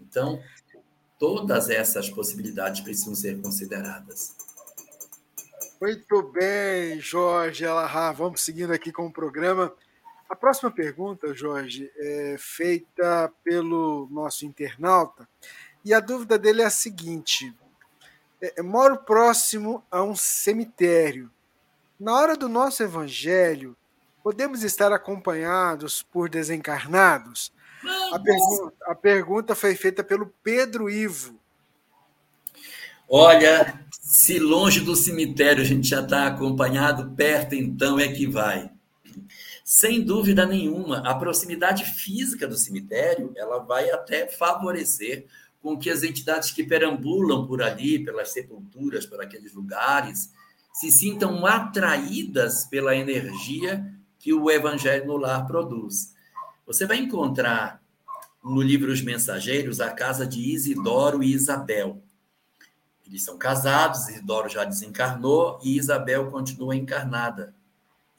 Então, 0.00 0.42
todas 1.18 1.70
essas 1.70 2.10
possibilidades 2.10 2.80
precisam 2.80 3.14
ser 3.14 3.40
consideradas. 3.40 4.34
Muito 5.80 6.22
bem, 6.32 7.00
Jorge 7.00 7.66
Alahá. 7.66 8.10
Vamos 8.10 8.40
seguindo 8.40 8.72
aqui 8.72 8.90
com 8.90 9.06
o 9.06 9.12
programa. 9.12 9.72
A 10.28 10.34
próxima 10.34 10.70
pergunta, 10.70 11.34
Jorge, 11.34 11.90
é 11.96 12.36
feita 12.38 13.32
pelo 13.44 14.08
nosso 14.10 14.44
internauta. 14.44 15.28
E 15.84 15.94
a 15.94 16.00
dúvida 16.00 16.38
dele 16.38 16.62
é 16.62 16.64
a 16.64 16.70
seguinte: 16.70 17.54
é, 18.40 18.60
moro 18.62 18.98
próximo 18.98 19.84
a 19.90 20.02
um 20.02 20.16
cemitério. 20.16 21.30
Na 21.98 22.14
hora 22.14 22.36
do 22.36 22.48
nosso 22.48 22.82
evangelho, 22.82 23.76
Podemos 24.26 24.64
estar 24.64 24.92
acompanhados 24.92 26.02
por 26.02 26.28
desencarnados? 26.28 27.52
A 28.12 28.18
pergunta, 28.18 28.76
a 28.86 28.94
pergunta 28.96 29.54
foi 29.54 29.76
feita 29.76 30.02
pelo 30.02 30.34
Pedro 30.42 30.90
Ivo. 30.90 31.38
Olha, 33.08 33.86
se 33.92 34.40
longe 34.40 34.80
do 34.80 34.96
cemitério 34.96 35.62
a 35.62 35.64
gente 35.64 35.86
já 35.86 36.00
está 36.00 36.26
acompanhado, 36.26 37.14
perto 37.14 37.54
então 37.54 38.00
é 38.00 38.08
que 38.08 38.26
vai. 38.26 38.68
Sem 39.64 40.02
dúvida 40.02 40.44
nenhuma, 40.44 41.08
a 41.08 41.14
proximidade 41.14 41.84
física 41.84 42.48
do 42.48 42.56
cemitério 42.56 43.32
ela 43.36 43.60
vai 43.60 43.92
até 43.92 44.26
favorecer 44.26 45.26
com 45.62 45.78
que 45.78 45.88
as 45.88 46.02
entidades 46.02 46.50
que 46.50 46.64
perambulam 46.64 47.46
por 47.46 47.62
ali, 47.62 48.04
pelas 48.04 48.32
sepulturas, 48.32 49.06
por 49.06 49.22
aqueles 49.22 49.54
lugares, 49.54 50.32
se 50.72 50.90
sintam 50.90 51.46
atraídas 51.46 52.64
pela 52.64 52.96
energia 52.96 53.95
que 54.26 54.34
o 54.34 54.50
Evangelho 54.50 55.06
no 55.06 55.16
Lar 55.16 55.46
produz. 55.46 56.12
Você 56.66 56.84
vai 56.84 56.96
encontrar 56.96 57.80
no 58.42 58.60
livro 58.60 58.90
Os 58.90 59.00
Mensageiros 59.00 59.80
a 59.80 59.92
casa 59.92 60.26
de 60.26 60.40
Isidoro 60.52 61.22
e 61.22 61.32
Isabel. 61.32 62.02
Eles 63.06 63.22
são 63.22 63.38
casados, 63.38 64.08
Isidoro 64.08 64.48
já 64.48 64.64
desencarnou 64.64 65.60
e 65.62 65.78
Isabel 65.78 66.28
continua 66.28 66.74
encarnada. 66.74 67.54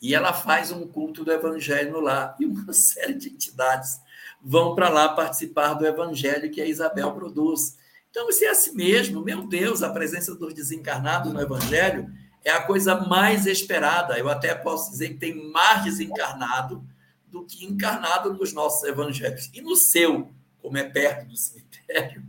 E 0.02 0.16
ela 0.16 0.32
faz 0.32 0.72
um 0.72 0.88
culto 0.88 1.26
do 1.26 1.32
evangelho 1.34 2.00
lá. 2.00 2.38
E 2.40 2.46
uma 2.46 2.72
série 2.72 3.16
de 3.16 3.28
entidades 3.28 4.00
vão 4.42 4.76
para 4.76 4.88
lá 4.88 5.10
participar 5.10 5.74
do 5.74 5.86
evangelho 5.86 6.50
que 6.50 6.62
a 6.62 6.66
Isabel 6.66 7.12
produz. 7.12 7.78
Então, 8.10 8.32
se 8.32 8.46
é 8.46 8.52
assim 8.52 8.74
mesmo, 8.74 9.26
meu 9.26 9.46
Deus, 9.46 9.84
a 9.84 9.90
presença 9.90 10.34
dos 10.34 10.54
desencarnados 10.54 11.34
no 11.34 11.42
evangelho 11.42 12.10
é 12.48 12.52
a 12.52 12.64
coisa 12.64 12.96
mais 12.96 13.46
esperada. 13.46 14.18
Eu 14.18 14.30
até 14.30 14.56
posso 14.56 14.92
dizer 14.92 15.10
que 15.10 15.16
tem 15.16 15.52
mais 15.52 15.84
desencarnado 15.84 16.82
do 17.28 17.46
que 17.46 17.66
encarnado 17.66 18.34
nos 18.34 18.54
nossos 18.54 18.88
evangelhos. 18.88 19.50
E 19.54 19.62
no 19.62 19.76
seu, 19.76 20.32
como 20.62 20.78
é 20.78 20.84
perto 20.84 21.28
do 21.28 21.36
cemitério, 21.36 22.24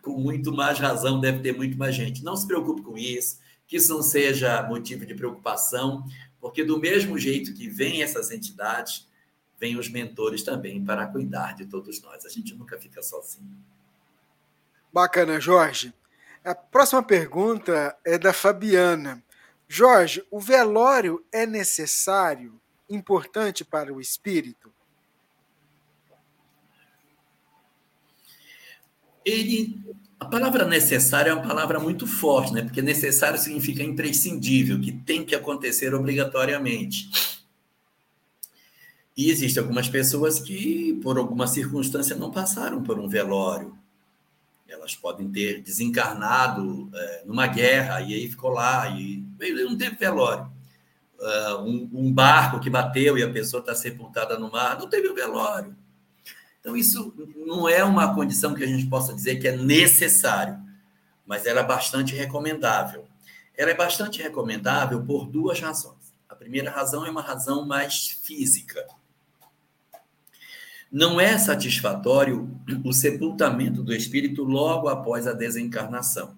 com 0.00 0.18
muito 0.18 0.50
mais 0.50 0.78
razão 0.78 1.20
deve 1.20 1.40
ter 1.40 1.54
muito 1.54 1.76
mais 1.76 1.94
gente. 1.94 2.24
Não 2.24 2.36
se 2.36 2.46
preocupe 2.46 2.80
com 2.80 2.96
isso, 2.96 3.38
que 3.66 3.76
isso 3.76 3.92
não 3.92 4.02
seja 4.02 4.62
motivo 4.62 5.04
de 5.04 5.14
preocupação, 5.14 6.04
porque 6.40 6.64
do 6.64 6.78
mesmo 6.78 7.18
jeito 7.18 7.52
que 7.52 7.68
vêm 7.68 8.02
essas 8.02 8.30
entidades, 8.30 9.06
vêm 9.58 9.76
os 9.76 9.90
mentores 9.90 10.42
também 10.42 10.82
para 10.82 11.06
cuidar 11.06 11.54
de 11.54 11.66
todos 11.66 12.00
nós. 12.00 12.24
A 12.24 12.30
gente 12.30 12.54
nunca 12.54 12.78
fica 12.78 13.02
sozinho. 13.02 13.58
Bacana, 14.90 15.38
Jorge. 15.38 15.92
A 16.42 16.54
próxima 16.54 17.02
pergunta 17.02 17.94
é 18.02 18.18
da 18.18 18.32
Fabiana. 18.32 19.22
Jorge, 19.72 20.24
o 20.32 20.40
velório 20.40 21.24
é 21.30 21.46
necessário, 21.46 22.60
importante 22.88 23.64
para 23.64 23.94
o 23.94 24.00
espírito? 24.00 24.72
Ele, 29.24 29.78
a 30.18 30.24
palavra 30.24 30.66
necessário 30.66 31.30
é 31.30 31.34
uma 31.34 31.46
palavra 31.46 31.78
muito 31.78 32.04
forte, 32.04 32.52
né? 32.52 32.62
Porque 32.62 32.82
necessário 32.82 33.38
significa 33.38 33.80
imprescindível, 33.80 34.80
que 34.80 34.90
tem 34.90 35.24
que 35.24 35.36
acontecer 35.36 35.94
obrigatoriamente. 35.94 37.08
E 39.16 39.30
existem 39.30 39.62
algumas 39.62 39.88
pessoas 39.88 40.40
que, 40.40 40.98
por 41.00 41.16
alguma 41.16 41.46
circunstância, 41.46 42.16
não 42.16 42.32
passaram 42.32 42.82
por 42.82 42.98
um 42.98 43.06
velório. 43.08 43.78
Elas 44.70 44.94
podem 44.94 45.28
ter 45.30 45.60
desencarnado 45.60 46.88
é, 46.94 47.22
numa 47.26 47.46
guerra 47.46 48.00
e 48.00 48.14
aí 48.14 48.28
ficou 48.28 48.50
lá 48.50 48.88
e 48.88 49.24
não 49.64 49.76
teve 49.76 49.96
velório. 49.96 50.50
Uh, 51.18 51.60
um, 51.62 51.90
um, 51.92 52.12
barco 52.12 52.60
que 52.60 52.70
bateu 52.70 53.18
e 53.18 53.22
a 53.22 53.30
pessoa 53.30 53.60
está 53.60 53.74
sepultada 53.74 54.38
no 54.38 54.50
mar, 54.50 54.78
não 54.78 54.88
teve 54.88 55.12
velório. 55.12 55.76
Então, 56.60 56.74
isso 56.74 57.12
não 57.36 57.68
é 57.68 57.84
uma 57.84 58.14
condição 58.14 58.54
que 58.54 58.64
a 58.64 58.66
gente 58.66 58.86
possa 58.86 59.12
dizer 59.12 59.36
que 59.36 59.48
é 59.48 59.56
necessário, 59.56 60.58
mas 61.26 61.44
ela 61.44 61.60
é 61.60 61.64
bastante 61.64 62.14
recomendável. 62.14 63.06
Ela 63.54 63.72
é 63.72 63.74
bastante 63.74 64.22
recomendável 64.22 65.02
por 65.04 65.26
duas 65.26 65.60
razões. 65.60 66.14
A 66.26 66.34
primeira 66.34 66.70
razão 66.70 67.04
é 67.04 67.10
uma 67.10 67.22
razão 67.22 67.66
mais 67.66 68.18
física 68.22 68.86
não 70.90 71.20
é 71.20 71.38
satisfatório 71.38 72.50
o 72.84 72.92
sepultamento 72.92 73.82
do 73.82 73.94
espírito 73.94 74.42
logo 74.42 74.88
após 74.88 75.26
a 75.26 75.32
desencarnação. 75.32 76.36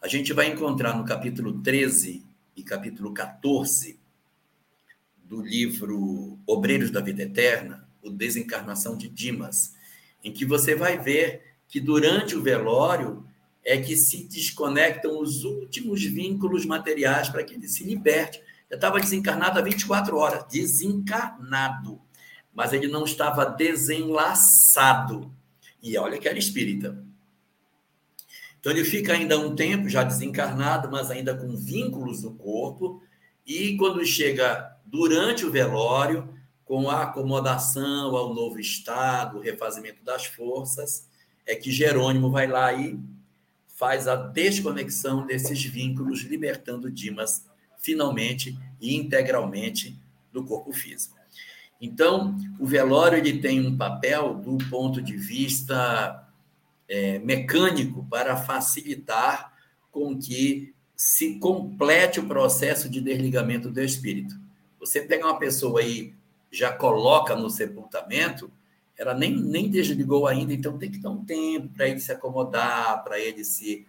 A 0.00 0.08
gente 0.08 0.32
vai 0.32 0.48
encontrar 0.48 0.96
no 0.96 1.04
capítulo 1.04 1.60
13 1.60 2.24
e 2.56 2.62
capítulo 2.62 3.12
14 3.12 3.98
do 5.22 5.42
livro 5.42 6.38
Obreiros 6.46 6.90
da 6.90 7.00
Vida 7.00 7.24
Eterna, 7.24 7.86
o 8.02 8.08
Desencarnação 8.08 8.96
de 8.96 9.08
Dimas, 9.08 9.74
em 10.24 10.32
que 10.32 10.46
você 10.46 10.74
vai 10.74 10.98
ver 10.98 11.56
que 11.68 11.80
durante 11.80 12.36
o 12.36 12.42
velório 12.42 13.26
é 13.64 13.76
que 13.78 13.96
se 13.96 14.24
desconectam 14.24 15.20
os 15.20 15.44
últimos 15.44 16.02
vínculos 16.02 16.64
materiais 16.64 17.28
para 17.28 17.42
que 17.42 17.54
ele 17.54 17.68
se 17.68 17.84
liberte. 17.84 18.40
Eu 18.70 18.76
estava 18.76 19.00
desencarnado 19.00 19.58
há 19.58 19.62
24 19.62 20.16
horas, 20.16 20.46
desencarnado 20.48 22.00
mas 22.56 22.72
ele 22.72 22.88
não 22.88 23.04
estava 23.04 23.44
desenlaçado. 23.44 25.30
E 25.82 25.98
olha 25.98 26.18
que 26.18 26.26
era 26.26 26.38
espírita. 26.38 27.04
Então 28.58 28.72
ele 28.72 28.82
fica 28.82 29.12
ainda 29.12 29.38
um 29.38 29.54
tempo 29.54 29.90
já 29.90 30.02
desencarnado, 30.02 30.90
mas 30.90 31.10
ainda 31.10 31.36
com 31.36 31.54
vínculos 31.54 32.22
no 32.22 32.34
corpo, 32.34 33.02
e 33.46 33.76
quando 33.76 34.04
chega 34.04 34.74
durante 34.86 35.44
o 35.44 35.52
velório, 35.52 36.34
com 36.64 36.90
a 36.90 37.02
acomodação 37.02 38.16
ao 38.16 38.34
novo 38.34 38.58
estado, 38.58 39.36
o 39.36 39.40
refazimento 39.40 40.02
das 40.02 40.24
forças, 40.24 41.06
é 41.44 41.54
que 41.54 41.70
Jerônimo 41.70 42.30
vai 42.30 42.48
lá 42.48 42.72
e 42.72 42.98
faz 43.68 44.08
a 44.08 44.16
desconexão 44.16 45.26
desses 45.26 45.62
vínculos, 45.62 46.22
libertando 46.22 46.90
Dimas 46.90 47.46
finalmente 47.78 48.58
e 48.80 48.96
integralmente 48.96 49.96
do 50.32 50.42
corpo 50.42 50.72
físico. 50.72 51.15
Então, 51.80 52.36
o 52.58 52.66
velório 52.66 53.18
ele 53.18 53.38
tem 53.38 53.66
um 53.66 53.76
papel 53.76 54.34
do 54.34 54.56
ponto 54.70 55.00
de 55.02 55.16
vista 55.16 56.26
é, 56.88 57.18
mecânico 57.18 58.06
para 58.08 58.36
facilitar 58.36 59.52
com 59.90 60.18
que 60.18 60.74
se 60.96 61.38
complete 61.38 62.20
o 62.20 62.26
processo 62.26 62.88
de 62.88 63.00
desligamento 63.00 63.70
do 63.70 63.80
espírito. 63.80 64.34
Você 64.80 65.02
pega 65.02 65.26
uma 65.26 65.38
pessoa 65.38 65.80
aí, 65.80 66.14
já 66.50 66.72
coloca 66.72 67.36
no 67.36 67.50
sepultamento, 67.50 68.50
ela 68.96 69.12
nem, 69.12 69.36
nem 69.36 69.68
desligou 69.68 70.26
ainda, 70.26 70.54
então 70.54 70.78
tem 70.78 70.90
que 70.90 70.98
dar 70.98 71.10
um 71.10 71.22
tempo 71.22 71.68
para 71.68 71.86
ele 71.86 72.00
se 72.00 72.10
acomodar, 72.10 73.04
para 73.04 73.20
ele 73.20 73.44
se, 73.44 73.86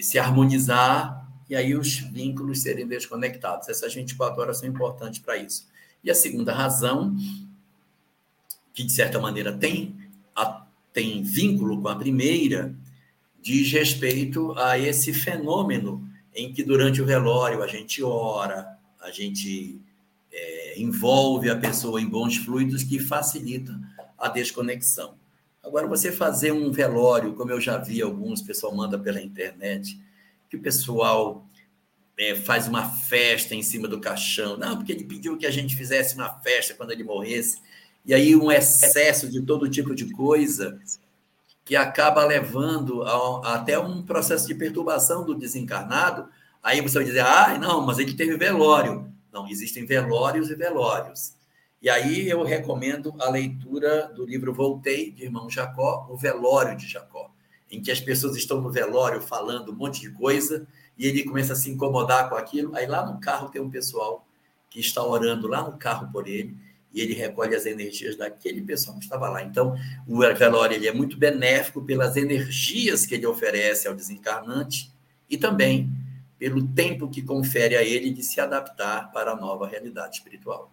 se 0.00 0.18
harmonizar, 0.18 1.28
e 1.50 1.56
aí 1.56 1.74
os 1.74 1.98
vínculos 1.98 2.62
serem 2.62 2.86
desconectados. 2.86 3.68
Essas 3.68 3.94
24 3.94 4.40
horas 4.40 4.58
são 4.58 4.68
importantes 4.68 5.20
para 5.20 5.36
isso. 5.36 5.68
E 6.08 6.10
a 6.10 6.14
segunda 6.14 6.54
razão, 6.54 7.14
que 8.72 8.82
de 8.82 8.90
certa 8.90 9.18
maneira 9.18 9.52
tem, 9.52 9.94
a, 10.34 10.66
tem 10.90 11.22
vínculo 11.22 11.82
com 11.82 11.88
a 11.88 11.96
primeira, 11.96 12.74
diz 13.42 13.70
respeito 13.70 14.52
a 14.56 14.78
esse 14.78 15.12
fenômeno 15.12 16.08
em 16.34 16.50
que 16.50 16.64
durante 16.64 17.02
o 17.02 17.04
velório 17.04 17.62
a 17.62 17.66
gente 17.66 18.02
ora, 18.02 18.78
a 19.02 19.10
gente 19.10 19.78
é, 20.32 20.80
envolve 20.80 21.50
a 21.50 21.58
pessoa 21.58 22.00
em 22.00 22.08
bons 22.08 22.38
fluidos 22.38 22.82
que 22.82 22.98
facilita 22.98 23.78
a 24.16 24.28
desconexão. 24.28 25.14
Agora, 25.62 25.86
você 25.86 26.10
fazer 26.10 26.52
um 26.52 26.72
velório, 26.72 27.34
como 27.34 27.50
eu 27.50 27.60
já 27.60 27.76
vi 27.76 28.00
alguns, 28.00 28.40
o 28.40 28.46
pessoal 28.46 28.74
manda 28.74 28.98
pela 28.98 29.20
internet, 29.20 30.00
que 30.48 30.56
o 30.56 30.62
pessoal 30.62 31.46
é, 32.18 32.34
faz 32.34 32.66
uma 32.66 32.90
festa 32.90 33.54
em 33.54 33.62
cima 33.62 33.86
do 33.86 34.00
caixão. 34.00 34.56
Não, 34.56 34.76
porque 34.76 34.92
ele 34.92 35.04
pediu 35.04 35.38
que 35.38 35.46
a 35.46 35.50
gente 35.50 35.76
fizesse 35.76 36.16
uma 36.16 36.28
festa 36.40 36.74
quando 36.74 36.90
ele 36.90 37.04
morresse. 37.04 37.60
E 38.04 38.12
aí 38.12 38.34
um 38.34 38.50
excesso 38.50 39.30
de 39.30 39.40
todo 39.42 39.70
tipo 39.70 39.94
de 39.94 40.10
coisa 40.12 40.80
que 41.64 41.76
acaba 41.76 42.24
levando 42.24 43.02
a, 43.02 43.12
a, 43.12 43.54
até 43.54 43.78
um 43.78 44.02
processo 44.02 44.46
de 44.46 44.54
perturbação 44.54 45.24
do 45.24 45.34
desencarnado. 45.34 46.28
Aí 46.62 46.80
você 46.80 46.94
vai 46.94 47.04
dizer, 47.04 47.20
ah, 47.20 47.56
não, 47.58 47.82
mas 47.82 47.98
ele 47.98 48.14
teve 48.14 48.36
velório. 48.36 49.12
Não, 49.32 49.46
existem 49.46 49.86
velórios 49.86 50.50
e 50.50 50.54
velórios. 50.54 51.34
E 51.80 51.88
aí 51.88 52.28
eu 52.28 52.42
recomendo 52.42 53.14
a 53.20 53.30
leitura 53.30 54.08
do 54.08 54.26
livro 54.26 54.52
Voltei, 54.52 55.12
de 55.12 55.24
irmão 55.24 55.48
Jacó, 55.48 56.08
O 56.10 56.16
Velório 56.16 56.76
de 56.76 56.88
Jacó, 56.88 57.30
em 57.70 57.80
que 57.80 57.92
as 57.92 58.00
pessoas 58.00 58.36
estão 58.36 58.60
no 58.60 58.72
velório 58.72 59.20
falando 59.20 59.70
um 59.70 59.76
monte 59.76 60.00
de 60.00 60.10
coisa 60.10 60.66
e 60.98 61.06
ele 61.06 61.22
começa 61.24 61.52
a 61.52 61.56
se 61.56 61.70
incomodar 61.70 62.28
com 62.28 62.34
aquilo. 62.34 62.74
Aí 62.74 62.86
lá 62.86 63.06
no 63.06 63.20
carro 63.20 63.48
tem 63.48 63.62
um 63.62 63.70
pessoal 63.70 64.26
que 64.68 64.80
está 64.80 65.02
orando 65.02 65.46
lá 65.46 65.62
no 65.62 65.78
carro 65.78 66.10
por 66.12 66.26
ele 66.26 66.56
e 66.92 67.00
ele 67.00 67.14
recolhe 67.14 67.54
as 67.54 67.66
energias 67.66 68.16
daquele 68.16 68.60
pessoal 68.62 68.96
que 68.98 69.04
estava 69.04 69.28
lá. 69.28 69.42
Então, 69.42 69.76
o 70.06 70.18
velório 70.18 70.74
ele 70.74 70.88
é 70.88 70.92
muito 70.92 71.16
benéfico 71.16 71.82
pelas 71.82 72.16
energias 72.16 73.06
que 73.06 73.14
ele 73.14 73.26
oferece 73.26 73.86
ao 73.86 73.94
desencarnante 73.94 74.90
e 75.28 75.36
também 75.36 75.90
pelo 76.38 76.66
tempo 76.68 77.08
que 77.08 77.22
confere 77.22 77.76
a 77.76 77.82
ele 77.82 78.10
de 78.10 78.22
se 78.22 78.40
adaptar 78.40 79.12
para 79.12 79.32
a 79.32 79.36
nova 79.36 79.66
realidade 79.66 80.16
espiritual. 80.16 80.72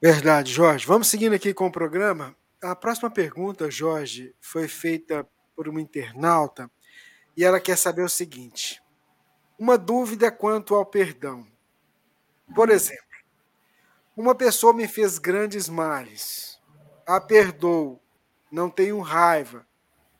Verdade, 0.00 0.52
Jorge. 0.52 0.86
Vamos 0.86 1.08
seguindo 1.08 1.32
aqui 1.32 1.52
com 1.52 1.66
o 1.66 1.72
programa. 1.72 2.36
A 2.62 2.76
próxima 2.76 3.10
pergunta, 3.10 3.70
Jorge, 3.70 4.34
foi 4.40 4.68
feita 4.68 5.26
por 5.56 5.68
uma 5.68 5.80
internauta 5.80 6.70
e 7.38 7.44
ela 7.44 7.60
quer 7.60 7.78
saber 7.78 8.02
o 8.02 8.08
seguinte: 8.08 8.82
uma 9.56 9.78
dúvida 9.78 10.28
quanto 10.28 10.74
ao 10.74 10.84
perdão. 10.84 11.46
Por 12.52 12.68
exemplo, 12.68 13.04
uma 14.16 14.34
pessoa 14.34 14.72
me 14.72 14.88
fez 14.88 15.18
grandes 15.18 15.68
males, 15.68 16.58
a 17.06 17.20
perdoo, 17.20 18.00
não 18.50 18.68
tenho 18.68 18.98
raiva, 18.98 19.64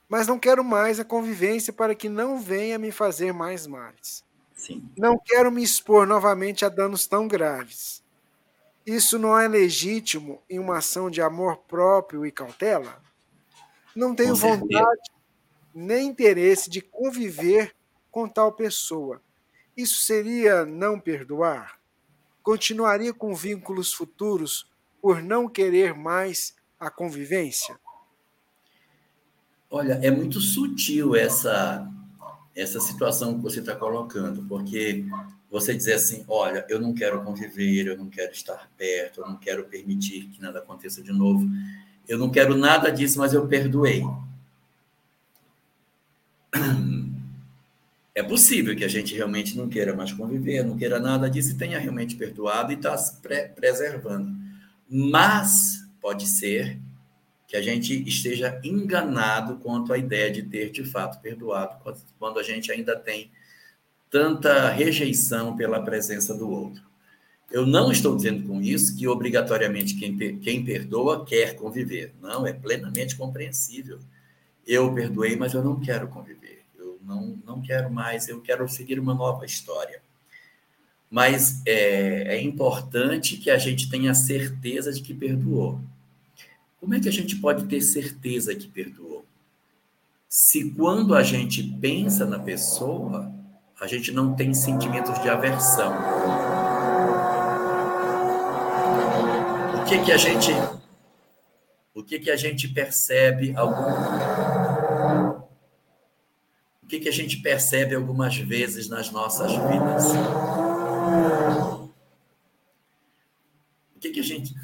mas 0.08 0.28
não 0.28 0.38
quero 0.38 0.62
mais 0.62 1.00
a 1.00 1.04
convivência 1.04 1.72
para 1.72 1.94
que 1.94 2.08
não 2.08 2.38
venha 2.38 2.78
me 2.78 2.92
fazer 2.92 3.32
mais 3.32 3.66
males. 3.66 4.24
Sim. 4.54 4.88
Não 4.96 5.18
quero 5.18 5.50
me 5.50 5.62
expor 5.62 6.06
novamente 6.06 6.64
a 6.64 6.68
danos 6.68 7.08
tão 7.08 7.26
graves. 7.26 8.00
Isso 8.86 9.18
não 9.18 9.36
é 9.36 9.48
legítimo 9.48 10.40
em 10.48 10.60
uma 10.60 10.78
ação 10.78 11.10
de 11.10 11.20
amor 11.20 11.58
próprio 11.66 12.24
e 12.24 12.30
cautela? 12.30 13.02
Não 13.94 14.14
tenho 14.14 14.36
vontade 14.36 15.17
nem 15.78 16.08
interesse 16.08 16.68
de 16.68 16.80
conviver 16.80 17.74
com 18.10 18.28
tal 18.28 18.52
pessoa. 18.52 19.22
Isso 19.76 20.00
seria 20.02 20.64
não 20.64 20.98
perdoar? 20.98 21.78
Continuaria 22.42 23.14
com 23.14 23.34
vínculos 23.34 23.92
futuros 23.92 24.68
por 25.00 25.22
não 25.22 25.48
querer 25.48 25.94
mais 25.94 26.54
a 26.80 26.90
convivência? 26.90 27.78
Olha, 29.70 30.00
é 30.02 30.10
muito 30.10 30.40
sutil 30.40 31.14
essa 31.14 31.86
essa 32.56 32.80
situação 32.80 33.36
que 33.36 33.42
você 33.42 33.60
está 33.60 33.76
colocando, 33.76 34.42
porque 34.48 35.04
você 35.48 35.76
dizer 35.76 35.92
assim, 35.94 36.24
olha, 36.26 36.66
eu 36.68 36.80
não 36.80 36.92
quero 36.92 37.22
conviver, 37.22 37.86
eu 37.86 37.96
não 37.96 38.08
quero 38.08 38.32
estar 38.32 38.68
perto, 38.76 39.20
eu 39.20 39.28
não 39.28 39.36
quero 39.36 39.64
permitir 39.66 40.26
que 40.26 40.42
nada 40.42 40.58
aconteça 40.58 41.00
de 41.00 41.12
novo, 41.12 41.48
eu 42.08 42.18
não 42.18 42.28
quero 42.30 42.56
nada 42.56 42.90
disso, 42.90 43.18
mas 43.20 43.32
eu 43.32 43.46
perdoei. 43.46 44.02
É 48.14 48.22
possível 48.22 48.74
que 48.74 48.84
a 48.84 48.88
gente 48.88 49.14
realmente 49.14 49.56
não 49.56 49.68
queira 49.68 49.94
mais 49.94 50.12
conviver, 50.12 50.64
não 50.64 50.76
queira 50.76 50.98
nada 50.98 51.30
disso 51.30 51.52
e 51.52 51.54
tenha 51.54 51.78
realmente 51.78 52.16
perdoado 52.16 52.72
e 52.72 52.74
está 52.74 52.96
se 52.98 53.16
preservando. 53.54 54.36
Mas 54.90 55.86
pode 56.00 56.26
ser 56.26 56.80
que 57.46 57.56
a 57.56 57.62
gente 57.62 58.06
esteja 58.08 58.60
enganado 58.64 59.56
quanto 59.56 59.92
à 59.92 59.98
ideia 59.98 60.30
de 60.30 60.42
ter 60.42 60.70
de 60.70 60.84
fato 60.84 61.20
perdoado, 61.20 61.76
quando 62.18 62.38
a 62.38 62.42
gente 62.42 62.72
ainda 62.72 62.96
tem 62.96 63.30
tanta 64.10 64.68
rejeição 64.70 65.56
pela 65.56 65.82
presença 65.82 66.34
do 66.34 66.50
outro. 66.50 66.82
Eu 67.50 67.66
não 67.66 67.90
estou 67.90 68.14
dizendo 68.14 68.46
com 68.46 68.60
isso 68.60 68.96
que 68.96 69.08
obrigatoriamente 69.08 69.94
quem, 69.94 70.38
quem 70.38 70.64
perdoa 70.64 71.24
quer 71.24 71.54
conviver. 71.56 72.12
Não, 72.20 72.46
é 72.46 72.52
plenamente 72.52 73.16
compreensível. 73.16 73.98
Eu 74.68 74.92
perdoei, 74.92 75.34
mas 75.34 75.54
eu 75.54 75.64
não 75.64 75.80
quero 75.80 76.08
conviver. 76.08 76.62
Eu 76.78 77.00
não, 77.02 77.38
não 77.46 77.62
quero 77.62 77.90
mais, 77.90 78.28
eu 78.28 78.38
quero 78.42 78.68
seguir 78.68 79.00
uma 79.00 79.14
nova 79.14 79.46
história. 79.46 80.02
Mas 81.10 81.62
é, 81.66 82.36
é 82.36 82.42
importante 82.42 83.38
que 83.38 83.50
a 83.50 83.56
gente 83.56 83.88
tenha 83.88 84.12
certeza 84.12 84.92
de 84.92 85.00
que 85.00 85.14
perdoou. 85.14 85.80
Como 86.78 86.94
é 86.94 87.00
que 87.00 87.08
a 87.08 87.12
gente 87.12 87.36
pode 87.36 87.64
ter 87.64 87.80
certeza 87.80 88.54
que 88.54 88.68
perdoou? 88.68 89.24
Se 90.28 90.70
quando 90.72 91.14
a 91.14 91.22
gente 91.22 91.62
pensa 91.62 92.26
na 92.26 92.38
pessoa, 92.38 93.32
a 93.80 93.86
gente 93.86 94.12
não 94.12 94.34
tem 94.34 94.52
sentimentos 94.52 95.18
de 95.22 95.30
aversão. 95.30 95.94
O 99.80 99.84
que 99.86 100.04
que 100.04 100.12
a 100.12 100.18
gente 100.18 100.52
o 101.94 102.04
que 102.04 102.20
que 102.20 102.30
a 102.30 102.36
gente 102.36 102.68
percebe 102.68 103.52
algum 103.56 103.82
O 106.82 106.86
que 106.86 107.00
que 107.00 107.08
a 107.08 107.12
gente 107.12 107.42
percebe 107.42 107.94
algumas 107.94 108.36
vezes 108.36 108.88
nas 108.88 109.10
nossas 109.10 109.52
vidas? 109.52 110.06
O 113.94 114.00
que 114.00 114.10
que 114.10 114.20
a 114.20 114.22
gente 114.22 114.54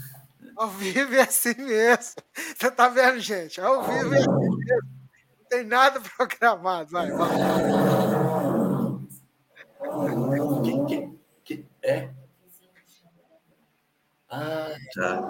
ao 0.56 0.68
vivo 0.68 1.14
é 1.14 1.20
assim 1.22 1.54
mesmo. 1.58 2.22
Você 2.56 2.70
tá 2.70 2.88
vendo, 2.88 3.18
gente? 3.18 3.60
Ao 3.60 3.82
vivo 3.82 4.14
é 4.14 4.18
assim 4.18 4.30
mesmo. 4.30 4.58
Não 5.38 5.48
tem 5.48 5.64
nada 5.64 6.00
programado. 6.16 6.90
Vai, 6.90 7.10
vai. 7.10 7.28
Que, 10.62 10.84
que, 10.86 11.10
que, 11.44 11.66
é? 11.82 12.10
Ah, 14.30 14.74
tá. 14.94 15.20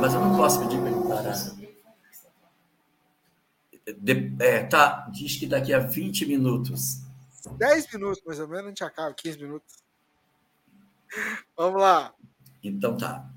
Mas 0.00 0.14
eu 0.14 0.20
não 0.20 0.36
posso 0.36 0.60
pedir 0.60 0.78
para 0.80 0.90
ele 0.90 1.08
parar. 1.08 1.56
De, 3.86 4.32
é, 4.40 4.64
tá, 4.64 5.08
diz 5.12 5.36
que 5.36 5.46
daqui 5.46 5.72
a 5.72 5.78
20 5.78 6.26
minutos. 6.26 7.02
10 7.58 7.92
minutos, 7.92 8.22
mais 8.26 8.40
ou 8.40 8.48
menos, 8.48 8.66
a 8.66 8.68
gente 8.68 8.84
acaba, 8.84 9.14
15 9.14 9.38
minutos. 9.38 9.76
Vamos 11.56 11.80
lá. 11.80 12.12
Então 12.62 12.96
tá. 12.96 13.28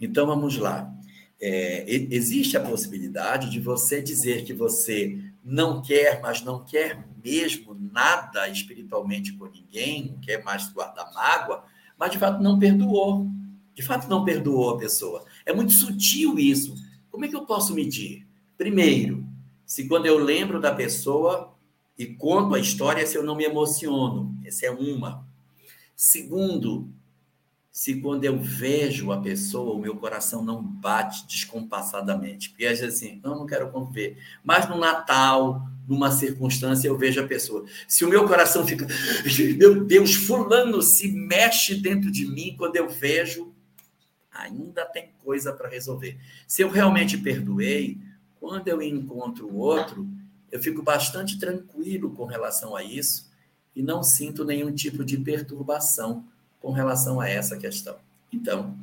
Então 0.00 0.26
vamos 0.26 0.58
lá. 0.58 0.92
É, 1.40 1.84
existe 1.88 2.56
a 2.56 2.60
possibilidade 2.60 3.50
de 3.50 3.60
você 3.60 4.02
dizer 4.02 4.44
que 4.44 4.52
você 4.52 5.18
não 5.44 5.82
quer, 5.82 6.20
mas 6.20 6.42
não 6.42 6.64
quer 6.64 7.04
mesmo 7.24 7.74
nada 7.74 8.48
espiritualmente 8.48 9.32
com 9.32 9.46
ninguém, 9.46 10.10
não 10.10 10.20
quer 10.20 10.42
mais 10.42 10.68
guardar 10.72 11.12
mágoa, 11.12 11.64
mas 11.98 12.10
de 12.10 12.18
fato 12.18 12.42
não 12.42 12.58
perdoou. 12.58 13.28
De 13.74 13.82
fato 13.82 14.08
não 14.08 14.24
perdoou 14.24 14.70
a 14.70 14.78
pessoa. 14.78 15.24
É 15.46 15.52
muito 15.52 15.72
sutil 15.72 16.38
isso. 16.38 16.74
Como 17.10 17.24
é 17.24 17.28
que 17.28 17.36
eu 17.36 17.46
posso 17.46 17.74
medir? 17.74 18.26
Primeiro, 18.56 19.26
se 19.72 19.88
quando 19.88 20.04
eu 20.04 20.18
lembro 20.18 20.60
da 20.60 20.70
pessoa 20.70 21.56
e 21.96 22.04
conto 22.04 22.54
a 22.54 22.60
história, 22.60 23.06
se 23.06 23.16
eu 23.16 23.22
não 23.22 23.34
me 23.34 23.44
emociono. 23.44 24.38
Essa 24.44 24.66
é 24.66 24.70
uma. 24.70 25.26
Segundo, 25.96 26.90
se 27.70 27.98
quando 27.98 28.26
eu 28.26 28.38
vejo 28.38 29.10
a 29.12 29.18
pessoa, 29.22 29.74
o 29.74 29.80
meu 29.80 29.96
coração 29.96 30.44
não 30.44 30.62
bate 30.62 31.26
descompassadamente. 31.26 32.50
Porque 32.50 32.66
às 32.66 32.80
vezes 32.80 32.96
assim, 32.96 33.18
não, 33.24 33.34
não 33.34 33.46
quero 33.46 33.70
conviver. 33.70 34.18
Mas 34.44 34.68
no 34.68 34.76
Natal, 34.76 35.66
numa 35.88 36.10
circunstância, 36.10 36.86
eu 36.86 36.98
vejo 36.98 37.22
a 37.22 37.26
pessoa. 37.26 37.64
Se 37.88 38.04
o 38.04 38.10
meu 38.10 38.28
coração 38.28 38.66
fica, 38.66 38.86
meu 39.56 39.82
Deus, 39.86 40.12
fulano 40.12 40.82
se 40.82 41.10
mexe 41.10 41.76
dentro 41.76 42.12
de 42.12 42.26
mim 42.26 42.56
quando 42.58 42.76
eu 42.76 42.90
vejo, 42.90 43.54
ainda 44.30 44.84
tem 44.84 45.12
coisa 45.24 45.50
para 45.50 45.70
resolver. 45.70 46.18
Se 46.46 46.60
eu 46.60 46.68
realmente 46.68 47.16
perdoei, 47.16 48.11
quando 48.42 48.66
eu 48.66 48.82
encontro 48.82 49.46
o 49.46 49.58
outro, 49.58 50.04
eu 50.50 50.60
fico 50.60 50.82
bastante 50.82 51.38
tranquilo 51.38 52.10
com 52.10 52.24
relação 52.24 52.74
a 52.74 52.82
isso 52.82 53.30
e 53.74 53.80
não 53.80 54.02
sinto 54.02 54.44
nenhum 54.44 54.74
tipo 54.74 55.04
de 55.04 55.16
perturbação 55.16 56.24
com 56.60 56.72
relação 56.72 57.20
a 57.20 57.28
essa 57.28 57.56
questão. 57.56 57.94
Então, 58.32 58.76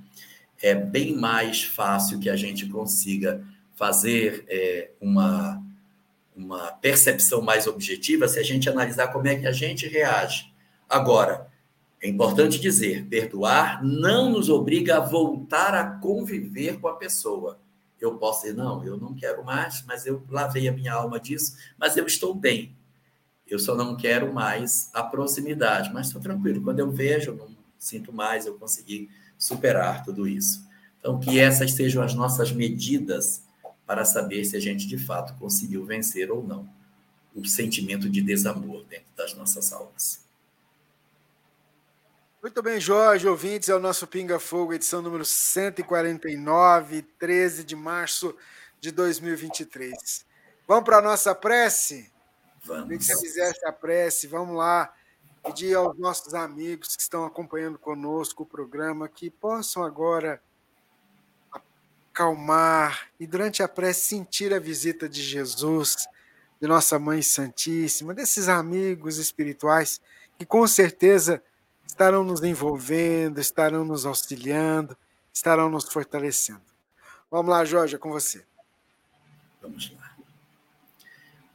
é 0.61 0.73
bem 0.73 1.13
mais 1.13 1.61
fácil 1.61 2.21
que 2.21 2.29
a 2.29 2.37
gente 2.37 2.67
consiga 2.67 3.45
fazer 3.75 4.45
é, 4.47 4.91
uma, 5.01 5.61
uma 6.33 6.71
percepção 6.71 7.41
mais 7.41 7.67
objetiva 7.67 8.29
se 8.29 8.39
a 8.39 8.43
gente 8.43 8.69
analisar 8.69 9.09
como 9.09 9.27
é 9.27 9.35
que 9.35 9.45
a 9.45 9.51
gente 9.51 9.89
reage. 9.89 10.53
Agora, 10.87 11.51
é 12.01 12.07
importante 12.07 12.61
dizer, 12.61 13.07
perdoar 13.07 13.83
não 13.83 14.29
nos 14.29 14.49
obriga 14.49 14.95
a 14.95 15.01
voltar 15.01 15.75
a 15.75 15.85
conviver 15.99 16.79
com 16.79 16.87
a 16.87 16.95
pessoa. 16.95 17.59
Eu 17.99 18.17
posso 18.17 18.43
dizer, 18.43 18.55
não, 18.55 18.83
eu 18.83 18.97
não 18.97 19.13
quero 19.13 19.43
mais, 19.43 19.83
mas 19.85 20.05
eu 20.05 20.23
lavei 20.29 20.67
a 20.67 20.71
minha 20.71 20.93
alma 20.93 21.19
disso, 21.19 21.57
mas 21.77 21.97
eu 21.97 22.05
estou 22.05 22.33
bem. 22.33 22.75
Eu 23.47 23.59
só 23.59 23.75
não 23.75 23.95
quero 23.97 24.33
mais 24.33 24.89
a 24.93 25.03
proximidade, 25.03 25.91
mas 25.91 26.07
estou 26.07 26.21
tranquilo. 26.21 26.61
Quando 26.61 26.79
eu 26.79 26.89
vejo, 26.89 27.33
não 27.33 27.49
sinto 27.77 28.13
mais, 28.13 28.45
eu 28.45 28.55
consegui 28.57 29.09
superar 29.37 30.03
tudo 30.03 30.27
isso. 30.27 30.67
Então, 30.99 31.19
que 31.19 31.39
essas 31.39 31.71
sejam 31.73 32.03
as 32.03 32.13
nossas 32.13 32.51
medidas 32.51 33.43
para 33.85 34.05
saber 34.05 34.45
se 34.45 34.55
a 34.55 34.59
gente 34.59 34.87
de 34.87 34.97
fato 34.97 35.33
conseguiu 35.39 35.83
vencer 35.85 36.29
ou 36.29 36.45
não 36.45 36.69
o 37.33 37.45
sentimento 37.45 38.09
de 38.09 38.21
desamor 38.21 38.85
dentro 38.85 39.07
das 39.15 39.33
nossas 39.33 39.71
almas. 39.71 40.28
Muito 42.41 42.63
bem, 42.63 42.79
Jorge, 42.79 43.27
ouvintes, 43.27 43.67
é 43.67 43.75
o 43.75 43.81
nosso 43.81 44.07
Pinga 44.07 44.39
Fogo, 44.39 44.73
edição 44.73 45.01
número 45.01 45.25
149, 45.25 47.01
13 47.01 47.65
de 47.65 47.75
março 47.75 48.33
de 48.79 48.93
2023. 48.93 50.25
Vamos 50.65 50.85
para 50.85 50.99
a 50.99 51.01
nossa 51.01 51.35
prece? 51.35 52.09
Vamos. 52.63 52.97
Que 52.97 53.03
você 53.03 53.19
fizesse 53.19 53.65
a 53.65 53.73
prece, 53.73 54.25
vamos 54.25 54.55
lá 54.55 54.89
pedir 55.43 55.75
aos 55.75 55.99
nossos 55.99 56.33
amigos 56.33 56.95
que 56.95 57.01
estão 57.01 57.25
acompanhando 57.25 57.77
conosco 57.77 58.43
o 58.43 58.45
programa 58.45 59.09
que 59.09 59.29
possam 59.29 59.83
agora 59.83 60.41
acalmar 62.13 63.09
e 63.19 63.27
durante 63.27 63.61
a 63.61 63.67
prece 63.67 64.07
sentir 64.07 64.53
a 64.53 64.59
visita 64.59 65.09
de 65.09 65.21
Jesus, 65.21 66.07
de 66.61 66.69
nossa 66.69 66.97
Mãe 66.97 67.21
Santíssima, 67.21 68.13
desses 68.13 68.47
amigos 68.47 69.17
espirituais 69.17 69.99
que 70.37 70.45
com 70.45 70.65
certeza 70.65 71.43
estarão 71.89 72.23
nos 72.23 72.43
envolvendo, 72.43 73.41
estarão 73.41 73.83
nos 73.83 74.05
auxiliando, 74.05 74.95
estarão 75.33 75.69
nos 75.69 75.85
fortalecendo. 75.85 76.61
Vamos 77.29 77.49
lá, 77.49 77.65
Jorge, 77.65 77.95
é 77.95 77.97
com 77.97 78.11
você. 78.11 78.45
Vamos 79.61 79.91
lá. 79.91 80.15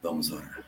Vamos 0.03 0.31
orar. 0.31 0.63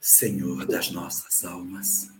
Senhor 0.00 0.66
das 0.66 0.90
nossas 0.90 1.44
almas, 1.44 2.10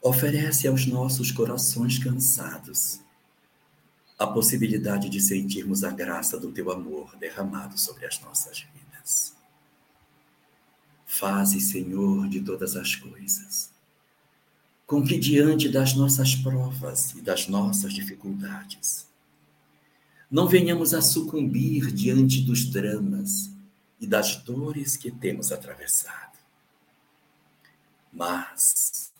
oferece 0.00 0.66
aos 0.66 0.86
nossos 0.86 1.30
corações 1.30 1.98
cansados 1.98 3.00
a 4.18 4.26
possibilidade 4.26 5.08
de 5.08 5.20
sentirmos 5.20 5.84
a 5.84 5.90
graça 5.90 6.38
do 6.38 6.50
teu 6.52 6.70
amor 6.70 7.14
derramado 7.16 7.78
sobre 7.78 8.06
as 8.06 8.20
nossas 8.20 8.60
vidas. 8.60 8.81
Faze, 11.12 11.60
Senhor, 11.60 12.26
de 12.26 12.40
todas 12.40 12.74
as 12.74 12.96
coisas, 12.96 13.70
com 14.86 15.04
que, 15.04 15.18
diante 15.18 15.68
das 15.68 15.92
nossas 15.92 16.34
provas 16.34 17.12
e 17.12 17.20
das 17.20 17.48
nossas 17.48 17.92
dificuldades, 17.92 19.06
não 20.30 20.48
venhamos 20.48 20.94
a 20.94 21.02
sucumbir 21.02 21.92
diante 21.92 22.40
dos 22.40 22.64
dramas 22.64 23.50
e 24.00 24.06
das 24.06 24.36
dores 24.36 24.96
que 24.96 25.10
temos 25.10 25.52
atravessado. 25.52 26.38
Mas 28.10 29.12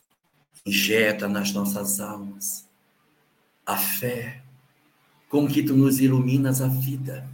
injeta 0.65 1.27
nas 1.27 1.51
nossas 1.53 1.99
almas 1.99 2.67
a 3.63 3.77
fé 3.77 4.41
com 5.29 5.47
que 5.47 5.61
tu 5.61 5.75
nos 5.75 5.99
iluminas 5.99 6.59
a 6.59 6.67
vida, 6.67 7.29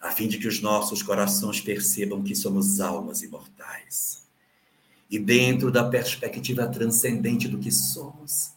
a 0.00 0.10
fim 0.10 0.26
de 0.26 0.38
que 0.38 0.48
os 0.48 0.60
nossos 0.60 1.02
corações 1.02 1.60
percebam 1.60 2.22
que 2.22 2.34
somos 2.34 2.80
almas 2.80 3.22
imortais. 3.22 4.26
E 5.10 5.18
dentro 5.18 5.70
da 5.70 5.84
perspectiva 5.84 6.66
transcendente 6.66 7.48
do 7.48 7.58
que 7.58 7.70
somos, 7.70 8.52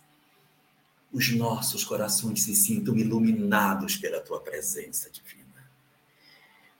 os 1.11 1.35
nossos 1.35 1.83
corações 1.83 2.43
se 2.43 2.55
sintam 2.55 2.97
iluminados 2.97 3.97
pela 3.97 4.21
tua 4.21 4.39
presença 4.39 5.09
divina. 5.09 5.43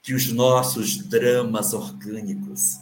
Que 0.02 0.14
os 0.14 0.32
nossos 0.32 0.96
dramas 0.96 1.72
orgânicos, 1.72 2.78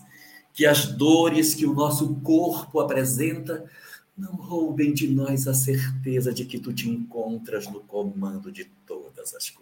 que 0.54 0.64
as 0.66 0.86
dores 0.86 1.54
que 1.54 1.66
o 1.66 1.74
nosso 1.74 2.14
corpo 2.16 2.78
apresenta, 2.78 3.68
não 4.16 4.34
roubem 4.34 4.92
de 4.92 5.09
nós 5.09 5.48
a 5.48 5.54
certeza 5.54 6.32
de 6.32 6.44
que 6.44 6.59
tu 6.59 6.72
te 6.72 6.88
encontras 6.88 7.66
no 7.66 7.80
comando 7.80 8.52
de 8.52 8.66
todas 8.86 9.34
as 9.34 9.50
coisas. 9.50 9.61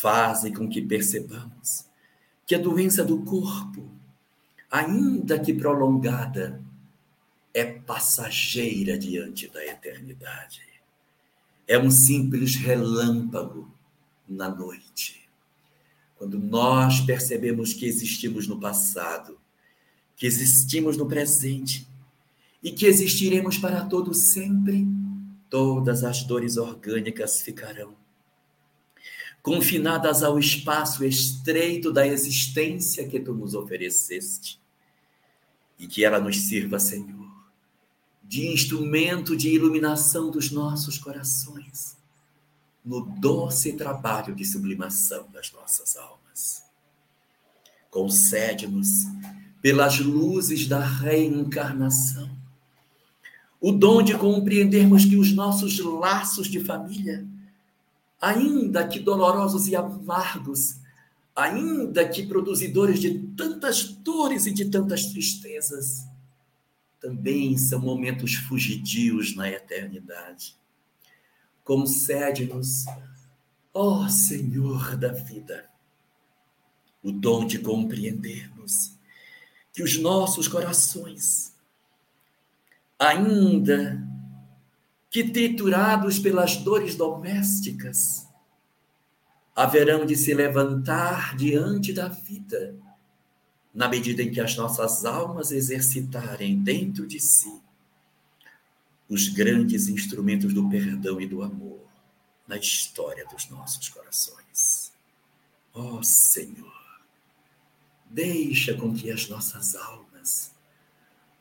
Fazem 0.00 0.52
com 0.52 0.68
que 0.68 0.80
percebamos 0.80 1.84
que 2.46 2.54
a 2.54 2.58
doença 2.58 3.04
do 3.04 3.24
corpo, 3.24 3.90
ainda 4.70 5.40
que 5.40 5.52
prolongada, 5.52 6.62
é 7.52 7.64
passageira 7.64 8.96
diante 8.96 9.48
da 9.48 9.64
eternidade. 9.66 10.62
É 11.66 11.76
um 11.76 11.90
simples 11.90 12.54
relâmpago 12.54 13.68
na 14.28 14.48
noite. 14.48 15.28
Quando 16.16 16.38
nós 16.38 17.00
percebemos 17.00 17.72
que 17.72 17.84
existimos 17.84 18.46
no 18.46 18.60
passado, 18.60 19.36
que 20.14 20.26
existimos 20.26 20.96
no 20.96 21.08
presente 21.08 21.88
e 22.62 22.70
que 22.70 22.86
existiremos 22.86 23.58
para 23.58 23.84
todo 23.84 24.14
sempre, 24.14 24.86
todas 25.50 26.04
as 26.04 26.22
dores 26.22 26.56
orgânicas 26.56 27.42
ficarão 27.42 27.98
confinadas 29.48 30.22
ao 30.22 30.38
espaço 30.38 31.02
estreito 31.06 31.90
da 31.90 32.06
existência 32.06 33.08
que 33.08 33.18
tu 33.18 33.32
nos 33.32 33.54
ofereceste. 33.54 34.60
E 35.78 35.86
que 35.86 36.04
ela 36.04 36.20
nos 36.20 36.36
sirva, 36.36 36.78
Senhor, 36.78 37.30
de 38.22 38.46
instrumento 38.46 39.34
de 39.34 39.48
iluminação 39.48 40.30
dos 40.30 40.50
nossos 40.50 40.98
corações, 40.98 41.96
no 42.84 43.00
doce 43.00 43.72
trabalho 43.72 44.34
de 44.34 44.44
sublimação 44.44 45.26
das 45.32 45.50
nossas 45.50 45.96
almas. 45.96 46.62
Concede-nos, 47.90 49.06
pelas 49.62 49.98
luzes 49.98 50.68
da 50.68 50.80
reencarnação, 50.84 52.30
o 53.58 53.72
dom 53.72 54.02
de 54.02 54.14
compreendermos 54.14 55.06
que 55.06 55.16
os 55.16 55.32
nossos 55.32 55.78
laços 55.78 56.48
de 56.48 56.60
família, 56.60 57.26
ainda 58.20 58.86
que 58.86 58.98
dolorosos 58.98 59.68
e 59.68 59.76
amargos, 59.76 60.80
ainda 61.34 62.08
que 62.08 62.26
produzidores 62.26 63.00
de 63.00 63.18
tantas 63.36 63.84
dores 63.84 64.46
e 64.46 64.52
de 64.52 64.64
tantas 64.64 65.06
tristezas, 65.06 66.06
também 67.00 67.56
são 67.56 67.80
momentos 67.80 68.34
fugidios 68.34 69.36
na 69.36 69.48
eternidade. 69.48 70.56
Concede-nos, 71.62 72.86
ó 73.72 74.08
Senhor 74.08 74.96
da 74.96 75.12
vida, 75.12 75.70
o 77.02 77.12
dom 77.12 77.46
de 77.46 77.58
compreendermos 77.58 78.96
que 79.72 79.82
os 79.82 79.96
nossos 79.96 80.48
corações, 80.48 81.54
ainda 82.98 84.04
que 85.10 85.24
triturados 85.24 86.18
pelas 86.18 86.56
dores 86.56 86.94
domésticas, 86.94 88.26
haverão 89.54 90.06
de 90.06 90.16
se 90.16 90.32
levantar 90.34 91.36
diante 91.36 91.92
da 91.92 92.08
vida 92.08 92.76
na 93.74 93.88
medida 93.88 94.22
em 94.22 94.30
que 94.30 94.40
as 94.40 94.56
nossas 94.56 95.04
almas 95.04 95.50
exercitarem 95.50 96.62
dentro 96.62 97.06
de 97.06 97.20
si 97.20 97.60
os 99.08 99.28
grandes 99.28 99.88
instrumentos 99.88 100.52
do 100.52 100.68
perdão 100.68 101.20
e 101.20 101.26
do 101.26 101.42
amor 101.42 101.80
na 102.46 102.56
história 102.56 103.26
dos 103.26 103.48
nossos 103.48 103.88
corações. 103.88 104.92
Ó 105.72 105.98
oh, 105.98 106.02
Senhor, 106.02 106.72
deixa 108.10 108.74
com 108.74 108.92
que 108.92 109.10
as 109.10 109.28
nossas 109.28 109.74
almas, 109.74 110.52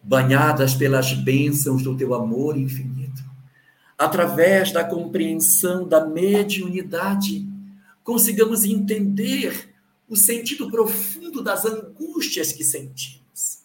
banhadas 0.01 0.73
pelas 0.73 1.13
bênçãos 1.13 1.83
do 1.83 1.97
teu 1.97 2.13
amor 2.13 2.57
infinito, 2.57 3.23
através 3.97 4.71
da 4.71 4.83
compreensão 4.83 5.87
da 5.87 6.05
mediunidade, 6.05 7.47
consigamos 8.03 8.63
entender 8.63 9.73
o 10.07 10.15
sentido 10.15 10.69
profundo 10.69 11.43
das 11.43 11.65
angústias 11.65 12.51
que 12.51 12.63
sentimos. 12.63 13.63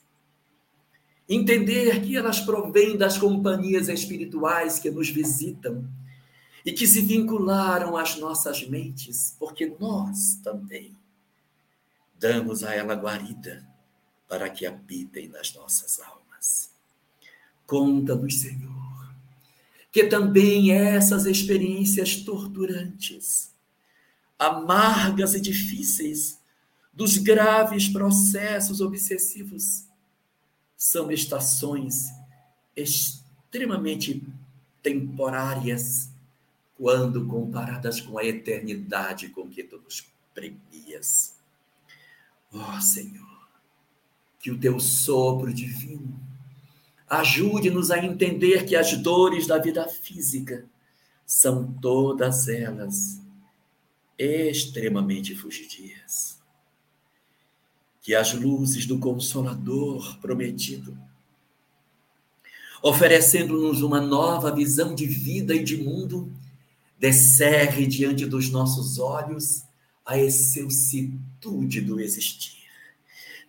Entender 1.28 2.02
que 2.02 2.16
elas 2.16 2.40
provêm 2.40 2.96
das 2.96 3.16
companhias 3.16 3.88
espirituais 3.88 4.78
que 4.78 4.90
nos 4.90 5.08
visitam 5.08 5.88
e 6.64 6.72
que 6.72 6.86
se 6.86 7.00
vincularam 7.00 7.96
às 7.96 8.16
nossas 8.16 8.66
mentes, 8.66 9.36
porque 9.38 9.74
nós 9.78 10.40
também 10.42 10.96
damos 12.18 12.62
a 12.64 12.74
ela 12.74 12.94
guarida 12.94 13.66
para 14.28 14.48
que 14.48 14.64
habitem 14.64 15.28
nas 15.28 15.54
nossas 15.54 16.00
almas. 16.00 16.70
Conta-nos, 17.66 18.40
Senhor, 18.40 18.81
que 19.92 20.04
também 20.04 20.72
essas 20.72 21.26
experiências 21.26 22.16
torturantes 22.16 23.52
amargas 24.38 25.34
e 25.34 25.40
difíceis 25.40 26.40
dos 26.92 27.18
graves 27.18 27.88
processos 27.88 28.80
obsessivos 28.80 29.84
são 30.76 31.12
estações 31.12 32.10
extremamente 32.74 34.26
temporárias 34.82 36.10
quando 36.76 37.26
comparadas 37.26 38.00
com 38.00 38.18
a 38.18 38.24
eternidade 38.24 39.28
com 39.28 39.48
que 39.48 39.62
tu 39.62 39.78
nos 39.78 40.04
premias. 40.34 41.36
Ó 42.52 42.76
oh, 42.76 42.80
Senhor, 42.80 43.48
que 44.40 44.50
o 44.50 44.58
teu 44.58 44.80
sopro 44.80 45.52
divino 45.52 46.18
ajude-nos 47.12 47.90
a 47.90 48.02
entender 48.02 48.64
que 48.64 48.74
as 48.74 48.96
dores 48.96 49.46
da 49.46 49.58
vida 49.58 49.86
física 49.86 50.64
são 51.26 51.70
todas 51.74 52.48
elas 52.48 53.20
extremamente 54.18 55.34
fugidias. 55.34 56.40
Que 58.00 58.14
as 58.14 58.32
luzes 58.32 58.86
do 58.86 58.98
Consolador 58.98 60.18
prometido, 60.20 60.96
oferecendo-nos 62.82 63.82
uma 63.82 64.00
nova 64.00 64.50
visão 64.50 64.94
de 64.94 65.04
vida 65.04 65.54
e 65.54 65.62
de 65.62 65.76
mundo, 65.76 66.32
descerre 66.98 67.86
diante 67.86 68.24
dos 68.24 68.48
nossos 68.48 68.98
olhos 68.98 69.64
a 70.02 70.18
excelsitude 70.18 71.82
do 71.82 72.00
existir. 72.00 72.62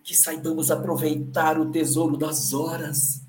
Que 0.03 0.13
saibamos 0.13 0.69
aproveitar 0.69 1.57
o 1.57 1.71
tesouro 1.71 2.17
das 2.17 2.51
horas, 2.51 3.22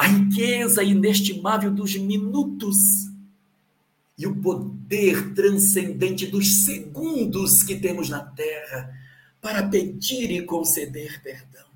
a 0.00 0.06
riqueza 0.06 0.82
inestimável 0.82 1.70
dos 1.70 1.94
minutos 1.94 2.78
e 4.16 4.26
o 4.26 4.34
poder 4.34 5.34
transcendente 5.34 6.26
dos 6.26 6.64
segundos 6.64 7.62
que 7.62 7.76
temos 7.76 8.08
na 8.08 8.20
terra 8.20 8.98
para 9.42 9.68
pedir 9.68 10.30
e 10.30 10.42
conceder 10.46 11.22
perdão, 11.22 11.66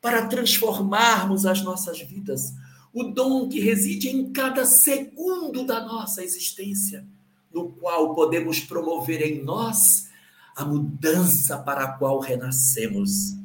para 0.00 0.26
transformarmos 0.26 1.46
as 1.46 1.62
nossas 1.62 2.00
vidas, 2.00 2.52
o 2.92 3.04
dom 3.04 3.48
que 3.48 3.60
reside 3.60 4.08
em 4.08 4.32
cada 4.32 4.64
segundo 4.66 5.64
da 5.64 5.78
nossa 5.86 6.24
existência, 6.24 7.06
no 7.52 7.68
qual 7.70 8.16
podemos 8.16 8.58
promover 8.58 9.22
em 9.22 9.44
nós 9.44 10.08
a 10.56 10.64
mudança 10.64 11.56
para 11.58 11.84
a 11.84 11.92
qual 11.92 12.18
renascemos, 12.18 13.36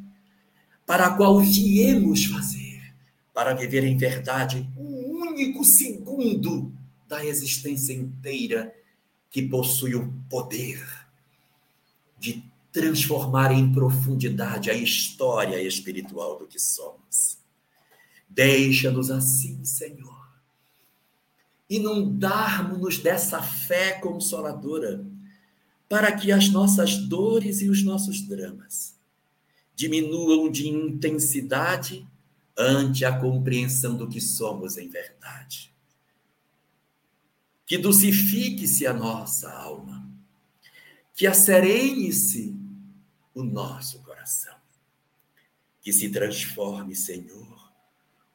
para 0.83 1.05
a 1.05 1.15
qual 1.15 1.39
viemos 1.39 2.25
fazer, 2.25 2.68
para 3.39 3.53
viver 3.53 3.85
em 3.85 3.95
verdade 3.95 4.69
um 4.75 5.21
único 5.21 5.63
segundo 5.63 6.73
da 7.07 7.25
existência 7.25 7.93
inteira 7.93 8.75
que 9.31 9.41
possui 9.41 9.95
o 9.95 10.11
poder 10.29 10.85
de 12.19 12.43
transformar 12.69 13.53
em 13.53 13.71
profundidade 13.71 14.69
a 14.69 14.73
história 14.73 15.63
espiritual 15.63 16.37
do 16.37 16.47
que 16.47 16.59
somos. 16.59 17.37
Deixa-nos 18.27 19.09
assim, 19.09 19.63
Senhor, 19.63 20.27
inundarmos-nos 21.69 22.97
dessa 22.97 23.41
fé 23.41 23.93
consoladora, 23.93 25.05
para 25.87 26.11
que 26.11 26.29
as 26.29 26.49
nossas 26.49 26.97
dores 26.97 27.61
e 27.61 27.69
os 27.69 27.83
nossos 27.83 28.19
dramas 28.21 28.99
diminuam 29.77 30.51
de 30.51 30.67
intensidade 30.67 32.05
ante 32.59 33.05
a 33.05 33.17
compreensão 33.17 33.95
do 33.95 34.09
que 34.09 34.19
somos 34.19 34.77
em 34.77 34.89
verdade. 34.89 35.73
Que 37.65 37.77
dulcifique-se 37.77 38.85
a 38.85 38.93
nossa 38.93 39.49
alma, 39.49 40.05
que 41.15 41.25
acerene-se 41.25 42.53
o 43.33 43.43
nosso 43.43 43.99
coração, 43.99 44.55
que 45.81 45.93
se 45.93 46.09
transforme, 46.09 46.93
Senhor, 46.95 47.71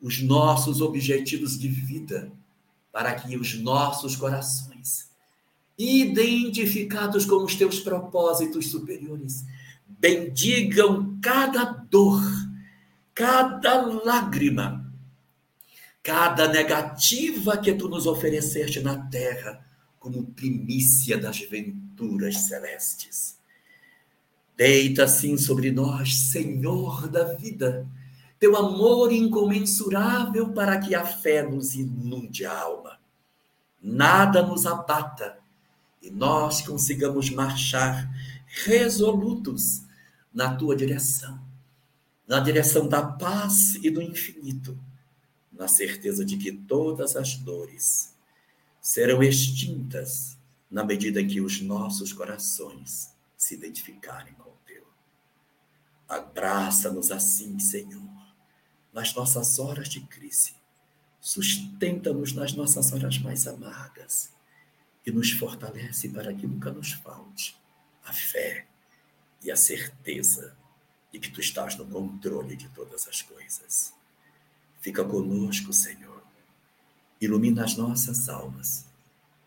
os 0.01 0.23
nossos 0.23 0.81
objetivos 0.81 1.59
de 1.59 1.69
vida, 1.69 2.33
para 2.91 3.15
que 3.15 3.37
os 3.37 3.55
nossos 3.61 4.17
corações, 4.17 5.11
identificados 5.77 7.27
com 7.27 7.45
os 7.45 7.57
teus 7.57 7.81
propósitos 7.81 8.71
superiores, 8.71 9.45
bendigam 9.87 11.19
cada 11.21 11.65
dor 11.65 12.23
cada 13.15 13.81
lágrima, 14.05 14.93
cada 16.03 16.49
negativa 16.49 17.57
que 17.57 17.73
tu 17.73 17.89
nos 17.89 18.07
ofereceste 18.07 18.81
na 18.81 19.07
terra, 19.07 19.65
como 20.01 20.27
primícia 20.33 21.17
das 21.17 21.39
venturas 21.39 22.49
celestes. 22.49 23.39
Deita 24.57 25.05
assim 25.05 25.39
sobre 25.39 25.71
nós, 25.71 26.31
Senhor 26.33 27.09
da 27.09 27.35
vida, 27.35 27.89
teu 28.39 28.57
amor 28.57 29.13
incomensurável 29.13 30.53
para 30.53 30.79
que 30.79 30.95
a 30.95 31.07
fé 31.07 31.43
nos 31.43 31.75
inunde 31.75 32.45
a 32.45 32.59
alma. 32.59 32.99
Nada 33.81 34.43
nos 34.43 34.67
abata 34.67 35.39
e 36.03 36.11
nós 36.11 36.63
consigamos 36.63 37.31
marchar 37.31 38.11
resolutos 38.65 39.83
na 40.33 40.55
tua 40.55 40.77
direção 40.77 41.44
na 42.27 42.41
direção 42.41 42.89
da 42.89 43.03
paz 43.03 43.75
e 43.77 43.91
do 43.91 44.01
infinito, 44.01 44.79
na 45.53 45.69
certeza 45.69 46.25
de 46.25 46.37
que 46.37 46.51
todas 46.53 47.17
as 47.17 47.35
dores 47.37 48.15
serão 48.81 49.23
extintas 49.23 50.37
na 50.71 50.85
medida 50.85 51.25
que 51.25 51.41
os 51.41 51.61
nossos 51.61 52.13
corações 52.13 53.15
se 53.37 53.55
identificarem 53.55 54.35
com 54.35 54.51
o 54.51 54.59
teu. 54.67 54.85
Abraça-nos 56.09 57.11
assim, 57.11 57.59
Senhor, 57.59 58.03
nas 58.93 59.15
nossas 59.15 59.59
horas 59.59 59.89
de 59.89 60.01
crise. 60.01 60.55
Sustenta-nos 61.21 62.33
nas 62.33 62.53
nossas 62.53 62.93
horas 62.93 63.19
mais 63.19 63.47
amargas 63.47 64.33
e 65.07 65.11
nos 65.11 65.31
fortalece 65.31 66.09
para 66.09 66.35
que 66.35 66.47
nunca 66.47 66.71
nos 66.71 66.93
falte 66.93 67.57
a 68.05 68.13
fé 68.13 68.67
e 69.43 69.51
a 69.51 69.57
certeza 69.57 70.57
e 71.15 71.19
que 71.21 71.31
tu 71.31 71.41
estás 71.41 71.77
no 71.77 71.87
controle 71.87 72.57
de 72.57 72.69
todas 72.71 73.07
as 73.07 73.23
coisas. 73.23 73.95
Fica 74.81 75.05
conosco, 75.05 75.73
Senhor. 75.73 76.21
Ilumina 77.21 77.65
as 77.65 77.77
nossas 77.77 78.29
almas 78.29 78.85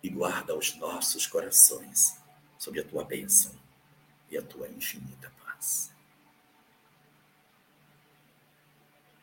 e 0.02 0.10
guarda 0.10 0.57
os 0.57 0.77
nossos 0.77 1.27
corações 1.27 2.18
sob 2.57 2.80
a 2.80 2.85
tua 2.85 3.03
bênção 3.03 3.52
e 4.31 4.38
a 4.38 4.41
tua 4.41 4.69
infinita 4.69 5.30
paz. 5.44 5.91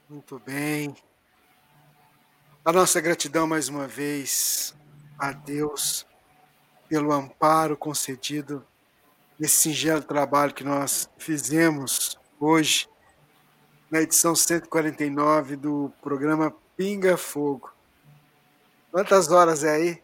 Muito 0.08 0.38
bem. 0.38 0.94
A 2.62 2.72
nossa 2.72 3.00
gratidão 3.00 3.46
mais 3.46 3.70
uma 3.70 3.88
vez 3.88 4.74
a 5.18 5.32
Deus 5.32 6.06
pelo 6.90 7.10
amparo 7.10 7.74
concedido 7.74 8.66
nesse 9.38 9.62
singelo 9.62 10.02
trabalho 10.02 10.52
que 10.52 10.62
nós 10.62 11.08
fizemos 11.16 12.18
hoje, 12.44 12.88
na 13.90 14.02
edição 14.02 14.34
149 14.34 15.56
do 15.56 15.92
programa 16.02 16.54
Pinga 16.76 17.16
Fogo. 17.16 17.72
Quantas 18.90 19.30
horas 19.30 19.64
é 19.64 19.70
aí? 19.70 20.02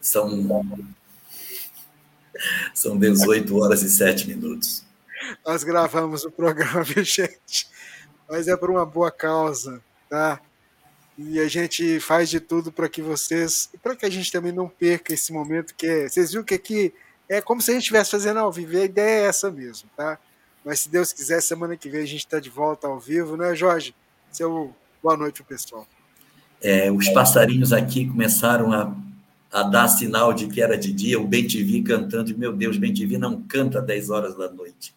São, 0.00 0.28
são 2.74 2.98
18 2.98 3.56
horas 3.56 3.82
e 3.82 3.90
7 3.90 4.28
minutos. 4.28 4.84
Nós 5.46 5.64
gravamos 5.64 6.24
o 6.24 6.30
programa, 6.30 6.82
viu, 6.84 7.04
gente? 7.04 7.68
Mas 8.28 8.48
é 8.48 8.56
por 8.56 8.70
uma 8.70 8.84
boa 8.84 9.10
causa, 9.10 9.82
tá? 10.08 10.40
E 11.16 11.38
a 11.38 11.48
gente 11.48 12.00
faz 12.00 12.28
de 12.28 12.40
tudo 12.40 12.72
para 12.72 12.88
que 12.88 13.00
vocês, 13.00 13.70
para 13.82 13.94
que 13.94 14.04
a 14.04 14.10
gente 14.10 14.32
também 14.32 14.52
não 14.52 14.68
perca 14.68 15.14
esse 15.14 15.32
momento 15.32 15.74
que 15.74 15.86
é. 15.86 16.08
Vocês 16.08 16.30
viram 16.30 16.44
que 16.44 16.54
aqui 16.54 16.94
é 17.28 17.40
como 17.40 17.60
se 17.60 17.70
a 17.70 17.74
gente 17.74 17.82
estivesse 17.82 18.10
fazendo 18.10 18.40
ao 18.40 18.52
vivo, 18.52 18.76
a 18.76 18.84
ideia 18.84 19.24
é 19.24 19.28
essa 19.28 19.50
mesmo, 19.50 19.88
tá? 19.96 20.18
Mas 20.64 20.80
se 20.80 20.88
Deus 20.88 21.12
quiser, 21.12 21.40
semana 21.40 21.76
que 21.76 21.88
vem 21.88 22.02
a 22.02 22.06
gente 22.06 22.20
está 22.20 22.38
de 22.38 22.50
volta 22.50 22.86
ao 22.86 22.98
vivo, 22.98 23.36
né, 23.36 23.54
Jorge? 23.54 23.94
Seu 24.30 24.74
boa 25.02 25.16
noite, 25.16 25.42
pessoal. 25.42 25.86
É, 26.60 26.90
os 26.90 27.08
passarinhos 27.08 27.72
aqui 27.72 28.06
começaram 28.06 28.72
a, 28.72 28.94
a 29.50 29.64
dar 29.64 29.88
sinal 29.88 30.32
de 30.32 30.46
que 30.46 30.62
era 30.62 30.78
de 30.78 30.92
dia, 30.92 31.20
o 31.20 31.28
TV 31.28 31.82
cantando, 31.82 32.30
e 32.30 32.34
meu 32.34 32.52
Deus, 32.52 32.76
Ben 32.76 32.94
TV 32.94 33.18
não 33.18 33.42
canta 33.42 33.80
às 33.80 33.86
10 33.86 34.10
horas 34.10 34.36
da 34.36 34.48
noite. 34.48 34.94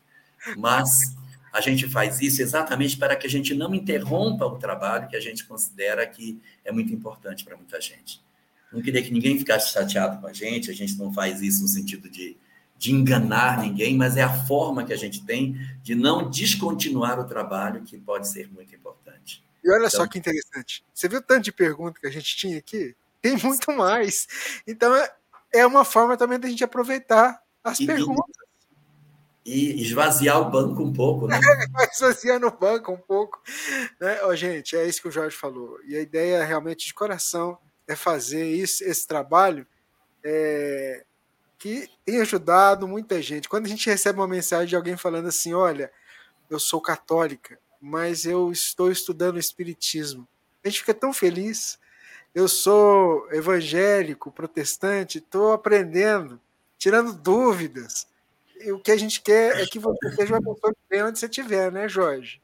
Mas 0.56 1.16
a 1.52 1.60
gente 1.60 1.90
faz 1.90 2.22
isso 2.22 2.42
exatamente 2.42 2.98
para 2.98 3.16
que 3.16 3.26
a 3.26 3.30
gente 3.30 3.56
não 3.56 3.74
interrompa 3.74 4.46
o 4.46 4.60
trabalho 4.60 5.08
que 5.08 5.16
a 5.16 5.20
gente 5.20 5.44
considera 5.46 6.06
que 6.06 6.40
é 6.64 6.72
muito 6.72 6.94
importante 6.94 7.44
para 7.44 7.58
muita 7.58 7.82
gente. 7.82 8.22
Não 8.72 8.82
queria 8.82 9.02
que 9.02 9.12
ninguém 9.12 9.38
ficasse 9.38 9.72
chateado 9.72 10.22
com 10.22 10.28
a 10.28 10.34
gente, 10.34 10.70
a 10.70 10.74
gente 10.74 10.96
não 10.98 11.12
faz 11.12 11.42
isso 11.42 11.64
no 11.64 11.68
sentido 11.68 12.10
de 12.10 12.38
de 12.78 12.92
enganar 12.92 13.62
ninguém, 13.62 13.96
mas 13.96 14.18
é 14.18 14.24
a 14.24 14.46
forma 14.46 14.84
que 14.84 14.94
a 14.94 14.98
gente 14.98 15.24
tem 15.26 15.58
de 15.82 15.96
não 15.96 16.30
descontinuar 16.30 17.20
o 17.20 17.26
trabalho 17.26 17.84
que 17.84 17.98
pode 17.98 18.28
ser 18.28 18.52
muito 18.52 18.76
importante. 18.76 19.44
E 19.64 19.70
olha 19.70 19.88
então, 19.88 19.90
só 19.90 20.08
que 20.08 20.20
interessante. 20.20 20.84
Você 20.94 21.08
viu 21.08 21.20
o 21.20 21.24
tanto 21.24 21.46
de 21.46 21.52
perguntas 21.52 22.00
que 22.00 22.08
a 22.08 22.12
gente 22.12 22.36
tinha 22.36 22.58
aqui? 22.58 22.96
Tem 23.22 23.36
muito 23.38 23.72
mais. 23.72 24.28
Então 24.68 24.94
é, 24.96 25.12
é 25.54 25.66
uma 25.66 25.84
forma 25.84 26.16
também 26.16 26.40
da 26.40 26.48
gente 26.48 26.64
aproveitar 26.64 27.42
as 27.64 27.80
e, 27.80 27.88
perguntas. 27.88 28.36
E 29.44 29.82
esvaziar 29.82 30.40
o 30.40 30.50
banco 30.50 30.84
um 30.84 30.94
pouco, 30.94 31.28
né? 31.28 31.40
Esvaziando 31.92 32.48
o 32.48 32.52
banco 32.52 32.92
um 32.92 32.98
pouco. 32.98 33.42
Né? 34.00 34.22
Oh, 34.24 34.36
gente, 34.36 34.76
é 34.76 34.88
isso 34.88 35.02
que 35.02 35.08
o 35.08 35.12
Jorge 35.12 35.36
falou. 35.36 35.80
E 35.88 35.96
a 35.96 36.02
ideia 36.02 36.44
realmente 36.44 36.86
de 36.86 36.94
coração 36.94 37.58
é 37.88 37.96
fazer 37.96 38.46
isso, 38.46 38.84
esse 38.84 39.08
trabalho 39.08 39.66
é, 40.24 41.06
que 41.58 41.90
tem 42.06 42.22
ajudado 42.22 42.88
muita 42.88 43.22
gente. 43.22 43.50
Quando 43.50 43.66
a 43.66 43.70
gente 43.70 43.90
recebe 43.90 44.20
uma 44.20 44.28
mensagem 44.28 44.68
de 44.68 44.76
alguém 44.76 44.98
falando 44.98 45.28
assim: 45.28 45.54
Olha, 45.54 45.92
eu 46.50 46.60
sou 46.60 46.82
católica, 46.82 47.60
mas 47.82 48.26
eu 48.26 48.52
estou 48.52 48.92
estudando 48.92 49.40
Espiritismo, 49.40 50.28
a 50.64 50.70
gente 50.70 50.80
fica 50.80 50.94
tão 50.94 51.14
feliz. 51.14 51.80
Eu 52.34 52.50
sou 52.50 53.32
evangélico, 53.32 54.30
protestante, 54.30 55.20
estou 55.20 55.54
aprendendo, 55.54 56.42
tirando 56.78 57.14
dúvidas. 57.14 58.08
E 58.60 58.72
o 58.72 58.80
que 58.80 58.92
a 58.92 58.98
gente 58.98 59.22
quer 59.22 59.62
é 59.62 59.66
que 59.66 59.80
você 59.80 60.12
seja 60.16 60.34
uma 60.34 60.42
pessoa 60.42 60.74
de 60.74 60.80
bem 60.90 61.04
onde 61.04 61.20
você 61.20 61.28
estiver, 61.28 61.72
né, 61.72 61.88
Jorge? 61.88 62.42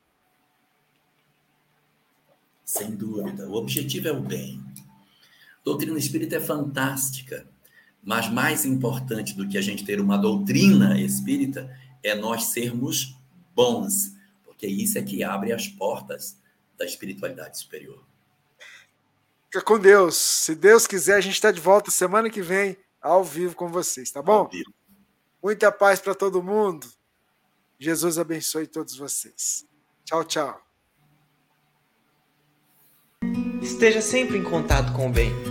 Sem 2.63 2.91
dúvida. 2.95 3.49
O 3.49 3.55
objetivo 3.55 4.07
é 4.07 4.11
o 4.13 4.21
bem. 4.21 4.63
A 4.77 5.63
doutrina 5.63 5.97
espírita 5.99 6.37
é 6.37 6.39
fantástica. 6.39 7.45
Mas 8.03 8.29
mais 8.29 8.65
importante 8.65 9.35
do 9.35 9.47
que 9.47 9.57
a 9.57 9.61
gente 9.61 9.85
ter 9.85 9.99
uma 9.99 10.17
doutrina 10.17 10.99
espírita 10.99 11.75
é 12.03 12.15
nós 12.15 12.45
sermos 12.45 13.15
bons, 13.55 14.13
porque 14.43 14.65
isso 14.67 14.97
é 14.97 15.01
que 15.01 15.23
abre 15.23 15.51
as 15.53 15.67
portas 15.67 16.37
da 16.77 16.85
espiritualidade 16.85 17.59
superior. 17.59 18.03
Fica 19.45 19.61
com 19.61 19.77
Deus. 19.77 20.15
Se 20.15 20.55
Deus 20.55 20.87
quiser, 20.87 21.15
a 21.15 21.21
gente 21.21 21.33
está 21.33 21.51
de 21.51 21.59
volta 21.59 21.91
semana 21.91 22.29
que 22.29 22.41
vem, 22.41 22.77
ao 23.01 23.23
vivo 23.23 23.55
com 23.55 23.67
vocês, 23.67 24.09
tá 24.09 24.21
bom? 24.21 24.49
Muita 25.43 25.71
paz 25.71 25.99
para 25.99 26.15
todo 26.15 26.41
mundo. 26.41 26.87
Jesus 27.79 28.17
abençoe 28.17 28.67
todos 28.67 28.95
vocês. 28.95 29.65
Tchau, 30.05 30.23
tchau. 30.23 30.61
Esteja 33.61 34.01
sempre 34.01 34.37
em 34.37 34.43
contato 34.43 34.93
com 34.93 35.09
o 35.09 35.11
bem. 35.11 35.50